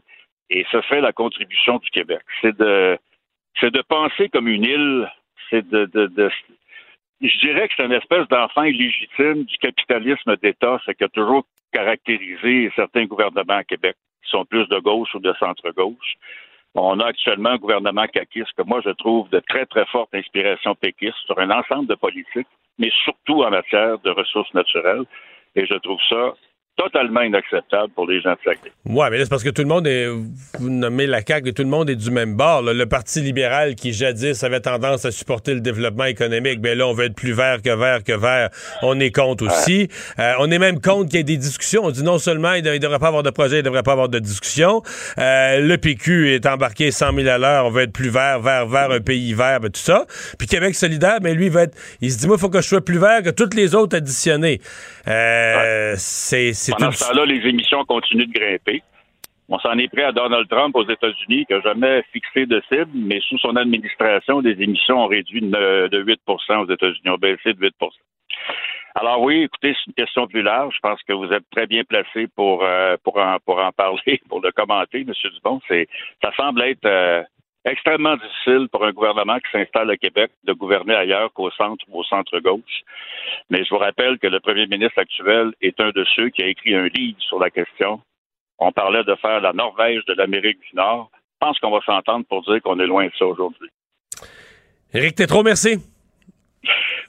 Et 0.50 0.66
ce 0.72 0.82
serait 0.82 1.02
la 1.02 1.14
contribution 1.14 1.78
du 1.78 1.90
Québec. 1.90 2.22
C'est 2.42 2.58
de 2.58 2.98
c'est 3.60 3.72
de 3.72 3.82
penser 3.82 4.30
comme 4.30 4.48
une 4.48 4.64
île, 4.64 5.12
c'est 5.50 5.68
de, 5.68 5.86
de, 5.86 6.08
de 6.08 6.30
je 7.22 7.40
dirais 7.40 7.68
que 7.68 7.74
c'est 7.78 7.86
une 7.86 7.92
espèce 7.92 8.28
d'enfant 8.30 8.64
illégitime 8.64 9.44
du 9.44 9.58
capitalisme 9.58 10.36
d'État, 10.38 10.80
ce 10.86 10.92
qui 10.92 11.04
a 11.04 11.10
toujours 11.10 11.46
caractérisé 11.72 12.72
certains 12.76 13.06
gouvernements 13.06 13.58
à 13.58 13.64
Québec, 13.64 13.96
sont 14.32 14.46
plus 14.46 14.68
de 14.68 14.80
gauche 14.80 15.14
ou 15.14 15.20
de 15.20 15.34
centre-gauche. 15.40 16.16
On 16.74 17.00
a 17.00 17.08
actuellement 17.08 17.50
un 17.50 17.58
gouvernement 17.58 18.08
caquiste 18.08 18.54
que 18.58 18.64
moi 18.64 18.82
je 18.84 18.92
trouve 18.92 19.30
de 19.30 19.40
très 19.40 19.66
très 19.66 19.86
forte 19.88 20.14
inspiration 20.14 20.74
péquiste 20.76 21.18
sur 21.26 21.38
un 21.38 21.52
ensemble 21.52 21.88
de 21.88 21.96
politiques, 21.96 22.48
mais 22.80 22.92
surtout 23.04 23.44
en 23.44 23.52
matière 23.52 24.00
de 24.00 24.10
ressources 24.10 24.54
naturelles. 24.54 25.04
Et 25.56 25.66
je 25.66 25.76
trouve 25.76 26.00
ça 26.10 26.34
totalement 26.76 27.22
inacceptable 27.22 27.92
pour 27.94 28.08
les 28.08 28.22
gens 28.22 28.32
de 28.32 28.38
Saguenay. 28.44 28.72
Oui, 28.86 29.06
mais 29.12 29.20
c'est 29.20 29.30
parce 29.30 29.44
que 29.44 29.50
tout 29.50 29.62
le 29.62 29.68
monde 29.68 29.86
est, 29.88 30.08
vous 30.08 30.70
nommez 30.70 31.06
la 31.06 31.22
CAQ, 31.26 31.50
et 31.50 31.54
tout 31.54 31.64
le 31.64 31.70
monde 31.70 31.90
est 31.90 31.96
du 31.96 32.12
même 32.12 32.36
bord. 32.36 32.62
Le 32.62 32.86
Parti 32.86 33.22
libéral 33.22 33.76
qui 33.76 33.94
jadis 33.94 34.44
avait 34.44 34.62
tendance 34.62 35.06
à 35.06 35.12
supporter 35.12 35.54
le 35.54 35.62
développement 35.62 36.06
économique, 36.06 36.60
mais 36.62 36.76
là, 36.76 36.88
on 36.88 36.94
veut 36.94 37.06
être 37.06 37.16
plus 37.16 37.34
vert 37.34 37.62
que 37.62 37.70
vert 37.70 38.04
que 38.04 38.14
vert. 38.14 38.50
On 38.82 39.00
est 39.00 39.12
contre 39.12 39.46
aussi. 39.46 39.90
Euh, 40.20 40.34
on 40.40 40.50
est 40.50 40.60
même 40.60 40.82
contre 40.82 41.10
qu'il 41.10 41.18
y 41.18 41.22
ait 41.22 41.24
des 41.24 41.38
discussions. 41.38 41.84
On 41.84 41.92
dit 41.92 42.04
non 42.04 42.18
seulement 42.18 42.54
il 42.54 42.64
ne 42.64 42.78
devrait 42.78 43.00
pas 43.00 43.08
avoir 43.08 43.24
de 43.24 43.30
projet, 43.30 43.58
il 43.58 43.60
ne 43.60 43.66
devrait 43.66 43.84
pas 43.84 43.94
avoir 43.94 44.10
de 44.10 44.20
discussion. 44.20 44.82
Euh, 45.18 45.60
le 45.60 45.78
PQ 45.78 46.34
est 46.34 46.46
embarqué 46.46 46.92
100 46.92 47.14
000 47.14 47.28
à 47.28 47.38
l'heure. 47.38 47.66
On 47.66 47.70
veut 47.70 47.84
être 47.84 47.94
plus 47.94 48.10
vert, 48.10 48.40
vert, 48.40 48.66
vert, 48.68 48.92
un 48.92 49.02
pays 49.02 49.34
vert, 49.34 49.60
ben, 49.60 49.70
tout 49.70 49.80
ça. 49.80 50.06
Puis 50.38 50.48
Québec 50.48 50.76
solidaire, 50.76 51.20
mais 51.22 51.34
lui, 51.34 51.46
il 51.46 51.52
va 51.52 51.64
être, 51.64 51.78
il 52.02 52.12
se 52.12 52.18
dit, 52.18 52.28
moi, 52.28 52.38
il 52.38 52.40
faut 52.40 52.50
que 52.50 52.62
je 52.62 52.68
sois 52.68 52.82
plus 52.82 52.98
vert 52.98 53.22
que 53.24 53.30
toutes 53.30 53.54
les 53.54 53.76
autres 53.76 53.98
additionnés. 53.98 54.62
Euh, 55.08 55.96
c'est 55.98 56.54
pendant 56.70 56.92
ce 56.92 57.06
temps-là, 57.06 57.26
les 57.26 57.48
émissions 57.48 57.84
continuent 57.86 58.28
de 58.28 58.40
grimper. 58.40 58.84
On 59.50 59.60
s'en 59.60 59.78
est 59.78 59.90
pris 59.90 60.04
à 60.04 60.12
Donald 60.12 60.48
Trump 60.48 60.76
aux 60.76 60.88
États-Unis, 60.88 61.46
qui 61.46 61.54
n'a 61.54 61.62
jamais 61.62 62.04
fixé 62.14 62.46
de 62.46 62.62
cible, 62.70 62.92
mais 62.94 63.20
sous 63.28 63.38
son 63.40 63.56
administration, 63.58 64.40
les 64.40 64.62
émissions 64.62 65.04
ont 65.04 65.08
réduit 65.08 65.42
de 65.42 66.04
8% 66.04 66.66
aux 66.66 66.72
États-Unis, 66.72 67.10
ont 67.10 67.18
baissé 67.18 67.54
de 67.54 67.60
8 67.60 67.76
alors 68.96 69.22
oui, 69.22 69.44
écoutez, 69.44 69.74
c'est 69.74 69.88
une 69.88 69.94
question 69.94 70.28
plus 70.28 70.42
large. 70.42 70.76
Je 70.76 70.80
pense 70.82 71.02
que 71.04 71.14
vous 71.14 71.32
êtes 71.32 71.50
très 71.52 71.66
bien 71.66 71.84
placé 71.84 72.28
pour 72.36 72.64
euh, 72.64 72.98
pour 73.04 73.18
en 73.18 73.38
pour 73.46 73.60
en 73.60 73.72
parler, 73.78 74.22
pour 74.28 74.42
le 74.42 74.52
commenter, 74.52 75.02
M. 75.02 75.14
Dubon. 75.34 75.62
C'est 75.68 75.88
ça 76.22 76.32
semble 76.36 76.62
être 76.64 76.86
euh, 76.86 77.24
extrêmement 77.66 78.16
difficile 78.18 78.68
pour 78.72 78.84
un 78.86 78.92
gouvernement 78.92 79.38
qui 79.40 79.52
s'installe 79.52 79.92
au 79.92 79.98
Québec 79.98 80.32
de 80.44 80.54
gouverner 80.54 80.96
ailleurs 80.96 81.32
qu'au 81.34 81.52
centre 81.52 81.84
ou 81.90 82.00
au 82.00 82.04
centre-gauche. 82.04 82.84
Mais 83.50 83.64
je 83.64 83.70
vous 83.70 83.78
rappelle 83.78 84.18
que 84.20 84.28
le 84.28 84.40
premier 84.40 84.68
ministre 84.68 85.00
actuel 85.00 85.54
est 85.62 85.80
un 85.80 85.90
de 85.90 86.06
ceux 86.16 86.30
qui 86.30 86.44
a 86.44 86.48
écrit 86.48 86.76
un 86.76 86.88
livre 86.88 87.20
sur 87.22 87.40
la 87.40 87.50
question. 87.50 88.02
On 88.58 88.72
parlait 88.72 89.04
de 89.04 89.16
faire 89.16 89.42
la 89.42 89.54
Norvège 89.54 90.04
de 90.06 90.14
l'Amérique 90.14 90.60
du 90.60 90.76
Nord. 90.76 91.10
Je 91.14 91.48
pense 91.48 91.60
qu'on 91.60 91.72
va 91.72 91.82
s'entendre 91.86 92.26
pour 92.28 92.44
dire 92.44 92.62
qu'on 92.62 92.80
est 92.80 92.88
loin 92.88 93.06
de 93.06 93.12
ça 93.18 93.26
aujourd'hui. 93.26 93.70
Éric 94.94 95.16
Tétrault, 95.16 95.44
merci. 95.44 95.80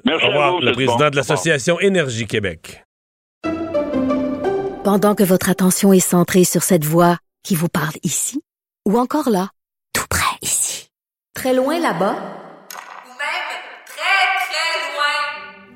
Merci 0.04 0.24
Au 0.24 0.28
revoir, 0.28 0.48
à 0.48 0.50
vous, 0.52 0.60
le 0.60 0.72
président 0.72 0.96
Dubon. 0.96 1.10
de 1.10 1.16
l'Association 1.16 1.80
Énergie 1.80 2.26
Québec. 2.26 2.84
Pendant 4.84 5.14
que 5.14 5.22
votre 5.22 5.50
attention 5.50 5.92
est 5.92 6.00
centrée 6.00 6.44
sur 6.44 6.62
cette 6.62 6.84
voix 6.84 7.18
qui 7.44 7.54
vous 7.54 7.68
parle 7.68 7.94
ici, 8.02 8.40
ou 8.88 8.98
encore 8.98 9.30
là, 9.30 9.48
tout 9.94 10.06
près 10.08 10.21
très 11.34 11.54
loin 11.54 11.78
là-bas, 11.78 12.16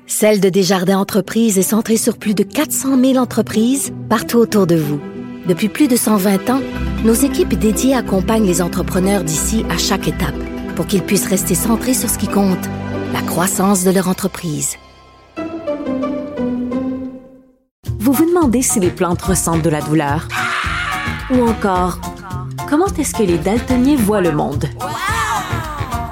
Celle 0.05 0.39
de 0.39 0.49
Desjardins 0.49 0.97
Entreprises 0.97 1.59
est 1.59 1.61
centrée 1.61 1.97
sur 1.97 2.17
plus 2.17 2.33
de 2.33 2.41
400 2.41 2.99
000 2.99 3.17
entreprises 3.17 3.93
partout 4.09 4.37
autour 4.37 4.65
de 4.65 4.75
vous. 4.75 4.99
Depuis 5.45 5.69
plus 5.69 5.87
de 5.87 5.95
120 5.95 6.49
ans, 6.49 6.61
nos 7.03 7.13
équipes 7.13 7.53
dédiées 7.53 7.93
accompagnent 7.93 8.47
les 8.47 8.63
entrepreneurs 8.63 9.23
d'ici 9.23 9.63
à 9.69 9.77
chaque 9.77 10.07
étape 10.07 10.33
pour 10.75 10.87
qu'ils 10.87 11.03
puissent 11.03 11.27
rester 11.27 11.53
centrés 11.53 11.93
sur 11.93 12.09
ce 12.09 12.17
qui 12.17 12.27
compte, 12.27 12.65
la 13.13 13.21
croissance 13.21 13.83
de 13.83 13.91
leur 13.91 14.07
entreprise. 14.07 14.77
Vous 17.99 18.11
vous 18.11 18.25
demandez 18.25 18.63
si 18.63 18.79
les 18.79 18.89
plantes 18.89 19.21
ressentent 19.21 19.61
de 19.61 19.69
la 19.69 19.81
douleur? 19.81 20.27
Ou 21.29 21.47
encore, 21.47 21.99
comment 22.67 22.87
est-ce 22.97 23.13
que 23.13 23.23
les 23.23 23.37
daltoniens 23.37 23.97
voient 23.97 24.21
le 24.21 24.31
monde? 24.31 24.65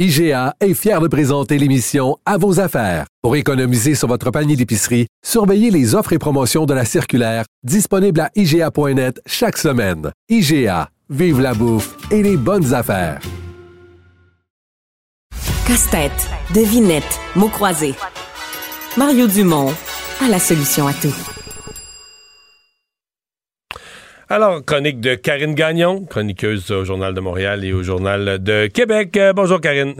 IGA 0.00 0.56
est 0.58 0.74
fier 0.74 1.00
de 1.00 1.06
présenter 1.06 1.56
l'émission 1.56 2.16
À 2.26 2.36
vos 2.36 2.58
affaires. 2.58 3.06
Pour 3.22 3.36
économiser 3.36 3.94
sur 3.94 4.08
votre 4.08 4.32
panier 4.32 4.56
d'épicerie, 4.56 5.06
surveillez 5.24 5.70
les 5.70 5.94
offres 5.94 6.12
et 6.12 6.18
promotions 6.18 6.66
de 6.66 6.74
la 6.74 6.84
circulaire 6.84 7.44
disponible 7.62 8.18
à 8.18 8.28
IGA.net 8.34 9.20
chaque 9.24 9.56
semaine. 9.56 10.10
IGA, 10.28 10.90
vive 11.10 11.40
la 11.40 11.54
bouffe 11.54 11.94
et 12.10 12.24
les 12.24 12.36
bonnes 12.36 12.74
affaires. 12.74 13.20
Casse-tête, 15.64 16.28
devinette, 16.52 17.20
mots 17.36 17.48
croisés. 17.48 17.94
Mario 18.96 19.28
Dumont 19.28 19.72
a 20.24 20.28
la 20.28 20.40
solution 20.40 20.88
à 20.88 20.92
tout. 20.92 21.14
Alors, 24.30 24.64
chronique 24.64 25.00
de 25.00 25.16
Karine 25.16 25.54
Gagnon, 25.54 26.06
chroniqueuse 26.06 26.70
au 26.70 26.84
Journal 26.84 27.12
de 27.12 27.20
Montréal 27.20 27.62
et 27.62 27.74
au 27.74 27.82
Journal 27.82 28.42
de 28.42 28.68
Québec. 28.68 29.14
Euh, 29.18 29.34
bonjour 29.34 29.60
Karine. 29.60 29.96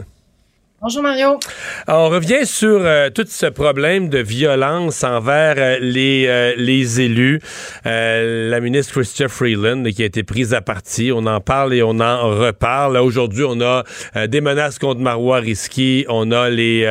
Bonjour 0.85 1.01
Mario. 1.01 1.39
On 1.87 2.09
revient 2.09 2.45
sur 2.45 2.77
euh, 2.79 3.09
tout 3.09 3.25
ce 3.27 3.47
problème 3.47 4.07
de 4.07 4.19
violence 4.19 5.03
envers 5.03 5.55
euh, 5.57 5.77
les, 5.81 6.27
euh, 6.27 6.53
les 6.57 7.01
élus. 7.01 7.39
La 7.85 8.59
ministre 8.59 8.93
Chrystia 8.93 9.27
Freeland 9.27 9.81
qui 9.85 10.03
a 10.03 10.05
été 10.05 10.21
prise 10.21 10.53
à 10.53 10.61
partie. 10.61 11.11
On 11.11 11.25
en 11.25 11.41
parle 11.41 11.73
et 11.73 11.81
on 11.81 11.99
en 11.99 12.29
reparle. 12.29 12.97
Aujourd'hui, 12.97 13.45
on 13.47 13.59
a 13.61 13.83
des 14.27 14.41
menaces 14.41 14.77
contre 14.77 15.01
Marois 15.01 15.39
Risky. 15.39 16.05
On 16.07 16.31
a 16.31 16.51
les 16.51 16.83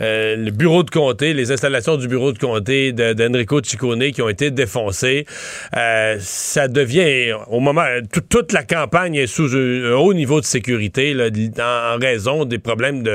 le 0.00 0.50
bureau 0.50 0.82
de 0.82 0.90
comté, 0.90 1.32
les 1.32 1.52
installations 1.52 1.96
du 1.96 2.08
bureau 2.08 2.32
de 2.32 2.38
comté 2.38 2.90
de- 2.90 3.12
d'Enrico 3.12 3.62
Ciccone 3.62 4.10
qui 4.10 4.20
ont 4.20 4.28
été 4.28 4.50
défoncées. 4.50 5.26
Ça 5.72 6.66
devient, 6.66 7.34
au 7.48 7.60
moment, 7.60 7.84
tout- 8.12 8.20
toute 8.28 8.52
la 8.52 8.64
campagne 8.64 9.14
est 9.14 9.28
sous 9.28 9.54
un 9.54 9.92
haut 9.92 10.12
niveau 10.12 10.40
de 10.40 10.44
sécurité 10.44 11.14
en 11.60 11.98
raison 12.00 12.44
des 12.44 12.58
problèmes 12.58 13.02
de, 13.04 13.11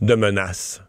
de 0.00 0.14
menaces. 0.14 0.80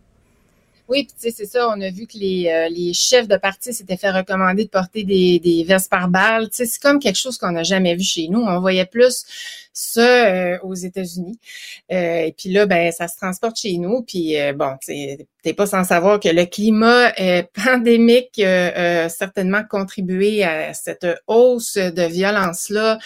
Oui, 0.89 1.05
puis 1.05 1.32
c'est 1.32 1.45
ça, 1.45 1.70
on 1.70 1.80
a 1.82 1.91
vu 1.91 2.07
que 2.07 2.18
les, 2.18 2.49
euh, 2.49 2.68
les 2.68 2.93
chefs 2.93 3.28
de 3.28 3.38
parti 3.38 3.74
s'étaient 3.76 3.95
fait 3.95 4.10
recommander 4.10 4.66
de 4.66 4.70
porter 4.70 5.03
des, 5.03 5.38
des 5.38 5.64
vestes 5.64 5.88
par 5.88 6.07
balles. 6.07 6.47
C'est 6.51 6.68
comme 6.82 6.97
quelque 6.97 7.16
chose 7.16 7.38
qu'on 7.38 7.51
n'a 7.51 7.62
jamais 7.62 7.95
vu 7.95 8.01
chez 8.01 8.28
nous. 8.28 8.39
On 8.39 8.60
voyait 8.60 8.88
plus 8.88 9.24
ça 9.72 10.01
euh, 10.01 10.57
aux 10.64 10.74
États-Unis. 10.74 11.38
Euh, 11.91 12.22
et 12.22 12.34
puis 12.36 12.49
là, 12.49 12.66
ben, 12.66 12.91
ça 12.91 13.07
se 13.07 13.18
transporte 13.18 13.57
chez 13.57 13.78
nous. 13.78 14.01
Puis 14.01 14.36
bon, 14.55 14.78
t'es 14.88 15.53
pas 15.55 15.68
sans 15.68 15.84
savoir 15.84 16.20
que 16.20 16.30
le 16.30 16.45
climat 16.45 17.14
pandémique 17.53 18.39
a 18.39 19.10
certainement 19.10 19.62
contribué 19.70 20.43
à 20.43 20.74
cette 20.74 21.05
hausse 21.28 21.76
de 21.78 22.01
violence-là 22.01 22.97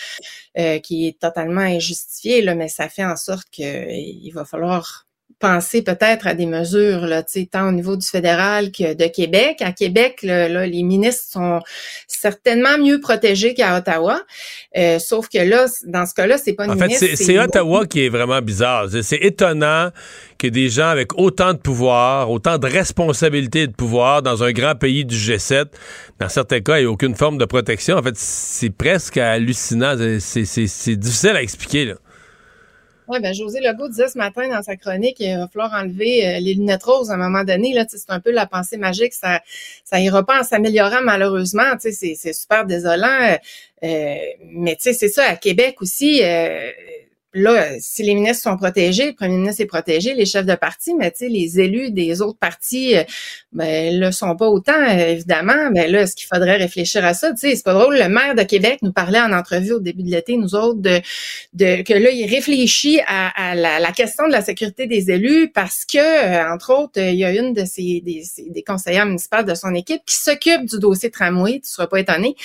qui 0.82 1.08
est 1.08 1.20
totalement 1.20 1.60
injustifiée, 1.62 2.46
mais 2.56 2.70
ça 2.70 2.88
fait 2.88 3.04
en 3.04 3.18
sorte 3.18 3.50
qu'il 3.50 4.32
va 4.34 4.46
falloir 4.46 5.06
penser 5.40 5.82
peut-être 5.82 6.28
à 6.28 6.34
des 6.34 6.46
mesures, 6.46 7.06
là, 7.06 7.24
tant 7.52 7.68
au 7.68 7.72
niveau 7.72 7.96
du 7.96 8.06
fédéral 8.08 8.72
que 8.72 8.94
de 8.94 9.08
Québec. 9.08 9.58
À 9.62 9.72
Québec, 9.72 10.20
là, 10.24 10.48
là, 10.50 10.66
les 10.66 10.84
ministres 10.84 11.26
sont 11.32 11.60
certainement 12.08 12.78
mieux 12.78 13.00
protégés 13.00 13.54
qu'à 13.54 13.78
Ottawa. 13.78 14.22
Euh, 14.78 15.00
sauf 15.00 15.28
que 15.30 15.38
là, 15.40 15.66
dans 15.86 16.06
ce 16.06 16.14
cas-là, 16.14 16.38
c'est 16.38 16.54
pas 16.54 16.66
une 16.66 16.72
En 16.72 16.78
fait, 16.78 17.16
c'est 17.16 17.40
Ottawa 17.40 17.86
qui 17.86 18.06
est 18.06 18.10
vraiment 18.10 18.42
bizarre. 18.42 18.88
C'est- 19.02 19.24
étonnant 19.24 19.90
que 20.38 20.48
des 20.48 20.70
gens 20.70 20.88
avec 20.88 21.18
autant 21.18 21.54
de 21.54 21.58
pouvoir, 21.58 22.30
autant 22.30 22.58
de 22.58 22.68
responsabilités 22.68 23.62
et 23.62 23.68
de 23.68 23.74
pouvoir 23.74 24.22
dans 24.22 24.44
un 24.44 24.52
grand 24.52 24.76
pays 24.76 25.06
du 25.06 25.16
G7, 25.16 25.66
dans 26.20 26.30
certains 26.30 26.60
cas, 26.60 26.78
il 26.78 26.82
n'y 26.82 26.88
a 26.88 26.92
aucune 26.92 27.16
forme 27.16 27.38
de 27.38 27.46
protection. 27.46 27.98
En 27.98 28.04
fait, 28.04 28.16
c'est 28.18 28.70
presque 28.70 29.18
hallucinant. 29.18 29.96
C'est- 30.20 30.96
difficile 30.96 31.32
à 31.36 31.42
expliquer. 31.42 31.86
Là. 31.86 31.96
Ben 33.20 33.34
José 33.34 33.60
Legault 33.62 33.90
disait 33.90 34.08
ce 34.08 34.18
matin 34.18 34.48
dans 34.50 34.62
sa 34.62 34.76
chronique 34.76 35.18
qu'il 35.18 35.38
va 35.38 35.48
falloir 35.48 35.74
enlever 35.74 36.26
euh, 36.26 36.40
les 36.40 36.54
lunettes 36.54 36.84
roses 36.84 37.12
à 37.12 37.16
un 37.16 37.18
moment 37.18 37.44
donné. 37.44 37.74
Là, 37.74 37.86
c'est 37.88 38.10
un 38.10 38.20
peu 38.20 38.32
la 38.32 38.46
pensée 38.46 38.78
magique. 38.78 39.14
Ça 39.14 39.42
ça 39.84 40.00
ira 40.00 40.26
pas 40.26 40.42
en 40.42 40.44
s'améliorant 40.44 41.02
malheureusement. 41.04 41.76
C'est 41.80 41.92
c'est 41.92 42.34
super 42.34 42.66
désolant. 42.66 43.38
Euh, 43.84 44.16
mais 44.46 44.76
tu 44.76 44.84
sais, 44.84 44.94
c'est 44.94 45.10
ça, 45.10 45.26
à 45.26 45.36
Québec 45.36 45.82
aussi, 45.82 46.22
euh, 46.24 46.72
là, 47.34 47.80
si 47.80 48.04
les 48.04 48.14
ministres 48.14 48.44
sont 48.44 48.58
protégés, 48.58 49.08
le 49.08 49.14
premier 49.14 49.38
ministre 49.38 49.62
est 49.62 49.68
protégé, 49.68 50.14
les 50.14 50.26
chefs 50.26 50.46
de 50.46 50.56
parti, 50.56 50.94
mais 50.94 51.12
tu 51.12 51.20
sais, 51.20 51.28
les 51.28 51.60
élus 51.60 51.92
des 51.92 52.22
autres 52.22 52.38
partis, 52.38 52.96
euh, 52.96 53.04
ben, 53.52 54.00
le 54.00 54.12
sont 54.12 54.36
pas 54.36 54.48
autant, 54.48 54.74
euh, 54.74 55.10
évidemment. 55.10 55.72
Mais 55.72 55.88
là, 55.88 56.02
est-ce 56.02 56.16
qu'il 56.16 56.28
faudrait 56.28 56.58
réfléchir 56.58 57.04
à 57.04 57.14
ça? 57.14 57.32
Tu 57.32 57.38
sais, 57.38 57.56
c'est 57.56 57.64
pas 57.64 57.74
drôle. 57.74 57.98
Le 57.98 58.08
maire 58.08 58.36
de 58.36 58.44
Québec 58.44 58.80
nous 58.82 58.92
parlait 58.92 59.20
en 59.20 59.34
entrevue 59.34 59.74
au 59.74 59.80
début 59.80 60.04
de 60.04 60.12
l'été, 60.12 60.38
nous 60.38 60.56
autres, 60.56 60.80
de, 60.80 61.02
de 61.54 61.82
que 61.82 61.94
là, 61.94 62.12
il 62.12 62.30
réfléchit 62.30 63.02
à, 63.08 63.56
la, 63.56 63.92
question 63.92 64.28
de 64.28 64.32
la 64.32 64.42
sécurité 64.42 64.88
des 64.88 65.12
élus 65.12 65.50
parce 65.54 65.86
que, 65.86 65.98
euh, 65.98 66.54
entre 66.54 66.74
autres, 66.74 67.00
il 67.00 67.16
y 67.16 67.26
a 67.26 67.32
une 67.32 67.54
de 67.54 67.66
ses 67.66 68.02
des, 68.02 68.24
des 68.50 68.64
conseillères 68.64 69.06
municipales 69.06 69.46
de 69.46 69.56
son 69.56 69.74
équipe 69.74 70.02
qui 70.06 70.16
s'occupe 70.16 70.66
du 70.66 70.80
dossier 70.80 71.10
tramway, 71.10 71.60
tu 71.64 71.70
seras 71.70 71.88
pas 71.88 72.00
étonné, 72.00 72.36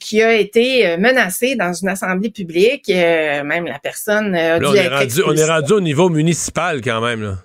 qui 0.00 0.22
a 0.22 0.34
été 0.34 0.96
menacée 0.96 1.56
dans 1.56 1.72
une 1.72 1.88
assemblée 1.88 2.30
publique, 2.30 2.88
même 2.88 3.66
la 3.66 3.78
personne 3.78 4.01
euh, 4.08 4.58
on, 4.62 4.74
est 4.74 4.88
rendu, 4.88 5.22
on 5.26 5.34
est 5.34 5.44
rendu 5.44 5.72
au 5.72 5.80
niveau 5.80 6.08
municipal 6.08 6.80
quand 6.82 7.00
même. 7.00 7.22
Là. 7.22 7.38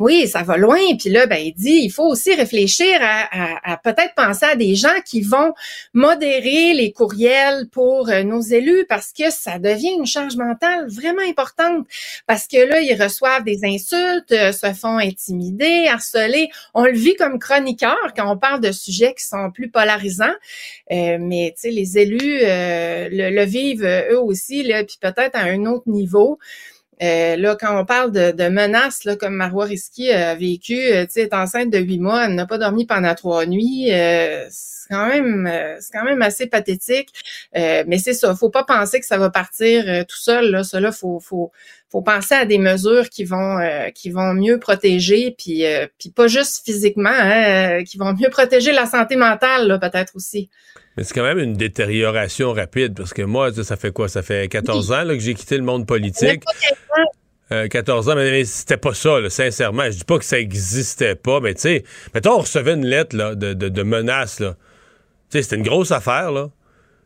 Oui, 0.00 0.26
ça 0.26 0.42
va 0.42 0.56
loin. 0.56 0.78
Puis 0.98 1.10
là, 1.10 1.26
ben, 1.26 1.36
il 1.36 1.52
dit, 1.52 1.82
il 1.84 1.90
faut 1.90 2.06
aussi 2.06 2.34
réfléchir 2.34 2.98
à, 3.02 3.76
peut-être 3.84 4.14
penser 4.16 4.46
à 4.46 4.56
des 4.56 4.74
gens 4.74 4.98
qui 5.04 5.20
vont 5.20 5.52
modérer 5.92 6.72
les 6.72 6.90
courriels 6.90 7.68
pour 7.70 8.08
euh, 8.08 8.22
nos 8.22 8.40
élus 8.40 8.86
parce 8.88 9.12
que 9.12 9.30
ça 9.30 9.58
devient 9.58 9.92
une 9.98 10.06
charge 10.06 10.36
mentale 10.36 10.88
vraiment 10.88 11.20
importante. 11.28 11.86
Parce 12.26 12.46
que 12.46 12.56
là, 12.56 12.80
ils 12.80 13.00
reçoivent 13.00 13.44
des 13.44 13.60
insultes, 13.62 14.32
euh, 14.32 14.52
se 14.52 14.72
font 14.72 14.96
intimider, 14.96 15.88
harceler. 15.88 16.48
On 16.72 16.86
le 16.86 16.92
vit 16.92 17.14
comme 17.16 17.38
chroniqueur 17.38 18.14
quand 18.16 18.32
on 18.32 18.38
parle 18.38 18.62
de 18.62 18.72
sujets 18.72 19.12
qui 19.12 19.26
sont 19.26 19.50
plus 19.50 19.70
polarisants. 19.70 20.24
Euh, 20.92 21.18
mais 21.20 21.52
tu 21.54 21.68
sais, 21.68 21.70
les 21.70 21.98
élus 21.98 22.38
le, 22.40 23.44
vivent 23.44 23.84
eux 23.84 24.20
aussi, 24.20 24.62
là, 24.62 24.82
puis 24.82 24.96
peut-être 24.98 25.36
à 25.36 25.42
un 25.42 25.66
autre 25.66 25.90
niveau. 25.90 26.38
Euh, 27.02 27.36
là, 27.36 27.56
quand 27.58 27.80
on 27.80 27.84
parle 27.84 28.12
de, 28.12 28.48
menaces, 28.48 29.04
là, 29.04 29.16
comme 29.16 29.34
Marois 29.34 29.64
Risky 29.64 30.10
a 30.10 30.34
vécu, 30.34 30.74
euh, 30.74 31.06
tu 31.06 31.12
sais, 31.12 31.22
est 31.22 31.34
enceinte 31.34 31.70
de 31.70 31.78
huit 31.78 31.98
mois, 31.98 32.26
elle 32.26 32.34
n'a 32.34 32.46
pas 32.46 32.58
dormi 32.58 32.86
pendant 32.86 33.14
trois 33.14 33.46
nuits. 33.46 33.88
Euh, 33.90 34.46
quand 34.90 35.06
même, 35.06 35.50
c'est 35.80 35.92
quand 35.92 36.04
même 36.04 36.22
assez 36.22 36.46
pathétique. 36.46 37.08
mais 37.54 37.98
c'est 37.98 38.14
ça, 38.14 38.34
faut 38.34 38.50
pas 38.50 38.64
penser 38.64 39.00
que 39.00 39.06
ça 39.06 39.18
va 39.18 39.30
partir 39.30 39.84
tout 40.06 40.18
seul. 40.18 40.50
Là, 40.50 40.64
ça, 40.64 40.80
faut, 40.92 41.20
faut, 41.20 41.52
faut 41.90 42.02
penser 42.02 42.34
à 42.34 42.44
des 42.44 42.58
mesures 42.58 43.08
qui 43.08 43.24
vont, 43.24 43.58
qui 43.94 44.10
vont 44.10 44.34
mieux 44.34 44.58
protéger, 44.58 45.34
puis, 45.36 45.64
puis 45.98 46.10
pas 46.10 46.26
juste 46.26 46.64
physiquement, 46.64 47.10
hein, 47.10 47.84
qui 47.84 47.98
vont 47.98 48.12
mieux 48.12 48.30
protéger 48.30 48.72
la 48.72 48.86
santé 48.86 49.16
mentale, 49.16 49.68
là, 49.68 49.78
peut-être 49.78 50.16
aussi. 50.16 50.50
Mais 50.96 51.04
c'est 51.04 51.14
quand 51.14 51.22
même 51.22 51.38
une 51.38 51.54
détérioration 51.54 52.52
rapide 52.52 52.94
parce 52.96 53.14
que 53.14 53.22
moi, 53.22 53.52
ça 53.52 53.76
fait 53.76 53.92
quoi? 53.92 54.08
Ça 54.08 54.22
fait 54.22 54.48
14 54.48 54.92
ans 54.92 55.06
que 55.06 55.18
j'ai 55.18 55.34
quitté 55.34 55.56
le 55.56 55.62
monde 55.62 55.86
politique. 55.86 56.42
14 57.48 58.08
euh, 58.08 58.12
ans, 58.12 58.16
mais, 58.16 58.44
c'était 58.44 58.76
pas 58.76 58.94
ça, 58.94 59.18
sincèrement. 59.28 59.84
Je 59.86 59.98
dis 59.98 60.04
pas 60.04 60.18
que 60.18 60.24
ça 60.24 60.38
existait 60.38 61.16
pas, 61.16 61.40
mais 61.40 61.54
tu 61.54 61.62
sais, 61.62 61.84
mettons, 62.14 62.34
on 62.34 62.38
recevait 62.40 62.74
une 62.74 62.86
lettre 62.86 63.16
de, 63.34 63.54
de, 63.54 63.82
menace. 63.82 64.36
Sais, 64.36 64.50
c'était 65.30 65.56
une 65.56 65.62
grosse 65.62 65.92
affaire, 65.92 66.32
là. 66.32 66.48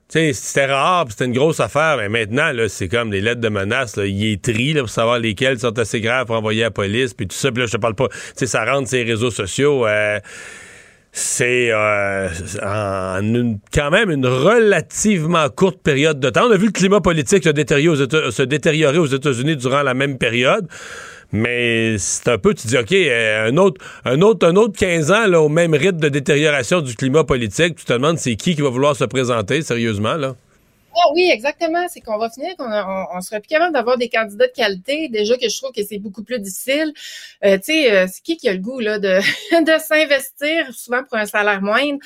C'était 0.09 0.67
rare, 0.67 1.07
c'était 1.09 1.25
une 1.25 1.33
grosse 1.33 1.61
affaire, 1.61 1.97
mais 1.97 2.09
maintenant, 2.09 2.53
c'est 2.69 2.89
comme 2.89 3.11
des 3.11 3.21
lettres 3.21 3.41
de 3.41 3.49
menace, 3.49 3.97
là. 3.97 4.07
Il 4.07 4.25
est 4.33 4.43
tri, 4.43 4.75
pour 4.75 4.89
savoir 4.89 5.19
lesquelles 5.19 5.59
sont 5.59 5.79
assez 5.79 6.01
graves 6.01 6.27
pour 6.27 6.37
envoyer 6.37 6.63
à 6.63 6.67
la 6.67 6.71
police, 6.71 7.15
puis 7.15 7.27
tout 7.27 7.37
ça, 7.37 7.51
puis 7.51 7.61
là, 7.61 7.67
je 7.67 7.73
te 7.73 7.77
parle 7.79 7.95
pas, 7.95 8.09
ça 8.37 8.65
rentre 8.65 8.89
ces 8.89 9.03
réseaux 9.03 9.31
sociaux, 9.31 9.87
euh, 9.87 10.21
c'est 11.17 11.71
euh, 11.71 12.29
en 12.61 13.57
quand 13.73 13.91
même 13.91 14.11
une 14.11 14.27
relativement 14.27 15.49
courte 15.49 15.81
période 15.81 16.19
de 16.19 16.29
temps. 16.29 16.49
On 16.49 16.51
a 16.51 16.57
vu 16.57 16.67
le 16.67 16.73
climat 16.73 17.01
politique 17.01 17.45
se 17.45 17.51
détériorer 17.51 18.99
aux, 18.99 19.07
États-Unis 19.07 19.57
durant 19.57 19.83
la 19.83 19.95
même 19.95 20.19
période. 20.19 20.67
Mais 21.35 21.99
c'est 21.99 22.29
un 22.29 22.39
peu, 22.39 22.55
tu 22.55 22.69
dis, 22.69 22.79
OK, 22.79 22.93
euh, 22.93 23.49
un 23.49 23.57
autre, 23.57 23.85
un 24.05 24.23
autre, 24.23 24.47
un 24.47 24.55
autre 24.55 24.79
15 24.79 25.11
ans 25.11 25.27
là, 25.27 25.43
au 25.43 25.49
même 25.49 25.75
rythme 25.75 25.99
de 25.99 26.09
détérioration 26.09 26.81
du 26.81 26.95
climat 26.95 27.25
politique, 27.25 27.75
tu 27.75 27.85
te 27.85 27.93
demandes 27.93 28.19
c'est 28.19 28.37
qui 28.37 28.55
qui 28.55 28.63
va 28.63 28.69
vouloir 28.69 28.95
se 28.95 29.03
présenter 29.03 29.61
sérieusement, 29.63 30.15
là? 30.15 30.37
Ah 30.97 31.11
oui, 31.13 31.29
exactement. 31.33 31.89
C'est 31.89 32.01
qu'on 32.01 32.19
va 32.19 32.31
finir 32.31 32.55
qu'on 32.57 32.71
on, 32.71 33.21
serait 33.21 33.41
plus 33.41 33.49
capable 33.49 33.73
d'avoir 33.73 33.99
des 33.99 34.09
candidats 34.09 34.47
de 34.47 34.53
qualité. 34.53 35.09
Déjà 35.09 35.37
que 35.37 35.49
je 35.49 35.57
trouve 35.59 35.73
que 35.73 35.83
c'est 35.83 35.99
beaucoup 35.99 36.23
plus 36.23 36.39
difficile. 36.39 36.93
Euh, 37.45 37.57
tu 37.57 37.65
sais, 37.65 37.91
euh, 37.91 38.07
c'est 38.07 38.23
qui 38.23 38.37
qui 38.37 38.49
a 38.49 38.53
le 38.53 38.61
goût 38.61 38.79
là 38.79 39.01
de, 39.01 39.19
de 39.65 39.79
s'investir 39.81 40.73
souvent 40.73 41.03
pour 41.03 41.19
un 41.19 41.27
salaire 41.27 41.63
moindre 41.63 41.99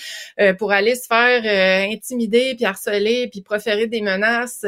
pour 0.56 0.72
aller 0.72 0.94
se 0.94 1.06
faire 1.06 1.90
intimider 1.92 2.54
puis 2.54 2.64
harceler 2.64 3.28
puis 3.30 3.42
proférer 3.42 3.88
des 3.88 4.00
menaces. 4.00 4.64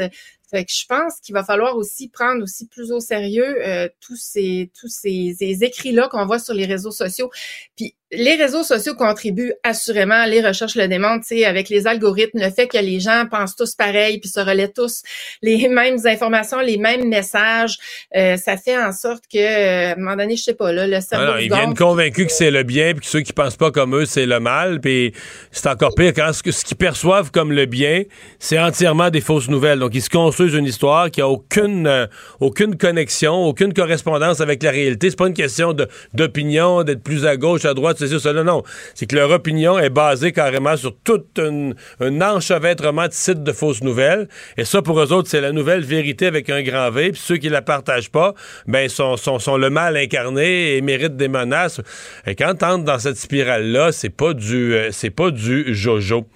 Fait 0.50 0.64
que 0.64 0.72
je 0.72 0.84
pense 0.86 1.20
qu'il 1.20 1.34
va 1.34 1.44
falloir 1.44 1.76
aussi 1.76 2.08
prendre 2.08 2.42
aussi 2.42 2.66
plus 2.66 2.90
au 2.90 3.00
sérieux 3.00 3.56
tous 4.00 4.16
ces 4.16 4.70
tous 4.78 4.88
ces, 4.88 5.36
ces 5.38 5.62
écrits 5.64 5.92
là 5.92 6.08
qu'on 6.08 6.26
voit 6.26 6.38
sur 6.38 6.54
les 6.54 6.66
réseaux 6.66 6.90
sociaux. 6.90 7.30
Puis 7.76 7.94
les 8.12 8.34
réseaux 8.34 8.64
sociaux 8.64 8.94
contribuent 8.94 9.52
assurément, 9.62 10.24
les 10.24 10.40
recherches 10.40 10.74
le 10.74 10.88
démontrent, 10.88 11.26
avec 11.46 11.68
les 11.68 11.86
algorithmes, 11.86 12.40
le 12.40 12.50
fait 12.50 12.66
que 12.66 12.78
les 12.78 12.98
gens 12.98 13.24
pensent 13.30 13.54
tous 13.54 13.74
pareil, 13.74 14.18
puis 14.18 14.28
se 14.28 14.40
relaient 14.40 14.72
tous 14.72 15.02
les 15.42 15.68
mêmes 15.68 15.98
informations, 16.04 16.60
les 16.60 16.76
mêmes 16.76 17.08
messages, 17.08 17.78
euh, 18.16 18.36
ça 18.36 18.56
fait 18.56 18.76
en 18.76 18.92
sorte 18.92 19.24
que, 19.32 19.38
euh, 19.38 19.90
à 19.90 19.92
un 19.92 19.96
moment 19.96 20.16
donné, 20.16 20.36
je 20.36 20.42
sais 20.42 20.54
pas, 20.54 20.72
là, 20.72 20.86
le 20.86 21.00
cerveau... 21.00 21.38
ils 21.40 21.52
viennent 21.52 21.74
convaincus 21.74 22.26
que 22.26 22.32
c'est 22.32 22.50
le 22.50 22.62
bien, 22.62 22.92
puis 22.92 23.00
que 23.00 23.06
ceux 23.06 23.20
qui 23.20 23.32
pensent 23.32 23.56
pas 23.56 23.70
comme 23.70 23.94
eux, 23.94 24.06
c'est 24.06 24.26
le 24.26 24.40
mal, 24.40 24.80
puis 24.80 25.12
c'est 25.52 25.68
encore 25.68 25.94
pire 25.94 26.12
quand 26.14 26.32
ce, 26.32 26.50
ce 26.50 26.64
qu'ils 26.64 26.76
perçoivent 26.76 27.30
comme 27.30 27.52
le 27.52 27.66
bien, 27.66 28.02
c'est 28.38 28.58
entièrement 28.58 29.10
des 29.10 29.20
fausses 29.20 29.48
nouvelles. 29.48 29.78
Donc, 29.78 29.94
ils 29.94 30.02
se 30.02 30.10
construisent 30.10 30.54
une 30.54 30.66
histoire 30.66 31.10
qui 31.10 31.20
a 31.20 31.28
aucune, 31.28 31.86
euh, 31.86 32.06
aucune 32.40 32.76
connexion, 32.76 33.44
aucune 33.44 33.72
correspondance 33.72 34.40
avec 34.40 34.62
la 34.62 34.70
réalité. 34.70 35.10
C'est 35.10 35.18
pas 35.18 35.28
une 35.28 35.34
question 35.34 35.74
d'opinion, 36.14 36.82
d'être 36.82 37.02
plus 37.02 37.26
à 37.26 37.36
gauche, 37.36 37.64
à 37.64 37.74
droite, 37.74 37.99
c'est 38.08 38.18
ça, 38.18 38.32
non. 38.32 38.62
C'est 38.94 39.06
que 39.06 39.16
leur 39.16 39.30
opinion 39.30 39.78
est 39.78 39.90
basée 39.90 40.32
carrément 40.32 40.76
sur 40.76 40.94
tout 41.04 41.22
un, 41.38 41.72
enchevêtrement 42.20 43.06
de 43.06 43.12
sites 43.12 43.42
de 43.42 43.52
fausses 43.52 43.82
nouvelles. 43.82 44.28
Et 44.56 44.64
ça, 44.64 44.82
pour 44.82 45.00
eux 45.00 45.12
autres, 45.12 45.28
c'est 45.28 45.40
la 45.40 45.52
nouvelle 45.52 45.82
vérité 45.82 46.26
avec 46.26 46.50
un 46.50 46.62
grand 46.62 46.90
V. 46.90 47.12
Puis 47.12 47.22
ceux 47.24 47.36
qui 47.36 47.48
la 47.48 47.62
partagent 47.62 48.10
pas, 48.10 48.34
ben, 48.66 48.88
sont, 48.88 49.16
sont, 49.16 49.56
le 49.56 49.70
mal 49.70 49.96
incarné 49.96 50.76
et 50.76 50.80
méritent 50.80 51.16
des 51.16 51.28
menaces. 51.28 51.80
Et 52.26 52.34
quand 52.34 52.54
t'entres 52.54 52.84
dans 52.84 52.98
cette 52.98 53.16
spirale-là, 53.16 53.92
c'est 53.92 54.10
pas 54.10 54.32
du, 54.32 54.74
euh, 54.74 54.88
c'est 54.92 55.10
pas 55.10 55.30
du 55.30 55.74
jojo. 55.74 56.26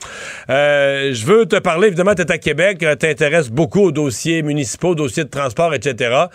Euh, 0.51 1.13
je 1.13 1.27
veux 1.27 1.47
te 1.47 1.57
parler, 1.57 1.89
évidemment, 1.89 2.15
t'es 2.15 2.31
à 2.31 2.39
Québec, 2.39 2.83
euh, 2.83 2.95
t'intéresses 2.95 3.51
beaucoup 3.51 3.81
aux 3.81 3.93
dossiers 3.93 4.43
municipaux, 4.43 4.91
aux 4.91 4.95
dossiers 4.95 5.25
de 5.25 5.31
transport, 5.31 5.75
etc. 5.75 6.27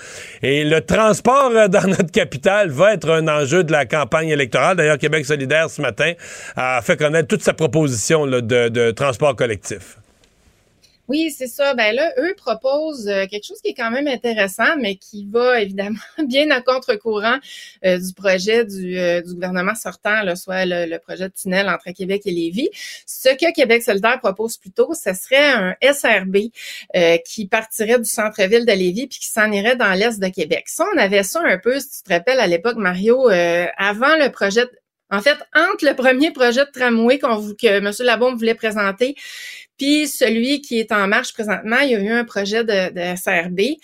Et 0.41 0.63
le 0.63 0.81
transport 0.81 1.51
dans 1.69 1.87
notre 1.87 2.11
capitale 2.11 2.69
va 2.69 2.93
être 2.93 3.09
un 3.09 3.27
enjeu 3.27 3.63
de 3.63 3.71
la 3.71 3.85
campagne 3.85 4.29
électorale. 4.29 4.77
D'ailleurs, 4.77 4.97
Québec 4.97 5.18
solidaire 5.25 5.69
ce 5.69 5.81
matin 5.81 6.13
a 6.55 6.81
fait 6.81 6.97
connaître 6.97 7.27
toute 7.27 7.43
sa 7.43 7.53
proposition 7.53 8.25
de, 8.25 8.91
transport 8.91 9.35
collectif. 9.35 9.97
Oui, 11.09 11.31
c'est 11.35 11.47
ça. 11.47 11.73
Ben 11.73 11.95
là, 11.95 12.13
eux 12.19 12.35
proposent 12.37 13.07
euh, 13.07 13.25
quelque 13.25 13.43
chose 13.43 13.59
qui 13.61 13.71
est 13.71 13.73
quand 13.73 13.89
même 13.89 14.07
intéressant, 14.07 14.77
mais 14.77 14.95
qui 14.95 15.25
va 15.25 15.59
évidemment 15.61 15.97
bien 16.27 16.51
à 16.51 16.61
contre-courant 16.61 17.39
euh, 17.83 17.97
du 17.97 18.13
projet 18.13 18.63
euh, 18.63 19.21
du, 19.23 19.33
gouvernement 19.33 19.73
sortant, 19.73 20.35
soit 20.35 20.65
le, 20.67 20.97
projet 20.99 21.29
de 21.29 21.33
tunnel 21.33 21.67
entre 21.67 21.89
Québec 21.93 22.21
et 22.25 22.31
Lévis. 22.31 22.69
Ce 23.07 23.29
que 23.29 23.51
Québec 23.53 23.81
solidaire 23.81 24.19
propose 24.19 24.57
plutôt, 24.57 24.93
ce 24.93 25.11
serait 25.15 25.51
un 25.51 25.75
SRB 25.81 26.51
qui 27.25 27.47
partirait 27.47 27.97
du 27.97 28.09
centre-ville 28.09 28.65
de 28.65 28.71
Lévis 28.71 29.07
puis 29.07 29.19
qui 29.19 29.29
s'en 29.29 29.51
irait 29.51 29.75
dans 29.75 29.93
l'est 29.93 30.19
de 30.19 30.27
Québec. 30.27 30.65
Ça, 30.67 30.85
on 30.93 30.97
avait 30.99 31.23
ça 31.23 31.41
un 31.43 31.57
peu, 31.57 31.79
si 31.79 31.89
tu 31.89 32.03
te 32.03 32.13
rappelles, 32.13 32.39
à 32.39 32.47
l'époque, 32.47 32.77
Mario, 32.77 33.29
avant 33.29 34.15
le 34.17 34.29
projet 34.29 34.65
en 35.11 35.21
fait, 35.21 35.37
entre 35.55 35.85
le 35.85 35.95
premier 35.95 36.31
projet 36.31 36.65
de 36.65 36.71
tramway 36.71 37.17
que 37.19 37.67
M. 37.67 37.91
Labombe 37.99 38.37
voulait 38.37 38.55
présenter 38.55 39.15
puis 39.79 40.07
celui 40.07 40.61
qui 40.61 40.77
est 40.77 40.91
en 40.91 41.07
marche 41.07 41.33
présentement, 41.33 41.77
il 41.79 41.91
y 41.91 41.95
a 41.95 41.99
eu 41.99 42.11
un 42.11 42.25
projet 42.25 42.65
de, 42.65 42.91
de 42.91 43.15
SRB 43.15 43.77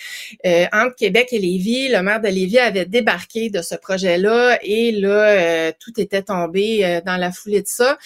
euh, 0.45 0.65
entre 0.73 0.95
Québec 0.95 1.29
et 1.31 1.39
Lévis. 1.39 1.87
Le 1.87 2.01
maire 2.03 2.19
de 2.19 2.27
Lévis 2.27 2.59
avait 2.59 2.85
débarqué 2.85 3.49
de 3.49 3.61
ce 3.61 3.75
projet-là 3.75 4.59
et 4.61 4.91
là, 4.91 5.09
euh, 5.09 5.71
tout 5.79 5.97
était 5.99 6.21
tombé 6.21 6.85
euh, 6.85 6.99
dans 7.05 7.15
la 7.15 7.31
foulée 7.31 7.61
de 7.61 7.67
ça. 7.67 7.97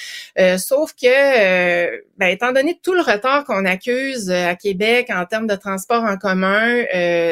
sauf 0.58 0.94
que, 0.94 2.04
ben, 2.18 2.28
étant 2.28 2.52
donné 2.52 2.80
tout 2.82 2.94
le 2.94 3.02
retard 3.02 3.44
qu'on 3.44 3.66
accuse 3.66 4.30
à 4.30 4.56
Québec 4.56 5.10
en 5.10 5.26
termes 5.26 5.48
de 5.48 5.56
transport 5.56 6.04
en 6.04 6.18
commun, 6.18 6.84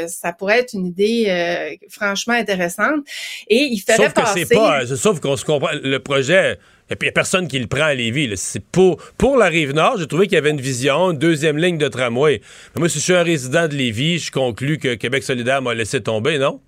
ça 0.07 0.33
pourrait 0.33 0.59
être 0.59 0.73
une 0.73 0.87
idée 0.87 1.77
franchement 1.89 2.33
intéressante. 2.33 3.05
Et 3.47 3.63
il 3.71 3.79
fallait 3.79 4.05
sauf 4.05 4.13
passer... 4.13 4.45
Que 4.45 4.55
pas, 4.55 4.85
sauf 4.87 5.19
qu'on 5.19 5.35
se 5.35 5.45
comprend, 5.45 5.69
le 5.73 5.99
projet 5.99 6.57
il 6.89 6.97
n'y 7.01 7.09
a 7.09 7.11
personne 7.11 7.47
qui 7.47 7.59
le 7.59 7.67
prend 7.67 7.83
à 7.83 7.93
Lévis. 7.93 8.31
C'est 8.37 8.63
pour, 8.63 8.97
pour 9.17 9.37
la 9.37 9.47
Rive-Nord, 9.47 9.97
j'ai 9.99 10.07
trouvé 10.07 10.27
qu'il 10.27 10.35
y 10.35 10.37
avait 10.37 10.51
une 10.51 10.61
vision, 10.61 11.11
une 11.11 11.17
deuxième 11.17 11.57
ligne 11.57 11.77
de 11.77 11.87
tramway. 11.87 12.41
Mais 12.75 12.79
moi, 12.79 12.89
si 12.89 12.99
je 12.99 13.03
suis 13.03 13.13
un 13.13 13.23
résident 13.23 13.67
de 13.67 13.75
Lévis, 13.75 14.19
je 14.19 14.31
conclus 14.31 14.77
que 14.77 14.95
Québec 14.95 15.23
solidaire 15.23 15.61
m'a 15.61 15.73
laissé 15.73 16.01
tomber, 16.01 16.37
non? 16.37 16.61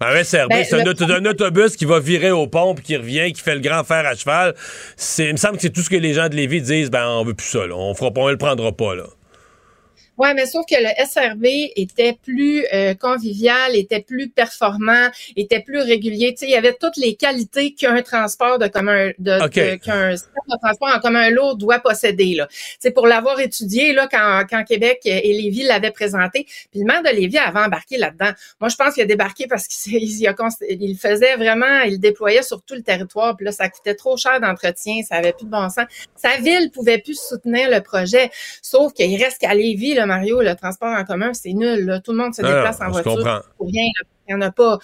Ben, 0.00 0.22
SRB, 0.22 0.50
ben, 0.50 0.64
c'est 0.64 0.80
un, 0.80 1.24
autobus 1.26 1.74
qui 1.74 1.84
va 1.84 1.98
virer 1.98 2.30
aux 2.30 2.46
pompes, 2.46 2.80
qui 2.80 2.96
revient, 2.96 3.32
qui 3.32 3.42
fait 3.42 3.54
le 3.54 3.60
grand 3.60 3.82
fer 3.82 4.06
à 4.06 4.14
cheval. 4.14 4.54
Il 5.18 5.32
me 5.32 5.36
semble 5.36 5.56
que 5.56 5.62
c'est 5.62 5.70
tout 5.70 5.80
ce 5.80 5.90
que 5.90 5.96
les 5.96 6.14
gens 6.14 6.28
de 6.28 6.36
Lévis 6.36 6.62
disent, 6.62 6.90
ben, 6.90 7.04
on 7.08 7.24
veut 7.24 7.34
plus 7.34 7.48
ça, 7.48 7.66
là. 7.66 7.74
On 7.74 7.94
fera 7.94 8.12
pas, 8.12 8.20
on 8.20 8.28
le 8.28 8.38
prendra 8.38 8.70
pas, 8.70 8.94
là. 8.94 9.04
Ouais, 10.18 10.34
mais 10.34 10.46
sauf 10.46 10.66
que 10.66 10.74
le 10.74 11.06
SRV 11.06 11.72
était 11.76 12.12
plus 12.12 12.66
euh, 12.74 12.94
convivial, 12.94 13.76
était 13.76 14.02
plus 14.02 14.28
performant, 14.28 15.08
était 15.36 15.60
plus 15.60 15.78
régulier. 15.80 16.34
Tu 16.34 16.40
sais, 16.40 16.46
il 16.46 16.52
y 16.52 16.56
avait 16.56 16.74
toutes 16.74 16.96
les 16.96 17.14
qualités 17.14 17.72
qu'un 17.72 18.02
transport 18.02 18.58
de 18.58 18.66
commun, 18.66 19.12
de, 19.18 19.46
qu'un 19.76 20.14
transport 20.60 20.88
en 20.96 20.98
commun 20.98 21.30
lourd 21.30 21.56
doit 21.56 21.78
posséder. 21.78 22.34
Là, 22.34 22.48
c'est 22.80 22.90
pour 22.90 23.06
l'avoir 23.06 23.38
étudié 23.38 23.92
là 23.92 24.08
quand, 24.10 24.42
quand 24.50 24.64
Québec 24.64 25.00
et 25.04 25.32
Lévis 25.32 25.62
l'avaient 25.62 25.92
présenté. 25.92 26.46
Puis 26.72 26.80
le 26.80 26.84
maire 26.84 27.04
de 27.04 27.10
Lévis 27.10 27.38
avait 27.38 27.60
embarqué 27.60 27.96
là-dedans. 27.96 28.32
Moi, 28.60 28.70
je 28.70 28.76
pense 28.76 28.94
qu'il 28.94 29.04
a 29.04 29.06
débarqué 29.06 29.46
parce 29.46 29.68
qu'il 29.68 30.02
il, 30.02 30.80
il 30.80 30.98
faisait 30.98 31.36
vraiment, 31.36 31.82
il 31.82 32.00
déployait 32.00 32.42
sur 32.42 32.62
tout 32.62 32.74
le 32.74 32.82
territoire. 32.82 33.36
Puis 33.36 33.44
là, 33.44 33.52
ça 33.52 33.68
coûtait 33.68 33.94
trop 33.94 34.16
cher 34.16 34.40
d'entretien, 34.40 35.02
ça 35.08 35.14
avait 35.14 35.32
plus 35.32 35.46
de 35.46 35.50
bon 35.50 35.68
sens. 35.68 35.86
Sa 36.16 36.38
ville 36.38 36.72
pouvait 36.72 36.98
plus 36.98 37.20
soutenir 37.20 37.70
le 37.70 37.80
projet, 37.82 38.32
sauf 38.62 38.92
qu'il 38.92 39.22
reste 39.22 39.38
qu'à 39.38 39.54
Lévis, 39.54 39.94
le 39.94 40.07
Mario, 40.08 40.42
le 40.42 40.54
transport 40.56 40.88
en 40.88 41.04
commun, 41.04 41.32
c'est 41.32 41.52
nul. 41.52 42.00
Tout 42.04 42.12
le 42.12 42.18
monde 42.18 42.34
se 42.34 42.42
déplace 42.42 42.80
en 42.80 42.90
voiture 42.90 43.44
pour 43.56 43.68
rien. 43.68 43.86
Il 44.28 44.36
n'y 44.36 44.42
en 44.42 44.46
a 44.46 44.50
pas. 44.50 44.78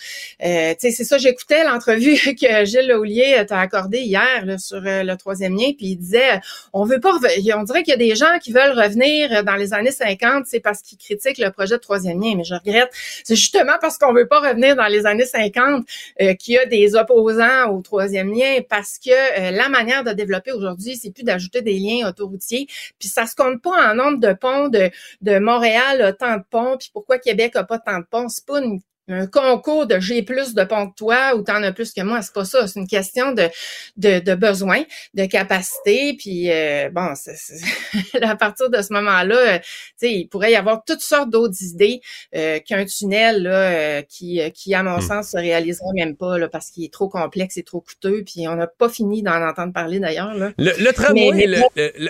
Euh, 0.44 0.74
c'est 0.78 0.92
ça, 0.92 1.18
j'écoutais 1.18 1.64
l'entrevue 1.64 2.34
que 2.40 2.64
Gilles 2.64 2.88
Laulier 2.88 3.44
t'a 3.46 3.58
accordé 3.58 3.98
hier 4.00 4.44
sur 4.58 4.78
euh, 4.78 5.02
le 5.02 5.16
troisième 5.16 5.56
lien, 5.56 5.72
puis 5.76 5.88
il 5.88 5.96
disait 5.96 6.40
on 6.72 6.84
veut 6.84 7.00
pas 7.00 7.12
on 7.54 7.62
dirait 7.62 7.82
qu'il 7.82 7.92
y 7.92 7.94
a 7.94 7.96
des 7.96 8.14
gens 8.14 8.38
qui 8.40 8.52
veulent 8.52 8.78
revenir 8.78 9.44
dans 9.44 9.56
les 9.56 9.72
années 9.74 9.90
50, 9.90 10.44
c'est 10.46 10.60
parce 10.60 10.82
qu'ils 10.82 10.98
critiquent 10.98 11.38
le 11.38 11.50
projet 11.50 11.74
de 11.74 11.80
troisième 11.80 12.20
lien, 12.20 12.34
mais 12.36 12.44
je 12.44 12.54
regrette. 12.54 12.90
C'est 13.24 13.36
justement 13.36 13.74
parce 13.80 13.98
qu'on 13.98 14.12
veut 14.12 14.26
pas 14.26 14.40
revenir 14.40 14.76
dans 14.76 14.86
les 14.86 15.06
années 15.06 15.24
50 15.24 15.84
euh, 16.20 16.34
qu'il 16.34 16.54
y 16.54 16.58
a 16.58 16.66
des 16.66 16.94
opposants 16.94 17.70
au 17.70 17.80
troisième 17.82 18.32
lien, 18.32 18.60
parce 18.68 18.98
que 18.98 19.10
euh, 19.10 19.50
la 19.50 19.68
manière 19.68 20.04
de 20.04 20.12
développer 20.12 20.52
aujourd'hui, 20.52 20.96
c'est 20.96 21.10
plus 21.10 21.24
d'ajouter 21.24 21.62
des 21.62 21.78
liens 21.78 22.08
autoroutiers, 22.08 22.66
puis 22.98 23.08
ça 23.08 23.26
se 23.26 23.34
compte 23.34 23.62
pas 23.62 23.90
en 23.90 23.94
nombre 23.94 24.18
de 24.18 24.32
ponts 24.32 24.68
de, 24.68 24.90
de 25.22 25.38
Montréal, 25.38 26.02
a 26.02 26.12
tant 26.12 26.36
de 26.36 26.44
ponts, 26.48 26.76
puis 26.78 26.90
pourquoi 26.92 27.18
Québec 27.18 27.56
a 27.56 27.64
pas 27.64 27.78
tant 27.78 27.98
de 27.98 28.06
ponts, 28.10 28.28
c'est 28.28 28.46
pas 28.46 28.60
une 28.60 28.80
un 29.08 29.26
concours 29.26 29.86
de 29.86 30.00
j'ai 30.00 30.22
plus 30.22 30.54
de 30.54 30.64
ponts 30.64 30.88
que 30.88 30.94
toi 30.94 31.34
ou 31.36 31.42
t'en 31.42 31.62
as 31.62 31.72
plus 31.72 31.92
que 31.92 32.00
moi, 32.00 32.22
c'est 32.22 32.32
pas 32.32 32.44
ça. 32.44 32.66
C'est 32.66 32.80
une 32.80 32.86
question 32.86 33.32
de, 33.32 33.48
de, 33.96 34.20
de 34.20 34.34
besoin, 34.34 34.82
de 35.12 35.26
capacité. 35.26 36.16
Puis 36.18 36.50
euh, 36.50 36.88
bon, 36.90 37.12
à 38.22 38.36
partir 38.36 38.70
de 38.70 38.80
ce 38.80 38.92
moment-là, 38.94 39.36
euh, 39.36 39.58
tu 39.58 39.64
sais, 39.96 40.12
il 40.12 40.26
pourrait 40.28 40.52
y 40.52 40.56
avoir 40.56 40.84
toutes 40.84 41.00
sortes 41.02 41.30
d'autres 41.30 41.62
idées 41.62 42.00
euh, 42.34 42.58
qu'un 42.60 42.84
tunnel 42.86 43.42
là, 43.42 44.02
qui, 44.02 44.40
qui, 44.52 44.74
à 44.74 44.82
mon 44.82 44.98
hmm. 44.98 45.02
sens, 45.02 45.30
se 45.32 45.36
réalisera 45.36 45.88
même 45.94 46.16
pas 46.16 46.38
là, 46.38 46.48
parce 46.48 46.70
qu'il 46.70 46.84
est 46.84 46.92
trop 46.92 47.08
complexe 47.08 47.56
et 47.58 47.62
trop 47.62 47.80
coûteux. 47.80 48.24
Puis 48.24 48.48
on 48.48 48.56
n'a 48.56 48.66
pas 48.66 48.88
fini 48.88 49.22
d'en 49.22 49.46
entendre 49.46 49.72
parler 49.72 50.00
d'ailleurs. 50.00 50.34
Le, 50.34 50.54
le, 50.58 50.92
tramway, 50.92 51.46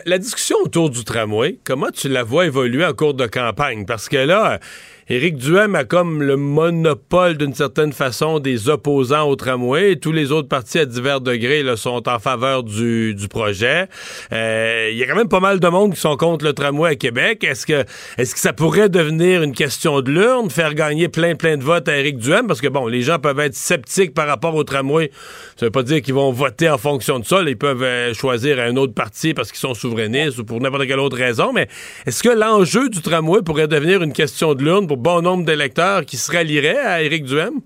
la 0.07 0.19
discussion 0.19 0.57
autour 0.62 0.91
du 0.91 1.05
tramway, 1.05 1.59
comment 1.65 1.91
tu 1.91 2.09
la 2.09 2.23
vois 2.23 2.47
évoluer 2.47 2.85
en 2.85 2.93
cours 2.93 3.15
de 3.15 3.27
campagne? 3.27 3.85
Parce 3.85 4.09
que 4.09 4.16
là, 4.16 4.61
Éric 5.10 5.36
Duhem 5.36 5.74
a 5.74 5.85
comme 5.85 6.22
le 6.22 6.36
monopole 6.36 7.36
d'une 7.36 7.52
certaine 7.52 7.93
façon 7.93 8.39
des 8.39 8.70
opposants 8.70 9.28
au 9.28 9.36
tramway. 9.36 9.97
Tous 9.97 10.12
les 10.12 10.32
autres 10.32 10.48
partis 10.48 10.78
à 10.78 10.86
divers 10.86 11.20
degrés 11.20 11.62
là, 11.62 11.76
sont 11.76 12.09
en 12.09 12.18
faveur 12.18 12.62
du, 12.62 13.14
du 13.14 13.28
projet. 13.28 13.86
Euh, 14.32 14.89
il 14.90 14.97
y 14.97 15.02
a 15.02 15.06
quand 15.06 15.16
même 15.16 15.28
pas 15.28 15.40
mal 15.40 15.60
de 15.60 15.68
monde 15.68 15.93
qui 15.93 16.01
sont 16.01 16.16
contre 16.16 16.47
le 16.47 16.55
tramway 16.55 16.93
à 16.93 16.94
Québec. 16.94 17.44
Est-ce 17.44 17.66
que 17.66 17.85
est-ce 18.16 18.35
que 18.35 18.40
ça 18.40 18.55
pourrait 18.55 18.89
devenir 18.89 19.43
une 19.43 19.52
question 19.52 20.01
de 20.01 20.10
l'urne, 20.10 20.48
faire 20.48 20.72
gagner 20.72 21.09
plein 21.09 21.35
plein 21.35 21.59
de 21.59 21.64
votes 21.64 21.86
à 21.86 21.98
Éric 21.98 22.16
Duhem? 22.16 22.47
Parce 22.47 22.62
que 22.62 22.68
bon, 22.68 22.86
les 22.86 23.02
gens 23.02 23.18
peuvent 23.18 23.40
être 23.40 23.55
sceptiques 23.55 24.14
par 24.14 24.26
rapport 24.26 24.55
au 24.55 24.64
tramway. 24.64 25.10
Ça 25.56 25.66
veut 25.66 25.70
pas 25.70 25.82
dire 25.82 26.01
qu'ils 26.01 26.14
vont 26.14 26.32
voter 26.32 26.70
en 26.70 26.78
fonction 26.78 27.18
de 27.18 27.26
ça. 27.26 27.43
Ils 27.47 27.59
peuvent 27.59 27.82
euh, 27.82 28.14
choisir 28.14 28.59
un 28.59 28.76
autre 28.76 28.94
parti 28.94 29.35
parce 29.35 29.51
qu'ils 29.51 29.60
sont 29.60 29.74
souverainistes 29.74 30.39
ou 30.39 30.44
pour 30.44 30.62
n'importe 30.62 30.86
quelle 30.86 30.98
autre 30.98 31.18
raison. 31.18 31.52
Mais 31.52 31.68
est-ce 32.06 32.22
que 32.22 32.31
l'enjeu 32.31 32.89
du 32.89 33.02
tramway 33.02 33.43
pourrait 33.43 33.68
devenir 33.68 34.02
une 34.02 34.14
question 34.14 34.55
de 34.55 34.64
l'urne 34.64 34.86
bon 34.97 35.23
nombre 35.23 35.45
d'électeurs 35.45 36.05
qui 36.05 36.16
se 36.16 36.31
rallieraient 36.31 36.79
à 36.79 37.03
Éric 37.03 37.25
Duhem? 37.25 37.61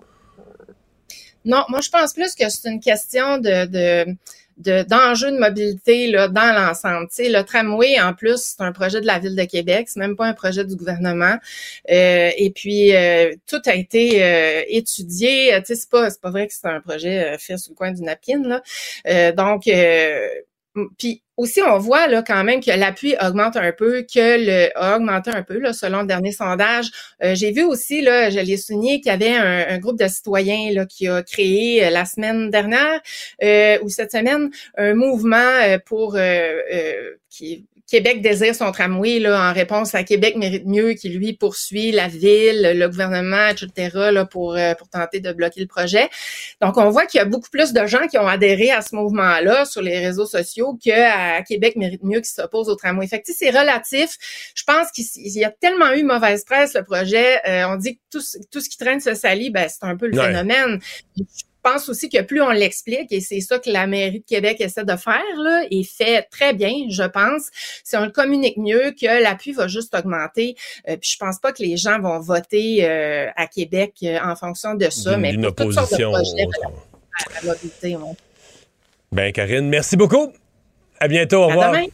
Non, 1.45 1.65
moi 1.69 1.81
je 1.81 1.91
pense 1.91 2.13
plus 2.13 2.35
que 2.35 2.49
c'est 2.49 2.69
une 2.69 2.81
question 2.81 3.39
de, 3.39 3.67
de 3.67 4.17
d'enjeux 4.59 5.31
de, 5.31 5.39
mobilité 5.39 6.11
là, 6.11 6.29
dans 6.29 6.53
l'ensemble. 6.55 7.09
Le 7.19 7.43
tramway, 7.43 8.01
en 8.01 8.13
plus, 8.13 8.39
c'est 8.57 8.63
un 8.63 8.73
projet 8.73 9.01
de 9.01 9.07
la 9.07 9.19
Ville 9.19 9.37
de 9.37 9.45
Québec, 9.45 9.89
c'est 9.89 10.01
même 10.01 10.17
pas 10.17 10.27
un 10.27 10.33
projet 10.33 10.65
du 10.65 10.75
gouvernement. 10.75 11.37
Euh, 11.91 12.31
et 12.37 12.51
puis, 12.51 12.95
euh, 12.95 13.35
tout 13.47 13.63
a 13.67 13.75
été 13.75 14.23
euh, 14.25 14.63
étudié. 14.69 15.59
C'est 15.65 15.89
pas, 15.89 16.09
pas 16.21 16.31
vrai 16.31 16.49
que 16.49 16.55
c'est 16.55 16.67
un 16.67 16.81
projet 16.81 17.37
fait 17.39 17.57
sur 17.57 17.73
le 17.73 17.77
coin 17.77 17.93
du 17.93 18.03
napkin. 18.03 18.43
Là. 18.43 19.33
donc, 19.33 19.71
puis 20.99 21.23
aussi, 21.39 21.63
on 21.63 21.79
voit 21.79 22.09
là 22.09 22.23
quand 22.23 22.43
même 22.45 22.61
que 22.61 22.71
l'appui 22.73 23.15
augmente 23.25 23.57
un 23.57 23.73
peu, 23.73 24.03
que 24.03 24.45
le 24.45 24.77
a 24.77 24.97
augmenté 24.97 25.31
un 25.31 25.43
peu 25.43 25.59
là, 25.59 25.73
selon 25.73 26.01
le 26.01 26.07
dernier 26.07 26.33
sondage. 26.33 26.91
Euh, 27.23 27.35
j'ai 27.35 27.53
vu 27.53 27.63
aussi, 27.63 28.03
là, 28.03 28.29
je 28.29 28.41
l'ai 28.41 28.57
souligné, 28.57 29.01
qu'il 29.01 29.13
y 29.13 29.15
avait 29.15 29.37
un, 29.37 29.79
groupe 29.79 29.99
de 29.99 30.09
citoyens 30.09 30.73
là, 30.73 30.85
qui 30.85 31.07
a 31.07 31.23
créé 31.23 31.87
euh, 31.87 31.91
la 31.91 32.05
semaine 32.05 32.51
dernière 32.51 33.01
euh, 33.43 33.79
ou 33.83 33.89
cette 33.89 34.11
semaine 34.11 34.51
un 34.77 34.95
mouvement 34.95 35.79
pour 35.87 36.19
qui 37.31 37.67
Québec 37.89 38.21
désire 38.21 38.55
son 38.55 38.71
tramway 38.71 39.19
là, 39.19 39.51
en 39.51 39.53
réponse 39.55 39.95
à 39.95 40.05
Québec 40.05 40.37
mérite 40.37 40.67
mieux 40.67 40.93
qui 40.93 41.09
lui 41.09 41.33
poursuit 41.33 41.91
la 41.91 42.07
ville, 42.07 42.73
le 42.75 42.89
gouvernement, 42.89 43.49
etc. 43.49 44.11
Là, 44.13 44.27
pour, 44.27 44.55
euh, 44.55 44.75
pour 44.75 44.89
tenter 44.89 45.21
de 45.21 45.33
bloquer 45.33 45.61
le 45.61 45.67
projet. 45.67 46.11
Donc, 46.61 46.77
on 46.77 46.91
voit 46.91 47.07
qu'il 47.07 47.19
y 47.19 47.23
a 47.23 47.25
beaucoup 47.25 47.49
plus 47.51 47.73
de 47.73 47.87
gens 47.87 48.07
qui 48.07 48.19
ont 48.19 48.29
adhéré 48.29 48.71
à 48.71 48.83
ce 48.83 48.95
mouvement-là 48.95 49.65
sur 49.65 49.81
les 49.81 49.99
réseaux 49.99 50.27
sociaux 50.27 50.79
qu'à 50.83 51.43
Québec 51.43 51.77
mérite 51.77 52.05
mieux 52.05 52.21
qui 52.21 52.31
s'oppose 52.31 52.69
au 52.69 52.75
tramway. 52.75 53.07
Fait 53.07 53.21
que, 53.21 53.33
c'est 53.33 53.51
relatif. 53.51 54.19
Je 54.55 54.65
pense 54.65 54.91
qu'il 54.91 55.07
y 55.15 55.45
a 55.45 55.51
tellement 55.51 55.93
eu 55.93 56.03
mauvaise 56.03 56.45
presse, 56.45 56.75
le 56.75 56.85
projet. 56.85 57.41
Euh, 57.49 57.67
on 57.69 57.77
dit 57.77 57.97
que 57.97 58.01
tout, 58.11 58.25
tout 58.51 58.61
ce 58.61 58.69
qui 58.69 58.77
traîne 58.77 59.01
se 59.01 59.15
salit, 59.15 59.51
ben, 59.51 59.67
c'est 59.69 59.87
un 59.87 59.97
peu 59.97 60.09
le 60.09 60.21
phénomène 60.21 60.79
pense 61.63 61.89
aussi 61.89 62.09
que 62.09 62.23
plus 62.23 62.43
on 62.43 62.51
l'explique, 62.51 63.11
et 63.11 63.21
c'est 63.21 63.41
ça 63.41 63.59
que 63.59 63.71
la 63.71 63.87
mairie 63.87 64.21
de 64.21 64.25
Québec 64.25 64.61
essaie 64.61 64.85
de 64.85 64.97
faire, 64.97 65.23
là, 65.37 65.65
et 65.71 65.85
fait 65.85 66.23
très 66.31 66.55
bien, 66.55 66.73
je 66.91 67.03
pense, 67.03 67.49
si 67.85 67.97
on 67.97 68.05
le 68.05 68.11
communique 68.11 68.57
mieux, 68.57 68.93
que 68.93 69.23
l'appui 69.23 69.53
va 69.53 69.69
juste 69.69 69.95
augmenter. 69.95 70.57
Euh, 70.89 70.97
puis 70.97 71.11
je 71.13 71.17
pense 71.19 71.39
pas 71.39 71.53
que 71.53 71.63
les 71.63 71.77
gens 71.77 72.01
vont 72.01 72.21
voter 72.21 72.85
euh, 72.85 73.29
à 73.37 73.47
Québec 73.47 73.95
euh, 74.03 74.19
en 74.23 74.37
fonction 74.37 74.75
de 74.75 74.89
ça, 74.91 75.17
mais 75.17 75.37
pour 75.37 75.55
toutes 75.55 75.75
sortes 75.75 75.93
de 75.93 76.05
projets 76.05 76.47
à 77.27 77.35
la 77.35 77.53
mobilité. 77.53 77.97
Ben, 79.11 79.33
Karine, 79.33 79.69
merci 79.69 79.97
beaucoup. 79.97 80.33
À 81.01 81.09
bientôt. 81.09 81.45
Au 81.45 81.49
revoir. 81.49 81.73
demain. 81.73 81.87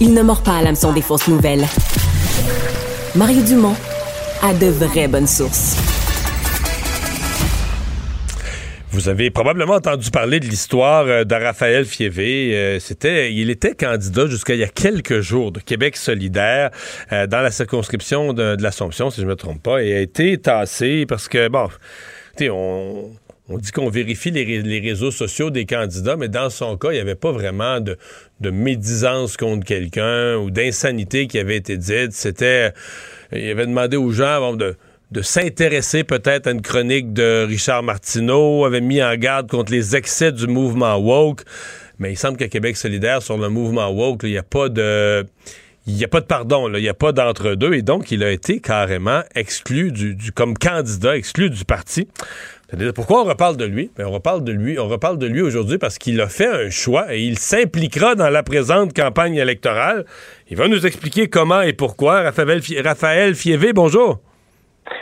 Il 0.00 0.14
ne 0.14 0.22
mord 0.22 0.42
pas 0.42 0.58
à 0.58 0.62
l'hameçon 0.62 0.92
des 0.92 1.02
fausses 1.02 1.26
nouvelles. 1.26 1.66
Mario 3.16 3.42
Dumont 3.42 3.74
a 4.42 4.54
de 4.54 4.66
vraies 4.66 5.08
bonnes 5.08 5.26
sources. 5.26 5.97
Vous 8.90 9.10
avez 9.10 9.30
probablement 9.30 9.74
entendu 9.74 10.10
parler 10.10 10.40
de 10.40 10.46
l'histoire 10.46 11.04
euh, 11.06 11.24
de 11.24 11.34
Raphaël 11.34 11.84
Fievé. 11.84 12.56
Euh, 12.56 12.78
c'était, 12.78 13.34
il 13.34 13.50
était 13.50 13.74
candidat 13.74 14.26
jusqu'à 14.26 14.54
il 14.54 14.60
y 14.60 14.64
a 14.64 14.68
quelques 14.68 15.20
jours 15.20 15.52
de 15.52 15.60
Québec 15.60 15.94
solidaire 15.96 16.70
euh, 17.12 17.26
dans 17.26 17.42
la 17.42 17.50
circonscription 17.50 18.32
de, 18.32 18.56
l'Assomption, 18.58 19.10
si 19.10 19.20
je 19.20 19.26
ne 19.26 19.30
me 19.30 19.36
trompe 19.36 19.62
pas, 19.62 19.82
et 19.82 19.94
a 19.94 20.00
été 20.00 20.38
tassé 20.38 21.04
parce 21.06 21.28
que, 21.28 21.48
bon, 21.48 21.68
on, 22.40 23.10
on 23.50 23.58
dit 23.58 23.72
qu'on 23.72 23.90
vérifie 23.90 24.30
les, 24.30 24.80
réseaux 24.80 25.10
sociaux 25.10 25.50
des 25.50 25.66
candidats, 25.66 26.16
mais 26.16 26.28
dans 26.28 26.48
son 26.48 26.78
cas, 26.78 26.88
il 26.90 26.94
n'y 26.94 27.00
avait 27.00 27.14
pas 27.14 27.32
vraiment 27.32 27.80
de, 27.80 27.98
de 28.40 28.50
médisance 28.50 29.36
contre 29.36 29.66
quelqu'un 29.66 30.36
ou 30.36 30.50
d'insanité 30.50 31.26
qui 31.26 31.38
avait 31.38 31.56
été 31.56 31.76
dite. 31.76 32.12
C'était, 32.12 32.72
il 33.32 33.50
avait 33.50 33.66
demandé 33.66 33.98
aux 33.98 34.12
gens 34.12 34.54
de 34.54 34.76
de 35.10 35.22
s'intéresser 35.22 36.04
peut-être 36.04 36.46
à 36.46 36.50
une 36.50 36.62
chronique 36.62 37.12
de 37.12 37.46
Richard 37.46 37.82
Martineau, 37.82 38.64
avait 38.64 38.80
mis 38.80 39.02
en 39.02 39.16
garde 39.16 39.48
contre 39.48 39.72
les 39.72 39.96
excès 39.96 40.32
du 40.32 40.46
mouvement 40.46 40.96
woke. 40.96 41.42
Mais 41.98 42.12
il 42.12 42.16
semble 42.16 42.36
qu'à 42.36 42.48
Québec 42.48 42.76
solidaire, 42.76 43.22
sur 43.22 43.38
le 43.38 43.48
mouvement 43.48 43.88
woke, 43.88 44.22
il 44.24 44.30
n'y 44.30 44.38
a 44.38 44.42
pas 44.42 44.68
de... 44.68 45.26
Il 45.86 45.94
n'y 45.94 46.04
a 46.04 46.08
pas 46.08 46.20
de 46.20 46.26
pardon, 46.26 46.68
il 46.74 46.82
n'y 46.82 46.88
a 46.90 46.92
pas 46.92 47.12
d'entre-deux, 47.12 47.72
et 47.72 47.80
donc 47.80 48.10
il 48.10 48.22
a 48.22 48.30
été 48.30 48.60
carrément 48.60 49.22
exclu 49.34 49.90
du, 49.90 50.32
comme 50.32 50.52
candidat, 50.52 51.16
exclu 51.16 51.48
du 51.48 51.64
parti. 51.64 52.06
Pourquoi 52.94 53.22
on 53.22 53.24
reparle 53.24 53.56
de 53.56 53.64
lui? 53.64 53.90
Ben, 53.96 54.04
on 54.04 54.10
reparle 54.10 54.44
de 54.44 54.52
lui, 54.52 54.78
on 54.78 54.86
reparle 54.86 55.16
de 55.16 55.26
lui 55.26 55.40
aujourd'hui 55.40 55.78
parce 55.78 55.96
qu'il 55.96 56.20
a 56.20 56.28
fait 56.28 56.46
un 56.46 56.68
choix 56.68 57.14
et 57.14 57.22
il 57.22 57.38
s'impliquera 57.38 58.16
dans 58.16 58.28
la 58.28 58.42
présente 58.42 58.94
campagne 58.94 59.36
électorale. 59.36 60.04
Il 60.50 60.58
va 60.58 60.68
nous 60.68 60.84
expliquer 60.84 61.28
comment 61.28 61.62
et 61.62 61.72
pourquoi. 61.72 62.20
Raphaël, 62.20 62.60
Raphaël 62.84 63.34
Fievé, 63.34 63.72
bonjour. 63.72 64.20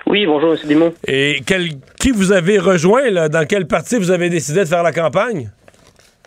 Oui, 0.09 0.25
bonjour, 0.25 0.53
M. 0.53 0.59
Dumont. 0.69 0.95
Et 1.09 1.41
qui 2.01 2.13
vous 2.13 2.31
avez 2.31 2.59
rejoint, 2.59 3.11
là? 3.11 3.29
Dans 3.29 3.45
quel 3.45 3.67
parti 3.67 3.97
vous 3.97 4.13
avez 4.13 4.29
décidé 4.29 4.61
de 4.61 4.67
faire 4.67 4.85
la 4.85 4.93
campagne? 4.93 5.49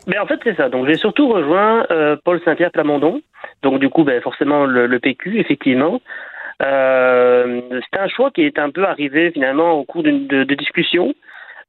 Ben, 0.06 0.20
en 0.22 0.26
fait, 0.26 0.40
c'est 0.44 0.56
ça. 0.58 0.68
Donc, 0.68 0.86
j'ai 0.86 0.96
surtout 0.96 1.30
rejoint 1.30 1.86
euh, 1.90 2.18
Paul 2.26 2.42
Saint-Pierre 2.44 2.72
Plamondon. 2.72 3.22
Donc, 3.64 3.80
du 3.80 3.88
coup, 3.90 4.04
ben, 4.04 4.22
forcément, 4.22 4.66
le, 4.66 5.00
PQ, 5.00 5.40
effectivement. 5.40 6.02
Euh, 6.62 7.62
c'était 7.86 8.04
un 8.04 8.10
choix 8.10 8.32
qui 8.32 8.42
est 8.42 8.60
un 8.60 8.70
peu 8.70 8.84
arrivé, 8.84 9.32
finalement, 9.32 9.72
au 9.72 9.86
cours 9.86 10.04
de, 10.04 10.12
de 10.44 10.54
discussion. 10.56 11.14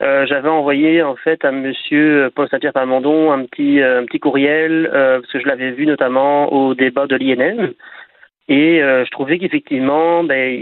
Euh, 0.02 0.26
j'avais 0.26 0.48
envoyé 0.48 1.02
en 1.02 1.14
fait 1.14 1.44
à 1.44 1.52
Monsieur 1.52 2.30
Paul 2.34 2.48
Saint-Pierre 2.48 2.72
Plamondon 2.72 3.32
un 3.32 3.44
petit 3.44 3.82
un 3.82 4.06
petit 4.06 4.18
courriel 4.18 4.88
parce 4.90 5.30
que 5.30 5.40
je 5.40 5.46
l'avais 5.46 5.72
vu 5.72 5.84
notamment 5.84 6.50
au 6.50 6.74
débat 6.74 7.06
de 7.06 7.16
l'INN 7.16 7.74
Et 8.50 8.82
euh, 8.82 9.04
je 9.04 9.10
trouvais 9.12 9.38
qu'effectivement, 9.38 10.24
ben, 10.24 10.52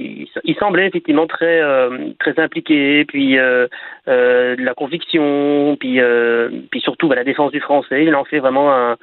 il, 0.44 0.55
semblait 0.56 0.86
effectivement 0.86 1.27
très 1.27 1.62
euh, 1.62 2.12
très 2.20 2.39
impliqué, 2.39 3.06
puis 3.06 3.39
euh, 3.39 3.66
de 4.06 4.62
la 4.62 4.74
conviction, 4.74 5.74
puis 5.81 5.98
puis 6.70 6.81
surtout 6.82 7.09
ben, 7.09 7.16
la 7.16 7.24
défense 7.24 7.51
du 7.51 7.60
français. 7.60 8.05
Il 8.05 8.15
en 8.15 8.24
fait 8.24 8.40
vraiment 8.40 8.70
un, 8.74 8.97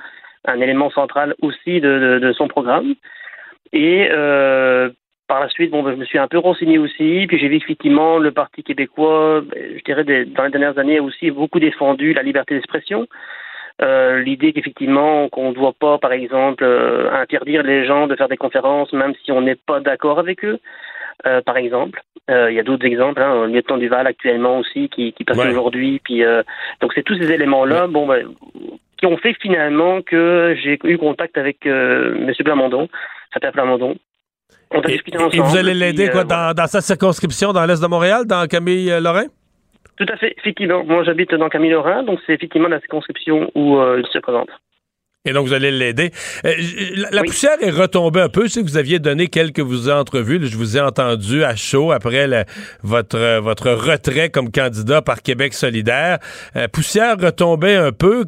un 0.46 0.62
élément 0.62 0.92
central 0.92 1.34
aussi 1.42 1.82
de, 1.82 2.20
de, 2.22 2.34
son 2.34 2.48
programme. 2.48 2.94
Et 3.74 4.08
par 5.28 5.40
la 5.40 5.50
suite, 5.50 5.72
bon, 5.72 5.82
ben, 5.82 5.94
je 5.94 5.98
me 5.98 6.06
suis 6.06 6.20
un 6.20 6.28
peu 6.28 6.38
renseigné 6.38 6.78
aussi, 6.78 7.26
puis 7.28 7.40
j'ai 7.40 7.48
vu 7.48 7.56
effectivement 7.56 8.20
le 8.20 8.32
Parti 8.32 8.62
québécois, 8.62 9.42
ben, 9.42 9.78
je 9.80 9.84
dirais 9.84 10.04
dans 10.04 10.44
les 10.44 10.52
dernières 10.52 10.78
années, 10.78 11.00
a 11.00 11.02
aussi 11.02 11.32
beaucoup 11.32 11.60
défendu 11.60 12.14
la 12.14 12.22
liberté 12.22 12.54
d'expression. 12.54 13.08
Euh, 13.82 14.22
l'idée 14.22 14.54
qu'effectivement 14.54 15.28
qu'on 15.28 15.50
ne 15.50 15.54
doit 15.54 15.74
pas, 15.78 15.98
par 15.98 16.14
exemple, 16.14 16.64
euh, 16.64 17.12
interdire 17.12 17.62
les 17.62 17.86
gens 17.86 18.08
de 18.08 18.16
faire 18.16 18.30
des 18.30 18.38
conférences, 18.38 18.94
même 18.94 19.14
si 19.24 19.34
on 19.34 19.42
n'est 19.42 19.56
pas 19.56 19.82
d'accord 19.82 20.18
avec 20.18 20.46
eux. 20.46 20.60
Euh, 21.26 21.42
par 21.42 21.58
exemple, 21.58 22.02
il 22.28 22.54
y 22.54 22.60
a 22.60 22.64
d'autres 22.64 22.86
exemples, 22.86 23.22
hein, 23.22 23.46
le 23.46 23.54
lieutenant 23.54 23.78
Duval 23.78 24.08
actuellement 24.08 24.60
aussi 24.60 24.90
qui, 24.90 25.14
qui 25.14 25.24
passe 25.24 25.38
aujourd'hui. 25.38 26.02
Puis 26.04 26.24
donc 26.82 26.92
c'est 26.96 27.04
tous 27.04 27.16
ces 27.16 27.32
éléments-là, 27.32 27.86
bon, 27.86 28.08
ben, 28.08 28.28
qui 28.98 29.06
ont 29.06 29.18
fait 29.18 29.36
finalement 29.40 30.02
que 30.02 30.56
j'ai 30.64 30.80
eu 30.84 30.98
contact 30.98 31.38
avec 31.38 31.68
M. 31.68 32.34
Plamondon, 32.44 32.90
Fatia 33.32 33.52
Plamondon, 33.52 33.96
on 34.72 34.80
a 34.80 34.88
discuté 34.88 35.18
ensemble. 35.18 35.36
Et 35.36 35.40
vous 35.40 35.56
allez 35.56 35.76
l'aider 35.76 36.10
quoi, 36.10 36.24
dans, 36.24 36.54
dans, 36.56 36.68
sa 36.68 36.82
circonscription 36.82 37.54
dans 37.54 37.66
l'est 37.66 37.82
de 37.82 37.88
Montréal, 37.88 38.26
dans 38.26 38.48
Camille 38.48 38.92
Lorrain? 39.00 39.28
Tout 39.98 40.06
à 40.12 40.18
fait, 40.18 40.36
effectivement. 40.38 40.84
Moi, 40.84 41.04
j'habite 41.04 41.34
dans 41.34 41.50
Camille-Lorrain, 41.50 42.04
donc 42.04 42.20
c'est 42.26 42.34
effectivement 42.34 42.68
la 42.68 42.80
circonscription 42.80 43.50
où 43.56 43.78
euh, 43.78 44.02
il 44.04 44.12
se 44.12 44.20
présente. 44.20 44.50
Et 45.28 45.34
donc, 45.34 45.48
vous 45.48 45.54
allez 45.54 45.72
l'aider. 45.72 46.12
Euh, 46.46 46.54
la, 47.12 47.24
poussière 47.24 47.58
est 47.62 47.72
retombée 47.72 48.22
un 48.22 48.30
peu. 48.30 48.44
Que 48.44 48.62
vous 48.62 48.78
aviez 48.78 49.00
donné 49.00 49.28
quelques 49.28 49.62
vous 49.62 49.90
entrevues. 49.90 50.40
je 50.46 50.56
vous 50.56 50.78
ai 50.78 50.82
entendu 50.82 51.44
à 51.44 51.56
chaud 51.56 51.92
après 51.92 52.46
votre, 52.84 53.40
votre 53.40 53.72
retrait 53.72 54.30
comme 54.30 54.52
candidat 54.52 55.02
par 55.02 55.24
Québec 55.24 55.56
solidaire. 55.56 56.20
Euh, 56.56 56.68
poussière 56.68 57.18
retombée 57.18 57.76
un 57.76 57.92
peu. 57.92 58.26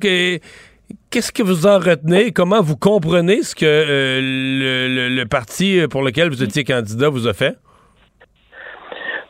Qu'est-ce 1.11 1.31
que 1.31 1.43
vous 1.43 1.67
en 1.67 1.77
retenez? 1.77 2.31
Comment 2.31 2.61
vous 2.61 2.77
comprenez 2.77 3.43
ce 3.43 3.53
que 3.53 3.65
le, 3.65 5.15
le, 5.15 5.25
parti 5.25 5.81
pour 5.91 6.01
lequel 6.01 6.29
vous 6.29 6.41
étiez 6.41 6.63
candidat 6.63 7.09
vous 7.09 7.27
a 7.27 7.33
fait? 7.33 7.57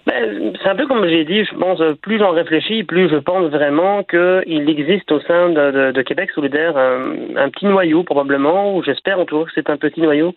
Ben, 0.07 0.53
c'est 0.63 0.69
un 0.69 0.75
peu 0.77 0.87
comme 0.87 1.05
j'ai 1.05 1.25
dit, 1.25 1.43
je 1.43 1.53
pense, 1.55 1.81
plus 2.01 2.17
j'en 2.17 2.31
réfléchis, 2.31 2.85
plus 2.85 3.09
je 3.09 3.17
pense 3.17 3.51
vraiment 3.51 4.03
qu'il 4.03 4.69
existe 4.69 5.11
au 5.11 5.19
sein 5.19 5.49
de, 5.49 6.01
Québec 6.01 6.31
solidaire 6.31 6.77
un, 6.77 7.49
petit 7.49 7.65
noyau 7.65 8.03
probablement, 8.03 8.73
ou 8.73 8.81
j'espère 8.83 9.19
en 9.19 9.25
tout 9.25 9.39
cas 9.39 9.45
que 9.45 9.51
c'est 9.53 9.69
un 9.69 9.75
petit 9.75 9.99
noyau, 9.99 10.33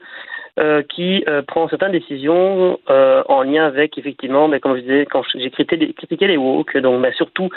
euh, 0.58 0.82
qui 0.82 1.22
euh, 1.28 1.42
prend 1.42 1.68
certaines 1.68 1.92
décisions 1.92 2.80
euh, 2.90 3.22
en 3.28 3.42
lien 3.44 3.64
avec, 3.64 3.96
effectivement, 3.96 4.48
mais 4.48 4.56
ben, 4.56 4.60
comme 4.60 4.76
je 4.76 4.80
disais, 4.80 5.06
quand 5.06 5.22
j'ai 5.36 5.50
critiqué, 5.50 6.26
les 6.26 6.36
woke, 6.36 6.76
donc 6.78 7.00
ben, 7.00 7.12
surtout 7.12 7.48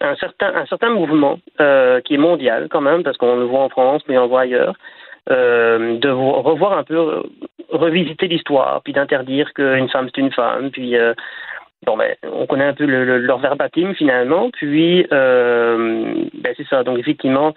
un 0.00 0.16
certain, 0.16 0.52
un 0.56 0.66
certain 0.66 0.90
mouvement 0.90 1.38
qui 2.04 2.14
est 2.14 2.18
mondial 2.18 2.66
quand 2.68 2.80
même, 2.80 3.04
parce 3.04 3.16
qu'on 3.16 3.36
le 3.36 3.44
voit 3.44 3.60
en 3.60 3.68
France, 3.68 4.02
mais 4.08 4.18
on 4.18 4.22
le 4.22 4.28
voit 4.28 4.40
ailleurs, 4.40 4.74
de 5.28 6.08
revoir 6.10 6.76
un 6.76 6.82
peu 6.82 7.22
revisiter 7.70 8.28
l'histoire, 8.28 8.80
puis 8.82 8.92
d'interdire 8.92 9.52
qu'une 9.54 9.88
femme 9.88 10.08
c'est 10.14 10.20
une 10.20 10.32
femme, 10.32 10.70
puis 10.70 10.96
euh, 10.96 11.14
bon 11.86 11.96
ben 11.96 12.14
on 12.22 12.46
connaît 12.46 12.64
un 12.64 12.74
peu 12.74 12.86
le, 12.86 13.18
leur 13.18 13.38
verbatim 13.38 13.94
finalement, 13.94 14.50
puis 14.50 15.06
euh, 15.12 16.26
ben 16.34 16.54
c'est 16.56 16.66
ça. 16.68 16.82
Donc 16.82 16.98
effectivement, 16.98 17.54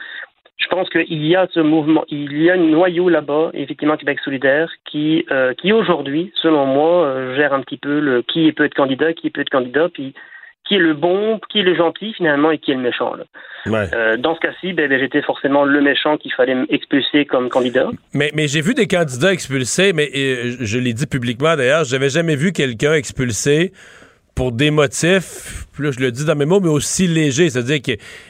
je 0.57 0.67
pense 0.67 0.89
qu'il 0.89 1.25
y 1.25 1.35
a 1.35 1.47
ce 1.53 1.59
mouvement, 1.59 2.03
il 2.09 2.41
y 2.41 2.49
a 2.49 2.53
un 2.53 2.57
noyau 2.57 3.09
là-bas, 3.09 3.51
effectivement 3.53 3.97
Québec 3.97 4.19
solidaire, 4.23 4.69
qui 4.85 5.25
euh, 5.31 5.53
qui 5.53 5.71
aujourd'hui, 5.71 6.31
selon 6.41 6.65
moi, 6.65 7.35
gère 7.35 7.53
un 7.53 7.61
petit 7.61 7.77
peu 7.77 7.99
le 7.99 8.21
qui 8.21 8.51
peut 8.51 8.65
être 8.65 8.75
candidat, 8.75 9.13
qui 9.13 9.29
peut 9.29 9.41
être 9.41 9.49
candidat, 9.49 9.89
puis 9.89 10.13
qui 10.67 10.75
est 10.75 10.79
le 10.79 10.93
bon, 10.93 11.39
qui 11.49 11.59
est 11.59 11.63
le 11.63 11.75
gentil 11.75 12.13
finalement 12.13 12.51
et 12.51 12.57
qui 12.57 12.71
est 12.71 12.75
le 12.75 12.81
méchant. 12.81 13.13
Euh, 13.67 14.17
dans 14.17 14.35
ce 14.35 14.39
cas-ci, 14.39 14.73
ben, 14.73 14.89
ben, 14.89 14.99
j'étais 14.99 15.21
forcément 15.21 15.63
le 15.63 15.81
méchant 15.81 16.17
qu'il 16.17 16.33
fallait 16.33 16.55
expulser 16.69 17.25
comme 17.25 17.49
candidat. 17.49 17.89
Mais, 18.13 18.31
mais 18.33 18.47
j'ai 18.47 18.61
vu 18.61 18.73
des 18.73 18.87
candidats 18.87 19.31
expulsés, 19.31 19.93
mais 19.93 20.09
je 20.13 20.77
l'ai 20.77 20.93
dit 20.93 21.07
publiquement 21.07 21.55
d'ailleurs, 21.55 21.83
j'avais 21.85 22.09
jamais 22.09 22.35
vu 22.35 22.51
quelqu'un 22.51 22.93
expulsé 22.93 23.71
pour 24.37 24.51
des 24.51 24.69
motifs, 24.69 25.65
là 25.79 25.89
je 25.89 25.99
le 25.99 26.11
dis 26.11 26.23
dans 26.23 26.35
mes 26.35 26.45
mots, 26.45 26.59
mais 26.59 26.69
aussi 26.69 27.07
légers. 27.07 27.49
C'est-à-dire 27.49 27.79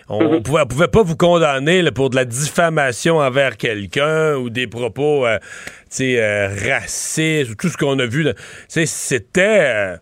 qu'on 0.08 0.24
ne 0.24 0.38
mhm. 0.38 0.42
pouvait, 0.42 0.66
pouvait, 0.66 0.88
pas 0.88 1.04
vous 1.04 1.18
condamner 1.18 1.84
pour 1.92 2.10
de 2.10 2.16
la 2.16 2.24
diffamation 2.24 3.18
envers 3.18 3.58
quelqu'un 3.58 4.36
ou 4.36 4.50
des 4.50 4.68
propos 4.68 5.26
euh, 5.26 5.38
euh, 6.00 6.56
racistes 6.66 7.52
ou 7.52 7.56
tout 7.56 7.68
ce 7.68 7.76
qu'on 7.76 8.00
a 8.00 8.06
vu. 8.06 8.26
C'était 8.70 9.98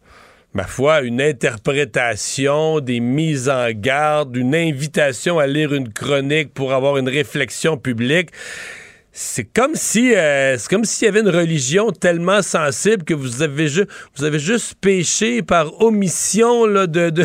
ma 0.53 0.65
foi, 0.65 1.01
une 1.01 1.19
interprétation, 1.19 2.81
des 2.81 2.99
mises 2.99 3.49
en 3.49 3.71
garde, 3.71 4.35
une 4.37 4.53
invitation 4.53 5.39
à 5.39 5.47
lire 5.47 5.73
une 5.73 5.91
chronique 5.91 6.53
pour 6.53 6.71
avoir 6.71 6.97
une 6.97 7.09
réflexion 7.09 7.77
publique. 7.77 8.29
C'est 9.17 9.45
comme 9.45 9.75
si 9.75 10.13
euh, 10.13 10.57
c'est 10.57 10.69
comme 10.69 10.83
s'il 10.83 11.05
y 11.05 11.09
avait 11.09 11.21
une 11.21 11.33
religion 11.33 11.89
tellement 11.91 12.41
sensible 12.41 13.05
que 13.05 13.13
vous 13.13 13.43
avez 13.43 13.69
juste 13.69 13.87
vous 14.17 14.25
avez 14.25 14.39
juste 14.39 14.75
péché 14.83 15.41
par 15.41 15.81
omission 15.81 16.65
là, 16.65 16.85
de, 16.85 17.11
de, 17.11 17.23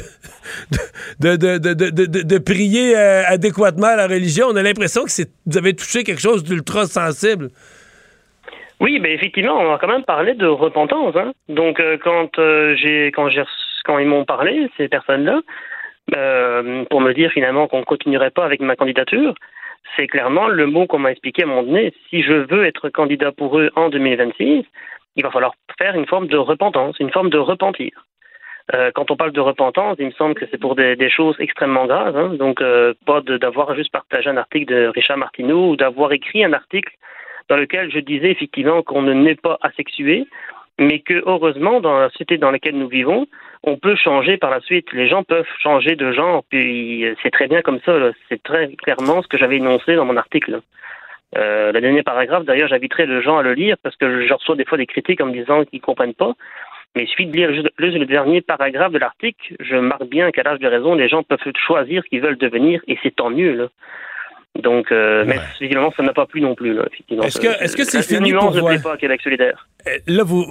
de, 1.20 2.22
de, 2.22 2.38
prier 2.38 2.96
euh, 2.96 3.22
adéquatement 3.26 3.96
la 3.96 4.06
religion. 4.06 4.46
On 4.50 4.54
a 4.54 4.62
l'impression 4.62 5.02
que 5.02 5.10
vous 5.46 5.58
avez 5.58 5.74
touché 5.74 6.04
quelque 6.04 6.20
chose 6.20 6.44
d'ultra 6.44 6.86
sensible. 6.86 7.48
Oui, 8.78 9.00
mais 9.00 9.12
effectivement, 9.12 9.58
on 9.58 9.74
a 9.74 9.78
quand 9.78 9.88
même 9.88 10.04
parlé 10.04 10.34
de 10.34 10.46
repentance. 10.46 11.16
Hein. 11.16 11.32
Donc, 11.48 11.80
euh, 11.80 11.98
quand 12.00 12.38
euh, 12.38 12.76
j'ai, 12.76 13.08
quand 13.08 13.28
j'ai, 13.30 13.42
quand 13.84 13.98
ils 13.98 14.06
m'ont 14.06 14.24
parlé, 14.24 14.70
ces 14.76 14.86
personnes-là, 14.86 15.40
pour 16.88 17.00
me 17.00 17.12
dire 17.14 17.32
finalement 17.32 17.66
qu'on 17.66 17.82
continuerait 17.82 18.30
pas 18.30 18.44
avec 18.44 18.60
ma 18.60 18.76
candidature, 18.76 19.34
c'est 19.96 20.06
clairement 20.06 20.48
le 20.48 20.66
mot 20.66 20.86
qu'on 20.86 20.98
m'a 20.98 21.12
expliqué 21.12 21.42
à 21.42 21.46
moment 21.46 21.62
donné. 21.62 21.92
Si 22.08 22.22
je 22.22 22.32
veux 22.32 22.64
être 22.64 22.88
candidat 22.88 23.32
pour 23.32 23.58
eux 23.58 23.70
en 23.76 23.88
2026, 23.88 24.64
il 25.16 25.22
va 25.22 25.30
falloir 25.30 25.54
faire 25.78 25.94
une 25.94 26.06
forme 26.06 26.28
de 26.28 26.36
repentance, 26.36 26.98
une 27.00 27.10
forme 27.10 27.30
de 27.30 27.38
repentir. 27.38 28.06
Euh, 28.74 28.90
quand 28.94 29.10
on 29.10 29.16
parle 29.16 29.32
de 29.32 29.40
repentance, 29.40 29.96
il 29.98 30.06
me 30.06 30.12
semble 30.12 30.34
que 30.34 30.44
c'est 30.50 30.58
pour 30.58 30.76
des, 30.76 31.10
choses 31.10 31.34
extrêmement 31.40 31.86
graves. 31.86 32.16
Hein. 32.16 32.34
Donc, 32.34 32.60
euh, 32.60 32.94
pas 33.04 33.20
d'avoir 33.20 33.74
juste 33.74 33.90
partagé 33.90 34.30
un 34.30 34.36
article 34.36 34.72
de 34.72 34.86
Richard 34.86 35.18
Martineau 35.18 35.70
ou 35.70 35.76
d'avoir 35.76 36.12
écrit 36.12 36.44
un 36.44 36.52
article 36.52 36.94
dans 37.48 37.56
lequel 37.56 37.90
je 37.90 37.98
disais 37.98 38.30
effectivement 38.30 38.82
qu'on 38.82 39.02
ne 39.02 39.12
n'est 39.12 39.34
pas 39.34 39.58
asexué, 39.62 40.26
mais 40.80 40.98
que 41.00 41.22
heureusement, 41.26 41.80
dans 41.80 41.98
la 41.98 42.08
société 42.08 42.38
dans 42.38 42.50
laquelle 42.50 42.76
nous 42.76 42.88
vivons, 42.88 43.26
on 43.62 43.76
peut 43.76 43.94
changer 43.96 44.38
par 44.38 44.50
la 44.50 44.60
suite. 44.60 44.90
Les 44.92 45.08
gens 45.08 45.22
peuvent 45.22 45.46
changer 45.62 45.94
de 45.94 46.10
genre, 46.10 46.42
puis 46.48 47.04
c'est 47.22 47.30
très 47.30 47.46
bien 47.46 47.60
comme 47.60 47.80
ça. 47.84 47.92
C'est 48.28 48.42
très 48.42 48.68
clairement 48.76 49.22
ce 49.22 49.28
que 49.28 49.36
j'avais 49.36 49.58
énoncé 49.58 49.94
dans 49.94 50.06
mon 50.06 50.16
article. 50.16 50.60
Euh, 51.36 51.70
le 51.70 51.80
dernier 51.80 52.02
paragraphe, 52.02 52.44
d'ailleurs, 52.44 52.68
j'inviterai 52.68 53.06
les 53.06 53.22
gens 53.22 53.36
à 53.36 53.42
le 53.42 53.52
lire 53.52 53.76
parce 53.82 53.94
que 53.96 54.26
je 54.26 54.32
reçois 54.32 54.56
des 54.56 54.64
fois 54.64 54.78
des 54.78 54.86
critiques 54.86 55.20
en 55.20 55.26
me 55.26 55.32
disant 55.32 55.64
qu'ils 55.64 55.80
ne 55.80 55.84
comprennent 55.84 56.14
pas. 56.14 56.32
Mais 56.96 57.04
il 57.04 57.08
suffit 57.08 57.26
de 57.26 57.36
lire 57.36 57.50
le, 57.50 57.88
le 57.98 58.06
dernier 58.06 58.40
paragraphe 58.40 58.92
de 58.92 58.98
l'article. 58.98 59.54
Je 59.60 59.76
marque 59.76 60.06
bien 60.06 60.32
qu'à 60.32 60.42
l'âge 60.42 60.58
de 60.58 60.66
raison, 60.66 60.94
les 60.94 61.08
gens 61.08 61.22
peuvent 61.22 61.38
choisir 61.64 62.02
ce 62.02 62.08
qu'ils 62.08 62.22
veulent 62.22 62.38
devenir 62.38 62.80
et 62.88 62.98
c'est 63.02 63.14
tant 63.14 63.30
mieux. 63.30 63.68
Donc, 64.58 64.90
euh, 64.90 65.24
mais 65.26 65.38
évidemment, 65.60 65.92
ça 65.96 66.02
n'a 66.02 66.12
pas 66.12 66.26
plu 66.26 66.40
non 66.40 66.56
plus. 66.56 66.76
Est-ce 67.22 67.38
que 67.38 67.62
est-ce 67.62 67.76
que 67.76 67.84
c'est 67.84 68.02
fini 68.02 68.32
pour 68.32 68.50
vous? 68.50 68.82
pas 68.82 68.96
Québec 68.96 69.20
solidaire. 69.22 69.68
Euh, 69.86 69.90
là, 70.08 70.24
vous 70.24 70.44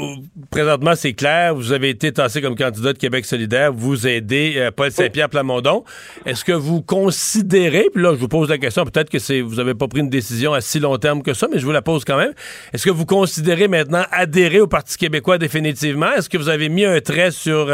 présentement, 0.50 0.96
c'est 0.96 1.12
clair. 1.12 1.54
Vous 1.54 1.74
avez 1.74 1.90
été 1.90 2.14
tassé 2.14 2.42
comme 2.42 2.56
candidat 2.56 2.94
de 2.94 2.98
Québec 2.98 3.26
solidaire. 3.26 3.74
Vous 3.74 4.08
aidez 4.08 4.54
euh, 4.56 4.72
Paul 4.72 4.90
Saint-Pierre 4.90 5.30
Plamondon. 5.30 5.84
Est-ce 6.26 6.46
que 6.46 6.54
vous 6.54 6.82
considérez, 6.82 7.88
puis 7.94 8.02
là, 8.02 8.14
je 8.14 8.20
vous 8.20 8.30
pose 8.30 8.50
la 8.50 8.58
question, 8.58 8.86
peut-être 8.86 9.10
que 9.10 9.20
c'est 9.20 9.42
vous 9.42 9.56
n'avez 9.56 9.76
pas 9.76 9.90
pris 9.90 10.00
une 10.00 10.10
décision 10.10 10.54
à 10.54 10.62
si 10.62 10.80
long 10.80 10.98
terme 10.98 11.22
que 11.22 11.34
ça, 11.34 11.48
mais 11.52 11.60
je 11.60 11.66
vous 11.66 11.74
la 11.74 11.82
pose 11.82 12.06
quand 12.06 12.18
même. 12.18 12.34
Est-ce 12.74 12.86
que 12.86 12.92
vous 12.92 13.06
considérez 13.06 13.68
maintenant 13.68 14.04
adhérer 14.12 14.62
au 14.62 14.68
Parti 14.68 14.98
québécois 14.98 15.38
définitivement? 15.38 16.14
Est-ce 16.14 16.30
que 16.30 16.38
vous 16.38 16.50
avez 16.50 16.70
mis 16.70 16.86
un 16.86 17.02
trait 17.02 17.32
sur 17.32 17.70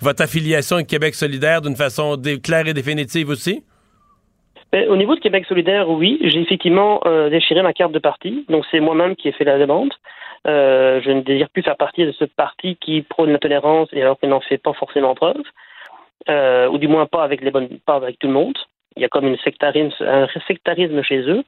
votre 0.00 0.22
affiliation 0.22 0.76
avec 0.76 0.88
Québec 0.88 1.14
solidaire 1.14 1.62
d'une 1.62 1.76
façon 1.76 2.20
claire 2.42 2.66
et 2.66 2.74
définitive 2.74 3.28
aussi? 3.28 3.62
Ben, 4.70 4.88
au 4.90 4.96
niveau 4.96 5.14
de 5.14 5.20
Québec 5.20 5.46
solidaire, 5.46 5.88
oui, 5.88 6.18
j'ai 6.22 6.40
effectivement 6.40 7.00
euh, 7.06 7.30
déchiré 7.30 7.62
ma 7.62 7.72
carte 7.72 7.92
de 7.92 7.98
parti. 7.98 8.44
Donc 8.48 8.64
c'est 8.70 8.80
moi-même 8.80 9.16
qui 9.16 9.28
ai 9.28 9.32
fait 9.32 9.44
la 9.44 9.58
demande. 9.58 9.92
Euh, 10.46 11.00
je 11.02 11.10
ne 11.10 11.22
désire 11.22 11.48
plus 11.48 11.62
faire 11.62 11.76
partie 11.76 12.04
de 12.04 12.12
ce 12.12 12.24
parti 12.24 12.76
qui 12.76 13.02
prône 13.02 13.32
la 13.32 13.38
tolérance 13.38 13.88
et 13.92 14.02
alors 14.02 14.18
qu'il 14.18 14.28
n'en 14.28 14.40
fait 14.40 14.58
pas 14.58 14.74
forcément 14.74 15.14
preuve, 15.14 15.42
euh, 16.28 16.68
ou 16.68 16.78
du 16.78 16.86
moins 16.86 17.06
pas 17.06 17.24
avec 17.24 17.40
les 17.40 17.50
bonnes, 17.50 17.68
pas 17.86 17.96
avec 17.96 18.18
tout 18.18 18.26
le 18.26 18.34
monde. 18.34 18.56
Il 18.96 19.02
y 19.02 19.04
a 19.04 19.08
comme 19.08 19.26
une 19.26 19.38
sectarisme, 19.38 19.94
un 20.04 20.26
sectarisme 20.46 21.02
chez 21.02 21.20
eux. 21.20 21.44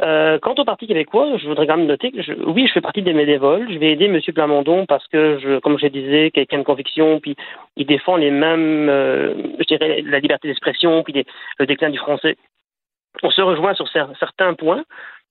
Euh, 0.00 0.38
quant 0.40 0.54
au 0.56 0.64
Parti 0.64 0.86
québécois, 0.86 1.36
je 1.38 1.46
voudrais 1.46 1.66
quand 1.66 1.76
même 1.76 1.86
noter 1.86 2.10
que 2.10 2.22
je, 2.22 2.32
oui, 2.46 2.66
je 2.66 2.72
fais 2.72 2.80
partie 2.80 3.02
des 3.02 3.12
médévoles. 3.12 3.66
Je 3.72 3.78
vais 3.78 3.90
aider 3.92 4.06
M. 4.06 4.18
Plamondon 4.34 4.86
parce 4.86 5.06
que, 5.08 5.38
je, 5.42 5.58
comme 5.60 5.78
je 5.78 5.86
disais, 5.86 6.30
quelqu'un 6.32 6.58
de 6.58 6.64
conviction, 6.64 7.20
puis 7.20 7.36
il 7.76 7.86
défend 7.86 8.16
les 8.16 8.30
mêmes, 8.30 8.88
euh, 8.88 9.34
je 9.58 9.64
dirais, 9.64 10.02
la 10.04 10.18
liberté 10.18 10.48
d'expression, 10.48 11.02
puis 11.02 11.24
le 11.58 11.66
déclin 11.66 11.90
du 11.90 11.98
français. 11.98 12.36
On 13.22 13.30
se 13.30 13.42
rejoint 13.42 13.74
sur 13.74 13.86
certains 14.18 14.54
points. 14.54 14.82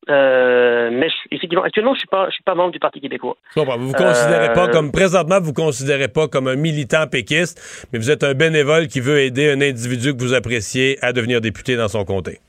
Euh, 0.10 0.90
mais 0.92 1.10
je- 1.10 1.36
effectivement, 1.36 1.64
actuellement, 1.64 1.94
je 1.94 2.00
suis 2.00 2.08
pas, 2.08 2.26
je 2.30 2.34
suis 2.34 2.44
pas 2.44 2.56
membre 2.56 2.72
du 2.72 2.80
Parti 2.80 3.00
québécois. 3.00 3.38
Je 3.56 3.60
comprends. 3.60 3.78
Vous 3.78 3.88
vous 3.90 3.94
considérez 3.94 4.52
pas 4.54 4.68
comme, 4.68 4.92
présentement, 4.92 5.40
vous 5.40 5.48
vous 5.48 5.54
considérez 5.54 6.08
pas 6.08 6.28
comme 6.28 6.48
un 6.48 6.56
militant 6.56 7.06
péquiste, 7.08 7.88
mais 7.94 8.00
vous 8.00 8.10
êtes 8.10 8.24
un 8.24 8.34
bénévole 8.34 8.88
qui 8.88 9.00
veut 9.00 9.20
aider 9.20 9.52
un 9.52 9.62
individu 9.62 10.16
que 10.16 10.20
vous 10.22 10.34
appréciez 10.34 10.98
à 11.04 11.14
devenir 11.14 11.40
député 11.40 11.76
dans 11.76 11.88
son 11.88 12.04
comté. 12.04 12.40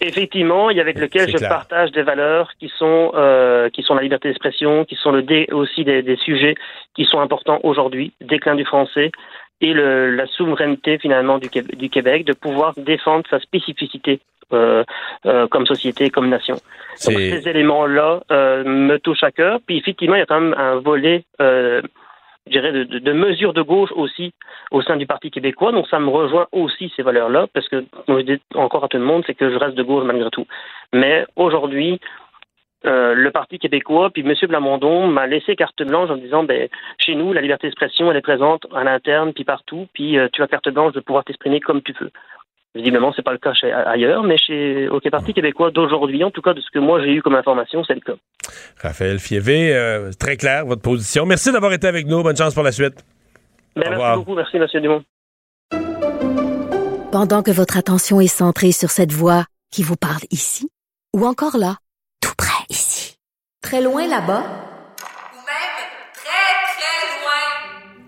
Effectivement, 0.00 0.68
et 0.70 0.78
avec 0.78 0.98
lequel 0.98 1.28
je 1.30 1.38
clair. 1.38 1.48
partage 1.48 1.90
des 1.92 2.02
valeurs 2.02 2.50
qui 2.60 2.70
sont 2.78 3.12
euh, 3.14 3.70
qui 3.70 3.82
sont 3.82 3.94
la 3.94 4.02
liberté 4.02 4.28
d'expression, 4.28 4.84
qui 4.84 4.94
sont 4.94 5.10
le 5.10 5.22
dé, 5.22 5.46
aussi 5.52 5.84
des, 5.84 6.02
des 6.02 6.16
sujets 6.16 6.54
qui 6.94 7.04
sont 7.06 7.20
importants 7.20 7.60
aujourd'hui, 7.62 8.12
déclin 8.20 8.56
du 8.56 8.64
français 8.64 9.10
et 9.62 9.72
le, 9.72 10.10
la 10.14 10.26
souveraineté 10.26 10.98
finalement 10.98 11.38
du, 11.38 11.48
Québec- 11.48 11.76
du 11.76 11.88
Québec, 11.88 12.26
de 12.26 12.34
pouvoir 12.34 12.74
défendre 12.76 13.24
sa 13.30 13.40
spécificité 13.40 14.20
euh, 14.52 14.84
euh, 15.24 15.46
comme 15.48 15.66
société, 15.66 16.10
comme 16.10 16.28
nation. 16.28 16.54
Donc, 16.54 17.18
ces 17.18 17.48
éléments-là 17.48 18.20
euh, 18.30 18.64
me 18.64 18.98
touchent 18.98 19.24
à 19.24 19.30
cœur. 19.32 19.60
Puis 19.66 19.78
effectivement, 19.78 20.16
il 20.16 20.20
y 20.20 20.22
a 20.22 20.26
quand 20.26 20.40
même 20.40 20.54
un 20.58 20.76
volet, 20.76 21.24
euh, 21.40 21.80
je 22.46 22.52
dirais, 22.52 22.72
de, 22.72 22.84
de, 22.84 23.12
mesures 23.12 23.52
de 23.52 23.62
gauche 23.62 23.90
aussi 23.92 24.32
au 24.70 24.82
sein 24.82 24.96
du 24.96 25.06
Parti 25.06 25.30
québécois. 25.30 25.72
Donc 25.72 25.88
ça 25.88 25.98
me 25.98 26.08
rejoint 26.08 26.46
aussi 26.52 26.92
ces 26.96 27.02
valeurs-là, 27.02 27.46
parce 27.52 27.68
que 27.68 27.84
moi 28.08 28.20
je 28.20 28.34
dis 28.34 28.42
encore 28.54 28.84
à 28.84 28.88
tout 28.88 28.98
le 28.98 29.04
monde, 29.04 29.24
c'est 29.26 29.34
que 29.34 29.50
je 29.50 29.56
reste 29.56 29.76
de 29.76 29.82
gauche 29.82 30.04
malgré 30.04 30.30
tout. 30.30 30.46
Mais 30.92 31.26
aujourd'hui, 31.36 32.00
euh, 32.84 33.14
le 33.14 33.30
Parti 33.32 33.58
québécois, 33.58 34.10
puis 34.10 34.22
M. 34.22 34.34
Blamondon 34.48 35.08
m'a 35.08 35.26
laissé 35.26 35.56
carte 35.56 35.82
blanche 35.82 36.10
en 36.10 36.16
disant, 36.16 36.44
ben, 36.44 36.68
chez 36.98 37.16
nous, 37.16 37.32
la 37.32 37.40
liberté 37.40 37.66
d'expression, 37.66 38.10
elle 38.10 38.16
est 38.18 38.22
présente 38.22 38.66
à 38.72 38.84
l'interne, 38.84 39.32
puis 39.32 39.44
partout, 39.44 39.88
puis 39.92 40.18
euh, 40.18 40.28
tu 40.32 40.42
as 40.42 40.46
carte 40.46 40.68
blanche 40.68 40.92
de 40.92 41.00
pouvoir 41.00 41.24
t'exprimer 41.24 41.60
comme 41.60 41.82
tu 41.82 41.92
veux. 41.98 42.12
Visiblement, 42.76 43.10
c'est 43.16 43.22
pas 43.22 43.32
le 43.32 43.38
cas 43.38 43.54
chez, 43.54 43.72
ailleurs, 43.72 44.22
mais 44.22 44.36
chez 44.36 44.86
au 44.90 45.00
Parti 45.00 45.32
québécois 45.32 45.70
d'aujourd'hui, 45.70 46.22
en 46.22 46.30
tout 46.30 46.42
cas 46.42 46.52
de 46.52 46.60
ce 46.60 46.70
que 46.70 46.78
moi 46.78 47.00
j'ai 47.02 47.14
eu 47.14 47.22
comme 47.22 47.34
information, 47.34 47.82
c'est 47.84 47.94
le 47.94 48.00
cas. 48.00 48.16
Raphaël 48.82 49.18
Fievé, 49.18 49.74
euh, 49.74 50.10
très 50.18 50.36
clair, 50.36 50.66
votre 50.66 50.82
position. 50.82 51.24
Merci 51.24 51.52
d'avoir 51.52 51.72
été 51.72 51.86
avec 51.86 52.06
nous. 52.06 52.22
Bonne 52.22 52.36
chance 52.36 52.52
pour 52.52 52.62
la 52.62 52.72
suite. 52.72 53.02
Ben, 53.74 53.80
Au 53.86 53.90
merci 53.90 53.92
revoir. 53.94 54.16
beaucoup, 54.18 54.34
merci 54.34 54.56
M. 54.58 54.66
Dumont. 54.82 55.02
Pendant 57.10 57.42
que 57.42 57.50
votre 57.50 57.78
attention 57.78 58.20
est 58.20 58.26
centrée 58.26 58.72
sur 58.72 58.90
cette 58.90 59.12
voix 59.12 59.44
qui 59.72 59.82
vous 59.82 59.96
parle 59.96 60.22
ici, 60.30 60.68
ou 61.16 61.24
encore 61.24 61.56
là, 61.56 61.76
tout 62.20 62.34
près 62.36 62.66
ici, 62.68 63.16
très 63.62 63.80
loin 63.80 64.06
là-bas, 64.06 64.44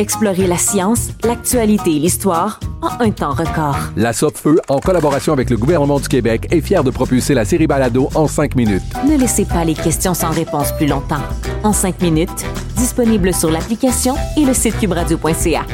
Explorez 0.00 0.46
la 0.46 0.56
science, 0.56 1.10
l'actualité 1.24 1.94
et 1.94 1.98
l'histoire 1.98 2.58
en 2.80 3.04
un 3.04 3.10
temps 3.10 3.34
record. 3.34 3.76
La 3.98 4.14
Feu, 4.14 4.58
en 4.70 4.78
collaboration 4.78 5.34
avec 5.34 5.50
le 5.50 5.58
gouvernement 5.58 6.00
du 6.00 6.08
Québec, 6.08 6.48
est 6.50 6.62
fière 6.62 6.82
de 6.82 6.90
propulser 6.90 7.34
la 7.34 7.44
série 7.44 7.66
Balado 7.66 8.08
en 8.14 8.26
cinq 8.26 8.56
minutes. 8.56 8.82
Ne 9.06 9.18
laissez 9.18 9.44
pas 9.44 9.62
les 9.62 9.74
questions 9.74 10.14
sans 10.14 10.30
réponse 10.30 10.72
plus 10.72 10.86
longtemps. 10.86 11.20
En 11.62 11.74
cinq 11.74 12.00
minutes, 12.00 12.46
disponible 12.76 13.34
sur 13.34 13.50
l'application 13.50 14.14
et 14.38 14.46
le 14.46 14.54
site 14.54 14.78
cubradio.ca. 14.78 15.66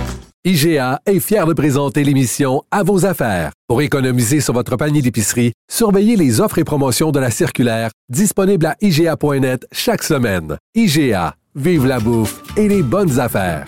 IGA 0.45 1.01
est 1.07 1.21
fier 1.21 1.47
de 1.47 1.53
présenter 1.53 2.03
l'émission 2.03 2.65
À 2.73 2.83
vos 2.83 3.07
affaires. 3.07 3.53
Pour 3.69 3.81
économiser 3.81 4.41
sur 4.41 4.55
votre 4.55 4.75
panier 4.75 5.03
d'épicerie, 5.03 5.53
surveillez 5.71 6.17
les 6.17 6.41
offres 6.41 6.59
et 6.59 6.65
promotions 6.65 7.13
de 7.13 7.21
la 7.21 7.31
circulaire 7.31 7.91
disponible 8.09 8.67
à 8.67 8.75
IGA.net 8.81 9.69
chaque 9.71 10.03
semaine. 10.03 10.57
IGA, 10.75 11.37
vive 11.55 11.87
la 11.87 12.01
bouffe 12.01 12.43
et 12.57 12.67
les 12.67 12.83
bonnes 12.83 13.21
affaires. 13.21 13.67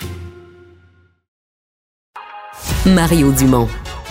Mario 2.87 3.31
Dumont. 3.33 3.69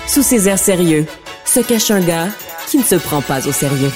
Sous 0.07 0.23
ses 0.23 0.47
airs 0.47 0.59
sérieux, 0.59 1.05
se 1.45 1.59
cache 1.59 1.91
un 1.91 1.99
gars 1.99 2.27
qui 2.67 2.77
ne 2.77 2.83
se 2.83 2.95
prend 2.95 3.21
pas 3.21 3.45
au 3.47 3.51
sérieux. 3.51 3.91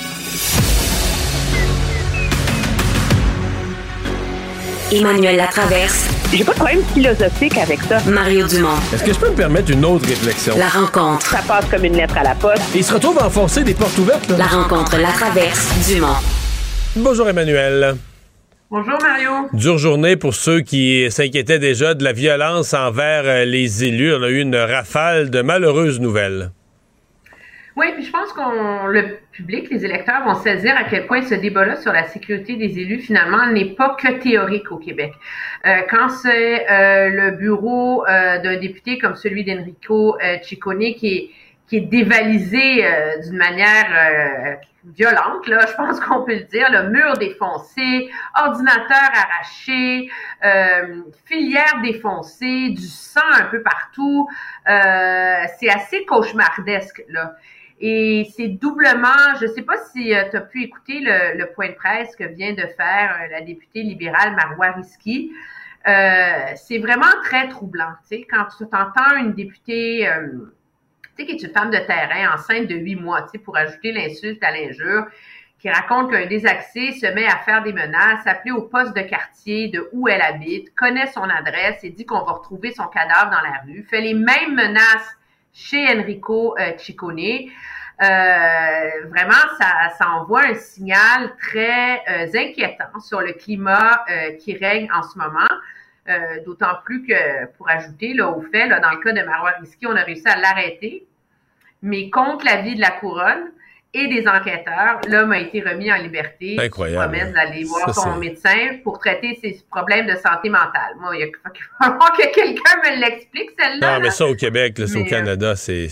Emmanuel 4.91 5.37
Latraverse. 5.37 6.05
J'ai 6.33 6.43
pas 6.43 6.51
de 6.51 6.57
problème 6.57 6.83
philosophique 6.93 7.57
avec 7.57 7.79
ça. 7.83 7.99
Mario 8.07 8.45
Dumont. 8.47 8.69
Est-ce 8.93 9.03
que 9.03 9.13
je 9.13 9.19
peux 9.19 9.29
me 9.29 9.35
permettre 9.35 9.71
une 9.71 9.85
autre 9.85 10.07
réflexion? 10.07 10.57
La 10.57 10.67
rencontre. 10.67 11.25
Ça 11.29 11.39
passe 11.47 11.65
comme 11.69 11.85
une 11.85 11.95
lettre 11.95 12.17
à 12.17 12.23
la 12.23 12.35
poste. 12.35 12.61
Et 12.75 12.79
il 12.79 12.83
se 12.83 12.93
retrouve 12.93 13.17
à 13.19 13.27
enfoncer 13.27 13.63
des 13.63 13.73
portes 13.73 13.97
ouvertes, 13.97 14.29
là. 14.29 14.37
La 14.37 14.47
rencontre 14.47 14.97
Latraverse. 14.97 15.67
Dumont. 15.87 16.07
Bonjour, 16.97 17.29
Emmanuel. 17.29 17.95
Bonjour 18.71 18.97
Mario. 19.01 19.49
Dure 19.51 19.77
journée 19.77 20.15
pour 20.15 20.33
ceux 20.33 20.61
qui 20.61 21.11
s'inquiétaient 21.11 21.59
déjà 21.59 21.93
de 21.93 22.05
la 22.05 22.13
violence 22.13 22.73
envers 22.73 23.23
euh, 23.25 23.43
les 23.43 23.83
élus. 23.83 24.13
On 24.15 24.23
a 24.23 24.29
eu 24.29 24.39
une 24.39 24.55
rafale 24.55 25.29
de 25.29 25.41
malheureuses 25.41 25.99
nouvelles. 25.99 26.51
Oui, 27.75 27.87
puis 27.95 28.05
je 28.05 28.11
pense 28.11 28.31
qu'on 28.33 28.87
le 28.87 29.17
public, 29.31 29.69
les 29.69 29.85
électeurs 29.85 30.23
vont 30.25 30.35
saisir 30.35 30.75
à 30.77 30.83
quel 30.83 31.07
point 31.07 31.21
ce 31.21 31.35
débat-là 31.35 31.77
sur 31.77 31.93
la 31.93 32.03
sécurité 32.03 32.55
des 32.55 32.79
élus, 32.79 32.99
finalement, 32.99 33.47
n'est 33.47 33.75
pas 33.75 33.95
que 33.99 34.19
théorique 34.19 34.71
au 34.71 34.77
Québec. 34.77 35.13
Euh, 35.65 35.81
quand 35.89 36.09
c'est 36.09 36.69
euh, 36.69 37.09
le 37.09 37.31
bureau 37.31 38.05
euh, 38.07 38.39
d'un 38.39 38.57
député 38.57 38.97
comme 38.97 39.15
celui 39.15 39.45
d'Enrico 39.45 40.17
Ciccone 40.43 40.93
qui 40.95 41.07
est, 41.07 41.29
qui 41.71 41.77
est 41.77 41.87
dévalisé 41.87 42.85
euh, 42.85 43.21
d'une 43.21 43.37
manière 43.37 43.87
euh, 43.95 44.55
violente, 44.93 45.47
là, 45.47 45.65
je 45.65 45.73
pense 45.75 46.01
qu'on 46.01 46.25
peut 46.25 46.33
le 46.33 46.43
dire, 46.43 46.69
le 46.69 46.89
mur 46.89 47.13
défoncé, 47.13 48.11
ordinateur 48.43 49.09
arraché, 49.13 50.11
euh, 50.43 51.01
filière 51.23 51.79
défoncée, 51.81 52.71
du 52.71 52.81
sang 52.81 53.21
un 53.35 53.45
peu 53.45 53.61
partout, 53.61 54.27
euh, 54.67 55.43
c'est 55.57 55.69
assez 55.69 56.03
cauchemardesque, 56.03 57.05
là. 57.07 57.35
Et 57.79 58.27
c'est 58.35 58.49
doublement, 58.49 59.35
je 59.39 59.45
ne 59.45 59.53
sais 59.53 59.61
pas 59.61 59.77
si 59.93 60.13
tu 60.29 60.35
as 60.35 60.41
pu 60.41 60.63
écouter 60.63 60.99
le, 60.99 61.37
le, 61.37 61.53
point 61.53 61.69
de 61.69 61.73
presse 61.75 62.17
que 62.17 62.25
vient 62.25 62.51
de 62.51 62.67
faire 62.75 63.17
euh, 63.17 63.27
la 63.31 63.39
députée 63.39 63.83
libérale 63.83 64.35
Marois 64.35 64.71
Risky. 64.71 65.31
Euh, 65.87 66.53
c'est 66.57 66.79
vraiment 66.79 67.13
très 67.23 67.47
troublant. 67.47 67.93
Tu 68.01 68.17
sais, 68.17 68.27
quand 68.29 68.45
tu 68.57 68.65
entends 68.65 69.15
une 69.17 69.33
députée, 69.33 70.07
euh, 70.07 70.53
tu 71.17 71.23
sais, 71.23 71.25
qui 71.25 71.35
est 71.35 71.47
une 71.47 71.53
femme 71.53 71.71
de 71.71 71.77
terrain 71.77 72.33
enceinte 72.33 72.67
de 72.67 72.75
huit 72.75 72.95
mois, 72.95 73.27
pour 73.43 73.57
ajouter 73.57 73.91
l'insulte 73.91 74.43
à 74.43 74.51
l'injure, 74.51 75.05
qui 75.59 75.69
raconte 75.69 76.11
qu'un 76.11 76.45
accès 76.45 76.91
se 76.93 77.13
met 77.13 77.25
à 77.25 77.37
faire 77.37 77.61
des 77.61 77.73
menaces, 77.73 78.25
appeler 78.25 78.51
au 78.51 78.63
poste 78.63 78.95
de 78.95 79.01
quartier 79.01 79.67
de 79.67 79.87
où 79.93 80.07
elle 80.07 80.21
habite, 80.21 80.73
connaît 80.73 81.07
son 81.07 81.23
adresse 81.23 81.83
et 81.83 81.91
dit 81.91 82.05
qu'on 82.05 82.23
va 82.23 82.31
retrouver 82.31 82.71
son 82.71 82.87
cadavre 82.87 83.29
dans 83.29 83.41
la 83.41 83.61
rue, 83.65 83.83
fait 83.83 84.01
les 84.01 84.15
mêmes 84.15 84.55
menaces 84.55 85.17
chez 85.53 85.85
Enrico 85.87 86.55
euh. 86.59 86.71
Euh, 88.01 89.07
vraiment, 89.09 89.43
ça, 89.59 89.89
ça, 89.95 90.09
envoie 90.09 90.45
un 90.45 90.55
signal 90.55 91.35
très 91.39 92.01
euh, 92.09 92.27
inquiétant 92.33 92.99
sur 92.99 93.21
le 93.21 93.33
climat 93.33 94.03
euh, 94.09 94.31
qui 94.37 94.57
règne 94.57 94.89
en 94.91 95.03
ce 95.03 95.19
moment. 95.19 95.47
Euh, 96.09 96.43
d'autant 96.45 96.75
plus 96.83 97.05
que, 97.05 97.45
pour 97.57 97.69
ajouter 97.69 98.15
là, 98.15 98.29
au 98.29 98.41
fait, 98.41 98.67
là, 98.67 98.79
dans 98.79 98.89
le 98.89 98.97
cas 98.97 99.11
de 99.11 99.23
Marois 99.23 99.53
Risky, 99.61 99.85
on 99.85 99.95
a 99.95 100.01
réussi 100.01 100.27
à 100.27 100.35
l'arrêter, 100.35 101.05
mais 101.83 102.09
contre 102.09 102.43
l'avis 102.43 102.75
de 102.75 102.81
la 102.81 102.89
couronne 102.89 103.51
et 103.93 104.07
des 104.07 104.27
enquêteurs, 104.27 104.99
l'homme 105.07 105.31
a 105.31 105.39
été 105.39 105.61
remis 105.61 105.91
en 105.91 105.97
liberté. 105.97 106.55
Incroyable. 106.59 107.03
promesse 107.03 107.33
d'aller 107.33 107.65
voir 107.65 107.93
ça, 107.93 108.01
son 108.01 108.17
médecin 108.17 108.79
pour 108.83 108.97
traiter 108.97 109.37
ses 109.43 109.61
problèmes 109.69 110.07
de 110.07 110.15
santé 110.15 110.49
mentale. 110.49 110.95
Moi, 110.99 111.17
il 111.17 111.25
va 111.25 111.51
falloir 111.79 112.13
que 112.13 112.33
quelqu'un 112.33 112.77
me 112.83 112.99
l'explique, 112.99 113.51
celle-là. 113.59 113.97
Non, 113.97 114.01
mais 114.01 114.09
ça 114.09 114.25
au 114.25 114.35
Québec, 114.35 114.79
là, 114.79 114.85
mais 114.91 115.01
au 115.01 115.05
Canada, 115.05 115.55
c'est 115.55 115.87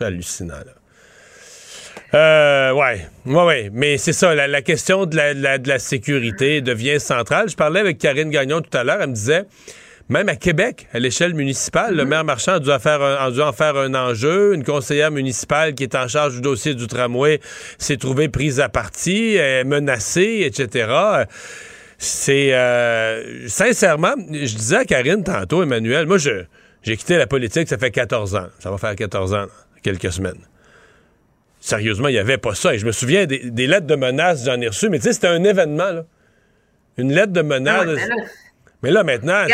hallucinant. 0.00 0.54
Là. 0.54 0.81
Euh, 2.14 2.72
ouais, 2.72 3.06
ouais, 3.24 3.44
ouais. 3.44 3.70
Mais 3.72 3.96
c'est 3.96 4.12
ça, 4.12 4.34
la, 4.34 4.46
la 4.46 4.60
question 4.60 5.06
de 5.06 5.16
la, 5.16 5.32
de, 5.32 5.42
la, 5.42 5.58
de 5.58 5.68
la, 5.68 5.78
sécurité 5.78 6.60
devient 6.60 7.00
centrale. 7.00 7.48
Je 7.48 7.56
parlais 7.56 7.80
avec 7.80 7.98
Karine 7.98 8.30
Gagnon 8.30 8.60
tout 8.60 8.76
à 8.76 8.84
l'heure, 8.84 8.98
elle 9.00 9.08
me 9.10 9.14
disait, 9.14 9.44
même 10.10 10.28
à 10.28 10.36
Québec, 10.36 10.88
à 10.92 10.98
l'échelle 10.98 11.32
municipale, 11.32 11.96
le 11.96 12.04
maire 12.04 12.24
Marchand 12.24 12.54
a 12.54 12.60
dû, 12.60 12.70
en 12.70 12.78
faire 12.78 13.00
un, 13.00 13.14
a 13.14 13.30
dû 13.30 13.40
en 13.40 13.52
faire 13.52 13.76
un 13.76 13.94
enjeu. 13.94 14.54
Une 14.54 14.62
conseillère 14.62 15.10
municipale 15.10 15.74
qui 15.74 15.84
est 15.84 15.94
en 15.94 16.06
charge 16.06 16.34
du 16.34 16.40
dossier 16.42 16.74
du 16.74 16.86
tramway 16.86 17.40
s'est 17.78 17.96
trouvée 17.96 18.28
prise 18.28 18.60
à 18.60 18.68
partie, 18.68 19.38
menacée, 19.64 20.42
etc. 20.44 21.24
C'est, 21.96 22.52
euh, 22.52 23.48
sincèrement, 23.48 24.14
je 24.18 24.56
disais 24.56 24.78
à 24.78 24.84
Karine 24.84 25.22
tantôt, 25.22 25.62
Emmanuel, 25.62 26.06
moi, 26.06 26.18
je, 26.18 26.42
j'ai 26.82 26.96
quitté 26.96 27.16
la 27.16 27.26
politique, 27.26 27.68
ça 27.68 27.78
fait 27.78 27.92
14 27.92 28.34
ans. 28.34 28.48
Ça 28.58 28.70
va 28.70 28.76
faire 28.76 28.96
14 28.96 29.32
ans, 29.34 29.46
quelques 29.82 30.12
semaines. 30.12 30.51
Sérieusement, 31.62 32.08
il 32.08 32.12
n'y 32.12 32.18
avait 32.18 32.38
pas 32.38 32.54
ça. 32.54 32.74
Et 32.74 32.78
je 32.78 32.84
me 32.86 32.92
souviens 32.92 33.24
des, 33.26 33.50
des 33.50 33.66
lettres 33.66 33.86
de 33.86 33.94
menaces, 33.96 34.44
j'en 34.44 34.60
ai 34.60 34.66
reçu, 34.68 34.88
mais 34.90 34.98
tu 34.98 35.04
sais, 35.04 35.12
c'était 35.14 35.28
un 35.28 35.42
événement, 35.44 35.90
là. 35.90 36.04
Une 36.98 37.12
lettre 37.12 37.32
de 37.32 37.40
menace. 37.40 37.84
Ah 37.84 37.86
ouais, 37.88 37.94
mais 37.94 38.06
là, 38.08 38.14
mais 38.82 38.90
là, 38.90 39.04
maintenant, 39.04 39.44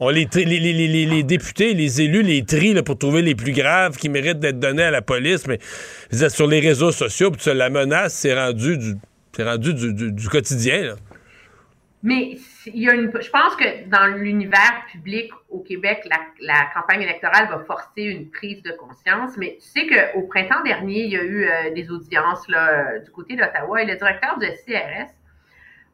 on 0.00 0.08
les, 0.10 0.26
tri- 0.26 0.44
les, 0.44 0.58
les- 0.60 0.72
les- 0.88 1.06
les 1.06 1.22
députés, 1.22 1.72
les 1.72 2.00
élus, 2.02 2.22
les 2.22 2.44
trient 2.44 2.74
là, 2.74 2.82
pour 2.82 2.98
trouver 2.98 3.22
les 3.22 3.34
plus 3.34 3.52
graves 3.52 3.96
qui 3.96 4.08
méritent 4.08 4.40
d'être 4.40 4.58
donnés 4.58 4.82
à 4.82 4.90
la 4.90 5.02
police. 5.02 5.46
Mais 5.46 5.58
dire, 6.12 6.30
sur 6.30 6.46
les 6.46 6.60
réseaux 6.60 6.92
sociaux, 6.92 7.30
puis 7.30 7.54
la 7.54 7.70
menace, 7.70 8.14
c'est 8.14 8.34
rendu 8.34 8.76
du, 8.76 8.94
rendu 9.42 9.72
du, 9.72 9.94
du- 9.94 10.12
du 10.12 10.28
quotidien. 10.28 10.82
là. 10.82 10.96
Mais 12.02 12.36
il 12.66 12.82
y 12.82 12.88
a 12.88 12.94
une, 12.94 13.10
je 13.20 13.30
pense 13.30 13.56
que 13.56 13.88
dans 13.88 14.06
l'univers 14.06 14.84
public 14.90 15.32
au 15.48 15.60
Québec, 15.60 16.06
la, 16.40 16.66
campagne 16.74 17.02
électorale 17.02 17.48
va 17.48 17.60
forcer 17.60 18.02
une 18.02 18.30
prise 18.30 18.62
de 18.62 18.72
conscience. 18.72 19.36
Mais 19.36 19.58
tu 19.60 19.68
sais 19.68 19.86
qu'au 19.86 20.22
printemps 20.22 20.62
dernier, 20.62 21.04
il 21.04 21.12
y 21.12 21.16
a 21.16 21.22
eu 21.22 21.44
euh, 21.44 21.70
des 21.74 21.90
audiences 21.90 22.46
là, 22.48 22.68
euh, 22.68 22.98
du 23.00 23.10
côté 23.10 23.36
d'Ottawa 23.36 23.82
et 23.82 23.86
le 23.86 23.96
directeur 23.96 24.38
de 24.38 24.46
CRS 24.46 25.10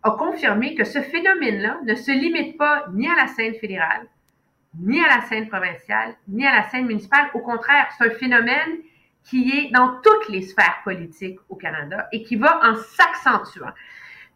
a 0.03 0.11
confirmé 0.13 0.75
que 0.75 0.85
ce 0.85 1.01
phénomène-là 1.01 1.79
ne 1.85 1.95
se 1.95 2.11
limite 2.11 2.57
pas 2.57 2.87
ni 2.93 3.09
à 3.09 3.15
la 3.17 3.27
scène 3.29 3.55
fédérale, 3.55 4.07
ni 4.79 5.01
à 5.01 5.09
la 5.09 5.23
scène 5.23 5.49
provinciale, 5.49 6.15
ni 6.29 6.47
à 6.47 6.55
la 6.55 6.69
scène 6.69 6.87
municipale. 6.87 7.29
Au 7.35 7.41
contraire, 7.41 7.89
c'est 7.97 8.07
un 8.07 8.11
phénomène 8.11 8.79
qui 9.25 9.51
est 9.59 9.71
dans 9.73 10.01
toutes 10.03 10.29
les 10.29 10.43
sphères 10.43 10.81
politiques 10.85 11.39
au 11.49 11.57
Canada 11.57 12.09
et 12.13 12.23
qui 12.23 12.37
va 12.37 12.61
en 12.63 12.77
s'accentuant. 12.77 13.73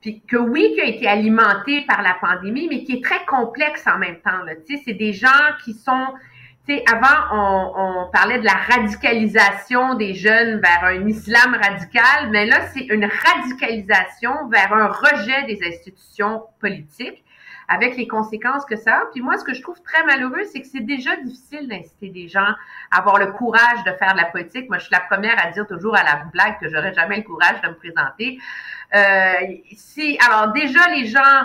Puis 0.00 0.22
que 0.26 0.36
oui, 0.36 0.72
qui 0.74 0.80
a 0.80 0.86
été 0.86 1.06
alimenté 1.06 1.82
par 1.82 2.02
la 2.02 2.14
pandémie, 2.14 2.68
mais 2.68 2.84
qui 2.84 2.94
est 2.94 3.04
très 3.04 3.24
complexe 3.26 3.84
en 3.86 3.98
même 3.98 4.20
temps. 4.20 4.40
Tu 4.66 4.76
sais, 4.76 4.82
c'est 4.84 4.94
des 4.94 5.12
gens 5.12 5.28
qui 5.64 5.74
sont... 5.74 6.06
Tu 6.66 6.74
sais, 6.74 6.84
avant, 6.90 7.06
on, 7.32 7.72
on 7.76 8.10
parlait 8.10 8.38
de 8.38 8.44
la 8.44 8.54
radicalisation 8.54 9.94
des 9.94 10.14
jeunes 10.14 10.60
vers 10.60 10.84
un 10.84 11.06
islam 11.06 11.54
radical, 11.54 12.30
mais 12.30 12.46
là, 12.46 12.66
c'est 12.72 12.84
une 12.84 13.06
radicalisation 13.06 14.48
vers 14.48 14.72
un 14.72 14.88
rejet 14.88 15.44
des 15.44 15.58
institutions 15.66 16.42
politiques 16.60 17.24
avec 17.70 17.96
les 17.96 18.08
conséquences 18.08 18.64
que 18.64 18.76
ça 18.76 18.96
a. 18.96 19.06
Puis 19.12 19.22
moi, 19.22 19.38
ce 19.38 19.44
que 19.44 19.54
je 19.54 19.62
trouve 19.62 19.80
très 19.82 20.04
malheureux, 20.04 20.42
c'est 20.52 20.60
que 20.60 20.66
c'est 20.66 20.84
déjà 20.84 21.14
difficile 21.16 21.68
d'inciter 21.68 22.08
des 22.08 22.26
gens 22.26 22.52
à 22.90 22.98
avoir 22.98 23.18
le 23.18 23.28
courage 23.28 23.84
de 23.86 23.92
faire 23.92 24.12
de 24.12 24.18
la 24.18 24.24
politique. 24.26 24.68
Moi, 24.68 24.78
je 24.78 24.86
suis 24.86 24.92
la 24.92 25.00
première 25.00 25.38
à 25.42 25.52
dire 25.52 25.66
toujours 25.68 25.96
à 25.96 26.02
la 26.02 26.24
blague 26.32 26.58
que 26.60 26.68
j'aurais 26.68 26.92
jamais 26.92 27.18
le 27.18 27.22
courage 27.22 27.60
de 27.62 27.68
me 27.68 27.74
présenter. 27.74 28.38
Euh, 28.94 29.32
si, 29.76 30.18
alors 30.26 30.52
déjà, 30.52 30.80
les 30.94 31.06
gens, 31.06 31.44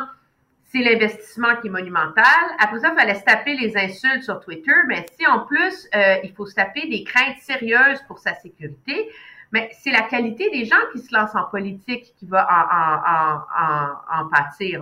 c'est 0.72 0.80
l'investissement 0.80 1.56
qui 1.62 1.68
est 1.68 1.72
monumental. 1.72 2.24
Après 2.60 2.80
ça, 2.80 2.92
il 2.94 3.00
fallait 3.00 3.16
se 3.16 3.24
taper 3.24 3.56
les 3.56 3.78
insultes 3.78 4.24
sur 4.24 4.40
Twitter, 4.40 4.74
mais 4.88 5.06
si 5.18 5.26
en 5.28 5.40
plus, 5.46 5.88
euh, 5.96 6.16
il 6.24 6.34
faut 6.34 6.46
se 6.46 6.56
taper 6.56 6.88
des 6.90 7.04
craintes 7.04 7.38
sérieuses 7.42 8.02
pour 8.08 8.20
sa 8.20 8.34
sécurité, 8.36 9.10
mais 9.52 9.70
c'est 9.82 9.92
la 9.92 10.02
qualité 10.02 10.50
des 10.50 10.66
gens 10.66 10.76
qui 10.92 11.00
se 11.00 11.14
lancent 11.16 11.36
en 11.36 11.46
politique 11.46 12.14
qui 12.18 12.26
va 12.26 12.46
en, 12.50 14.20
en, 14.20 14.22
en, 14.22 14.26
en, 14.26 14.30
pâtir. 14.30 14.82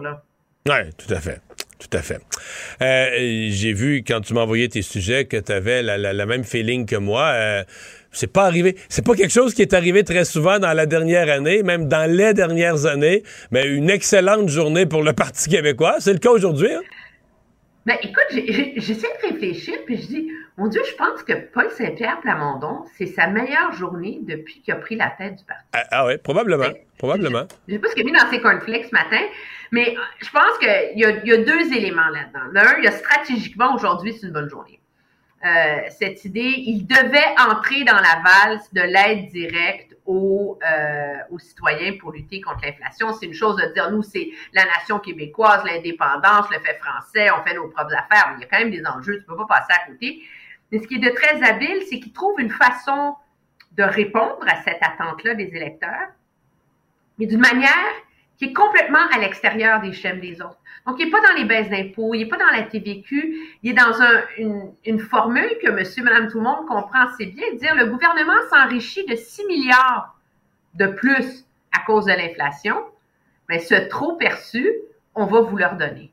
Oui, 0.68 0.90
tout 0.98 1.14
à 1.14 1.20
fait. 1.20 1.42
Tout 1.78 1.98
à 1.98 2.02
fait. 2.02 2.22
Euh, 2.82 3.48
J'ai 3.50 3.74
vu 3.74 4.04
quand 4.08 4.22
tu 4.22 4.34
envoyé 4.38 4.70
tes 4.70 4.82
sujets 4.82 5.26
que 5.26 5.36
tu 5.36 5.52
avais 5.52 5.84
la, 5.84 5.98
la- 5.98 6.26
même 6.26 6.46
feeling 6.46 6.86
que 6.86 6.96
moi. 6.96 7.34
C'est 8.14 8.32
pas 8.32 8.46
arrivé. 8.46 8.78
C'est 8.90 9.06
pas 9.06 9.16
quelque 9.16 9.34
chose 9.34 9.54
qui 9.54 9.62
est 9.62 9.74
arrivé 9.74 10.04
très 10.04 10.24
souvent 10.24 10.60
dans 10.60 10.74
la 10.74 10.86
dernière 10.86 11.30
année, 11.30 11.64
même 11.64 11.88
dans 11.88 12.10
les 12.10 12.34
dernières 12.34 12.86
années. 12.86 13.24
Mais 13.52 13.68
une 13.68 13.90
excellente 13.90 14.48
journée 14.50 14.86
pour 14.86 15.04
le 15.04 15.14
Parti 15.24 15.50
québécois. 15.50 15.96
C'est 16.00 16.14
le 16.14 16.20
cas 16.20 16.30
aujourd'hui. 16.32 16.72
hein? 16.72 16.82
Ben, 17.86 17.98
écoute, 18.02 18.28
j'essaie 18.78 19.10
de 19.22 19.30
réfléchir, 19.34 19.74
puis 19.86 19.98
je 19.98 20.08
dis, 20.08 20.32
mon 20.58 20.68
Dieu, 20.70 20.82
je 20.90 20.96
pense 20.96 21.22
que 21.24 21.34
Paul 21.54 21.70
Saint-Pierre 21.70 22.22
Plamondon, 22.22 22.86
c'est 22.98 23.08
sa 23.08 23.28
meilleure 23.28 23.74
journée 23.74 24.20
depuis 24.22 24.62
qu'il 24.62 24.74
a 24.74 24.78
pris 24.78 24.96
la 24.96 25.10
tête 25.18 25.36
du 25.36 25.44
parti. 25.44 25.64
Ah, 25.74 25.84
ah 25.92 26.06
oui, 26.06 26.14
probablement. 26.18 26.70
Probablement. 26.98 27.44
Je 27.68 27.74
sais 27.74 27.80
pas 27.80 27.90
ce 27.90 27.96
qu'il 27.96 28.04
a 28.04 28.06
mis 28.06 28.18
dans 28.18 28.30
ses 28.30 28.40
cornflakes 28.40 28.86
ce 28.86 28.96
matin, 28.96 29.20
mais 29.74 29.96
je 30.22 30.30
pense 30.30 30.58
qu'il 30.60 30.98
y, 30.98 31.02
y 31.02 31.34
a 31.34 31.38
deux 31.38 31.74
éléments 31.76 32.08
là-dedans. 32.08 32.52
L'un, 32.54 32.78
il 32.78 32.86
y 32.86 32.88
a 32.88 32.92
stratégiquement, 32.92 33.76
aujourd'hui, 33.76 34.14
c'est 34.14 34.28
une 34.28 34.34
bonne 34.34 34.50
journée. 34.50 34.80
Euh, 35.46 35.82
cette 35.90 36.24
idée, 36.24 36.54
il 36.58 36.88
devait 36.88 37.36
entrer 37.38 37.84
dans 37.84 37.98
la 37.98 38.22
valse 38.24 38.72
de 38.72 38.82
l'aide 38.82 39.30
directe 39.30 39.96
aux, 40.06 40.58
euh, 40.66 41.18
aux 41.32 41.40
citoyens 41.40 41.98
pour 42.00 42.14
lutter 42.14 42.40
contre 42.40 42.62
l'inflation. 42.64 43.12
C'est 43.14 43.26
une 43.26 43.34
chose 43.34 43.58
de 43.58 43.74
dire, 43.74 43.92
nous, 43.92 44.04
c'est 44.04 44.30
la 44.54 44.64
nation 44.66 45.00
québécoise, 45.00 45.64
l'indépendance, 45.66 46.46
le 46.50 46.60
fait 46.60 46.80
français, 46.80 47.30
on 47.32 47.44
fait 47.44 47.56
nos 47.56 47.68
propres 47.68 47.94
affaires, 47.94 48.30
mais 48.32 48.38
il 48.38 48.42
y 48.42 48.44
a 48.46 48.48
quand 48.48 48.60
même 48.60 48.72
des 48.72 48.86
enjeux, 48.86 49.20
tu 49.20 49.26
peux 49.26 49.36
pas 49.36 49.46
passer 49.46 49.74
à 49.74 49.86
côté. 49.86 50.24
Mais 50.72 50.80
ce 50.80 50.88
qui 50.88 50.96
est 50.96 51.00
de 51.00 51.10
très 51.10 51.44
habile, 51.44 51.84
c'est 51.90 52.00
qu'il 52.00 52.14
trouve 52.14 52.40
une 52.40 52.50
façon 52.50 53.16
de 53.74 53.84
répondre 53.84 54.46
à 54.48 54.62
cette 54.64 54.82
attente-là 54.82 55.36
des 55.36 55.56
électeurs, 55.56 56.10
mais 57.20 57.26
d'une 57.26 57.42
manière 57.42 57.94
qui 58.38 58.46
est 58.46 58.54
complètement 58.54 59.06
à 59.14 59.20
l'extérieur 59.20 59.82
des 59.82 59.94
schèmes 59.94 60.20
des 60.20 60.42
autres. 60.42 60.63
Donc, 60.86 60.98
il 61.00 61.06
n'est 61.06 61.12
pas 61.12 61.22
dans 61.22 61.34
les 61.36 61.46
baisses 61.46 61.70
d'impôts, 61.70 62.14
il 62.14 62.20
n'est 62.20 62.28
pas 62.30 62.38
dans 62.38 62.52
la 62.56 62.64
TVQ, 62.64 63.58
il 63.64 63.72
est 63.72 63.74
dans 63.74 64.02
un- 64.02 64.24
une, 64.38 64.74
une 64.86 65.00
formule 65.00 65.58
que 65.64 65.72
monsieur, 65.72 66.04
madame, 66.04 66.30
tout 66.30 66.38
le 66.40 66.44
monde 66.44 66.66
comprend 66.68 67.08
assez 67.08 67.26
bien, 67.28 67.54
dire 67.56 67.76
le 67.76 67.88
gouvernement 67.88 68.34
s'enrichit 68.50 69.06
de 69.06 69.16
6 69.16 69.46
milliards 69.48 70.16
de 70.76 70.88
plus 70.88 71.46
à 71.72 71.80
cause 71.86 72.06
de 72.06 72.12
l'inflation, 72.12 72.76
mais 73.50 73.60
ce 73.60 73.76
trop 73.90 74.14
perçu, 74.18 74.72
on 75.16 75.26
va 75.26 75.42
vous 75.42 75.58
le 75.58 75.66
redonner. 75.66 76.13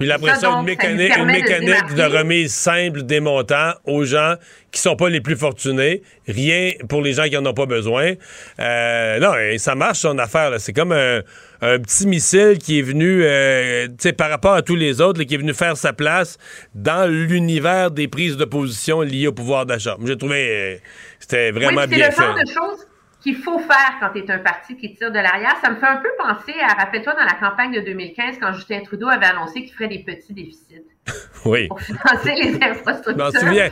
Puis 0.00 0.10
après 0.10 0.30
Ça, 0.30 0.40
ça, 0.40 0.48
une 0.48 0.54
donc, 0.54 0.66
mécanique, 0.66 1.14
une 1.14 1.26
de 1.26 1.32
mécanique 1.32 1.94
de, 1.94 2.02
remise 2.02 2.54
simple 2.54 3.02
des 3.02 3.20
montants 3.20 3.74
aux 3.84 4.04
gens 4.04 4.36
qui 4.72 4.80
sont 4.80 4.96
pas 4.96 5.10
les 5.10 5.20
plus 5.20 5.36
fortunés. 5.36 6.02
Rien 6.26 6.70
pour 6.88 7.02
les 7.02 7.12
gens 7.12 7.24
qui 7.24 7.36
en 7.36 7.44
ont 7.44 7.52
pas 7.52 7.66
besoin. 7.66 8.14
Euh, 8.58 9.18
non, 9.18 9.36
et 9.36 9.58
ça 9.58 9.74
marche 9.74 9.98
son 9.98 10.16
affaire. 10.18 10.50
là. 10.50 10.58
C'est 10.58 10.72
comme 10.72 10.92
un, 10.92 11.20
un 11.60 11.78
petit 11.78 12.06
missile 12.06 12.56
qui 12.58 12.78
est 12.78 12.82
venu, 12.82 13.22
euh, 13.24 13.88
tu 13.88 13.94
sais, 13.98 14.12
par 14.14 14.30
rapport 14.30 14.54
à 14.54 14.62
tous 14.62 14.76
les 14.76 15.02
autres, 15.02 15.18
là, 15.18 15.26
qui 15.26 15.34
est 15.34 15.38
venu 15.38 15.52
faire 15.52 15.76
sa 15.76 15.92
place 15.92 16.38
dans 16.74 17.06
l'univers 17.06 17.90
des 17.90 18.08
prises 18.08 18.38
de 18.38 18.46
position 18.46 19.02
liées 19.02 19.26
au 19.26 19.32
pouvoir 19.32 19.66
d'achat. 19.66 19.98
J'ai 20.02 20.16
trouvé 20.16 20.48
euh, 20.50 20.76
c'était 21.18 21.50
vraiment 21.50 21.82
oui, 21.82 21.88
bien 21.88 22.10
fait. 22.10 22.22
le 22.22 22.26
genre 22.26 22.34
de 22.34 22.48
choses 22.48 22.86
qu'il 23.20 23.36
faut 23.36 23.58
faire 23.58 23.96
quand 24.00 24.10
tu 24.12 24.20
es 24.20 24.30
un 24.30 24.38
parti 24.38 24.76
qui 24.76 24.94
tire 24.94 25.10
de 25.12 25.18
l'arrière. 25.18 25.56
Ça 25.62 25.70
me 25.70 25.76
fait 25.76 25.86
un 25.86 25.98
peu 25.98 26.08
penser 26.18 26.54
à, 26.60 26.74
rappelle-toi, 26.74 27.14
dans 27.14 27.24
la 27.24 27.34
campagne 27.34 27.72
de 27.72 27.80
2015, 27.80 28.38
quand 28.40 28.52
Justin 28.54 28.80
Trudeau 28.80 29.08
avait 29.08 29.26
annoncé 29.26 29.62
qu'il 29.64 29.72
ferait 29.74 29.88
des 29.88 30.00
petits 30.02 30.32
déficits 30.32 30.82
Oui. 31.44 31.68
pour 31.68 31.80
financer 31.80 32.34
les 32.34 32.52
Je 32.54 32.58
m'en 32.58 32.66
infrastructures. 32.66 33.40
souviens. 33.40 33.70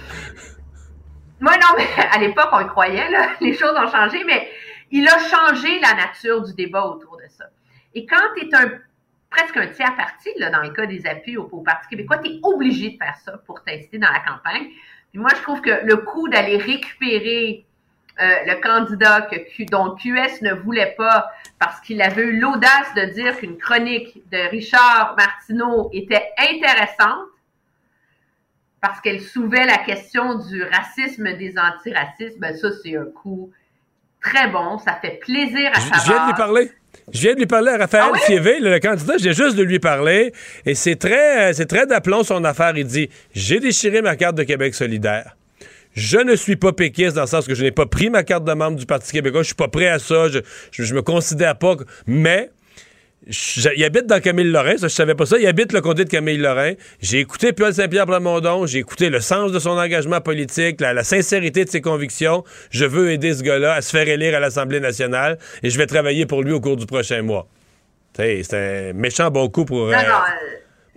Moi, 1.40 1.52
non, 1.54 1.68
mais 1.78 1.86
à 2.12 2.18
l'époque, 2.18 2.48
on 2.52 2.60
y 2.60 2.66
croyait, 2.66 3.10
là. 3.10 3.28
Les 3.40 3.54
choses 3.54 3.74
ont 3.76 3.90
changé, 3.90 4.22
mais 4.24 4.48
il 4.90 5.06
a 5.08 5.18
changé 5.18 5.78
la 5.80 5.94
nature 5.94 6.42
du 6.42 6.52
débat 6.54 6.84
autour 6.84 7.16
de 7.16 7.28
ça. 7.28 7.44
Et 7.94 8.04
quand 8.06 8.16
tu 8.36 8.46
es 8.46 8.54
un, 8.54 8.72
presque 9.30 9.56
un 9.56 9.68
tiers 9.68 9.94
parti, 9.96 10.30
là, 10.38 10.50
dans 10.50 10.62
le 10.62 10.70
cas 10.70 10.86
des 10.86 11.06
appuis 11.06 11.36
au, 11.36 11.48
au 11.52 11.60
Parti 11.62 11.88
québécois, 11.88 12.18
tu 12.18 12.30
es 12.30 12.40
obligé 12.42 12.90
de 12.90 12.96
faire 12.96 13.16
ça 13.24 13.38
pour 13.46 13.62
t'inciter 13.62 13.98
dans 13.98 14.10
la 14.10 14.20
campagne. 14.20 14.68
Puis 15.10 15.20
moi, 15.20 15.30
je 15.36 15.40
trouve 15.42 15.60
que 15.60 15.70
le 15.84 15.96
coup 15.96 16.28
d'aller 16.28 16.56
récupérer 16.58 17.64
euh, 18.20 18.24
le 18.46 18.60
candidat 18.60 19.22
que, 19.22 19.36
Q- 19.36 19.66
dont 19.66 19.94
QS 19.94 20.42
ne 20.42 20.52
voulait 20.54 20.94
pas 20.96 21.30
parce 21.58 21.80
qu'il 21.80 22.00
avait 22.02 22.22
eu 22.22 22.38
l'audace 22.40 22.92
de 22.96 23.04
dire 23.12 23.36
qu'une 23.38 23.56
chronique 23.58 24.22
de 24.32 24.50
Richard 24.50 25.14
Martineau 25.16 25.90
était 25.92 26.24
intéressante 26.38 27.26
parce 28.80 29.00
qu'elle 29.00 29.20
soulevait 29.20 29.66
la 29.66 29.78
question 29.78 30.34
du 30.36 30.62
racisme 30.62 31.32
des 31.36 31.54
antiracistes, 31.58 32.38
ben 32.38 32.56
ça, 32.56 32.68
c'est 32.82 32.96
un 32.96 33.06
coup 33.06 33.50
très 34.22 34.48
bon. 34.48 34.78
Ça 34.78 34.98
fait 35.00 35.18
plaisir 35.20 35.70
à 35.74 35.80
Je 35.80 35.86
je 36.00 36.04
viens 36.12 36.22
de 36.22 36.26
lui 36.28 36.34
parler. 36.36 36.70
Je 37.12 37.20
viens 37.20 37.34
de 37.34 37.38
lui 37.40 37.46
parler 37.46 37.72
à 37.72 37.76
Raphaël 37.78 38.10
Ah 38.14 38.18
Fievé, 38.18 38.60
le, 38.60 38.70
le 38.70 38.80
candidat. 38.80 39.14
J'ai 39.18 39.32
juste 39.32 39.56
de 39.56 39.62
lui 39.62 39.78
parler. 39.78 40.32
Et 40.64 40.74
c'est 40.74 40.96
très, 40.96 41.50
euh, 41.50 41.52
c'est 41.52 41.66
très 41.66 41.86
d'aplomb 41.86 42.22
son 42.22 42.44
affaire. 42.44 42.76
Il 42.76 42.86
dit 42.86 43.08
J'ai 43.32 43.58
déchiré 43.60 44.00
ma 44.02 44.14
carte 44.16 44.36
de 44.36 44.44
Québec 44.44 44.74
solidaire. 44.74 45.36
Je 45.94 46.18
ne 46.18 46.36
suis 46.36 46.56
pas 46.56 46.72
péquiste 46.72 47.14
dans 47.16 47.22
le 47.22 47.26
sens 47.26 47.46
que 47.46 47.54
je 47.54 47.64
n'ai 47.64 47.72
pas 47.72 47.86
pris 47.86 48.10
ma 48.10 48.22
carte 48.22 48.44
de 48.44 48.52
membre 48.52 48.76
du 48.78 48.86
Parti 48.86 49.10
québécois. 49.12 49.42
Je 49.42 49.46
suis 49.48 49.54
pas 49.54 49.68
prêt 49.68 49.88
à 49.88 49.98
ça. 49.98 50.28
Je, 50.28 50.38
je, 50.70 50.82
je 50.84 50.94
me 50.94 51.02
considère 51.02 51.56
pas. 51.58 51.76
Mais. 52.06 52.50
il 53.26 53.84
habite 53.84 54.06
dans 54.06 54.20
Camille 54.20 54.44
Lorrain, 54.50 54.76
ça 54.78 54.86
je 54.88 54.94
savais 54.94 55.14
pas 55.16 55.26
ça. 55.26 55.38
Il 55.38 55.46
habite 55.46 55.72
le 55.72 55.80
comté 55.80 56.04
de 56.04 56.08
Camille 56.08 56.38
Lorrain. 56.38 56.74
J'ai 57.00 57.18
écouté 57.18 57.52
Paul 57.52 57.74
Saint-Pierre 57.74 58.06
Plamondon, 58.06 58.64
j'ai 58.64 58.78
écouté 58.78 59.10
le 59.10 59.20
sens 59.20 59.50
de 59.50 59.58
son 59.58 59.70
engagement 59.70 60.20
politique, 60.20 60.80
la, 60.80 60.92
la 60.94 61.02
sincérité 61.04 61.64
de 61.64 61.68
ses 61.68 61.80
convictions. 61.80 62.44
Je 62.70 62.84
veux 62.86 63.10
aider 63.10 63.34
ce 63.34 63.42
gars-là 63.42 63.74
à 63.74 63.82
se 63.82 63.90
faire 63.90 64.08
élire 64.08 64.36
à 64.36 64.40
l'Assemblée 64.40 64.80
nationale 64.80 65.38
et 65.64 65.68
je 65.70 65.76
vais 65.76 65.86
travailler 65.86 66.26
pour 66.26 66.42
lui 66.42 66.52
au 66.52 66.60
cours 66.60 66.76
du 66.76 66.86
prochain 66.86 67.20
mois. 67.22 67.48
C'est 68.16 68.54
un 68.54 68.92
méchant 68.94 69.30
bon 69.30 69.48
coup 69.48 69.64
pour, 69.64 69.88
euh, 69.88 69.92
euh, 69.92 70.02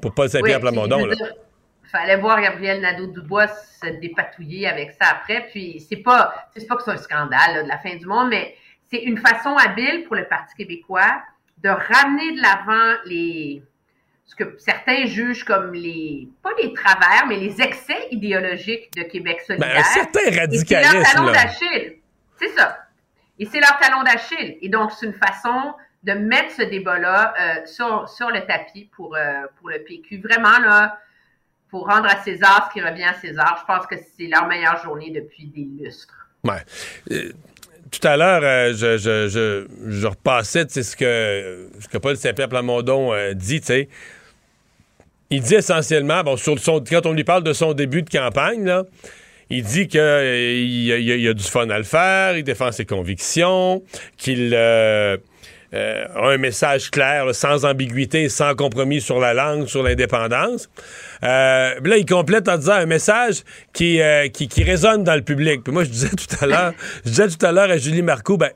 pour 0.01 0.13
Paul 0.13 0.29
Saint-Pierre 0.29 0.57
Oui, 0.57 0.61
Plamondon. 0.71 0.99
je 0.99 1.03
veux 1.05 1.09
là. 1.09 1.15
dire, 1.15 1.33
fallait 1.91 2.17
voir 2.17 2.41
Gabriel 2.41 2.81
Nadeau-Dubois 2.81 3.47
se 3.47 3.87
dépatouiller 3.99 4.67
avec 4.67 4.91
ça 4.91 5.09
après. 5.11 5.47
Puis 5.51 5.85
c'est 5.87 5.97
pas, 5.97 6.33
c'est 6.55 6.67
pas 6.67 6.75
que 6.75 6.83
c'est 6.83 6.91
un 6.91 6.97
scandale 6.97 7.55
là, 7.55 7.63
de 7.63 7.67
la 7.67 7.77
fin 7.77 7.95
du 7.95 8.05
monde, 8.05 8.29
mais 8.29 8.55
c'est 8.89 9.03
une 9.03 9.17
façon 9.17 9.55
habile 9.55 10.05
pour 10.05 10.15
le 10.15 10.25
Parti 10.25 10.55
québécois 10.55 11.21
de 11.57 11.69
ramener 11.69 12.33
de 12.33 12.41
l'avant 12.41 12.99
les 13.05 13.63
ce 14.25 14.35
que 14.35 14.55
certains 14.57 15.05
jugent 15.05 15.43
comme 15.43 15.73
les 15.73 16.29
pas 16.41 16.51
les 16.61 16.73
travers, 16.73 17.27
mais 17.27 17.35
les 17.35 17.61
excès 17.61 18.07
idéologiques 18.11 18.89
de 18.95 19.03
Québec 19.03 19.41
solidaire. 19.41 19.73
Ben, 19.73 19.79
un 19.79 19.83
certain 19.83 20.21
Et 20.21 20.57
c'est 20.57 20.81
leur 20.81 21.03
talon 21.03 21.31
d'Achille. 21.31 21.97
C'est 22.39 22.49
ça. 22.49 22.77
Et 23.37 23.45
c'est 23.45 23.59
leur 23.59 23.77
talon 23.79 24.03
d'Achille. 24.03 24.57
Et 24.61 24.69
donc, 24.69 24.91
c'est 24.93 25.05
une 25.05 25.13
façon 25.13 25.73
de 26.03 26.13
mettre 26.13 26.51
ce 26.51 26.61
débat-là 26.63 27.33
euh, 27.39 27.65
sur, 27.65 28.07
sur 28.09 28.29
le 28.29 28.45
tapis 28.45 28.89
pour, 28.95 29.15
euh, 29.15 29.41
pour 29.59 29.69
le 29.69 29.79
PQ. 29.83 30.19
Vraiment, 30.19 30.59
là, 30.59 30.97
pour 31.71 31.87
rendre 31.87 32.05
à 32.05 32.21
César 32.21 32.69
ce 32.69 32.73
qui 32.79 32.85
revient 32.85 33.05
à 33.05 33.13
César, 33.13 33.57
je 33.61 33.73
pense 33.73 33.87
que 33.87 33.95
c'est 33.95 34.27
leur 34.27 34.45
meilleure 34.45 34.83
journée 34.83 35.09
depuis 35.09 35.45
des 35.47 35.83
lustres. 35.83 36.27
Ouais. 36.43 36.59
Euh, 37.11 37.31
tout 37.89 38.05
à 38.05 38.17
l'heure, 38.17 38.41
euh, 38.43 38.73
je, 38.73 38.97
je, 38.97 39.27
je, 39.29 39.89
je, 39.89 40.07
repassais 40.07 40.67
ce 40.69 40.95
que, 40.95 41.69
ce 41.79 41.87
que 41.87 41.97
Paul 41.97 42.17
Saint-Pierre 42.17 42.49
Plamondon 42.49 43.13
euh, 43.13 43.33
dit, 43.33 43.61
tu 43.61 43.67
sais. 43.67 43.89
Il 45.29 45.41
dit 45.41 45.55
essentiellement, 45.55 46.23
bon, 46.23 46.35
sur 46.35 46.59
son, 46.59 46.83
quand 46.83 47.05
on 47.05 47.13
lui 47.13 47.23
parle 47.23 47.43
de 47.43 47.53
son 47.53 47.71
début 47.73 48.01
de 48.01 48.09
campagne, 48.09 48.65
là, 48.65 48.83
il 49.49 49.63
dit 49.63 49.87
qu'il 49.87 50.01
il, 50.01 50.89
il, 50.89 51.27
a 51.27 51.33
du 51.33 51.43
fun 51.43 51.69
à 51.69 51.77
le 51.77 51.85
faire, 51.85 52.37
il 52.37 52.43
défend 52.43 52.73
ses 52.73 52.85
convictions, 52.85 53.81
qu'il 54.17 54.53
euh, 55.73 56.05
un 56.15 56.37
message 56.37 56.91
clair, 56.91 57.33
sans 57.33 57.63
ambiguïté, 57.63 58.27
sans 58.27 58.55
compromis 58.55 58.99
sur 58.99 59.19
la 59.19 59.33
langue, 59.33 59.67
sur 59.67 59.83
l'indépendance. 59.83 60.69
Euh, 61.23 61.75
là, 61.81 61.97
il 61.97 62.05
complète 62.05 62.49
en 62.49 62.57
disant 62.57 62.73
un 62.73 62.85
message 62.85 63.43
qui, 63.73 64.01
euh, 64.01 64.27
qui, 64.27 64.49
qui, 64.49 64.63
résonne 64.63 65.03
dans 65.03 65.15
le 65.15 65.21
public. 65.21 65.63
Puis 65.63 65.73
moi, 65.73 65.85
je 65.85 65.89
disais 65.89 66.09
tout 66.09 66.35
à 66.41 66.45
l'heure, 66.45 66.73
je 67.05 67.11
disais 67.11 67.27
tout 67.29 67.45
à 67.45 67.51
l'heure 67.53 67.69
à 67.69 67.77
Julie 67.77 68.01
Marcoux, 68.01 68.37
ben, 68.37 68.51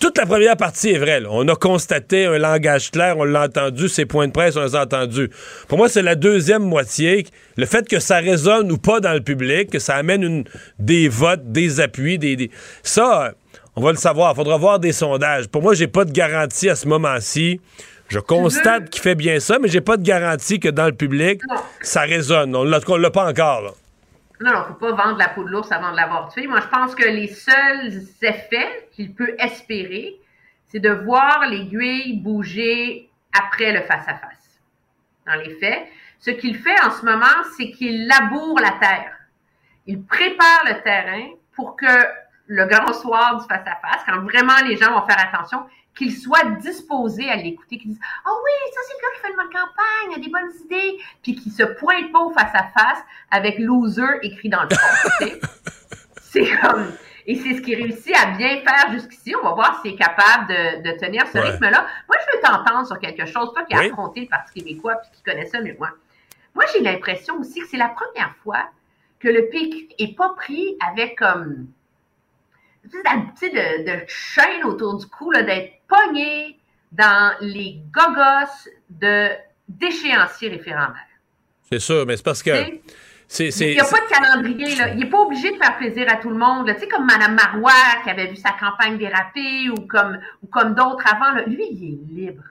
toute 0.00 0.18
la 0.18 0.26
première 0.26 0.56
partie 0.56 0.90
est 0.90 0.98
vraie. 0.98 1.22
On 1.28 1.46
a 1.48 1.54
constaté 1.54 2.26
un 2.26 2.38
langage 2.38 2.90
clair, 2.90 3.16
on 3.16 3.24
l'a 3.24 3.44
entendu, 3.44 3.88
ses 3.88 4.06
points 4.06 4.26
de 4.26 4.32
presse, 4.32 4.56
on 4.56 4.64
les 4.64 4.74
a 4.74 4.82
entendus. 4.82 5.30
Pour 5.68 5.78
moi, 5.78 5.88
c'est 5.88 6.02
la 6.02 6.16
deuxième 6.16 6.62
moitié. 6.62 7.26
Le 7.56 7.64
fait 7.64 7.88
que 7.88 8.00
ça 8.00 8.18
résonne 8.18 8.70
ou 8.72 8.78
pas 8.78 9.00
dans 9.00 9.12
le 9.14 9.20
public, 9.20 9.70
que 9.70 9.78
ça 9.78 9.94
amène 9.94 10.44
des 10.78 11.08
votes, 11.08 11.52
des 11.52 11.80
appuis, 11.80 12.18
des, 12.18 12.36
des... 12.36 12.50
ça, 12.82 13.32
on 13.76 13.82
va 13.82 13.92
le 13.92 13.96
savoir. 13.96 14.32
Il 14.32 14.36
faudra 14.36 14.56
voir 14.56 14.78
des 14.78 14.92
sondages. 14.92 15.48
Pour 15.48 15.62
moi, 15.62 15.74
j'ai 15.74 15.88
pas 15.88 16.04
de 16.04 16.12
garantie 16.12 16.68
à 16.68 16.76
ce 16.76 16.88
moment-ci. 16.88 17.60
Je 18.08 18.18
constate 18.18 18.90
qu'il 18.90 19.02
fait 19.02 19.14
bien 19.14 19.38
ça, 19.38 19.58
mais 19.58 19.68
j'ai 19.68 19.82
pas 19.82 19.96
de 19.96 20.02
garantie 20.02 20.60
que 20.60 20.68
dans 20.68 20.86
le 20.86 20.92
public, 20.92 21.42
non. 21.48 21.56
ça 21.82 22.02
résonne. 22.02 22.56
On 22.56 22.64
l'a, 22.64 22.80
l'a 22.98 23.10
pas 23.10 23.28
encore. 23.28 23.60
Là. 23.60 23.70
Non, 24.40 24.52
non, 24.52 24.64
faut 24.68 24.74
pas 24.74 24.92
vendre 24.92 25.18
la 25.18 25.28
peau 25.28 25.44
de 25.44 25.50
l'ours 25.50 25.70
avant 25.72 25.90
de 25.90 25.96
l'avoir 25.96 26.32
tué. 26.32 26.46
Moi, 26.46 26.60
je 26.60 26.68
pense 26.68 26.94
que 26.94 27.04
les 27.04 27.26
seuls 27.26 28.02
effets 28.22 28.88
qu'il 28.92 29.12
peut 29.14 29.34
espérer, 29.38 30.16
c'est 30.68 30.78
de 30.78 30.90
voir 30.90 31.46
l'aiguille 31.48 32.18
bouger 32.18 33.10
après 33.36 33.72
le 33.72 33.82
face-à-face. 33.82 34.60
Dans 35.26 35.34
les 35.34 35.54
faits, 35.56 35.86
ce 36.20 36.30
qu'il 36.30 36.56
fait 36.56 36.80
en 36.84 36.90
ce 36.90 37.04
moment, 37.04 37.26
c'est 37.56 37.70
qu'il 37.72 38.06
laboure 38.06 38.58
la 38.60 38.72
terre. 38.72 39.12
Il 39.86 40.02
prépare 40.02 40.64
le 40.66 40.82
terrain 40.82 41.28
pour 41.54 41.76
que 41.76 41.86
le 42.48 42.64
grand 42.66 42.92
soir 42.94 43.36
du 43.40 43.46
face-à-face, 43.46 44.02
quand 44.06 44.20
vraiment 44.22 44.58
les 44.66 44.76
gens 44.76 44.98
vont 44.98 45.06
faire 45.06 45.20
attention, 45.20 45.64
qu'ils 45.94 46.16
soient 46.16 46.44
disposés 46.60 47.28
à 47.28 47.36
l'écouter, 47.36 47.78
qu'ils 47.78 47.90
disent 47.90 48.00
Ah 48.24 48.30
oh 48.30 48.40
oui, 48.44 48.72
ça 48.74 48.80
c'est 48.86 48.94
le 48.94 49.00
gars 49.00 49.14
qui 49.14 49.20
fait 49.20 49.30
une 49.30 49.36
bonne 49.36 49.52
campagne, 49.52 50.10
il 50.10 50.14
a 50.14 50.24
des 50.24 50.30
bonnes 50.30 50.64
idées, 50.64 50.98
puis 51.22 51.34
qui 51.34 51.50
se 51.50 51.62
pointe 51.62 52.10
pas 52.10 52.20
au 52.20 52.30
face-à-face 52.30 53.04
avec 53.30 53.58
loser 53.58 54.18
écrit 54.22 54.48
dans 54.48 54.62
le 54.62 54.70
fond. 54.70 55.26
c'est 56.22 56.48
comme. 56.60 56.92
Et 57.26 57.34
c'est 57.34 57.56
ce 57.56 57.60
qui 57.60 57.74
réussit 57.74 58.16
à 58.16 58.30
bien 58.38 58.62
faire 58.62 58.90
jusqu'ici. 58.90 59.34
On 59.36 59.44
va 59.44 59.52
voir 59.52 59.82
s'il 59.82 59.92
est 59.92 59.96
capable 59.96 60.48
de, 60.48 60.90
de 60.90 60.98
tenir 60.98 61.26
ce 61.26 61.36
ouais. 61.36 61.50
rythme-là. 61.50 61.86
Moi, 62.08 62.16
je 62.18 62.36
veux 62.36 62.42
t'entendre 62.42 62.86
sur 62.86 62.98
quelque 62.98 63.26
chose, 63.26 63.52
toi 63.52 63.64
qui 63.64 63.74
as 63.74 63.80
oui. 63.80 63.90
affronté 63.90 64.20
le 64.22 64.28
Parti 64.28 64.54
québécois 64.54 64.94
puis 65.02 65.10
qui 65.12 65.22
connais 65.22 65.44
ça 65.44 65.60
mieux 65.60 65.74
que 65.74 65.78
moi. 65.78 65.90
Moi, 66.54 66.64
j'ai 66.72 66.80
l'impression 66.80 67.38
aussi 67.38 67.60
que 67.60 67.66
c'est 67.66 67.76
la 67.76 67.88
première 67.88 68.34
fois 68.42 68.70
que 69.20 69.28
le 69.28 69.48
PQ 69.48 69.88
est 69.98 70.16
pas 70.16 70.30
pris 70.30 70.78
avec 70.90 71.18
comme 71.18 71.66
tu 72.90 73.50
de, 73.50 73.84
de 73.84 74.04
chaîne 74.06 74.64
autour 74.64 74.98
du 74.98 75.06
cou, 75.06 75.32
d'être 75.32 75.72
pogné 75.88 76.58
dans 76.92 77.34
les 77.40 77.80
gogos 77.92 78.68
de 78.90 79.28
d'échéanciers 79.68 80.48
référendaires. 80.48 80.96
C'est 81.70 81.78
sûr, 81.78 82.06
mais 82.06 82.16
c'est 82.16 82.24
parce 82.24 82.42
que. 82.42 82.50
Il 83.40 83.50
n'y 83.50 83.78
a 83.78 83.84
pas 83.84 84.00
de 84.00 84.08
calendrier. 84.08 84.74
Là. 84.76 84.88
Il 84.88 85.00
n'est 85.00 85.10
pas 85.10 85.20
obligé 85.20 85.52
de 85.52 85.58
faire 85.58 85.76
plaisir 85.76 86.06
à 86.08 86.16
tout 86.16 86.30
le 86.30 86.38
monde. 86.38 86.72
Tu 86.72 86.80
sais, 86.80 86.88
comme 86.88 87.04
Mme 87.04 87.34
Marois 87.34 87.72
qui 88.02 88.08
avait 88.08 88.28
vu 88.28 88.36
sa 88.36 88.52
campagne 88.52 88.96
déraper 88.96 89.68
ou 89.68 89.86
comme, 89.86 90.18
ou 90.42 90.46
comme 90.46 90.74
d'autres 90.74 91.04
avant. 91.06 91.34
Là. 91.34 91.44
Lui, 91.46 91.66
il 91.70 91.84
est 91.84 92.22
libre. 92.22 92.42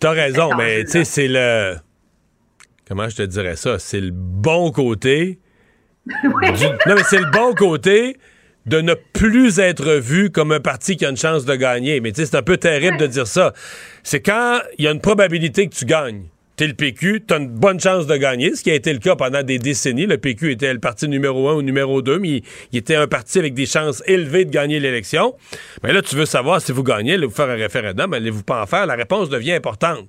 T'as 0.00 0.12
raison, 0.12 0.54
mais 0.56 0.84
tu 0.84 0.92
sais, 0.92 1.04
c'est 1.04 1.28
le. 1.28 1.76
Comment 2.86 3.10
je 3.10 3.16
te 3.16 3.22
dirais 3.22 3.56
ça? 3.56 3.78
C'est 3.78 4.00
le 4.00 4.10
bon 4.12 4.72
côté. 4.72 5.38
oui. 6.06 6.52
du... 6.52 6.64
Non, 6.64 6.94
mais 6.96 7.02
c'est 7.02 7.20
le 7.20 7.30
bon 7.30 7.54
côté 7.54 8.16
de 8.68 8.80
ne 8.82 8.94
plus 8.94 9.58
être 9.58 9.94
vu 9.94 10.30
comme 10.30 10.52
un 10.52 10.60
parti 10.60 10.96
qui 10.96 11.06
a 11.06 11.10
une 11.10 11.16
chance 11.16 11.44
de 11.44 11.54
gagner. 11.54 12.00
Mais 12.00 12.12
tu 12.12 12.20
sais, 12.20 12.26
c'est 12.26 12.36
un 12.36 12.42
peu 12.42 12.58
terrible 12.58 12.96
ouais. 12.96 13.06
de 13.06 13.06
dire 13.06 13.26
ça. 13.26 13.54
C'est 14.02 14.20
quand 14.20 14.60
il 14.78 14.84
y 14.84 14.88
a 14.88 14.90
une 14.90 15.00
probabilité 15.00 15.68
que 15.68 15.74
tu 15.74 15.84
gagnes. 15.86 16.24
T'es 16.56 16.66
le 16.66 16.74
PQ, 16.74 17.22
t'as 17.24 17.38
une 17.38 17.48
bonne 17.48 17.78
chance 17.78 18.08
de 18.08 18.16
gagner, 18.16 18.56
ce 18.56 18.64
qui 18.64 18.70
a 18.72 18.74
été 18.74 18.92
le 18.92 18.98
cas 18.98 19.14
pendant 19.14 19.44
des 19.44 19.58
décennies. 19.58 20.06
Le 20.06 20.18
PQ 20.18 20.50
était 20.50 20.72
le 20.72 20.80
parti 20.80 21.06
numéro 21.06 21.48
un 21.48 21.54
ou 21.54 21.62
numéro 21.62 22.02
deux, 22.02 22.18
mais 22.18 22.28
il, 22.28 22.42
il 22.72 22.78
était 22.78 22.96
un 22.96 23.06
parti 23.06 23.38
avec 23.38 23.54
des 23.54 23.64
chances 23.64 24.02
élevées 24.06 24.44
de 24.44 24.50
gagner 24.50 24.80
l'élection. 24.80 25.36
Mais 25.84 25.92
là, 25.92 26.02
tu 26.02 26.16
veux 26.16 26.26
savoir 26.26 26.60
si 26.60 26.72
vous 26.72 26.82
gagnez, 26.82 27.14
allez-vous 27.14 27.32
faire 27.32 27.48
un 27.48 27.54
référendum, 27.54 28.12
allez-vous 28.12 28.42
pas 28.42 28.60
en 28.60 28.66
faire? 28.66 28.86
La 28.86 28.96
réponse 28.96 29.28
devient 29.28 29.52
importante. 29.52 30.08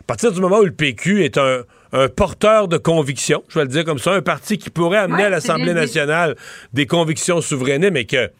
À 0.00 0.04
partir 0.06 0.32
du 0.32 0.40
moment 0.40 0.58
où 0.58 0.64
le 0.64 0.72
PQ 0.72 1.24
est 1.24 1.38
un, 1.38 1.62
un 1.92 2.08
porteur 2.08 2.68
de 2.68 2.76
convictions, 2.76 3.42
je 3.48 3.58
vais 3.58 3.64
le 3.64 3.70
dire 3.70 3.84
comme 3.84 3.98
ça, 3.98 4.12
un 4.12 4.22
parti 4.22 4.58
qui 4.58 4.70
pourrait 4.70 4.98
amener 4.98 5.18
ouais, 5.18 5.24
à 5.24 5.30
l'Assemblée 5.30 5.74
nationale 5.74 6.36
des 6.72 6.86
convictions 6.86 7.40
souverainées, 7.40 7.90
mais 7.90 8.04
que 8.04 8.30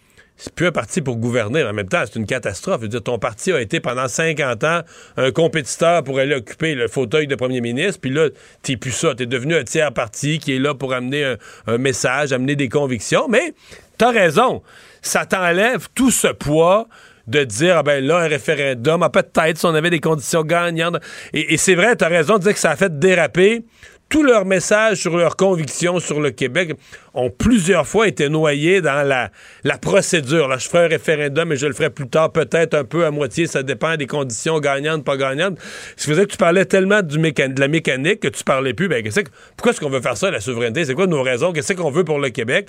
c'est 0.40 0.54
plus 0.54 0.68
un 0.68 0.72
parti 0.72 1.02
pour 1.02 1.16
gouverner. 1.16 1.62
En 1.64 1.74
même 1.74 1.88
temps, 1.88 2.02
c'est 2.06 2.18
une 2.18 2.24
catastrophe. 2.24 2.78
Je 2.78 2.82
veux 2.82 2.88
dire, 2.88 3.02
ton 3.02 3.18
parti 3.18 3.52
a 3.52 3.60
été 3.60 3.78
pendant 3.78 4.08
50 4.08 4.64
ans 4.64 4.80
un 5.18 5.32
compétiteur 5.32 6.02
pour 6.02 6.18
aller 6.18 6.34
occuper 6.34 6.74
le 6.74 6.88
fauteuil 6.88 7.26
de 7.26 7.34
premier 7.34 7.60
ministre, 7.60 8.00
puis 8.00 8.10
là, 8.10 8.28
t'es 8.62 8.78
plus 8.78 8.92
ça. 8.92 9.14
T'es 9.14 9.26
devenu 9.26 9.54
un 9.54 9.64
tiers 9.64 9.92
parti 9.92 10.38
qui 10.38 10.56
est 10.56 10.58
là 10.58 10.74
pour 10.74 10.94
amener 10.94 11.24
un, 11.24 11.36
un 11.66 11.76
message, 11.76 12.32
amener 12.32 12.56
des 12.56 12.70
convictions. 12.70 13.28
Mais 13.28 13.52
t'as 13.98 14.12
raison. 14.12 14.62
Ça 15.02 15.26
t'enlève 15.26 15.88
tout 15.94 16.10
ce 16.10 16.28
poids 16.28 16.88
de 17.30 17.44
dire, 17.44 17.78
ah 17.78 17.82
ben 17.82 18.04
là, 18.04 18.18
un 18.18 18.28
référendum, 18.28 19.02
ah, 19.02 19.08
peut-être 19.08 19.58
si 19.58 19.66
on 19.66 19.74
avait 19.74 19.90
des 19.90 20.00
conditions 20.00 20.42
gagnantes. 20.42 20.96
Et, 21.32 21.56
c'est 21.56 21.74
vrai, 21.74 21.96
tu 21.96 22.04
raison 22.04 22.38
de 22.38 22.42
dire 22.42 22.52
que 22.52 22.58
ça 22.58 22.72
a 22.72 22.76
fait 22.76 22.98
déraper. 22.98 23.64
Tous 24.10 24.24
leurs 24.24 24.44
messages 24.44 24.98
sur 24.98 25.16
leurs 25.16 25.36
convictions 25.36 26.00
sur 26.00 26.20
le 26.20 26.32
Québec 26.32 26.72
ont 27.14 27.30
plusieurs 27.30 27.86
fois 27.86 28.08
été 28.08 28.28
noyés 28.28 28.80
dans 28.80 29.06
la, 29.06 29.30
procédure. 29.78 30.48
Là, 30.48 30.58
je 30.58 30.68
ferai 30.68 30.86
un 30.86 30.88
référendum 30.88 31.52
et 31.52 31.56
je 31.56 31.68
le 31.68 31.72
ferai 31.72 31.90
plus 31.90 32.08
tard, 32.08 32.32
peut-être 32.32 32.74
un 32.74 32.82
peu 32.82 33.06
à 33.06 33.12
moitié, 33.12 33.46
ça 33.46 33.62
dépend 33.62 33.96
des 33.96 34.08
conditions 34.08 34.58
gagnantes, 34.58 35.04
pas 35.04 35.16
gagnantes. 35.16 35.58
Ce 35.96 36.04
qui 36.04 36.10
faisait 36.10 36.26
que 36.26 36.32
tu 36.32 36.38
parlais 36.38 36.64
tellement 36.64 37.02
de 37.02 37.60
la 37.60 37.68
mécanique 37.68 38.18
que 38.18 38.26
tu 38.26 38.42
parlais 38.42 38.74
plus. 38.74 38.88
Ben, 38.88 39.00
que 39.00 39.10
pourquoi 39.56 39.70
est-ce 39.70 39.80
qu'on 39.80 39.90
veut 39.90 40.00
faire 40.00 40.16
ça, 40.16 40.28
la 40.28 40.40
souveraineté? 40.40 40.84
C'est 40.84 40.94
quoi 40.94 41.06
nos 41.06 41.22
raisons? 41.22 41.52
Qu'est-ce 41.52 41.74
qu'on 41.74 41.92
veut 41.92 42.04
pour 42.04 42.18
le 42.18 42.30
Québec? 42.30 42.66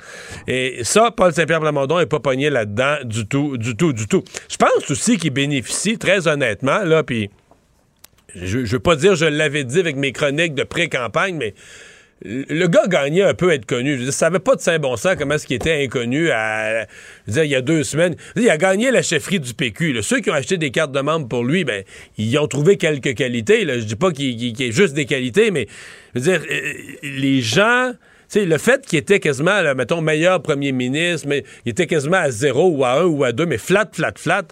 Et 0.48 0.84
ça, 0.84 1.10
Paul 1.10 1.34
Saint-Pierre 1.34 1.62
Plamondon 1.62 1.98
n'est 1.98 2.06
pas 2.06 2.20
pogné 2.20 2.52
là-dedans 2.52 2.98
du 3.04 3.26
tout, 3.26 3.58
du 3.58 3.76
tout, 3.76 3.94
du 3.94 4.08
tout. 4.08 4.24
Je 4.48 4.58
pense 4.58 4.92
aussi 4.92 5.18
qu'il 5.18 5.32
bénéficie, 5.32 5.98
très 5.98 6.28
honnêtement, 6.28 6.84
là, 6.84 7.02
puis 7.02 7.32
je, 8.36 8.60
veux 8.60 8.80
pas 8.80 8.96
dire 8.96 9.16
je 9.16 9.26
l'avais 9.26 9.64
dit 9.64 9.80
avec 9.80 9.96
mes 9.96 10.12
chroniques 10.12 10.56
de 10.56 10.64
pré-campagne, 10.64 11.36
mais 11.38 11.54
le 12.24 12.68
gars 12.68 12.88
gagnait 12.88 13.24
un 13.24 13.34
peu 13.34 13.52
être 13.52 13.66
connu. 13.66 13.98
Je 13.98 14.12
ça 14.12 14.28
n'avait 14.28 14.40
pas 14.40 14.56
de 14.56 14.62
saint 14.62 14.78
bon 14.78 14.96
sens 14.96 15.16
comment 15.18 15.36
est-ce 15.36 15.48
qu'il 15.48 15.56
était 15.56 15.84
inconnu 15.84 16.30
à, 16.30 16.82
je 16.82 16.86
veux 17.28 17.34
dire, 17.34 17.44
il 17.44 17.50
y 17.50 17.56
a 17.56 17.62
deux 17.62 17.84
semaines. 17.84 18.16
Il 18.36 18.50
a 18.50 18.58
gagné 18.58 18.92
la 18.92 19.02
chefferie 19.02 19.40
du 19.40 19.54
PQ. 19.54 19.94
Là. 19.94 20.02
Ceux 20.02 20.20
qui 20.20 20.30
ont 20.30 20.36
acheté 20.36 20.58
des 20.58 20.70
cartes 20.70 20.92
de 20.92 21.00
membres 21.00 21.28
pour 21.28 21.44
lui, 21.44 21.64
ben, 21.64 21.84
ils 22.18 22.38
ont 22.38 22.48
trouvé 22.48 22.78
quelques 22.78 23.16
qualités. 23.16 23.66
Là. 23.66 23.80
Je 23.80 23.86
dis 23.86 23.96
pas 23.96 24.12
qu'il 24.12 24.54
qu 24.54 24.72
juste 24.72 24.94
des 24.94 25.06
qualités, 25.06 25.50
mais 25.50 25.68
je 26.14 26.20
veux 26.20 26.38
dire, 26.38 26.46
les 27.02 27.42
gens... 27.42 27.94
sais, 28.28 28.46
le 28.46 28.58
fait 28.60 28.86
qu'il 28.86 29.00
était 29.00 29.20
quasiment, 29.20 29.62
là, 29.62 29.74
mettons, 29.74 30.02
meilleur 30.02 30.44
premier 30.44 30.74
ministre, 30.74 31.28
mais 31.28 31.44
il 31.66 31.72
était 31.72 31.88
quasiment 31.88 32.18
à 32.18 32.30
zéro 32.30 32.70
ou 32.70 32.86
à 32.86 33.02
un 33.02 33.06
ou 33.06 33.24
à 33.24 33.32
deux, 33.32 33.48
mais 33.48 33.58
flat, 33.58 33.90
flat, 33.92 34.14
flat, 34.16 34.44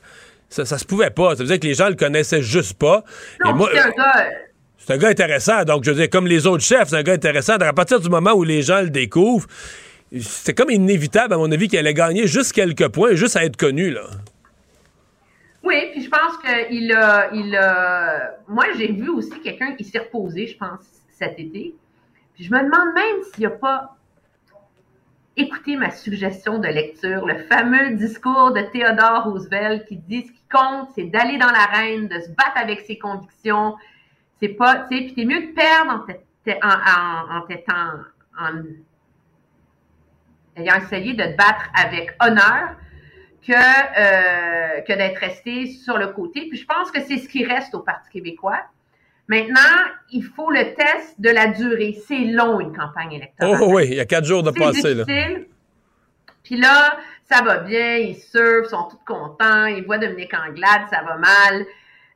ça, 0.50 0.66
ça 0.66 0.78
se 0.78 0.86
pouvait 0.86 1.12
pas. 1.12 1.36
Ça 1.36 1.44
veut 1.44 1.50
dire 1.50 1.60
que 1.60 1.68
les 1.68 1.76
gens 1.76 1.90
le 1.90 1.96
connaissaient 1.96 2.42
juste 2.42 2.78
pas. 2.78 3.04
Non, 3.44 3.52
Et 3.52 3.54
moi, 3.54 3.70
c'est 3.72 3.80
un 3.80 3.90
gars... 3.92 4.30
C'est 4.78 4.94
un 4.94 4.98
gars 4.98 5.10
intéressant. 5.10 5.64
Donc, 5.66 5.84
je 5.84 5.92
veux 5.92 5.98
dire, 5.98 6.10
comme 6.10 6.26
les 6.26 6.48
autres 6.48 6.64
chefs, 6.64 6.90
c'est 6.90 6.96
un 6.96 7.04
gars 7.04 7.14
intéressant. 7.14 7.58
Donc, 7.58 7.68
à 7.68 7.74
partir 7.74 8.00
du 8.00 8.10
moment 8.10 8.32
où 8.32 8.44
les 8.44 8.64
gens 8.64 8.82
le 8.82 8.90
découvrent, 8.90 9.48
c'est 10.20 10.56
comme 10.56 10.72
inévitable, 10.72 11.36
à 11.36 11.38
mon 11.38 11.52
avis, 11.52 11.68
qu'il 11.68 11.78
allait 11.78 11.94
gagner 11.94 12.26
juste 12.26 12.54
quelques 12.54 12.88
points, 12.88 13.14
juste 13.14 13.36
à 13.36 13.46
être 13.46 13.58
connu, 13.58 13.92
là. 13.92 14.06
Oui, 15.62 15.76
puis 15.92 16.04
je 16.04 16.10
pense 16.10 16.38
qu'il 16.44 16.92
a, 16.92 17.30
il 17.34 17.56
a... 17.56 18.40
Moi, 18.48 18.66
j'ai 18.78 18.92
vu 18.92 19.10
aussi 19.10 19.40
quelqu'un 19.42 19.76
qui 19.76 19.84
s'est 19.84 20.00
reposé, 20.00 20.48
je 20.48 20.58
pense, 20.58 20.80
cet 21.20 21.34
été. 21.34 21.76
Puis 22.34 22.46
je 22.46 22.50
me 22.50 22.58
demande 22.58 22.96
même 22.96 23.24
s'il 23.32 23.44
n'a 23.44 23.52
pas 23.52 23.96
écouté 25.40 25.76
ma 25.76 25.92
suggestion 25.92 26.60
de 26.60 26.68
lecture, 26.68 27.26
le 27.26 27.38
fameux 27.38 27.96
discours 27.96 28.52
de 28.52 28.62
Theodore 28.62 29.24
Roosevelt 29.24 29.86
qui 29.88 29.98
dit 29.98 30.28
ce 30.28 30.32
qui 30.32 30.44
compte, 30.52 30.90
c'est 30.96 31.06
d'aller 31.06 31.38
dans 31.38 31.52
l'arène, 31.52 32.08
de 32.08 32.20
se 32.20 32.30
battre 32.30 32.58
avec 32.58 32.82
ses 32.82 32.98
convictions. 32.98 33.76
C'est 34.40 34.50
pas, 34.50 34.86
tu 34.90 34.98
sais, 34.98 35.04
puis 35.04 35.14
t'es 35.16 35.26
mieux 35.26 35.48
de 35.48 35.54
perdre 35.54 36.06
en, 36.62 36.70
en, 36.70 37.48
en, 37.48 38.46
en 38.46 38.64
ayant 40.58 40.76
essayé 40.76 41.14
de 41.14 41.24
te 41.24 41.38
battre 41.38 41.70
avec 41.76 42.16
honneur 42.22 42.76
que, 43.46 43.54
euh, 43.54 44.82
que 44.82 44.94
d'être 44.94 45.18
resté 45.18 45.68
sur 45.68 45.98
le 45.98 46.08
côté. 46.08 46.48
Puis 46.50 46.58
je 46.58 46.66
pense 46.66 46.92
que 46.92 47.02
c'est 47.02 47.18
ce 47.18 47.30
qui 47.30 47.46
reste 47.46 47.74
au 47.76 47.80
Parti 47.80 48.10
québécois. 48.10 48.60
Maintenant, 49.30 49.60
il 50.12 50.24
faut 50.24 50.50
le 50.50 50.74
test 50.74 51.20
de 51.20 51.30
la 51.30 51.48
durée. 51.48 51.96
C'est 52.08 52.18
long, 52.18 52.60
une 52.60 52.76
campagne 52.76 53.14
électorale. 53.14 53.60
Oh 53.62 53.76
oui, 53.76 53.86
il 53.86 53.94
y 53.94 54.00
a 54.00 54.06
quatre 54.06 54.26
jours 54.26 54.42
de 54.42 54.52
C'est 54.52 54.60
passé. 54.60 54.94
Là. 54.96 55.04
difficile. 55.06 55.48
Puis 56.44 56.58
là, 56.58 56.98
ça 57.30 57.44
va 57.44 57.58
bien, 57.58 57.98
ils 57.98 58.16
surfent, 58.16 58.70
sont 58.70 58.88
tous 58.90 59.00
contents, 59.06 59.66
ils 59.66 59.86
voient 59.86 60.00
Dominique 60.00 60.34
Anglade, 60.34 60.82
ça 60.90 61.04
va 61.04 61.18
mal. 61.18 61.66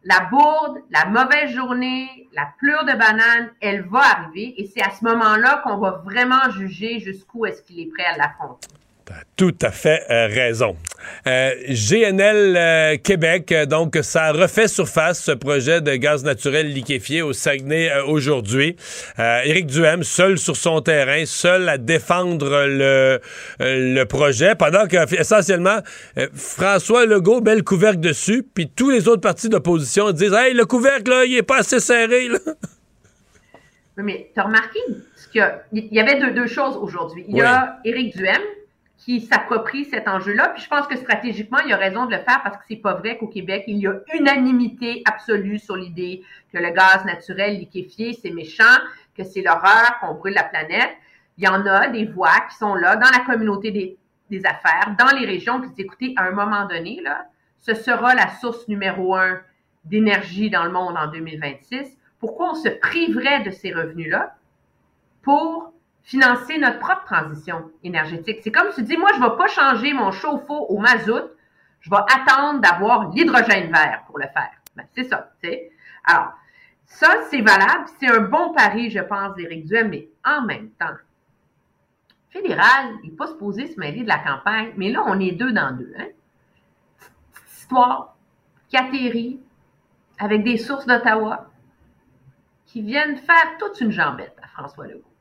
La 0.04 0.22
bourde, 0.32 0.80
la 0.90 1.06
mauvaise 1.06 1.52
journée, 1.52 2.10
la 2.34 2.48
pleure 2.60 2.84
de 2.84 2.94
banane, 2.94 3.52
elle 3.62 3.84
va 3.84 4.00
arriver 4.00 4.56
et 4.58 4.66
c'est 4.66 4.82
à 4.82 4.90
ce 4.90 5.06
moment-là 5.06 5.62
qu'on 5.64 5.78
va 5.78 6.02
vraiment 6.04 6.50
juger 6.50 7.00
jusqu'où 7.00 7.46
est-ce 7.46 7.62
qu'il 7.62 7.80
est 7.80 7.92
prêt 7.94 8.06
à 8.06 8.18
l'affronter. 8.18 8.70
Tout 9.36 9.56
à 9.62 9.72
fait 9.72 10.04
euh, 10.10 10.28
raison. 10.28 10.78
Euh, 11.28 11.52
GNL 11.68 12.56
euh, 12.56 12.98
Québec, 12.98 13.54
donc 13.68 13.98
ça 14.02 14.32
refait 14.32 14.68
surface 14.68 15.22
ce 15.22 15.32
projet 15.32 15.82
de 15.82 15.96
gaz 15.96 16.24
naturel 16.24 16.72
liquéfié 16.72 17.22
au 17.22 17.34
Saguenay 17.34 17.92
aujourd'hui. 18.08 18.76
Éric 19.18 19.68
Duhem, 19.68 20.04
seul 20.04 20.38
sur 20.38 20.56
son 20.56 20.82
terrain, 20.82 21.26
seul 21.26 21.68
à 21.68 21.78
défendre 21.78 22.66
le, 22.68 23.20
le 23.60 24.04
projet, 24.06 24.56
pendant 24.56 24.88
que 24.88 25.20
essentiellement 25.20 25.80
François 26.34 27.06
Legault 27.06 27.42
met 27.42 27.56
le 27.56 27.64
couvercle 27.64 28.00
dessus, 28.00 28.44
puis 28.54 28.70
tous 28.70 28.90
les 28.90 29.08
autres 29.08 29.22
partis 29.22 29.50
d'opposition 29.50 30.12
disent 30.12 30.34
Hey, 30.34 30.54
le 30.54 30.66
couvercle, 30.66 31.10
là, 31.10 31.26
il 31.26 31.36
est 31.36 31.44
pas 31.44 31.58
assez 31.58 31.80
serré. 31.80 32.30
Là. 32.30 32.40
Oui, 33.98 34.04
mais 34.04 34.32
tu 34.34 34.40
as 34.40 34.44
remarqué 34.44 34.80
qu'il 35.34 35.42
y, 35.74 35.96
y 35.96 36.00
avait 36.00 36.20
deux, 36.20 36.32
deux 36.32 36.48
choses 36.48 36.78
aujourd'hui. 36.78 37.26
Il 37.28 37.38
y 37.38 37.42
a 37.42 37.80
Éric 37.84 38.16
Duhem 38.16 38.42
qui 39.04 39.20
s'approprie 39.20 39.84
cet 39.86 40.08
enjeu-là, 40.08 40.50
puis 40.50 40.64
je 40.64 40.70
pense 40.70 40.88
que 40.88 40.96
stratégiquement, 40.96 41.58
il 41.66 41.74
a 41.74 41.78
raison 41.78 42.06
de 42.06 42.12
le 42.12 42.22
faire 42.22 42.42
parce 42.42 42.56
que 42.56 42.64
c'est 42.70 42.78
pas 42.78 42.94
vrai 42.94 43.18
qu'au 43.18 43.28
Québec, 43.28 43.66
il 43.68 43.80
y 43.80 43.88
a 43.88 43.96
unanimité 44.14 45.04
absolue 45.06 45.60
sur 45.60 45.76
l'idée 45.76 46.24
que 46.54 46.58
le 46.58 46.70
gaz 46.70 47.04
naturel 47.04 47.58
liquéfié, 47.58 48.14
c'est 48.14 48.32
méchant, 48.32 48.64
que 49.18 49.26
c'est 49.26 49.42
l'horreur, 49.42 50.00
qu'on 50.00 50.14
brûle 50.14 50.34
la 50.34 50.46
planète. 50.46 50.92
Il 51.38 51.44
y 51.44 51.48
en 51.48 51.66
a 51.66 51.88
des 51.88 52.06
voix 52.06 52.40
qui 52.50 52.56
sont 52.56 52.76
là 52.76 52.96
dans 52.96 53.10
la 53.10 53.26
communauté 53.26 53.72
des, 53.72 53.98
des 54.30 54.46
affaires, 54.46 54.96
dans 54.98 55.14
les 55.18 55.26
régions, 55.26 55.60
qui 55.60 55.68
disent, 55.70 55.80
écoutez, 55.80 56.14
à 56.16 56.24
un 56.24 56.32
moment 56.32 56.66
donné, 56.66 57.02
là, 57.04 57.26
ce 57.60 57.74
sera 57.74 58.16
la 58.16 58.30
source 58.30 58.70
numéro 58.70 59.16
un 59.16 59.42
d'énergie 59.84 60.50
dans 60.50 60.64
le 60.64 60.72
monde 60.72 60.96
en 60.96 61.08
2026. 61.08 61.98
Pourquoi 62.20 62.52
on 62.52 62.56
se 62.56 62.70
priverait 62.70 63.42
de 63.42 63.52
ces 63.52 63.74
revenus-là 63.74 64.38
pour 65.24 65.73
financer 66.04 66.58
notre 66.58 66.80
propre 66.80 67.06
transition 67.06 67.72
énergétique? 67.84 68.40
C'est 68.44 68.52
comme 68.52 68.72
tu 68.74 68.84
dis, 68.84 68.98
moi, 68.98 69.10
je 69.14 69.20
ne 69.20 69.30
vais 69.30 69.38
pas 69.38 69.48
changer 69.48 69.94
mon 69.94 70.12
chauffe-eau 70.12 70.68
au 70.70 70.78
mazout, 70.80 71.32
je 71.82 71.90
vais 71.90 71.98
attendre 71.98 72.62
d'avoir 72.62 73.10
l'hydrogène 73.10 73.72
vert 73.72 74.04
pour 74.08 74.18
le 74.18 74.28
faire. 74.28 74.52
Ben, 74.76 74.86
c'est 74.96 75.04
ça, 75.04 75.32
tu 75.42 75.50
sais. 75.50 75.72
Alors, 76.06 76.34
ça, 76.86 77.10
c'est 77.30 77.42
valable. 77.42 77.86
C'est 78.00 78.08
un 78.08 78.22
bon 78.22 78.54
pari, 78.54 78.90
je 78.90 79.00
pense, 79.00 79.36
d'Éric 79.36 79.66
Duhem, 79.66 79.90
mais 79.90 80.10
en 80.24 80.44
même 80.44 80.70
temps, 80.72 80.96
fédéral, 82.30 82.96
il 83.04 83.12
n'est 83.12 83.16
pas 83.16 83.28
supposé 83.28 83.68
se 83.68 83.80
mêler 83.80 84.04
de 84.04 84.08
la 84.08 84.20
campagne, 84.20 84.74
mais 84.78 84.92
là, 84.92 85.04
on 85.06 85.20
est 85.20 85.32
deux 85.32 85.52
dans 85.52 85.76
deux. 85.76 85.94
Hein? 85.98 86.08
Histoire 87.52 88.16
qui 88.70 88.78
atterrit 88.78 89.40
avec 90.20 90.44
des 90.44 90.58
sources 90.58 90.86
d'Ottawa 90.86 91.50
qui 92.66 92.82
viennent 92.82 93.18
faire 93.18 93.58
toute 93.60 93.80
une 93.82 93.92
jambette 93.92 94.36
à 94.42 94.48
François 94.48 94.88
Legault. 94.88 95.13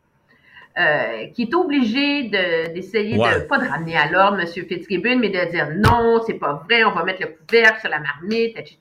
Euh, 0.78 1.26
qui 1.34 1.42
est 1.42 1.54
obligé 1.54 2.22
de- 2.30 2.72
d'essayer 2.72 3.18
Ouais. 3.18 3.40
de, 3.40 3.44
pas 3.44 3.58
de 3.58 3.68
ramener 3.68 3.94
à 3.94 4.10
l'ordre 4.10 4.40
M. 4.40 4.46
Fitzgibbon, 4.46 5.16
mais 5.18 5.28
de 5.28 5.50
dire 5.50 5.68
non, 5.76 6.22
c'est 6.26 6.38
pas 6.38 6.62
vrai, 6.66 6.82
on 6.84 6.92
va 6.92 7.04
mettre 7.04 7.20
le 7.20 7.28
couvercle 7.28 7.80
sur 7.80 7.90
la 7.90 7.98
marmite, 8.00 8.56
etc. 8.56 8.78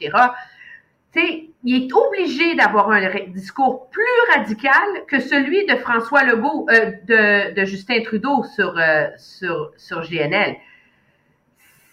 Tu 1.13 1.19
sais, 1.19 1.43
il 1.65 1.83
est 1.87 1.93
obligé 1.93 2.55
d'avoir 2.55 2.89
un 2.91 3.01
discours 3.27 3.89
plus 3.89 4.05
radical 4.33 4.87
que 5.05 5.19
celui 5.19 5.65
de 5.65 5.75
François 5.75 6.23
Legault, 6.23 6.65
euh, 6.69 6.91
de, 7.09 7.53
de 7.59 7.65
Justin 7.65 8.01
Trudeau 8.03 8.43
sur, 8.55 8.73
euh, 8.77 9.07
sur, 9.17 9.71
sur 9.75 10.01
GNL. 10.03 10.55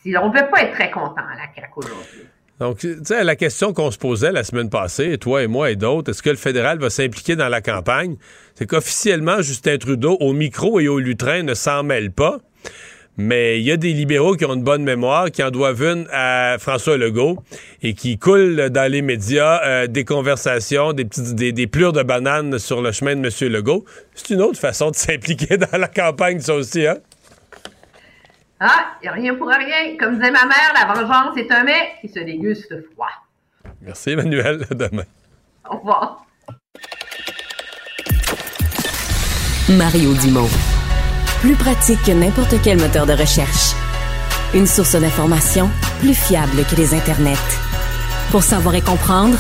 Si- 0.03 0.17
On 0.17 0.29
ne 0.29 0.33
peut 0.33 0.47
pas 0.49 0.63
être 0.63 0.75
très 0.75 0.93
content 0.93 1.17
à 1.29 1.35
la 1.35 1.53
CAQ 1.57 1.73
aujourd'hui. 1.75 2.29
Donc, 2.61 2.79
tu 2.79 2.97
sais, 3.05 3.23
la 3.23 3.37
question 3.37 3.73
qu'on 3.73 3.91
se 3.91 3.99
posait 3.99 4.33
la 4.33 4.43
semaine 4.43 4.69
passée, 4.69 5.17
toi 5.19 5.43
et 5.43 5.47
moi 5.47 5.71
et 5.71 5.77
d'autres, 5.77 6.11
est-ce 6.11 6.23
que 6.23 6.31
le 6.31 6.37
fédéral 6.37 6.79
va 6.79 6.91
s'impliquer 6.91 7.37
dans 7.37 7.49
la 7.49 7.61
campagne? 7.61 8.17
C'est 8.57 8.67
qu'officiellement, 8.67 9.41
Justin 9.43 9.79
Trudeau, 9.79 10.17
au 10.19 10.33
micro 10.33 10.81
et 10.81 10.89
au 10.89 10.99
lutrin, 10.99 11.45
ne 11.45 11.55
s'en 11.55 11.85
mêle 11.85 12.11
pas. 12.11 12.39
Mais 13.21 13.59
il 13.59 13.65
y 13.65 13.73
a 13.73 13.77
des 13.77 13.93
libéraux 13.93 14.37
qui 14.37 14.45
ont 14.45 14.55
une 14.55 14.63
bonne 14.63 14.85
mémoire, 14.85 15.33
qui 15.33 15.43
en 15.43 15.51
doivent 15.51 15.83
une 15.83 16.07
à 16.13 16.57
François 16.61 16.97
Legault 16.97 17.43
et 17.83 17.95
qui 17.95 18.17
coulent 18.17 18.71
dans 18.71 18.91
les 18.91 19.03
médias 19.03 19.61
euh, 19.65 19.87
des 19.89 20.05
conversations, 20.05 20.93
des, 20.93 21.05
petites, 21.05 21.35
des, 21.35 21.51
des 21.51 21.67
plures 21.67 21.93
de 21.93 22.05
bananes 22.05 22.61
sur 22.61 22.81
le 22.81 22.93
chemin 22.93 23.17
de 23.17 23.27
M. 23.27 23.53
Legault. 23.53 23.85
C'est 24.15 24.35
une 24.35 24.41
autre 24.41 24.59
façon 24.59 24.93
de 24.93 24.97
s'impliquer 24.97 25.57
dans 25.57 25.79
la 25.79 25.89
campagne, 25.89 26.39
ça 26.39 26.55
aussi, 26.55 26.87
hein? 26.87 26.99
Ah, 28.61 28.97
il 29.01 29.05
n'y 29.05 29.09
a 29.09 29.13
rien 29.13 29.35
pour 29.35 29.49
rien. 29.49 29.97
Comme 29.99 30.17
disait 30.17 30.31
ma 30.31 30.45
mère, 30.45 30.75
la 30.75 30.93
vengeance 30.93 31.37
est 31.37 31.51
un 31.53 31.65
mets 31.65 31.93
qui 32.01 32.09
se 32.09 32.19
déguste 32.19 32.75
froid. 32.93 33.11
Merci, 33.81 34.11
Emmanuel. 34.11 34.67
À 34.71 34.75
demain. 34.75 35.05
Au 35.71 35.77
revoir. 35.77 36.27
Mario 39.69 40.15
Dumont. 40.15 40.49
Plus 41.41 41.55
pratique 41.55 42.03
que 42.03 42.13
n'importe 42.13 42.55
quel 42.65 42.79
moteur 42.79 43.07
de 43.07 43.13
recherche. 43.13 43.75
Une 44.55 44.67
source 44.67 44.97
d'information 44.97 45.71
plus 46.01 46.15
fiable 46.15 46.65
que 46.69 46.75
les 46.75 46.95
internets. 46.95 47.35
Pour 48.31 48.43
savoir 48.43 48.75
et 48.75 48.81
comprendre, 48.81 49.39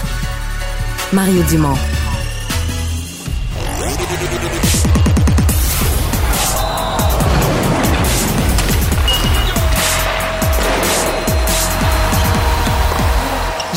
Mario 1.12 1.42
Dumont. 1.44 1.76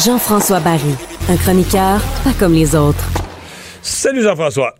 Jean-François 0.04 0.60
Barry, 0.62 0.96
un 1.30 1.38
chroniqueur 1.38 2.02
pas 2.24 2.34
comme 2.40 2.54
les 2.54 2.76
autres. 2.76 3.06
Salut 3.84 4.24
Jean-François. 4.24 4.74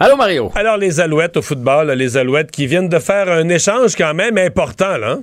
Allô 0.00 0.16
Mario. 0.16 0.50
Alors 0.54 0.78
les 0.78 0.98
Alouettes 0.98 1.36
au 1.36 1.42
football, 1.42 1.90
les 1.90 2.16
Alouettes 2.16 2.50
qui 2.50 2.66
viennent 2.66 2.88
de 2.88 2.98
faire 2.98 3.30
un 3.30 3.46
échange 3.50 3.94
quand 3.96 4.14
même 4.14 4.38
important 4.38 4.96
là. 4.96 5.18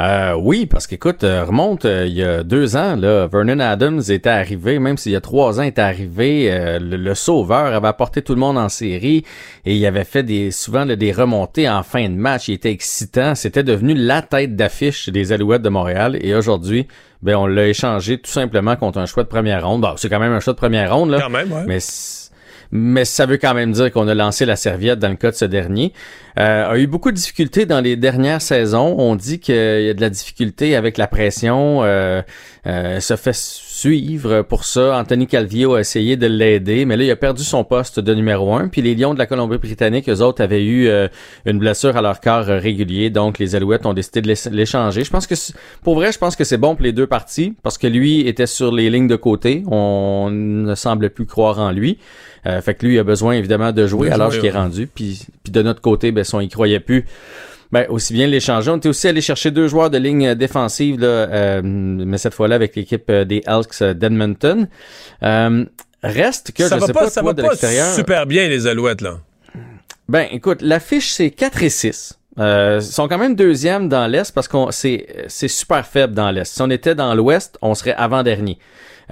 Euh, 0.00 0.34
oui, 0.34 0.64
parce 0.64 0.86
qu'écoute, 0.86 1.24
euh, 1.24 1.44
remonte 1.44 1.84
euh, 1.84 2.06
il 2.06 2.14
y 2.14 2.22
a 2.22 2.42
deux 2.42 2.74
ans, 2.74 2.96
là, 2.96 3.26
Vernon 3.26 3.60
Adams 3.60 4.00
était 4.08 4.30
arrivé, 4.30 4.78
même 4.78 4.96
s'il 4.96 5.12
y 5.12 5.16
a 5.16 5.20
trois 5.20 5.60
ans, 5.60 5.62
était 5.62 5.82
arrivé, 5.82 6.50
euh, 6.50 6.78
le, 6.78 6.96
le 6.96 7.14
sauveur 7.14 7.66
avait 7.74 7.88
apporté 7.88 8.22
tout 8.22 8.32
le 8.32 8.40
monde 8.40 8.56
en 8.56 8.70
série 8.70 9.24
et 9.66 9.76
il 9.76 9.84
avait 9.84 10.04
fait 10.04 10.22
des 10.22 10.52
souvent 10.52 10.86
là, 10.86 10.96
des 10.96 11.12
remontées 11.12 11.68
en 11.68 11.82
fin 11.82 12.08
de 12.08 12.14
match. 12.14 12.48
Il 12.48 12.54
était 12.54 12.70
excitant. 12.70 13.34
C'était 13.34 13.62
devenu 13.62 13.92
la 13.92 14.22
tête 14.22 14.56
d'affiche 14.56 15.10
des 15.10 15.32
Alouettes 15.32 15.62
de 15.62 15.68
Montréal 15.68 16.16
et 16.22 16.34
aujourd'hui, 16.34 16.86
ben 17.22 17.36
on 17.36 17.46
l'a 17.46 17.68
échangé 17.68 18.16
tout 18.16 18.30
simplement 18.30 18.76
contre 18.76 18.98
un 18.98 19.06
choix 19.06 19.22
de 19.22 19.28
première 19.28 19.66
ronde. 19.66 19.82
Bon, 19.82 19.92
c'est 19.96 20.08
quand 20.08 20.20
même 20.20 20.32
un 20.32 20.40
choix 20.40 20.54
de 20.54 20.58
première 20.58 20.96
ronde 20.96 21.10
là. 21.10 21.20
Quand 21.20 21.28
même, 21.28 21.52
ouais. 21.52 21.64
Mais 21.66 21.78
mais 22.72 23.04
ça 23.04 23.26
veut 23.26 23.36
quand 23.36 23.54
même 23.54 23.72
dire 23.72 23.90
qu'on 23.90 24.08
a 24.08 24.14
lancé 24.14 24.46
la 24.46 24.56
serviette 24.56 24.98
dans 24.98 25.08
le 25.08 25.16
cas 25.16 25.30
de 25.30 25.36
ce 25.36 25.44
dernier. 25.44 25.92
Euh, 26.38 26.70
a 26.70 26.78
eu 26.78 26.86
beaucoup 26.86 27.10
de 27.10 27.16
difficultés 27.16 27.66
dans 27.66 27.80
les 27.80 27.96
dernières 27.96 28.42
saisons. 28.42 28.94
On 28.98 29.16
dit 29.16 29.40
qu'il 29.40 29.54
y 29.54 29.88
a 29.88 29.94
de 29.94 30.00
la 30.00 30.10
difficulté 30.10 30.76
avec 30.76 30.96
la 30.96 31.06
pression. 31.06 31.82
Euh, 31.82 32.22
euh, 32.66 33.00
se 33.00 33.16
fait 33.16 33.34
suivre 33.34 34.42
pour 34.42 34.64
ça. 34.64 34.98
Anthony 34.98 35.26
Calvillo 35.26 35.74
a 35.74 35.80
essayé 35.80 36.16
de 36.16 36.26
l'aider, 36.26 36.84
mais 36.84 36.96
là, 36.96 37.04
il 37.04 37.10
a 37.10 37.16
perdu 37.16 37.42
son 37.42 37.64
poste 37.64 38.00
de 38.00 38.14
numéro 38.14 38.54
un. 38.54 38.68
Puis 38.68 38.82
les 38.82 38.94
Lions 38.94 39.14
de 39.14 39.18
la 39.18 39.26
Colombie-Britannique, 39.26 40.08
eux 40.08 40.20
autres, 40.20 40.42
avaient 40.42 40.64
eu 40.64 40.88
euh, 40.88 41.08
une 41.46 41.58
blessure 41.58 41.96
à 41.96 42.02
leur 42.02 42.20
corps 42.20 42.44
régulier. 42.44 43.08
Donc, 43.10 43.38
les 43.38 43.54
Alouettes 43.54 43.86
ont 43.86 43.94
décidé 43.94 44.20
de 44.22 44.28
l'é- 44.28 44.50
l'échanger. 44.52 45.04
Je 45.04 45.10
pense 45.10 45.26
que, 45.26 45.34
c'est- 45.34 45.54
pour 45.82 45.94
vrai, 45.94 46.12
je 46.12 46.18
pense 46.18 46.36
que 46.36 46.44
c'est 46.44 46.58
bon 46.58 46.74
pour 46.74 46.84
les 46.84 46.92
deux 46.92 47.06
parties 47.06 47.54
parce 47.62 47.78
que 47.78 47.86
lui 47.86 48.26
était 48.28 48.46
sur 48.46 48.72
les 48.72 48.90
lignes 48.90 49.08
de 49.08 49.16
côté. 49.16 49.62
On 49.70 50.28
ne 50.30 50.74
semble 50.74 51.10
plus 51.10 51.26
croire 51.26 51.58
en 51.58 51.70
lui. 51.70 51.98
Euh, 52.46 52.60
fait 52.62 52.74
que 52.74 52.86
lui, 52.86 52.94
il 52.94 52.98
a 52.98 53.04
besoin 53.04 53.34
évidemment 53.34 53.70
de 53.72 53.86
jouer 53.86 54.10
à 54.10 54.16
l'âge 54.16 54.32
jouer, 54.32 54.40
qui 54.40 54.46
est 54.46 54.50
rendu. 54.50 54.86
Puis, 54.86 55.26
puis 55.44 55.52
de 55.52 55.62
notre 55.62 55.80
côté, 55.82 56.10
ben, 56.10 56.24
si 56.24 56.34
on 56.34 56.40
y 56.40 56.48
croyait 56.48 56.80
plus, 56.80 57.04
ben, 57.72 57.86
aussi 57.88 58.12
bien 58.12 58.26
l'échanger. 58.26 58.70
On 58.70 58.76
était 58.76 58.88
aussi 58.88 59.06
allé 59.08 59.20
chercher 59.20 59.50
deux 59.50 59.68
joueurs 59.68 59.90
de 59.90 59.98
ligne 59.98 60.28
euh, 60.28 60.34
défensive, 60.34 61.00
là, 61.00 61.06
euh, 61.06 61.60
mais 61.62 62.18
cette 62.18 62.34
fois-là 62.34 62.54
avec 62.56 62.74
l'équipe 62.76 63.08
euh, 63.10 63.24
des 63.24 63.42
Elks 63.46 63.82
euh, 63.82 63.94
d'Edmonton. 63.94 64.66
Euh, 65.22 65.64
reste 66.02 66.52
que 66.52 66.66
ça 66.66 66.76
je 66.76 66.80
va 66.80 66.86
sais 66.86 66.92
pas, 66.92 67.00
pas, 67.04 67.10
ça 67.10 67.20
toi, 67.20 67.30
va 67.30 67.34
de 67.34 67.42
pas 67.42 67.48
l'extérieur. 67.50 67.94
super 67.94 68.26
bien 68.26 68.48
les 68.48 68.66
Alouettes 68.66 69.00
là. 69.02 69.18
Ben, 70.08 70.26
écoute, 70.32 70.60
l'affiche, 70.62 71.10
c'est 71.12 71.30
4 71.30 71.62
et 71.62 71.68
6. 71.70 72.18
Euh, 72.38 72.78
ils 72.80 72.84
sont 72.84 73.06
quand 73.06 73.18
même 73.18 73.34
deuxième 73.36 73.88
dans 73.88 74.06
l'Est 74.06 74.32
parce 74.34 74.48
qu'on 74.48 74.70
c'est 74.70 75.06
c'est 75.28 75.48
super 75.48 75.86
faible 75.86 76.14
dans 76.14 76.30
l'Est. 76.30 76.52
Si 76.54 76.62
on 76.62 76.70
était 76.70 76.94
dans 76.94 77.14
l'Ouest, 77.14 77.58
on 77.62 77.74
serait 77.74 77.94
avant-dernier. 77.94 78.58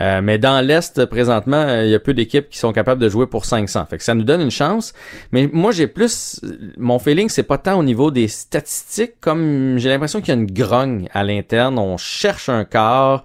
Euh, 0.01 0.21
mais 0.23 0.39
dans 0.39 0.65
l'Est, 0.65 1.05
présentement, 1.07 1.57
euh, 1.57 1.85
il 1.85 1.91
y 1.91 1.95
a 1.95 1.99
peu 2.01 2.15
d'équipes 2.15 2.49
qui 2.49 2.59
sont 2.59 2.73
capables 2.73 3.01
de 3.01 3.09
jouer 3.09 3.27
pour 3.27 3.45
500. 3.45 3.87
Fait 3.87 3.99
que 3.99 4.05
ça 4.05 4.15
nous 4.15 4.25
donne 4.25 4.41
une 4.41 4.51
chance. 4.51 4.93
Mais 5.33 5.49
moi, 5.53 5.73
j'ai 5.73 5.87
plus... 5.87 6.41
Mon 6.77 6.99
feeling, 6.99 7.29
c'est 7.29 7.43
pas 7.43 7.59
tant 7.59 7.79
au 7.79 7.83
niveau 7.83 8.11
des 8.11 8.29
statistiques, 8.29 9.15
comme 9.21 9.79
j'ai 9.79 9.89
l'impression 9.89 10.21
qu'il 10.21 10.29
y 10.29 10.37
a 10.37 10.41
une 10.41 10.51
grogne 10.51 11.09
à 11.13 11.25
l'interne. 11.25 11.79
On 11.79 11.97
cherche 11.97 12.49
un 12.49 12.65
quart 12.65 13.25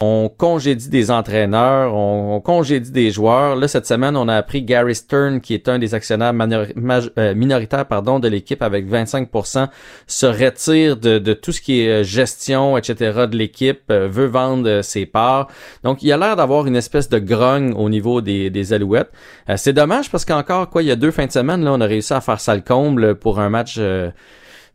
on 0.00 0.30
congédie 0.34 0.88
des 0.88 1.10
entraîneurs, 1.10 1.94
on, 1.94 2.40
congédie 2.40 2.90
des 2.90 3.10
joueurs. 3.10 3.54
Là, 3.54 3.68
cette 3.68 3.86
semaine, 3.86 4.16
on 4.16 4.28
a 4.28 4.34
appris 4.34 4.62
Gary 4.62 4.94
Stern, 4.94 5.42
qui 5.42 5.52
est 5.52 5.68
un 5.68 5.78
des 5.78 5.94
actionnaires 5.94 6.32
euh, 6.34 7.34
minoritaires 7.34 7.86
pardon, 7.86 8.18
de 8.18 8.26
l'équipe 8.26 8.62
avec 8.62 8.88
25%, 8.88 9.68
se 10.06 10.26
retire 10.26 10.96
de, 10.96 11.18
tout 11.34 11.52
ce 11.52 11.60
qui 11.60 11.82
est 11.82 12.00
euh, 12.00 12.02
gestion, 12.02 12.78
etc. 12.78 13.26
de 13.30 13.36
l'équipe, 13.36 13.82
euh, 13.90 14.08
veut 14.10 14.26
vendre 14.26 14.80
ses 14.82 15.04
parts. 15.04 15.48
Donc, 15.84 16.02
il 16.02 16.10
a 16.12 16.16
l'air 16.16 16.34
d'avoir 16.34 16.66
une 16.66 16.76
espèce 16.76 17.10
de 17.10 17.18
grogne 17.18 17.74
au 17.74 17.90
niveau 17.90 18.22
des, 18.22 18.48
des 18.48 18.72
Alouettes. 18.72 19.10
c'est 19.56 19.74
dommage 19.74 20.10
parce 20.10 20.24
qu'encore, 20.24 20.70
quoi, 20.70 20.82
il 20.82 20.88
y 20.88 20.90
a 20.90 20.96
deux 20.96 21.10
fins 21.10 21.26
de 21.26 21.32
semaine, 21.32 21.62
là, 21.62 21.72
on 21.74 21.80
a 21.80 21.86
réussi 21.86 22.14
à 22.14 22.22
faire 22.22 22.40
ça 22.40 22.54
le 22.54 22.62
comble 22.62 23.16
pour 23.16 23.38
un 23.38 23.50
match 23.50 23.78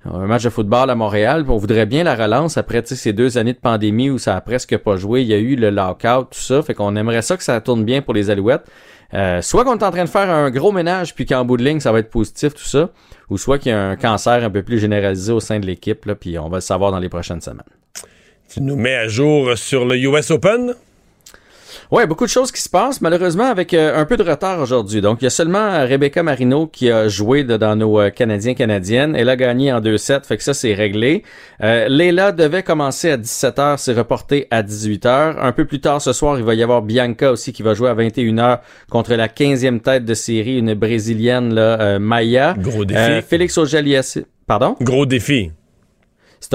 un 0.05 0.27
match 0.27 0.43
de 0.43 0.49
football 0.49 0.89
à 0.89 0.95
Montréal. 0.95 1.45
On 1.47 1.57
voudrait 1.57 1.85
bien 1.85 2.03
la 2.03 2.15
relance 2.15 2.57
après 2.57 2.83
ces 2.85 3.13
deux 3.13 3.37
années 3.37 3.53
de 3.53 3.59
pandémie 3.59 4.09
où 4.09 4.17
ça 4.17 4.35
a 4.35 4.41
presque 4.41 4.77
pas 4.77 4.95
joué. 4.95 5.21
Il 5.21 5.27
y 5.27 5.33
a 5.33 5.37
eu 5.37 5.55
le 5.55 5.69
lockout, 5.69 6.29
tout 6.31 6.39
ça. 6.39 6.61
Fait 6.61 6.73
qu'on 6.73 6.95
aimerait 6.95 7.21
ça 7.21 7.37
que 7.37 7.43
ça 7.43 7.59
tourne 7.61 7.83
bien 7.83 8.01
pour 8.01 8.13
les 8.13 8.29
Alouettes. 8.29 8.65
Euh, 9.13 9.41
soit 9.41 9.63
qu'on 9.63 9.77
est 9.77 9.83
en 9.83 9.91
train 9.91 10.03
de 10.03 10.09
faire 10.09 10.29
un 10.29 10.49
gros 10.49 10.71
ménage 10.71 11.13
puis 11.13 11.25
qu'en 11.25 11.45
bout 11.45 11.57
de 11.57 11.63
ligne 11.63 11.79
ça 11.79 11.91
va 11.91 11.99
être 11.99 12.09
positif 12.09 12.53
tout 12.53 12.65
ça, 12.65 12.89
ou 13.29 13.37
soit 13.37 13.59
qu'il 13.59 13.71
y 13.71 13.75
a 13.75 13.81
un 13.81 13.95
cancer 13.95 14.43
un 14.43 14.49
peu 14.49 14.63
plus 14.63 14.79
généralisé 14.79 15.31
au 15.31 15.39
sein 15.39 15.59
de 15.59 15.65
l'équipe 15.65 16.05
là, 16.05 16.15
puis 16.15 16.39
on 16.39 16.49
va 16.49 16.57
le 16.57 16.61
savoir 16.61 16.91
dans 16.91 16.99
les 16.99 17.07
prochaines 17.07 17.39
semaines. 17.39 17.61
Tu 18.51 18.61
nous 18.61 18.75
mets 18.75 18.95
à 18.95 19.07
jour 19.07 19.57
sur 19.57 19.85
le 19.85 19.95
US 19.97 20.31
Open? 20.31 20.73
Ouais, 21.91 22.07
beaucoup 22.07 22.25
de 22.25 22.29
choses 22.29 22.51
qui 22.51 22.61
se 22.61 22.69
passent, 22.69 22.99
malheureusement 23.01 23.45
avec 23.45 23.73
euh, 23.73 23.99
un 23.99 24.05
peu 24.05 24.17
de 24.17 24.23
retard 24.23 24.59
aujourd'hui. 24.59 25.01
Donc, 25.01 25.21
il 25.21 25.25
y 25.25 25.27
a 25.27 25.31
seulement 25.31 25.85
Rebecca 25.85 26.23
Marino 26.23 26.65
qui 26.65 26.89
a 26.89 27.07
joué 27.07 27.43
dans 27.43 27.75
nos 27.75 27.99
euh, 27.99 28.09
Canadiens-Canadiennes. 28.09 29.15
Elle 29.15 29.29
a 29.29 29.35
gagné 29.35 29.71
en 29.71 29.81
2-7, 29.81 30.25
fait 30.25 30.37
que 30.37 30.43
ça, 30.43 30.55
c'est 30.55 30.73
réglé. 30.73 31.23
Euh, 31.61 31.87
Leila 31.87 32.31
devait 32.31 32.63
commencer 32.63 33.11
à 33.11 33.17
17h, 33.17 33.77
c'est 33.77 33.93
reporté 33.93 34.47
à 34.49 34.63
18h. 34.63 35.35
Un 35.39 35.51
peu 35.51 35.65
plus 35.65 35.79
tard 35.79 36.01
ce 36.01 36.11
soir, 36.11 36.39
il 36.39 36.43
va 36.43 36.55
y 36.55 36.63
avoir 36.63 36.81
Bianca 36.81 37.31
aussi 37.31 37.53
qui 37.53 37.61
va 37.61 37.75
jouer 37.75 37.89
à 37.89 37.95
21h 37.95 38.59
contre 38.89 39.13
la 39.13 39.27
15e 39.27 39.79
tête 39.79 40.05
de 40.05 40.13
série, 40.15 40.57
une 40.57 40.73
Brésilienne, 40.73 41.53
là, 41.53 41.99
Maya. 41.99 42.55
Gros 42.57 42.85
défi. 42.85 43.21
Félix 43.27 43.57
Ojalias. 43.57 44.17
Pardon? 44.47 44.75
Gros 44.81 45.05
défi. 45.05 45.51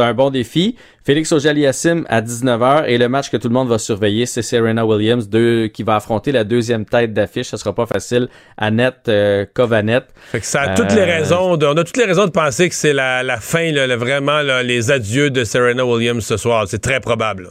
C'est 0.00 0.06
un 0.06 0.14
bon 0.14 0.30
défi. 0.30 0.76
Félix 1.04 1.30
Ojaliassim 1.30 2.06
à 2.08 2.22
19h 2.22 2.84
et 2.86 2.96
le 2.96 3.10
match 3.10 3.28
que 3.28 3.36
tout 3.36 3.48
le 3.48 3.52
monde 3.52 3.68
va 3.68 3.78
surveiller, 3.78 4.24
c'est 4.24 4.40
Serena 4.40 4.86
Williams 4.86 5.28
qui 5.74 5.82
va 5.82 5.96
affronter 5.96 6.32
la 6.32 6.44
deuxième 6.44 6.86
tête 6.86 7.12
d'affiche. 7.12 7.48
Ce 7.48 7.58
sera 7.58 7.74
pas 7.74 7.84
facile. 7.84 8.28
Annette 8.56 9.08
euh, 9.08 9.44
Covanette. 9.52 10.06
Fait 10.32 10.40
que 10.40 10.46
ça 10.46 10.62
a 10.62 10.74
toutes 10.74 10.92
les 10.92 11.02
euh, 11.02 11.18
raisons. 11.18 11.58
De, 11.58 11.66
on 11.66 11.76
a 11.76 11.84
toutes 11.84 11.98
les 11.98 12.06
raisons 12.06 12.24
de 12.24 12.30
penser 12.30 12.70
que 12.70 12.74
c'est 12.74 12.94
la, 12.94 13.22
fin, 13.40 13.72
vraiment 13.98 14.40
les 14.62 14.90
adieux 14.90 15.28
de 15.28 15.44
Serena 15.44 15.84
Williams 15.84 16.24
ce 16.24 16.38
soir. 16.38 16.64
C'est 16.66 16.80
très 16.80 17.00
probable. 17.00 17.50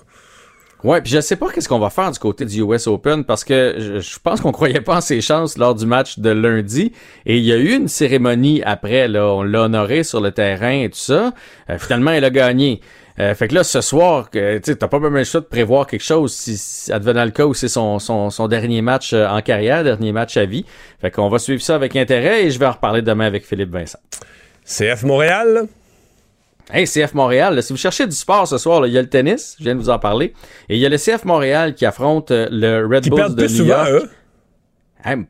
Ouais, 0.84 1.02
puis 1.02 1.12
je 1.12 1.20
sais 1.20 1.36
pas 1.36 1.50
qu'est-ce 1.52 1.68
qu'on 1.68 1.80
va 1.80 1.90
faire 1.90 2.10
du 2.10 2.20
côté 2.20 2.46
du 2.46 2.62
US 2.62 2.88
Open 2.88 3.26
parce 3.26 3.44
que 3.44 4.00
je, 4.00 4.20
pense 4.24 4.40
qu'on 4.40 4.54
croyait 4.54 4.80
pas 4.80 4.98
en 4.98 5.02
ses 5.02 5.20
chances 5.20 5.58
lors 5.58 5.76
du 5.76 5.86
match 5.86 6.20
de 6.20 6.30
lundi 6.30 6.94
et 7.26 7.38
il 7.38 7.44
y 7.44 7.52
a 7.52 7.58
eu 7.58 7.74
une 7.74 7.90
cérémonie 7.90 8.62
après 8.64 9.10
là, 9.10 9.28
on 9.28 9.44
l'a 9.44 9.64
honoré 9.64 10.04
sur 10.04 10.22
le 10.22 10.32
terrain 10.32 10.84
et 10.84 10.90
tout 10.90 10.98
ça. 10.98 11.34
Euh, 11.70 11.78
finalement, 11.78 12.12
elle 12.12 12.24
a 12.24 12.30
gagné. 12.30 12.80
Euh, 13.20 13.36
fait 13.36 13.50
que 13.50 13.56
là, 13.56 13.66
ce 13.66 13.82
soir, 13.82 14.30
tu 14.32 14.62
t'as 14.62 14.88
pas 14.88 15.00
même 15.00 15.16
le 15.16 15.26
choix 15.26 15.42
de 15.42 15.46
prévoir 15.46 15.86
quelque 15.86 16.04
chose 16.04 16.34
si, 16.34 16.58
si 16.58 16.94
advenant 16.94 17.26
le 17.26 17.32
cas 17.32 17.46
où 17.46 17.54
c'est 17.54 17.68
son, 17.68 18.00
son, 18.00 18.30
son, 18.30 18.48
dernier 18.48 18.82
match 18.82 19.12
euh, 19.12 19.28
en 19.28 19.42
carrière, 19.42 19.84
dernier 19.84 20.14
match 20.14 20.38
à 20.38 20.46
vie. 20.46 20.66
Fait 21.02 21.12
qu'on 21.12 21.28
va 21.28 21.40
suivre 21.40 21.62
ça 21.62 21.76
avec 21.76 21.98
intérêt 21.98 22.46
et 22.46 22.52
je 22.52 22.58
vais 22.58 22.68
en 22.68 22.72
reparler 22.72 23.02
demain 23.02 23.26
avec 23.26 23.46
Philippe 23.46 23.72
Vincent. 23.72 24.00
CF 24.64 25.04
Montréal, 25.04 25.68
Hey, 26.72 26.86
CF 26.86 27.16
Montréal, 27.16 27.64
si 27.64 27.74
vous 27.74 27.78
cherchez 27.78 28.06
du 28.06 28.16
sport 28.16 28.48
ce 28.48 28.60
soir, 28.60 28.86
il 28.86 28.94
y 28.94 28.98
a 29.00 29.02
le 29.02 29.10
tennis, 29.10 29.56
je 29.58 29.64
viens 29.64 29.74
de 29.74 29.80
vous 29.80 29.90
en 29.90 29.98
parler, 29.98 30.36
et 30.70 30.76
il 30.76 30.80
y 30.80 30.86
a 30.86 30.90
le 30.90 30.98
CF 30.98 31.26
Montréal 31.26 31.74
qui 31.74 31.84
affronte 31.84 32.30
euh, 32.30 32.48
le 32.52 32.86
Red 32.86 33.10
Bulls 33.10 33.34
de 33.34 33.48
New 33.48 33.66
York. 33.66 34.04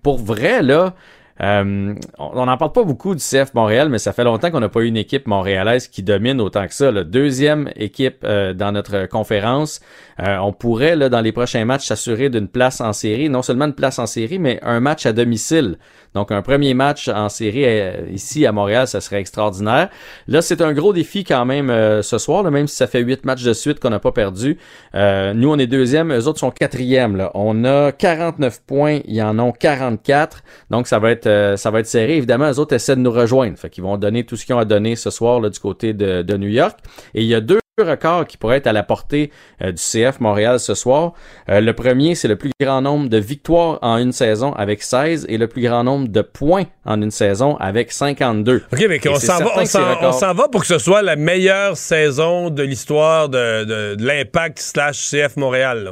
pour 0.02 0.18
vrai, 0.18 0.62
là, 0.62 0.96
euh, 1.42 1.94
on 2.18 2.46
n'en 2.46 2.58
parle 2.58 2.72
pas 2.72 2.84
beaucoup 2.84 3.16
du 3.16 3.22
CF 3.22 3.54
Montréal, 3.54 3.90
mais 3.90 3.98
ça 3.98 4.14
fait 4.14 4.24
longtemps 4.24 4.52
qu'on 4.52 4.60
n'a 4.60 4.70
pas 4.70 4.82
eu 4.82 4.88
une 4.88 4.98
équipe 4.98 5.28
montréalaise 5.28 5.88
qui 5.88 6.04
domine 6.04 6.42
autant 6.42 6.68
que 6.68 6.74
ça. 6.74 6.92
La 6.92 7.04
deuxième 7.04 7.70
équipe 7.76 8.24
euh, 8.24 8.54
dans 8.54 8.72
notre 8.72 9.06
conférence. 9.06 9.80
on 10.18 10.52
pourrait, 10.52 10.96
là, 10.96 11.10
dans 11.10 11.22
les 11.22 11.32
prochains 11.32 11.66
matchs, 11.66 11.88
s'assurer 11.88 12.30
d'une 12.30 12.48
place 12.48 12.82
en 12.82 12.94
série. 12.94 13.30
Non 13.30 13.42
seulement 13.42 13.66
une 13.66 13.74
place 13.74 14.00
en 14.00 14.06
série, 14.06 14.40
mais 14.40 14.60
un 14.64 14.80
match 14.80 15.06
à 15.06 15.14
domicile. 15.14 15.78
Donc, 16.16 16.32
un 16.32 16.42
premier 16.42 16.74
match 16.74 17.08
en 17.08 17.30
série 17.30 17.66
euh, 17.66 18.02
ici 18.12 18.46
à 18.46 18.52
Montréal, 18.52 18.88
ça 18.88 19.00
serait 19.00 19.20
extraordinaire. 19.20 19.90
Là, 20.28 20.42
c'est 20.42 20.62
un 20.62 20.74
gros 20.74 20.92
défi 20.92 21.24
quand 21.24 21.46
même 21.46 21.70
euh, 21.70 22.02
ce 22.02 22.18
soir, 22.18 22.44
même 22.50 22.68
si 22.68 22.76
ça 22.76 22.88
fait 22.88 23.02
huit 23.02 23.26
matchs 23.26 23.44
de 23.44 23.54
suite 23.54 23.80
qu'on 23.80 23.92
n'a 23.92 24.00
pas 24.00 24.12
perdu. 24.12 24.58
Euh, 24.96 25.34
nous, 25.34 25.52
on 25.52 25.60
est 25.60 25.68
deuxième, 25.68 26.12
eux 26.12 26.28
autres 26.28 26.40
sont 26.40 26.50
quatrième. 26.50 27.16
Là. 27.16 27.32
On 27.36 27.64
a 27.64 27.92
49 27.92 28.62
points, 28.66 29.00
ils 29.06 29.22
en 29.22 29.38
ont 29.38 29.52
44. 29.52 30.42
Donc, 30.72 30.88
ça 30.88 30.98
va 30.98 31.12
être 31.12 31.28
ça 31.56 31.72
va 31.72 31.80
être 31.80 31.88
serré. 31.88 32.18
Évidemment, 32.18 32.52
eux 32.52 32.60
autres 32.60 32.74
essaient 32.74 32.96
de 32.96 33.02
nous 33.02 33.12
rejoindre. 33.12 33.58
Fait 33.58 33.70
qu'ils 33.70 33.84
vont 33.84 33.98
donner 33.98 34.26
tout 34.26 34.36
ce 34.36 34.46
qu'ils 34.46 34.56
ont 34.56 34.60
à 34.60 34.66
donner 34.66 34.96
ce 34.96 35.10
soir 35.10 35.40
là, 35.40 35.50
du 35.50 35.60
côté 35.60 35.94
de, 35.94 36.22
de 36.22 36.38
New 36.38 36.50
York. 36.50 36.78
Et 37.14 37.22
il 37.22 37.28
y 37.28 37.36
a 37.36 37.42
deux 37.42 37.60
records 37.84 38.28
qui 38.28 38.38
pourraient 38.38 38.58
être 38.58 38.68
à 38.68 38.74
la 38.74 38.84
portée 38.84 39.32
euh, 39.62 39.72
du 39.72 39.82
CF 39.82 40.20
Montréal 40.20 40.60
ce 40.60 40.74
soir. 40.74 41.14
Euh, 41.50 41.62
le 41.62 41.74
premier, 41.74 42.16
c'est 42.16 42.28
le 42.28 42.36
plus 42.36 42.52
grand 42.62 42.82
nombre 42.82 43.10
de 43.10 43.18
victoires 43.18 43.80
en 43.82 43.98
une 43.98 44.12
saison 44.12 44.54
avec 44.54 44.84
16 44.84 45.26
et 45.30 45.38
le 45.38 45.48
plus 45.48 45.62
grand 45.62 45.84
nombre 45.84 46.08
de 46.08 46.22
points 46.22 46.66
en 46.86 47.02
une 47.02 47.12
saison 47.12 47.56
avec 47.58 47.92
52. 47.92 48.64
OK, 48.72 48.86
mais 48.88 49.00
on 49.08 49.16
s'en 49.16 49.40
va, 49.40 50.34
va, 50.34 50.48
pour 50.50 50.62
que 50.62 50.68
ce 50.68 50.78
soit 50.78 51.02
la 51.02 51.16
meilleure 51.16 51.78
saison 51.78 52.50
de 52.50 52.64
l'histoire 52.64 53.30
de, 53.30 53.64
de, 53.64 53.96
de 53.96 54.06
l'impact 54.06 54.60
slash 54.60 55.10
CF 55.10 55.38
Montréal. 55.38 55.84
Là 55.84 55.92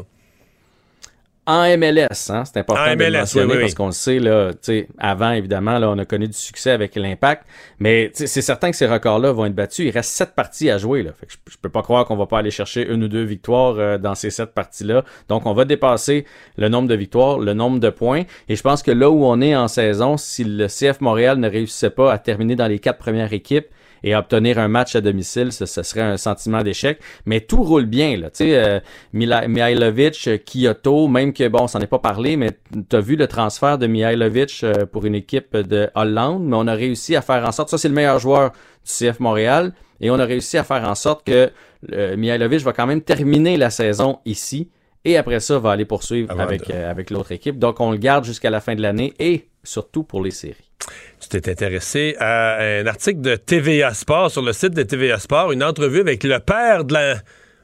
en 1.48 1.78
MLS, 1.78 2.30
hein, 2.30 2.44
c'est 2.44 2.57
important 2.57 2.94
de 2.94 3.03
le 3.03 3.11
mentionner 3.19 3.60
parce 3.61 3.74
qu'on 3.74 3.86
le 3.86 3.91
sait 3.94 4.19
là, 4.19 4.52
avant 4.99 5.32
évidemment 5.32 5.80
là, 5.80 5.90
on 5.90 5.98
a 5.98 6.03
connu 6.03 6.28
du 6.28 6.38
succès 6.38 6.72
avec 6.72 6.95
l'impact, 6.95 7.48
mais 7.80 8.11
c'est 8.14 8.28
certain 8.28 8.69
que 8.69 8.76
ces 8.76 8.86
records-là 8.86 9.32
vont 9.32 9.45
être 9.45 9.56
battus. 9.56 9.88
Il 9.88 9.91
reste 9.91 10.11
sept 10.11 10.36
parties 10.36 10.69
à 10.69 10.78
jouer 10.78 11.03
là, 11.03 11.11
fait 11.14 11.26
que 11.26 11.32
je, 11.49 11.57
peux 11.61 11.69
pas 11.69 11.82
croire 11.82 12.06
qu'on 12.06 12.18
va 12.18 12.26
pas 12.26 12.40
aller 12.40 12.52
chercher 12.52 12.86
une 12.86 13.06
ou 13.06 13.07
deux 13.07 13.24
victoires 13.24 13.76
euh, 13.78 13.98
dans 13.98 14.14
ces 14.14 14.30
sept 14.30 14.53
parties-là. 14.53 15.06
Donc 15.30 15.45
on 15.45 15.53
va 15.53 15.64
dépasser 15.64 16.26
le 16.57 16.68
nombre 16.68 16.90
de 16.90 16.95
victoires, 16.95 17.40
le 17.40 17.53
nombre 17.53 17.80
de 17.80 17.90
points, 17.90 18.24
et 18.49 18.57
je 18.57 18.61
pense 18.61 18.84
que 18.84 18.91
là 18.91 19.10
où 19.10 19.24
on 19.24 19.40
est 19.40 19.56
en 19.56 19.69
saison, 19.69 20.18
si 20.18 20.44
le 20.44 20.68
CF 20.68 20.99
Montréal 20.99 21.40
ne 21.40 21.49
réussissait 21.49 21.91
pas 21.91 22.11
à 22.11 22.18
terminer 22.18 22.57
dans 22.57 22.68
les 22.68 22.80
quatre 22.80 22.99
premières 22.99 23.32
équipes, 23.32 23.68
et 24.07 24.15
obtenir 24.15 24.57
un 24.57 24.69
match 24.69 24.95
à 24.95 25.01
domicile, 25.01 25.51
ce, 25.51 25.65
serait 25.65 26.01
un 26.01 26.15
sentiment 26.15 26.63
d'échec. 26.63 26.99
Mais 27.25 27.41
tout 27.41 27.61
roule 27.61 27.85
bien, 27.85 28.15
là. 28.15 28.29
Tu 28.29 28.45
sais, 28.45 28.57
euh, 28.57 28.79
Mihailovic, 29.11 30.27
euh, 30.27 30.38
Kyoto, 30.38 31.09
même 31.09 31.34
que, 31.34 31.45
bon, 31.49 31.63
on 31.63 31.67
s'en 31.67 31.81
est 31.81 31.88
pas 31.88 31.99
parlé, 31.99 32.38
mais 32.38 32.51
tu 32.89 32.95
as 32.95 33.01
vu 33.01 33.17
le 33.17 33.27
transfert 33.27 33.77
de 33.77 33.85
Mihailovic 33.85 34.61
euh, 34.63 34.85
pour 34.85 35.05
une 35.05 35.15
équipe 35.15 35.57
de 35.57 35.89
Hollande, 35.93 36.45
mais 36.45 36.55
on 36.55 36.67
a 36.67 36.73
réussi 36.73 37.17
à 37.17 37.21
faire 37.21 37.45
en 37.45 37.51
sorte, 37.51 37.69
ça 37.69 37.77
c'est 37.77 37.89
le 37.89 37.95
meilleur 37.95 38.17
joueur 38.19 38.51
du 38.51 38.57
CF 38.85 39.19
Montréal, 39.19 39.73
et 39.99 40.09
on 40.09 40.19
a 40.19 40.25
réussi 40.25 40.57
à 40.57 40.63
faire 40.63 40.88
en 40.88 40.95
sorte 40.95 41.25
que 41.25 41.51
euh, 41.91 42.15
Mihailovic 42.15 42.61
va 42.61 42.71
quand 42.71 42.88
même 42.88 43.01
terminer 43.01 43.57
la 43.57 43.69
saison 43.69 44.19
ici, 44.23 44.69
et 45.03 45.17
après 45.17 45.41
ça, 45.41 45.59
va 45.59 45.71
aller 45.71 45.85
poursuivre 45.85 46.39
avec, 46.39 46.69
avec 46.69 47.09
l'autre 47.09 47.34
équipe. 47.34 47.59
Donc, 47.59 47.81
on 47.81 47.91
le 47.91 47.97
garde 47.97 48.23
jusqu'à 48.23 48.49
la 48.49 48.61
fin 48.61 48.73
de 48.73 48.81
l'année, 48.81 49.13
et 49.19 49.47
surtout 49.68 50.03
pour 50.03 50.23
les 50.23 50.31
séries. 50.31 50.72
Tu 51.19 51.30
t'es 51.30 51.49
intéressé 51.49 52.15
à 52.19 52.57
un 52.60 52.88
article 52.88 53.22
de 53.22 53.35
TVA 53.35 53.94
Sport 53.94 54.31
sur 54.31 54.41
le 54.41 54.53
site 54.53 54.73
de 54.73 54.84
TVA 54.84 55.19
Sport, 55.19 55.52
une 55.52 55.64
entrevue 55.64 55.99
avec 55.99 56.23
le 56.23 56.39
père 56.39 56.85
de 56.85 56.94
la. 56.94 57.15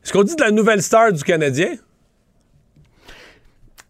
ce 0.03 0.11
qu'on 0.11 0.23
dit 0.23 0.35
de 0.35 0.41
la 0.41 0.51
nouvelle 0.51 0.81
star 0.81 1.13
du 1.13 1.23
Canadien? 1.23 1.75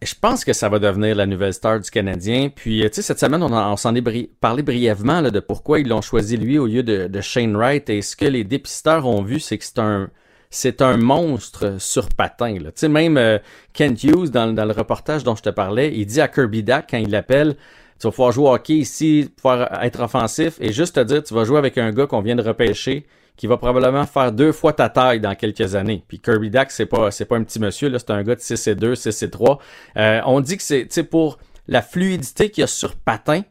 Je 0.02 0.14
pense 0.20 0.44
que 0.44 0.52
ça 0.52 0.68
va 0.68 0.78
devenir 0.78 1.16
la 1.16 1.24
nouvelle 1.24 1.54
star 1.54 1.80
du 1.80 1.90
Canadien. 1.90 2.50
Puis, 2.54 2.82
tu 2.82 2.88
sais, 2.92 3.02
cette 3.02 3.18
semaine, 3.18 3.42
on, 3.42 3.76
s'en 3.76 3.94
est 3.94 4.28
parlé 4.38 4.62
brièvement 4.62 5.22
de 5.22 5.40
pourquoi 5.40 5.80
ils 5.80 5.88
l'ont 5.88 6.02
choisi 6.02 6.36
lui 6.36 6.58
au 6.58 6.66
lieu 6.66 6.82
de, 6.82 7.20
Shane 7.22 7.56
Wright. 7.56 7.88
Et 7.88 8.02
ce 8.02 8.14
que 8.14 8.26
les 8.26 8.44
dépisteurs 8.44 9.06
ont 9.06 9.22
vu, 9.22 9.40
c'est 9.40 9.56
que 9.56 9.64
c'est 9.64 9.78
un 9.78 10.10
c'est 10.54 10.82
un 10.82 10.96
monstre 10.96 11.80
sur 11.80 12.08
patin. 12.08 12.56
Tu 12.56 12.70
sais, 12.76 12.88
même 12.88 13.16
euh, 13.16 13.38
Kent 13.72 14.04
Hughes, 14.04 14.30
dans, 14.30 14.46
le 14.54 14.72
reportage 14.72 15.24
dont 15.24 15.34
je 15.34 15.42
te 15.42 15.50
parlais, 15.50 15.92
il 15.92 16.06
dit 16.06 16.20
à 16.20 16.28
Kirby 16.28 16.62
Dack, 16.62 16.90
quand 16.90 16.98
il 16.98 17.10
l'appelle, 17.10 17.56
tu 17.98 18.06
vas 18.06 18.10
pouvoir 18.12 18.30
jouer 18.30 18.44
au 18.44 18.54
hockey 18.54 18.74
ici, 18.74 19.28
pouvoir 19.36 19.82
être 19.82 20.00
offensif 20.00 20.56
et 20.60 20.72
juste 20.72 20.94
te 20.94 21.00
dire, 21.00 21.24
tu 21.24 21.34
vas 21.34 21.44
jouer 21.44 21.58
avec 21.58 21.76
un 21.76 21.90
gars 21.90 22.06
qu'on 22.06 22.20
vient 22.20 22.36
de 22.36 22.42
repêcher 22.42 23.04
qui 23.36 23.48
va 23.48 23.56
probablement 23.56 24.06
faire 24.06 24.30
deux 24.30 24.52
fois 24.52 24.72
ta 24.72 24.88
taille 24.88 25.18
dans 25.18 25.34
quelques 25.34 25.74
années. 25.74 26.04
Puis 26.06 26.20
Kirby 26.20 26.50
Dax, 26.50 26.72
c'est 26.72 26.86
pas, 26.86 27.10
c'est 27.10 27.24
pas 27.24 27.36
un 27.36 27.42
petit 27.42 27.58
monsieur, 27.58 27.88
là, 27.88 27.98
c'est 27.98 28.12
un 28.12 28.22
gars 28.22 28.36
de 28.36 28.40
6 28.40 28.68
et 28.68 28.74
2, 28.76 28.94
6 28.94 29.22
et 29.22 29.30
3. 29.30 29.58
Euh, 29.96 30.20
on 30.24 30.40
dit 30.40 30.56
que 30.56 30.62
c'est, 30.62 31.02
pour 31.02 31.38
la 31.66 31.82
fluidité 31.82 32.50
qu'il 32.50 32.62
y 32.62 32.64
a 32.64 32.68
sur 32.68 32.94
patin, 32.94 33.42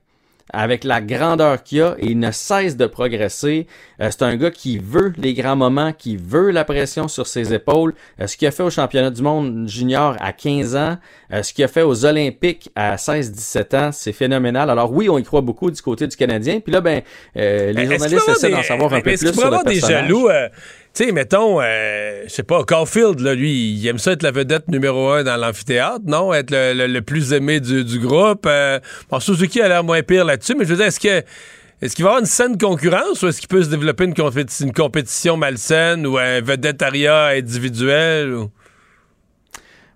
avec 0.52 0.84
la 0.84 1.02
grandeur 1.02 1.64
qu'il 1.64 1.82
a 1.82 1.96
et 2.00 2.08
il 2.08 2.20
ne 2.20 2.32
cesse 2.32 2.76
de 2.76 2.86
progresser. 2.86 3.68
Euh, 4.02 4.10
c'est 4.12 4.24
un 4.24 4.36
gars 4.36 4.52
qui 4.52 4.78
veut 4.78 5.14
les 5.18 5.34
grands 5.34 5.56
moments, 5.56 5.94
qui 5.94 6.18
veut 6.18 6.52
la 6.52 6.66
pression 6.66 7.08
sur 7.08 7.28
ses 7.28 7.54
épaules. 7.54 7.94
Euh, 8.20 8.28
ce 8.28 8.36
qu'il 8.36 8.48
a 8.48 8.52
fait 8.52 8.64
au 8.64 8.70
championnat 8.70 9.10
du 9.10 9.22
monde 9.22 9.68
junior 9.68 10.16
à 10.20 10.34
15 10.34 10.76
ans, 10.76 10.98
euh, 11.32 11.44
ce 11.44 11.54
qu'il 11.54 11.64
a 11.64 11.68
fait 11.68 11.82
aux 11.82 12.06
Olympiques 12.06 12.70
à 12.76 12.98
16-17 12.98 13.76
ans, 13.78 13.92
c'est 13.92 14.14
phénoménal. 14.14 14.70
Alors 14.70 14.92
oui, 14.92 15.10
on 15.10 15.18
y 15.18 15.24
croit 15.24 15.42
beaucoup 15.42 15.72
du 15.72 15.82
côté 15.82 16.08
du 16.08 16.16
Canadien. 16.16 16.60
Puis 16.60 16.74
là, 16.74 16.82
ben, 16.82 17.02
les 17.36 17.74
journalistes 17.74 18.30
essaient 18.30 18.50
d'en 18.50 18.64
savoir 18.64 18.94
un 18.94 19.02
peu 19.02 19.12
plus 19.12 19.34
sur 19.34 19.42
le 19.42 19.48
avoir 19.48 19.64
des 19.64 19.80
jaloux 19.80 20.28
tu 20.94 21.06
sais, 21.06 21.12
mettons, 21.12 21.60
je 21.62 22.28
sais 22.28 22.44
pas, 22.44 22.64
Caulfield, 22.64 23.20
là, 23.20 23.34
lui, 23.34 23.72
il 23.72 23.88
aime 23.88 23.98
ça 23.98 24.12
être 24.12 24.24
la 24.24 24.32
vedette 24.32 24.68
numéro 24.68 25.10
un 25.10 25.24
dans 25.24 25.38
l'amphithéâtre, 25.38 26.06
non? 26.06 26.34
Être 26.34 26.52
le, 26.52 27.00
plus 27.02 27.34
aimé 27.34 27.60
du, 27.60 28.00
groupe. 28.00 28.48
bon, 29.10 29.20
Suzuki 29.20 29.62
a 29.62 29.68
l'air 29.68 29.84
moins 29.84 30.04
pire 30.04 30.24
là-dessus, 30.24 30.56
mais 30.56 30.66
je 30.66 30.70
veux 30.70 30.78
dire, 30.78 30.86
est-ce 30.86 31.00
que 31.00 31.24
est-ce 31.84 31.98
qu'il 31.98 32.06
va 32.06 32.12
y 32.12 32.14
avoir 32.14 32.22
une 32.22 32.28
saine 32.28 32.58
concurrence 32.58 33.22
ou 33.24 33.28
est-ce 33.28 33.42
qu'il 33.42 33.50
peut 33.50 33.62
se 33.62 33.70
développer 33.70 34.06
une, 34.06 34.14
compétition 34.72 35.36
malsaine 35.36 36.08
ou 36.08 36.18
un 36.18 36.40
vedettariat 36.40 37.26
individuel? 37.36 38.48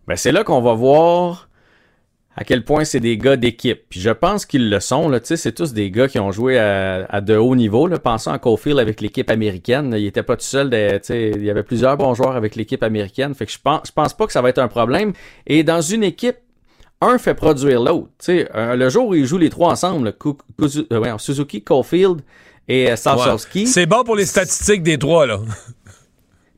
Ben, 0.05 0.17
c'est 0.17 0.33
là 0.33 0.43
qu'on 0.43 0.61
va 0.61 0.73
voir 0.73 1.46
à 2.37 2.43
quel 2.43 2.63
point 2.63 2.85
c'est 2.85 2.99
des 2.99 3.17
gars 3.17 3.35
d'équipe. 3.35 3.81
Puis 3.89 3.99
je 3.99 4.11
pense 4.11 4.45
qu'ils 4.45 4.69
le 4.69 4.79
sont. 4.79 5.09
Là. 5.09 5.19
C'est 5.23 5.51
tous 5.53 5.73
des 5.73 5.89
gars 5.91 6.07
qui 6.07 6.19
ont 6.19 6.31
joué 6.31 6.57
à, 6.59 7.19
de 7.19 7.35
haut 7.35 7.55
niveau. 7.55 7.87
Là. 7.87 7.97
Pensons 7.97 8.31
à 8.31 8.37
Cofield 8.37 8.79
avec 8.79 9.01
l'équipe 9.01 9.29
américaine. 9.29 9.93
Il 9.97 10.05
était 10.05 10.23
pas 10.23 10.37
tout 10.37 10.45
seul. 10.45 10.69
il 11.09 11.43
y 11.43 11.49
avait 11.49 11.63
plusieurs 11.63 11.97
bons 11.97 12.13
joueurs 12.13 12.35
avec 12.35 12.55
l'équipe 12.55 12.83
américaine. 12.83 13.33
Fait 13.33 13.47
que 13.47 13.51
je 13.51 13.57
pense, 13.61 13.81
je 13.87 13.91
pense 13.91 14.13
pas 14.13 14.27
que 14.27 14.31
ça 14.31 14.41
va 14.41 14.49
être 14.49 14.59
un 14.59 14.67
problème. 14.67 15.13
Et 15.47 15.63
dans 15.63 15.81
une 15.81 16.03
équipe 16.03 16.37
un 17.01 17.17
fait 17.17 17.33
produire 17.33 17.81
l'autre. 17.81 18.09
Euh, 18.29 18.75
le 18.75 18.89
jour 18.89 19.07
où 19.07 19.15
ils 19.15 19.25
jouent 19.25 19.37
les 19.37 19.49
trois 19.49 19.71
ensemble, 19.71 20.13
euh, 20.61 21.17
Suzuki, 21.17 21.63
Caulfield 21.63 22.21
et 22.67 22.91
euh, 22.91 22.95
C'est 23.65 23.85
bon 23.85 24.03
pour 24.03 24.15
les 24.15 24.25
statistiques 24.25 24.83
des 24.83 24.97
trois, 24.97 25.25
là. 25.25 25.39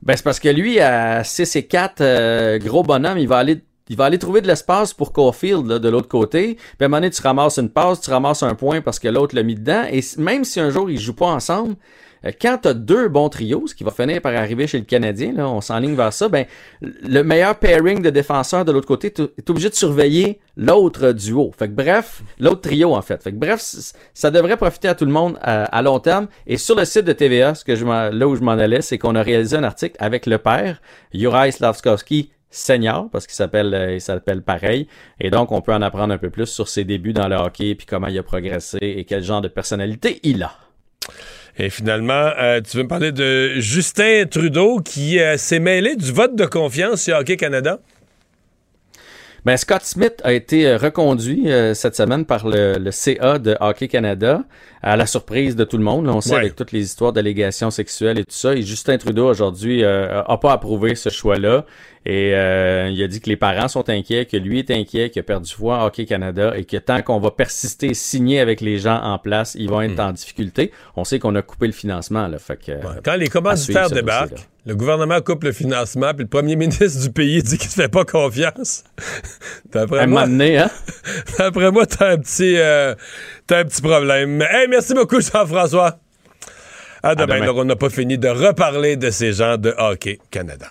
ben, 0.02 0.16
c'est 0.16 0.24
parce 0.24 0.40
que 0.40 0.48
lui, 0.48 0.80
à 0.80 1.22
6 1.24 1.56
et 1.56 1.66
4, 1.66 2.00
euh, 2.00 2.58
gros 2.58 2.82
bonhomme, 2.82 3.18
il 3.18 3.28
va 3.28 3.38
aller 3.38 3.62
il 3.90 3.96
va 3.96 4.04
aller 4.04 4.18
trouver 4.18 4.40
de 4.40 4.46
l'espace 4.46 4.94
pour 4.94 5.12
Caulfield 5.12 5.66
de 5.66 5.88
l'autre 5.88 6.08
côté. 6.08 6.54
Puis 6.54 6.64
à 6.80 6.84
un 6.84 6.88
moment 6.88 6.98
donné, 6.98 7.10
tu 7.10 7.20
ramasses 7.20 7.58
une 7.58 7.68
passe, 7.68 8.00
tu 8.00 8.10
ramasses 8.10 8.44
un 8.44 8.54
point 8.54 8.80
parce 8.80 9.00
que 9.00 9.08
l'autre 9.08 9.34
l'a 9.34 9.42
mis 9.42 9.56
dedans. 9.56 9.82
Et 9.90 10.00
même 10.16 10.44
si 10.44 10.60
un 10.60 10.70
jour 10.70 10.88
ils 10.88 10.98
jouent 10.98 11.12
pas 11.12 11.26
ensemble, 11.26 11.74
euh, 12.24 12.30
quand 12.40 12.58
tu 12.62 12.68
as 12.68 12.74
deux 12.74 13.08
bons 13.08 13.28
trios, 13.28 13.66
ce 13.66 13.74
qui 13.74 13.82
va 13.82 13.90
finir 13.90 14.20
par 14.20 14.32
arriver 14.34 14.68
chez 14.68 14.78
le 14.78 14.84
Canadien, 14.84 15.32
là, 15.32 15.48
on 15.48 15.60
s'enligne 15.60 15.96
vers 15.96 16.12
ça, 16.12 16.28
ben, 16.28 16.46
le 16.80 17.22
meilleur 17.22 17.58
pairing 17.58 18.00
de 18.00 18.10
défenseurs 18.10 18.64
de 18.64 18.70
l'autre 18.70 18.86
côté, 18.86 19.10
tu 19.10 19.22
es 19.22 19.50
obligé 19.50 19.68
de 19.70 19.74
surveiller 19.74 20.38
l'autre 20.56 21.10
duo. 21.10 21.50
Fait 21.58 21.66
que 21.66 21.74
bref, 21.74 22.22
l'autre 22.38 22.60
trio 22.60 22.94
en 22.94 23.02
fait. 23.02 23.20
Fait 23.20 23.32
que 23.32 23.38
bref, 23.38 23.60
ça 24.14 24.30
devrait 24.30 24.56
profiter 24.56 24.86
à 24.86 24.94
tout 24.94 25.04
le 25.04 25.12
monde 25.12 25.36
à, 25.42 25.82
long 25.82 25.98
terme. 25.98 26.28
Et 26.46 26.58
sur 26.58 26.76
le 26.76 26.84
site 26.84 27.06
de 27.06 27.12
TVA, 27.12 27.56
ce 27.56 27.64
que 27.64 27.74
je 27.74 27.84
là 27.84 28.28
où 28.28 28.36
je 28.36 28.42
m'en 28.42 28.52
allais, 28.52 28.82
c'est 28.82 28.98
qu'on 28.98 29.16
a 29.16 29.22
réalisé 29.22 29.56
un 29.56 29.64
article 29.64 29.96
avec 29.98 30.26
le 30.26 30.38
père, 30.38 30.80
Juraj 31.12 31.54
Slavskovski, 31.54 32.30
senior 32.50 33.08
parce 33.10 33.26
qu'il 33.26 33.36
s'appelle 33.36 33.72
euh, 33.74 33.94
il 33.94 34.00
s'appelle 34.00 34.42
pareil 34.42 34.88
et 35.20 35.30
donc 35.30 35.52
on 35.52 35.60
peut 35.60 35.72
en 35.72 35.82
apprendre 35.82 36.12
un 36.12 36.18
peu 36.18 36.30
plus 36.30 36.46
sur 36.46 36.68
ses 36.68 36.84
débuts 36.84 37.12
dans 37.12 37.28
le 37.28 37.36
hockey 37.36 37.74
puis 37.76 37.86
comment 37.86 38.08
il 38.08 38.18
a 38.18 38.22
progressé 38.22 38.78
et 38.80 39.04
quel 39.04 39.22
genre 39.22 39.40
de 39.40 39.48
personnalité 39.48 40.18
il 40.24 40.42
a. 40.42 40.52
Et 41.58 41.68
finalement, 41.68 42.30
euh, 42.38 42.60
tu 42.60 42.76
veux 42.76 42.84
me 42.84 42.88
parler 42.88 43.12
de 43.12 43.58
Justin 43.58 44.24
Trudeau 44.30 44.80
qui 44.80 45.18
euh, 45.18 45.36
s'est 45.36 45.58
mêlé 45.58 45.96
du 45.96 46.12
vote 46.12 46.34
de 46.34 46.46
confiance 46.46 47.02
sur 47.02 47.18
Hockey 47.18 47.36
Canada? 47.36 47.80
Ben, 49.44 49.56
Scott 49.56 49.82
Smith 49.82 50.20
a 50.22 50.32
été 50.32 50.66
euh, 50.66 50.76
reconduit 50.76 51.48
cette 51.74 51.96
semaine 51.96 52.24
par 52.24 52.46
le, 52.46 52.90
CA 52.90 53.38
de 53.38 53.56
Hockey 53.60 53.88
Canada, 53.88 54.42
à 54.82 54.96
la 54.96 55.06
surprise 55.06 55.56
de 55.56 55.64
tout 55.64 55.76
le 55.76 55.84
monde. 55.84 56.08
on 56.08 56.20
sait 56.20 56.34
avec 56.34 56.56
toutes 56.56 56.72
les 56.72 56.82
histoires 56.82 57.12
d'allégations 57.12 57.70
sexuelles 57.70 58.18
et 58.18 58.24
tout 58.24 58.34
ça. 58.34 58.54
Et 58.54 58.62
Justin 58.62 58.98
Trudeau, 58.98 59.28
aujourd'hui, 59.28 59.84
a 59.84 60.38
pas 60.40 60.52
approuvé 60.52 60.94
ce 60.94 61.08
choix-là. 61.08 61.64
Et 62.06 62.34
euh, 62.34 62.88
il 62.90 63.02
a 63.02 63.08
dit 63.08 63.20
que 63.20 63.28
les 63.28 63.36
parents 63.36 63.68
sont 63.68 63.90
inquiets, 63.90 64.24
que 64.24 64.36
lui 64.38 64.58
est 64.58 64.70
inquiet, 64.70 65.10
qu'il 65.10 65.20
a 65.20 65.22
perdu 65.22 65.52
foi 65.52 65.78
en 65.78 65.86
Hockey 65.86 66.06
Canada 66.06 66.54
et 66.56 66.64
que 66.64 66.78
tant 66.78 67.02
qu'on 67.02 67.20
va 67.20 67.30
persister, 67.30 67.92
signer 67.92 68.40
avec 68.40 68.62
les 68.62 68.78
gens 68.78 68.98
en 69.02 69.18
place, 69.18 69.54
ils 69.54 69.68
vont 69.68 69.82
être 69.82 69.96
hmm. 69.96 70.08
en 70.08 70.12
difficulté. 70.12 70.72
On 70.96 71.04
sait 71.04 71.18
qu'on 71.18 71.34
a 71.34 71.42
coupé 71.42 71.66
le 71.66 71.74
financement. 71.74 72.26
Là, 72.26 72.38
fait 72.38 72.56
que, 72.56 72.72
Quand 73.04 73.16
les 73.16 73.28
commanditaires 73.28 73.90
débarquent, 73.90 74.48
le 74.64 74.74
gouvernement 74.76 75.20
coupe 75.20 75.44
le 75.44 75.52
financement, 75.52 76.14
puis 76.14 76.24
le 76.24 76.28
premier 76.28 76.56
ministre 76.56 77.02
du 77.02 77.10
pays 77.10 77.42
dit 77.42 77.58
qu'il 77.58 77.68
ne 77.68 77.72
fait 77.72 77.88
pas 77.88 78.06
confiance. 78.06 78.84
D'après 79.70 80.06
moi, 80.06 80.22
hein? 80.22 80.70
d'après 81.38 81.70
moi, 81.70 81.84
t'as 81.84 82.12
un 82.12 82.18
petit, 82.18 82.56
euh, 82.56 82.94
as 83.50 83.56
un 83.56 83.64
petit 83.64 83.82
problème. 83.82 84.40
Hey, 84.40 84.68
merci 84.68 84.94
beaucoup, 84.94 85.20
Jean-François. 85.20 85.98
À 87.02 87.14
demain. 87.14 87.46
on 87.54 87.64
n'a 87.64 87.76
pas 87.76 87.90
fini 87.90 88.16
de 88.16 88.28
reparler 88.28 88.96
de 88.96 89.10
ces 89.10 89.32
gens 89.32 89.56
de 89.56 89.74
Hockey 89.76 90.18
Canada. 90.30 90.70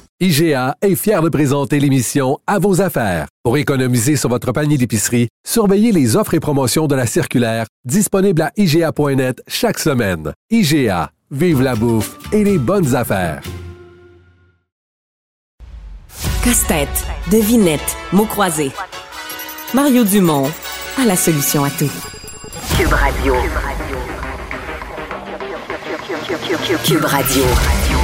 IGA 0.23 0.75
est 0.83 0.93
fier 0.93 1.19
de 1.23 1.29
présenter 1.29 1.79
l'émission 1.79 2.37
À 2.45 2.59
vos 2.59 2.79
affaires. 2.79 3.25
Pour 3.43 3.57
économiser 3.57 4.15
sur 4.15 4.29
votre 4.29 4.51
panier 4.51 4.77
d'épicerie, 4.77 5.29
surveillez 5.43 5.91
les 5.91 6.15
offres 6.15 6.35
et 6.35 6.39
promotions 6.39 6.85
de 6.85 6.93
la 6.93 7.07
circulaire 7.07 7.65
disponible 7.85 8.43
à 8.43 8.51
IGA.net 8.55 9.41
chaque 9.47 9.79
semaine. 9.79 10.31
IGA, 10.51 11.09
vive 11.31 11.63
la 11.63 11.73
bouffe 11.73 12.19
et 12.31 12.43
les 12.43 12.59
bonnes 12.59 12.95
affaires. 12.95 13.41
Casse-tête, 16.43 17.07
devinette, 17.31 17.97
mots 18.13 18.25
croisés. 18.25 18.71
Mario 19.73 20.03
Dumont 20.03 20.51
a 21.01 21.05
la 21.07 21.15
solution 21.15 21.63
à 21.63 21.71
tout. 21.71 21.91
Cube 22.77 22.93
Radio. 22.93 23.33
Cube 26.85 27.05
Radio. 27.05 27.43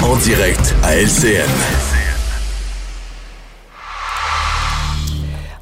En 0.02 0.16
direct 0.16 0.74
à 0.82 0.96
LCN. 0.96 1.97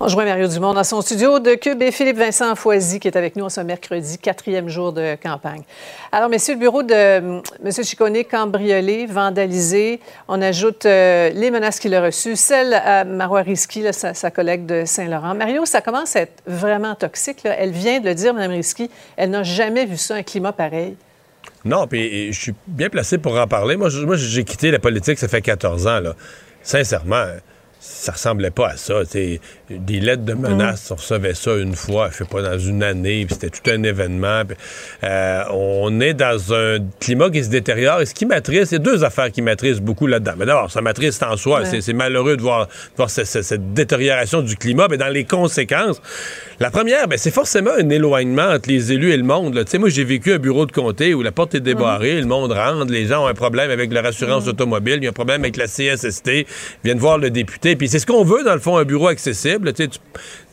On 0.07 0.15
Mario 0.17 0.47
Dumont 0.47 0.75
dans 0.75 0.83
son 0.83 1.01
studio 1.01 1.39
de 1.39 1.55
Cube 1.55 1.81
et 1.81 1.91
Philippe 1.91 2.17
Vincent 2.17 2.53
Foisy 2.53 2.99
qui 2.99 3.07
est 3.07 3.17
avec 3.17 3.35
nous 3.35 3.45
en 3.45 3.49
ce 3.49 3.61
mercredi, 3.61 4.19
quatrième 4.19 4.69
jour 4.69 4.93
de 4.93 5.15
campagne. 5.15 5.63
Alors, 6.11 6.29
messieurs, 6.29 6.53
le 6.53 6.59
bureau 6.59 6.83
de 6.83 6.93
euh, 6.93 7.41
M. 7.63 7.71
Chicone 7.83 8.23
cambriolé, 8.23 9.07
vandalisé. 9.07 9.99
On 10.27 10.43
ajoute 10.43 10.85
euh, 10.85 11.31
les 11.31 11.49
menaces 11.49 11.79
qu'il 11.79 11.95
a 11.95 12.03
reçues, 12.03 12.35
celle 12.35 12.75
à 12.75 13.03
Marois 13.03 13.41
Risky, 13.41 13.83
sa, 13.93 14.29
collègue 14.29 14.67
de 14.67 14.83
Saint-Laurent. 14.85 15.33
Mario, 15.33 15.65
ça 15.65 15.81
commence 15.81 16.15
à 16.15 16.21
être 16.21 16.43
vraiment 16.45 16.93
toxique. 16.93 17.39
Elle 17.43 17.71
vient 17.71 17.99
de 17.99 18.05
le 18.05 18.13
dire, 18.13 18.31
Mme 18.35 18.51
Risky. 18.51 18.91
Elle 19.17 19.31
n'a 19.31 19.41
jamais 19.41 19.87
vu 19.87 19.97
ça, 19.97 20.13
un 20.13 20.23
climat 20.23 20.51
pareil. 20.51 20.95
Non, 21.63 21.87
puis 21.87 22.31
je 22.31 22.39
suis 22.39 22.53
bien 22.67 22.89
placé 22.89 23.17
pour 23.17 23.39
en 23.39 23.47
parler. 23.47 23.75
Moi, 23.75 23.89
j'ai 23.89 24.43
quitté 24.43 24.69
la 24.69 24.79
politique, 24.79 25.17
ça 25.17 25.27
fait 25.27 25.41
14 25.41 25.87
ans. 25.87 25.99
Là. 25.99 26.13
Sincèrement, 26.61 27.25
ça 27.85 28.11
ressemblait 28.11 28.51
pas 28.51 28.69
à 28.69 28.77
ça. 28.77 29.05
T'sais. 29.05 29.39
Des 29.69 29.99
lettres 29.99 30.23
de 30.23 30.33
menaces, 30.33 30.91
on 30.91 30.95
recevait 30.95 31.33
ça 31.33 31.55
une 31.55 31.75
fois, 31.75 32.11
fait 32.11 32.27
pas 32.27 32.43
dans 32.43 32.59
une 32.59 32.83
année, 32.83 33.25
puis 33.25 33.33
c'était 33.33 33.49
tout 33.49 33.67
un 33.71 33.81
événement. 33.81 34.43
Euh, 35.03 35.43
on 35.51 35.99
est 36.01 36.13
dans 36.13 36.53
un 36.53 36.77
climat 36.99 37.31
qui 37.31 37.43
se 37.43 37.49
détériore. 37.49 38.01
Et 38.01 38.05
ce 38.05 38.13
qui 38.13 38.27
m'attriste, 38.27 38.65
c'est 38.65 38.79
deux 38.79 39.03
affaires 39.03 39.31
qui 39.31 39.41
m'attristent 39.41 39.81
beaucoup 39.81 40.05
là-dedans. 40.05 40.33
Mais 40.37 40.45
d'abord, 40.45 40.69
ça 40.69 40.81
m'attriste 40.81 41.23
en 41.23 41.35
soi. 41.35 41.61
Ouais. 41.61 41.81
C'est 41.81 41.93
malheureux 41.93 42.37
de 42.37 42.43
voir, 42.43 42.67
de 42.67 42.71
voir 42.95 43.09
cette, 43.09 43.73
détérioration 43.73 44.43
du 44.43 44.55
climat. 44.55 44.87
Mais 44.87 44.97
dans 44.97 45.11
les 45.11 45.23
conséquences, 45.23 45.99
la 46.59 46.69
première, 46.69 47.07
ben, 47.07 47.17
c'est 47.17 47.33
forcément 47.33 47.71
un 47.71 47.89
éloignement 47.89 48.49
entre 48.49 48.69
les 48.69 48.91
élus 48.91 49.13
et 49.13 49.17
le 49.17 49.23
monde. 49.23 49.55
là. 49.55 49.63
Sais, 49.65 49.79
moi, 49.79 49.89
j'ai 49.89 50.03
vécu 50.03 50.33
un 50.33 50.39
bureau 50.39 50.67
de 50.67 50.71
comté 50.71 51.15
où 51.15 51.23
la 51.23 51.31
porte 51.31 51.55
est 51.55 51.59
débarrée, 51.59 52.19
le 52.21 52.27
monde 52.27 52.51
rentre, 52.51 52.91
les 52.91 53.07
gens 53.07 53.23
ont 53.23 53.27
un 53.27 53.33
problème 53.33 53.71
avec 53.71 53.91
leur 53.91 54.05
assurance 54.05 54.47
automobile, 54.47 54.97
il 54.97 55.03
y 55.05 55.07
a 55.07 55.09
un 55.09 55.13
problème 55.13 55.41
avec 55.41 55.57
la 55.57 55.65
CSST, 55.65 56.27
ils 56.27 56.45
viennent 56.83 56.99
voir 56.99 57.17
le 57.17 57.31
député. 57.31 57.74
Puis 57.75 57.87
c'est 57.89 57.99
ce 57.99 58.05
qu'on 58.05 58.23
veut, 58.23 58.43
dans 58.43 58.53
le 58.53 58.59
fond, 58.59 58.77
un 58.77 58.83
bureau 58.85 59.07
accessible. 59.07 59.73
Tu 59.73 59.89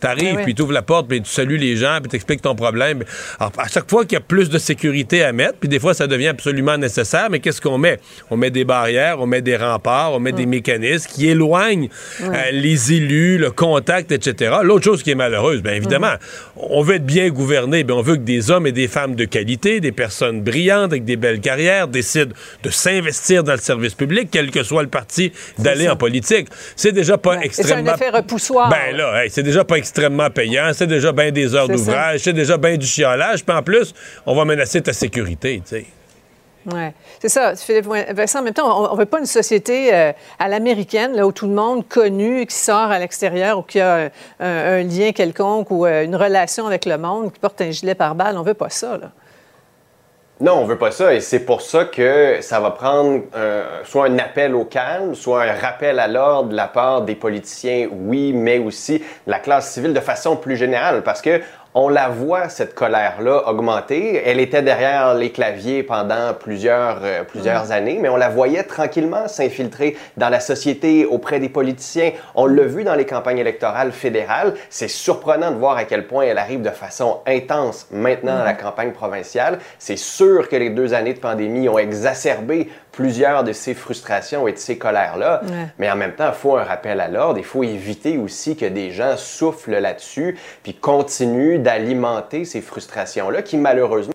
arrives, 0.03 0.36
ouais. 0.36 0.43
puis 0.43 0.55
tu 0.55 0.62
ouvres 0.62 0.73
la 0.73 0.82
porte, 0.82 1.07
puis 1.09 1.23
tu 1.23 1.31
salues 1.31 1.57
les 1.59 1.77
gens, 1.77 1.99
puis 2.01 2.09
tu 2.11 2.16
expliques 2.16 2.43
ton 2.43 2.55
problème. 2.57 3.05
Alors, 3.39 3.53
à 3.59 3.69
chaque 3.69 3.89
fois 3.89 4.05
qu'il 4.05 4.15
y 4.15 4.16
a 4.16 4.20
plus 4.20 4.51
de 4.51 4.59
sécurité 4.59 5.23
à 5.23 5.32
mettre, 5.32 5.55
puis 5.61 5.69
des 5.69 5.78
fois, 5.78 5.94
ça 5.94 6.07
devient 6.09 6.28
absolument 6.28 6.77
nécessaire, 6.77 7.28
mais 7.31 7.39
qu'est-ce 7.40 7.61
qu'on 7.61 7.78
met? 7.78 8.01
On 8.31 8.36
met 8.36 8.51
des 8.51 8.65
barrières, 8.65 9.20
on 9.20 9.27
met 9.27 9.43
des 9.43 9.57
remparts, 9.57 10.12
on 10.12 10.19
met 10.20 10.32
des 10.32 10.47
mécanismes 10.47 11.09
qui 11.11 11.28
éloignent 11.28 11.89
Ouais. 12.20 12.27
euh, 12.28 12.51
les 12.53 12.93
élus, 12.93 13.39
le 13.39 13.51
contact, 13.51 14.11
etc. 14.12 14.57
L'autre 14.62 14.85
chose 14.85 15.03
qui 15.03 15.11
est 15.11 15.15
malheureuse, 15.15 15.62
bien 15.62 15.74
évidemment, 15.74 16.15
on 16.57 16.82
veut 16.82 16.97
être 16.97 17.07
bien 17.07 17.28
gouverné, 17.31 17.85
bien 17.85 17.97
on 17.97 18.03
veut 18.03 18.16
que 18.16 18.23
des 18.23 18.51
hommes 18.51 18.66
et 18.66 18.73
des 18.73 18.89
femmes 18.89 19.15
de 19.15 19.24
qualité, 19.24 19.81
des 19.81 19.93
personnes 19.93 20.43
brillantes 20.43 20.90
avec 20.93 21.05
des 21.05 21.16
belles 21.16 21.40
carrières, 21.40 21.86
décident 21.89 22.32
de 22.62 22.70
s'investir 22.70 23.44
dans 23.44 23.53
le 23.53 23.59
service 23.59 23.94
public, 23.94 24.28
quel 24.32 24.51
que 24.51 24.62
soit 24.62 24.82
le 24.82 24.89
parti, 24.89 25.32
d'aller 25.59 25.89
en 25.89 25.97
politique. 25.97 26.49
C'est 26.77 26.93
déjà 26.93 27.11
pas 27.18 27.36
Et 27.44 27.51
c'est 27.51 27.72
un 27.72 27.84
effet 27.84 28.10
repoussoir. 28.10 28.68
Ben 28.68 28.97
là, 28.97 29.24
hey, 29.24 29.30
c'est 29.30 29.43
déjà 29.43 29.64
pas 29.64 29.76
extrêmement 29.76 30.30
payant, 30.30 30.70
c'est 30.72 30.86
déjà 30.86 31.12
bien 31.12 31.30
des 31.30 31.55
heures 31.55 31.68
d'ouvrage, 31.68 32.20
c'est 32.20 32.32
déjà 32.32 32.56
bien 32.56 32.76
du 32.76 32.86
chiolage, 32.86 33.44
puis 33.44 33.56
en 33.56 33.62
plus, 33.62 33.94
on 34.26 34.34
va 34.34 34.44
menacer 34.44 34.80
ta 34.82 34.93
sécurité, 34.93 35.62
tu 35.66 35.76
sais. 35.76 35.86
Oui, 36.72 36.90
c'est 37.20 37.28
ça, 37.28 37.56
Philippe 37.56 37.86
Vincent. 38.14 38.39
En 38.39 38.43
même 38.43 38.55
temps, 38.55 38.89
on 38.89 38.94
ne 38.94 38.98
veut 39.01 39.05
pas 39.06 39.18
une 39.18 39.26
société 39.26 39.93
euh, 39.93 40.12
à 40.39 40.47
l'américaine, 40.47 41.12
là, 41.16 41.26
où 41.26 41.32
tout 41.32 41.48
le 41.48 41.55
monde 41.55 41.89
connu 41.89 42.47
qui 42.47 42.55
sort 42.55 42.93
à 42.93 43.01
l'extérieur 43.01 43.59
ou 43.59 43.62
qui 43.62 43.80
a 43.80 43.97
un, 43.97 44.05
un- 44.39 44.78
un 44.78 44.82
lien 44.84 45.10
quelconque 45.10 45.72
ou 45.72 45.84
euh, 45.86 46.05
une 46.05 46.14
relation 46.14 46.68
avec 46.68 46.84
le 46.86 46.98
monde, 46.98 47.32
qui 47.32 47.40
porte 47.40 47.60
un 47.62 47.72
gilet 47.72 47.97
pare-balles. 47.97 48.36
On 48.36 48.43
ne 48.43 48.47
veut 48.47 48.55
pas 48.55 48.70
ça. 48.70 48.97
Là. 48.97 49.10
Non, 50.43 50.55
on 50.55 50.64
veut 50.64 50.77
pas 50.77 50.90
ça 50.90 51.14
et 51.14 51.20
c'est 51.20 51.44
pour 51.44 51.62
ça 51.62 51.85
que 51.85 52.39
ça 52.40 52.59
va 52.59 52.73
prendre 52.73 53.23
euh, 53.36 53.85
soit 53.85 54.06
un 54.06 54.19
appel 54.19 54.56
au 54.56 54.64
calme, 54.64 55.14
soit 55.14 55.44
un 55.44 55.52
rappel 55.52 56.01
à 56.01 56.09
l'ordre 56.09 56.48
de 56.48 56.56
la 56.56 56.66
part 56.66 57.02
des 57.02 57.14
politiciens, 57.14 57.86
oui, 57.93 58.32
mais 58.32 58.59
aussi 58.59 59.05
la 59.28 59.39
classe 59.39 59.73
civile 59.73 59.93
de 59.94 60.01
façon 60.01 60.35
plus 60.35 60.56
générale 60.56 61.05
parce 61.05 61.23
que 61.23 61.40
on 61.74 61.89
la 61.89 62.09
voit, 62.09 62.49
cette 62.49 62.74
colère-là, 62.74 63.49
augmenter. 63.49 64.23
Elle 64.24 64.40
était 64.40 64.62
derrière 64.62 65.15
les 65.15 65.31
claviers 65.31 65.82
pendant 65.82 66.35
plusieurs, 66.35 66.99
euh, 67.03 67.24
plusieurs 67.24 67.73
années, 67.73 67.99
mais 68.01 68.11
on 68.11 68.16
la 68.16 68.28
voyait 68.28 68.62
tranquillement 68.62 69.27
s'infiltrer 69.27 69.97
dans 70.19 70.28
la 70.28 70.40
société, 70.40 71.07
auprès 71.07 71.40
des 71.40 71.49
politiciens. 71.49 72.12
On 72.35 72.47
l'a 72.47 72.65
vu 72.65 72.85
dans 72.85 72.94
les 72.94 73.07
campagnes 73.07 73.39
électorales 73.39 73.93
fédérales. 73.93 74.55
C'est 74.69 74.89
surprenant 74.89 75.51
de 75.51 75.57
voir 75.57 75.77
à 75.77 75.85
quel 75.85 76.07
point 76.07 76.24
elle 76.24 76.39
arrive 76.39 76.61
de 76.61 76.70
façon 76.70 77.20
intense 77.27 77.86
maintenant 77.90 78.39
dans 78.39 78.44
la 78.44 78.55
campagne 78.55 78.93
provinciale. 78.93 79.59
C'est 79.78 79.99
sûr 79.99 80.49
que 80.49 80.57
les 80.57 80.70
deux 80.70 80.93
années 80.93 81.15
de 81.15 81.20
pandémie 81.20 81.69
ont 81.69 81.78
exacerbé 81.78 82.69
plusieurs 82.93 83.43
de 83.43 83.52
ces 83.52 83.74
frustrations 83.74 84.47
et 84.47 84.52
de 84.52 84.59
ces 84.59 84.78
colères-là. 84.78 85.40
Ouais. 85.44 85.66
Mais 85.78 85.90
en 85.90 85.97
même 85.97 86.14
temps, 86.14 86.28
il 86.28 86.39
faut 86.39 86.56
un 86.56 86.64
rappel 86.64 87.01
à 87.01 87.09
l'ordre. 87.09 87.39
Il 87.39 87.44
faut 87.44 87.64
éviter 87.64 88.19
aussi 88.19 88.56
que 88.56 88.66
des 88.66 88.90
gens 88.90 89.16
soufflent 89.16 89.78
là-dessus 89.78 90.39
puis 90.62 90.74
continuent 90.74 91.59
d'alimenter 91.59 92.44
ces 92.44 92.60
frustrations-là 92.60 93.43
qui, 93.43 93.56
malheureusement, 93.56 94.12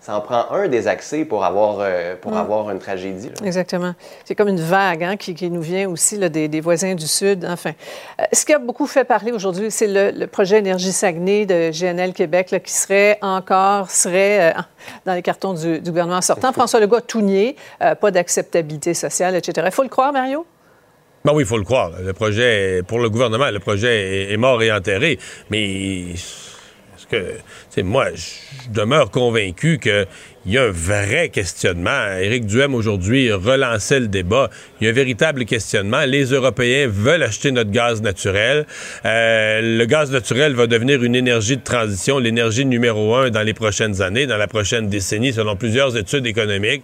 ça 0.00 0.16
en 0.16 0.20
prend 0.22 0.50
un 0.52 0.66
des 0.68 0.88
accès 0.88 1.24
pour 1.26 1.44
avoir, 1.44 1.76
euh, 1.80 2.16
pour 2.16 2.32
Mm. 2.32 2.36
avoir 2.38 2.70
une 2.70 2.78
tragédie. 2.78 3.28
là. 3.28 3.46
Exactement. 3.46 3.94
C'est 4.24 4.34
comme 4.34 4.48
une 4.48 4.60
vague 4.60 5.04
hein, 5.04 5.16
qui, 5.18 5.34
qui 5.34 5.50
nous 5.50 5.60
vient 5.60 5.88
aussi 5.90 6.16
là, 6.16 6.28
des, 6.30 6.48
des 6.48 6.60
voisins 6.62 6.94
du 6.94 7.06
Sud. 7.06 7.44
Enfin, 7.44 7.72
Euh, 8.18 8.24
ce 8.32 8.44
qui 8.46 8.52
a 8.54 8.58
beaucoup 8.58 8.86
fait 8.86 9.04
parler 9.04 9.30
aujourd'hui, 9.30 9.70
c'est 9.70 9.86
le, 9.86 10.10
le 10.18 10.26
projet 10.26 10.58
Énergie 10.58 10.92
Saguenay 10.92 11.44
de 11.44 11.70
GNL 11.70 12.12
Québec 12.14 12.50
là, 12.50 12.60
qui 12.60 12.72
serait 12.72 13.18
encore 13.20 13.90
serait 13.90 14.54
euh, 14.56 14.60
dans 15.06 15.12
les 15.14 15.22
cartons 15.22 15.52
du, 15.52 15.80
du 15.80 15.90
gouvernement 15.90 16.22
sortant. 16.22 16.52
François 16.52 16.80
Legault 16.80 16.96
a 16.96 17.00
tout 17.02 17.20
nié, 17.20 17.56
euh, 17.82 17.94
pas 17.94 18.10
d'acceptabilité 18.10 18.94
sociale, 18.94 19.36
etc. 19.36 19.66
Il 19.70 19.72
faut 19.72 19.82
le 19.82 19.88
croire, 19.90 20.12
Mario? 20.14 20.46
Ben 21.22 21.32
oui, 21.34 21.42
il 21.42 21.46
faut 21.46 21.58
le 21.58 21.64
croire. 21.64 21.90
Le 22.02 22.14
projet, 22.14 22.82
pour 22.88 22.98
le 22.98 23.10
gouvernement, 23.10 23.50
le 23.50 23.58
projet 23.58 24.28
est, 24.30 24.32
est 24.32 24.36
mort 24.38 24.62
et 24.62 24.72
enterré. 24.72 25.18
Mais 25.50 26.06
que, 27.10 27.82
moi, 27.82 28.14
je 28.14 28.68
demeure 28.70 29.10
convaincu 29.10 29.78
qu'il 30.42 30.52
y 30.52 30.58
a 30.58 30.64
un 30.64 30.70
vrai 30.70 31.28
questionnement. 31.28 32.16
Éric 32.20 32.46
Duhem, 32.46 32.74
aujourd'hui, 32.74 33.32
relançait 33.32 34.00
le 34.00 34.08
débat. 34.08 34.50
Il 34.80 34.84
y 34.84 34.86
a 34.88 34.90
un 34.90 34.94
véritable 34.94 35.44
questionnement. 35.44 36.00
Les 36.06 36.24
Européens 36.24 36.88
veulent 36.88 37.22
acheter 37.22 37.52
notre 37.52 37.70
gaz 37.70 38.02
naturel. 38.02 38.66
Euh, 39.04 39.78
le 39.78 39.84
gaz 39.84 40.10
naturel 40.10 40.54
va 40.54 40.66
devenir 40.66 41.02
une 41.02 41.14
énergie 41.14 41.56
de 41.56 41.62
transition, 41.62 42.18
l'énergie 42.18 42.64
numéro 42.64 43.14
un 43.14 43.30
dans 43.30 43.42
les 43.42 43.54
prochaines 43.54 44.02
années, 44.02 44.26
dans 44.26 44.36
la 44.36 44.48
prochaine 44.48 44.88
décennie, 44.88 45.32
selon 45.32 45.56
plusieurs 45.56 45.96
études 45.96 46.26
économiques. 46.26 46.82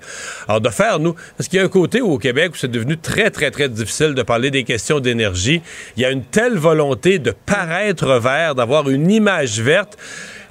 Alors, 0.48 0.60
de 0.60 0.68
faire, 0.68 0.98
nous, 0.98 1.14
parce 1.36 1.48
qu'il 1.48 1.58
y 1.58 1.62
a 1.62 1.64
un 1.64 1.68
côté 1.68 2.00
où, 2.00 2.12
au 2.12 2.18
Québec 2.18 2.52
où 2.52 2.56
c'est 2.56 2.70
devenu 2.70 2.96
très, 2.96 3.30
très, 3.30 3.50
très 3.50 3.68
difficile 3.68 4.14
de 4.14 4.22
parler 4.22 4.50
des 4.50 4.64
questions 4.64 5.00
d'énergie. 5.00 5.62
Il 5.96 6.02
y 6.02 6.06
a 6.06 6.10
une 6.10 6.24
telle 6.24 6.56
volonté 6.56 7.18
de 7.18 7.30
paraître 7.30 8.18
vert, 8.18 8.54
d'avoir 8.54 8.90
une 8.90 9.10
image 9.10 9.60
verte 9.60 9.96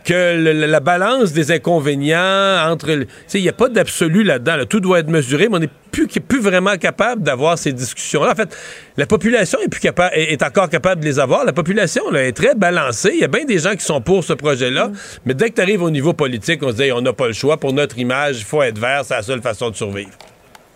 que 0.05 0.37
le- 0.37 0.65
la 0.67 0.79
balance 0.79 1.33
des 1.33 1.51
inconvénients 1.51 2.69
entre... 2.69 2.87
Tu 2.93 3.07
sais, 3.27 3.39
il 3.39 3.43
n'y 3.43 3.49
a 3.49 3.53
pas 3.53 3.69
d'absolu 3.69 4.23
là-dedans. 4.23 4.55
là. 4.57 4.65
Tout 4.65 4.79
doit 4.79 4.99
être 4.99 5.09
mesuré, 5.09 5.49
mais 5.49 5.55
on 5.57 5.59
n'est 5.59 5.69
plus, 5.91 6.07
plus 6.07 6.39
vraiment 6.41 6.77
capable 6.77 7.23
d'avoir 7.23 7.57
ces 7.57 7.73
discussions-là. 7.73 8.31
En 8.31 8.35
fait, 8.35 8.55
la 8.97 9.05
population 9.05 9.59
est, 9.63 9.67
plus 9.67 9.81
est, 10.13 10.43
encore 10.43 10.69
capable 10.69 11.01
de 11.01 11.05
les 11.05 11.19
avoir. 11.19 11.43
La 11.45 11.53
population 11.53 12.09
là, 12.11 12.23
est 12.23 12.33
très 12.33 12.53
balancée. 12.55 13.11
Il 13.13 13.19
y 13.19 13.23
a 13.23 13.27
bien 13.27 13.45
des 13.45 13.59
gens 13.59 13.73
qui 13.75 13.83
sont 13.83 14.01
pour 14.01 14.23
ce 14.23 14.33
projet-là, 14.33 14.91
mais 15.25 15.33
dès 15.33 15.49
que 15.49 15.55
tu 15.55 15.61
arrives 15.61 15.81
au 15.83 15.89
niveau 15.89 16.13
politique, 16.13 16.61
on 16.63 16.69
se 16.69 16.75
dit 16.75 16.83
hey, 16.83 16.91
on 16.91 17.01
n'a 17.01 17.13
pas 17.13 17.27
le 17.27 17.33
choix. 17.33 17.57
Pour 17.57 17.73
notre 17.73 17.97
image, 17.97 18.39
il 18.39 18.45
faut 18.45 18.61
être 18.61 18.77
vert. 18.77 19.01
C'est 19.03 19.15
la 19.15 19.23
seule 19.23 19.41
façon 19.41 19.69
de 19.69 19.75
survivre. 19.75 20.11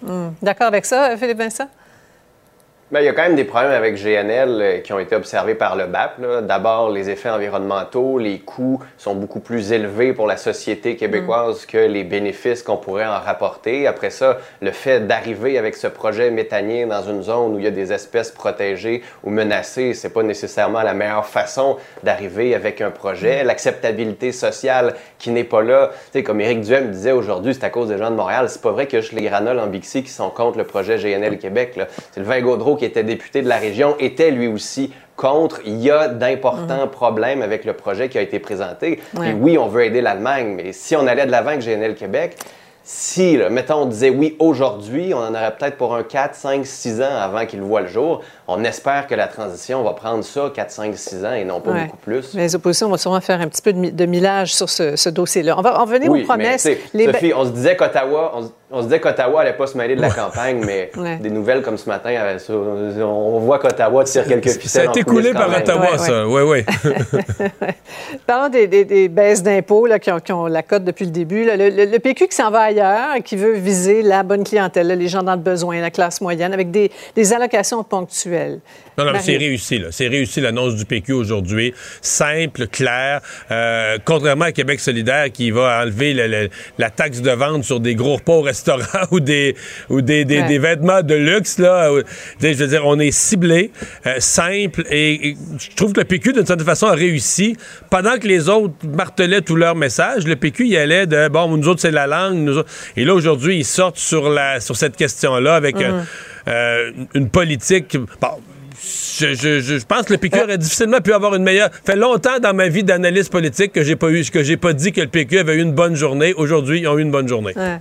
Hmm. 0.02 0.30
D'accord 0.42 0.68
avec 0.68 0.86
ça, 0.86 1.16
Philippe 1.18 1.38
Vincent? 1.38 1.70
Ben, 2.92 3.02
il 3.02 3.06
y 3.06 3.08
a 3.08 3.14
quand 3.14 3.22
même 3.22 3.36
des 3.36 3.44
problèmes 3.44 3.72
avec 3.72 4.04
GNL 4.04 4.50
euh, 4.50 4.80
qui 4.80 4.94
ont 4.94 4.98
été 4.98 5.16
observés 5.16 5.54
par 5.54 5.76
le 5.76 5.86
BAP. 5.86 6.20
D'abord, 6.48 6.90
les 6.90 7.12
effets 7.12 7.30
environnementaux, 7.30 8.18
les 8.18 8.40
coûts 8.40 8.82
sont 8.98 9.14
beaucoup 9.14 9.42
plus 9.42 9.72
élevés 9.72 10.12
pour 10.12 10.26
la 10.26 10.38
société 10.38 10.96
québécoise 10.96 11.68
que 11.68 11.78
les 11.78 12.04
bénéfices 12.04 12.64
qu'on 12.64 12.78
pourrait 12.78 13.06
en 13.06 13.20
rapporter. 13.20 13.86
Après 13.86 14.10
ça, 14.10 14.40
le 14.64 14.72
fait 14.72 15.06
d'arriver 15.06 15.60
avec 15.60 15.76
ce 15.76 15.86
projet 15.86 16.32
méthanien 16.32 16.88
dans 16.88 17.04
une 17.04 17.22
zone 17.22 17.54
où 17.54 17.60
il 17.60 17.66
y 17.66 17.68
a 17.68 17.72
des 17.72 17.94
espèces 17.94 18.32
protégées 18.32 19.04
ou 19.24 19.30
menacées, 19.30 19.94
c'est 19.94 20.10
pas 20.10 20.24
nécessairement 20.24 20.82
la 20.82 20.96
meilleure 20.96 21.28
façon 21.28 21.78
d'arriver 22.02 22.56
avec 22.56 22.82
un 22.82 22.90
projet. 22.90 23.44
L'acceptabilité 23.44 24.32
sociale 24.32 24.96
qui 25.20 25.30
n'est 25.30 25.44
pas 25.44 25.62
là. 25.62 25.92
Tu 25.94 26.14
sais, 26.14 26.24
comme 26.24 26.42
Éric 26.42 26.62
Duhem 26.62 26.90
disait 26.90 27.12
aujourd'hui, 27.12 27.54
c'est 27.54 27.66
à 27.66 27.70
cause 27.70 27.90
des 27.90 28.00
gens 28.00 28.10
de 28.10 28.16
Montréal. 28.16 28.50
C'est 28.50 28.64
pas 28.64 28.72
vrai 28.72 28.88
que 28.88 29.00
juste 29.00 29.14
les 29.14 29.22
granoles 29.22 29.60
en 29.60 29.68
Bixi 29.68 30.02
qui 30.02 30.10
sont 30.10 30.32
contre 30.32 30.58
le 30.58 30.64
projet 30.64 30.98
GNL 30.98 31.38
Québec. 31.38 31.76
là. 31.76 31.86
Sylvain 32.14 32.42
Gaudreau, 32.42 32.79
qui 32.80 32.86
était 32.86 33.04
député 33.04 33.44
de 33.44 33.48
la 33.48 33.58
région, 33.58 33.96
était 34.00 34.32
lui 34.32 34.48
aussi 34.48 34.92
contre. 35.16 35.62
Il 35.66 35.78
y 35.78 35.92
a 35.92 36.08
d'importants 36.08 36.88
problèmes 36.88 37.42
avec 37.42 37.66
le 37.66 37.74
projet 37.74 38.10
qui 38.10 38.18
a 38.18 38.22
été 38.22 38.40
présenté. 38.40 39.00
Ouais. 39.16 39.30
Et 39.30 39.34
oui, 39.34 39.58
on 39.58 39.68
veut 39.68 39.84
aider 39.84 40.02
l'Allemagne, 40.02 40.54
mais 40.56 40.74
si 40.74 40.96
on 40.96 41.06
allait 41.06 41.26
de 41.26 41.32
l'avant 41.32 41.50
avec 41.50 41.62
GNL 41.62 41.94
Québec, 41.94 42.38
si, 42.92 43.38
là, 43.38 43.50
mettons, 43.52 43.84
on 43.84 43.86
disait 43.86 44.10
oui 44.10 44.36
aujourd'hui, 44.40 45.14
on 45.14 45.20
en 45.20 45.36
aurait 45.36 45.56
peut-être 45.56 45.78
pour 45.78 45.94
un 45.94 46.02
4, 46.02 46.34
5, 46.34 46.66
6 46.66 47.02
ans 47.02 47.18
avant 47.22 47.46
qu'il 47.46 47.62
voit 47.62 47.82
le 47.82 47.88
jour. 47.88 48.22
On 48.52 48.64
espère 48.64 49.06
que 49.06 49.14
la 49.14 49.28
transition 49.28 49.84
va 49.84 49.94
prendre 49.94 50.24
ça 50.24 50.52
4, 50.54 50.72
5, 50.72 50.98
6 50.98 51.24
ans 51.26 51.34
et 51.34 51.46
non 51.46 51.62
pas 51.62 51.70
Ouais. 51.72 51.84
beaucoup 51.86 51.98
plus. 51.98 52.34
Les 52.34 52.56
oppositions 52.56 52.90
vont 52.90 52.98
sûrement 52.98 53.22
faire 53.22 53.40
un 53.42 53.48
petit 53.48 53.62
peu 53.62 53.74
de, 53.74 53.90
de 53.92 54.06
millage 54.08 54.56
sur 54.56 54.70
ce, 54.70 54.96
ce 54.96 55.10
dossier-là. 55.10 55.56
On 55.58 55.62
va 55.62 55.80
en 55.80 55.86
venir 55.86 56.10
Oui, 56.12 56.22
aux 56.22 56.26
promesses. 56.26 56.66
mais, 56.66 56.80
Les 56.94 57.06
Sophie, 57.12 57.32
on 57.36 57.46
se 57.46 57.52
disait 57.52 57.76
qu'Ottawa, 57.76 58.32
on, 58.36 58.42
se- 58.42 58.48
on 58.72 58.80
se 58.80 58.84
disait 58.86 59.00
qu'Ottawa 59.00 59.42
allait 59.42 59.54
pas 59.54 59.68
se 59.68 59.78
mêler 59.78 59.96
de 59.96 60.02
la 60.02 60.10
campagne, 60.10 60.64
mais 60.66 60.90
Ouais. 60.98 61.18
des 61.18 61.30
nouvelles 61.30 61.62
comme 61.62 61.78
ce 61.78 61.88
matin, 61.88 62.10
euh, 62.12 62.40
ça, 62.40 62.54
on 62.54 63.38
voit 63.40 63.60
qu'Ottawa 63.60 64.04
tire 64.06 64.26
quelques 64.26 64.50
ficelles. 64.50 64.68
Ça 64.68 64.82
a 64.82 64.86
été 64.86 65.04
coulé 65.04 65.32
par. 65.32 65.50
Ottawa, 65.56 65.92
Ouais, 65.92 65.98
ça. 66.00 66.28
Oui, 66.28 66.42
oui. 66.42 66.66
Parlons 68.26 68.50
des, 68.50 68.68
des- 68.68 68.86
des 68.86 69.08
baisses 69.10 69.44
d'impôts 69.44 69.86
là, 69.86 70.00
qui, 70.00 70.12
ont, 70.12 70.20
qui 70.20 70.32
ont 70.32 70.48
la 70.48 70.64
cote 70.64 70.84
depuis 70.84 71.06
le 71.06 71.12
début. 71.12 71.44
là. 71.46 71.56
Le, 71.56 71.70
le- 71.70 71.86
le 71.86 72.00
PQ 72.00 72.28
qui 72.28 72.36
s'en 72.36 72.50
va 72.52 72.62
ailleurs, 72.62 73.16
qui 73.24 73.36
veut 73.36 73.54
viser 73.54 74.02
la 74.02 74.24
bonne 74.24 74.44
clientèle, 74.44 74.88
là, 74.88 74.96
les 74.96 75.08
gens 75.08 75.24
dans 75.24 75.34
le 75.36 75.40
besoin, 75.42 75.80
la 75.82 75.92
classe 75.92 76.20
moyenne, 76.22 76.54
avec 76.54 76.72
des, 76.72 76.92
des 77.16 77.34
allocations 77.34 77.84
ponctuelles. 77.84 78.39
Non, 78.48 79.06
non, 79.06 79.06
mais 79.06 79.12
Marie. 79.14 79.24
c'est 79.24 79.38
réussi, 79.38 79.80
là. 79.80 79.88
C'est 79.92 80.08
réussi 80.08 80.42
l'annonce 80.42 80.76
du 80.76 80.86
PQ 80.86 81.14
aujourd'hui. 81.14 81.74
Simple, 82.02 82.68
clair. 82.68 83.22
Euh, 83.52 83.98
contrairement 84.04 84.46
à 84.46 84.52
Québec 84.52 84.80
solidaire 84.80 85.32
qui 85.32 85.52
va 85.52 85.82
enlever 85.84 86.14
le- 86.14 86.28
le- 86.28 86.50
la 86.78 86.90
taxe 86.90 87.22
de 87.22 87.32
vente 87.32 87.64
sur 87.64 87.80
des 87.80 87.96
gros 87.96 88.16
repas 88.18 88.34
au 88.34 88.42
restaurant 88.42 88.84
ou 89.12 89.20
des 89.20 89.56
ou 89.90 90.02
des, 90.02 90.26
des, 90.26 90.40
Ouais. 90.42 90.48
des 90.48 90.60
vêtements 90.60 91.02
de 91.02 91.16
luxe 91.16 91.60
là. 91.60 91.90
je 92.42 92.48
veux 92.54 92.68
dire, 92.68 92.86
on 92.86 93.00
est 93.00 93.12
ciblé, 93.12 93.72
euh, 94.06 94.16
simple 94.20 94.84
et, 94.90 95.30
et 95.30 95.38
je 95.60 95.76
trouve 95.76 95.94
que 95.94 96.00
le 96.02 96.06
PQ 96.06 96.34
d'une 96.34 96.46
certaine 96.46 96.66
façon 96.66 96.88
a 96.88 96.94
réussi. 96.96 97.56
Pendant 97.90 98.18
que 98.18 98.28
les 98.28 98.50
autres 98.50 98.74
martelaient 98.86 99.42
tous 99.42 99.56
leurs 99.56 99.76
messages, 99.76 100.26
le 100.28 100.36
PQ 100.36 100.68
y 100.68 100.78
allait 100.78 101.08
de 101.08 101.28
bon, 101.30 101.56
nous 101.56 101.68
autres 101.68 101.82
c'est 101.82 101.92
la 101.92 102.08
langue, 102.08 102.38
nous 102.38 102.58
autres- 102.58 102.70
et 102.98 103.06
là 103.06 103.14
aujourd'hui 103.14 103.58
ils 103.58 103.66
sortent 103.66 103.98
sur 103.98 104.30
la 104.30 104.60
sur 104.60 104.76
cette 104.76 104.96
question 104.96 105.38
là 105.40 105.56
avec 105.56 105.76
euh, 105.78 105.92
Mhm. 105.92 106.06
Euh, 106.50 106.92
une 107.14 107.30
politique. 107.30 107.98
Bon, 108.22 108.28
je, 108.82 109.34
je- 109.34 109.60
je- 109.60 109.78
je 109.80 109.86
pense 109.86 110.04
que 110.06 110.14
le 110.14 110.20
PQ 110.20 110.42
aurait 110.42 110.58
difficilement 110.58 111.00
pu 111.02 111.14
avoir 111.14 111.36
une 111.36 111.44
meilleure. 111.44 111.70
fait 111.86 111.96
longtemps 111.96 112.40
dans 112.40 112.54
ma 112.54 112.68
vie 112.70 112.84
d'analyste 112.84 113.32
politique 113.32 113.72
que 113.74 113.84
j'ai 113.84 113.96
pas 113.96 114.10
eu, 114.10 114.24
que 114.24 114.44
j'ai 114.44 114.58
pas 114.58 114.74
dit 114.74 114.92
que 114.92 115.02
le 115.02 115.08
PQ 115.08 115.40
avait 115.40 115.56
eu 115.56 115.62
une 115.62 115.74
bonne 115.74 115.96
journée. 115.96 116.34
Aujourd'hui, 116.34 116.80
ils 116.82 116.88
ont 116.88 116.98
eu 116.98 117.02
une 117.02 117.12
bonne 117.12 117.28
journée. 117.28 117.54
Ouais. 117.56 117.80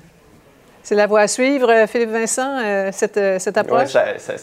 C'est 0.82 0.94
la 0.94 1.06
voie 1.06 1.20
à 1.20 1.28
suivre, 1.28 1.70
euh, 1.70 1.86
Philippe 1.86 2.10
Vincent, 2.10 2.58
euh, 2.64 2.90
cette, 2.92 3.16
euh, 3.18 3.38
cette 3.38 3.56
Ouais, 3.56 3.60
approche? 3.60 3.88
ça, 3.90 4.04
ça- 4.18 4.34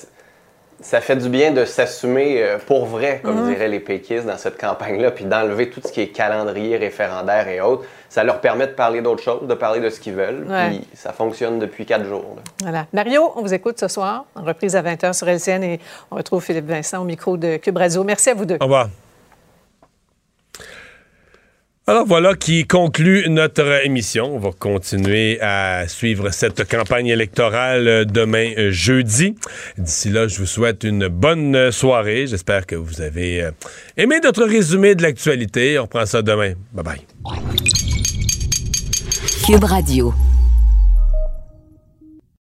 ça 0.81 1.01
fait 1.01 1.15
du 1.15 1.29
bien 1.29 1.51
de 1.51 1.65
s'assumer 1.65 2.43
euh, 2.43 2.57
pour 2.57 2.85
vrai, 2.85 3.21
comme 3.23 3.41
Mhm. 3.43 3.49
diraient 3.53 3.67
les 3.69 3.79
péquistes 3.79 4.25
dans 4.25 4.37
cette 4.37 4.59
campagne-là, 4.59 5.11
puis 5.11 5.25
d'enlever 5.25 5.69
tout 5.69 5.81
ce 5.83 5.91
qui 5.91 6.01
est 6.01 6.07
calendrier 6.09 6.77
référendaire 6.77 7.47
et 7.47 7.61
autres. 7.61 7.83
Ça 8.09 8.23
leur 8.23 8.39
permet 8.39 8.67
de 8.67 8.71
parler 8.73 9.01
d'autres 9.01 9.23
choses, 9.23 9.47
de 9.47 9.53
parler 9.55 9.79
de 9.81 9.89
ce 9.89 9.99
qu'ils 9.99 10.13
veulent, 10.13 10.45
Ouais. 10.49 10.67
puis 10.69 10.87
ça 10.93 11.11
fonctionne 11.13 11.59
depuis 11.59 11.85
quatre 11.85 12.05
jours. 12.05 12.35
là. 12.37 12.41
Voilà. 12.61 12.85
Mario, 12.93 13.31
on 13.35 13.41
vous 13.41 13.53
écoute 13.53 13.79
ce 13.79 13.87
soir, 13.87 14.25
en 14.35 14.43
reprise 14.43 14.75
à 14.75 14.81
20h 14.81 15.13
sur 15.13 15.27
LCN 15.27 15.63
et 15.63 15.79
on 16.11 16.15
retrouve 16.15 16.43
Philippe 16.43 16.67
Vincent 16.67 17.01
au 17.01 17.05
micro 17.05 17.35
de 17.37 17.57
Cube 17.57 17.77
Radio. 17.77 18.03
Merci 18.03 18.29
à 18.29 18.33
vous 18.33 18.45
deux. 18.45 18.57
Au 18.59 18.63
revoir. 18.65 18.87
Alors 21.87 22.07
voilà 22.07 22.33
qui 22.33 22.65
conclut 22.65 23.29
notre 23.29 23.85
émission. 23.85 24.33
On 24.35 24.39
va 24.39 24.49
continuer 24.57 25.39
à 25.39 25.87
suivre 25.87 26.31
cette 26.31 26.67
campagne 26.67 27.05
électorale 27.05 27.87
euh, 27.87 28.05
demain 28.05 28.53
euh, 28.57 28.71
jeudi. 28.71 29.35
D'ici 29.77 30.09
là, 30.09 30.27
je 30.27 30.39
vous 30.39 30.47
souhaite 30.47 30.83
une 30.83 31.09
bonne 31.09 31.55
euh, 31.55 31.71
soirée. 31.71 32.25
J'espère 32.25 32.65
que 32.65 32.75
vous 32.75 33.01
avez 33.01 33.51
aimé 33.97 34.15
notre 34.23 34.45
résumé 34.45 34.95
de 34.95 35.03
l'actualité. 35.03 35.77
On 35.77 35.83
reprend 35.83 36.07
ça 36.07 36.23
demain. 36.23 36.53
Bye 36.73 36.83
bye. 36.83 37.01
Cube 39.45 39.63
Radio. 39.63 40.11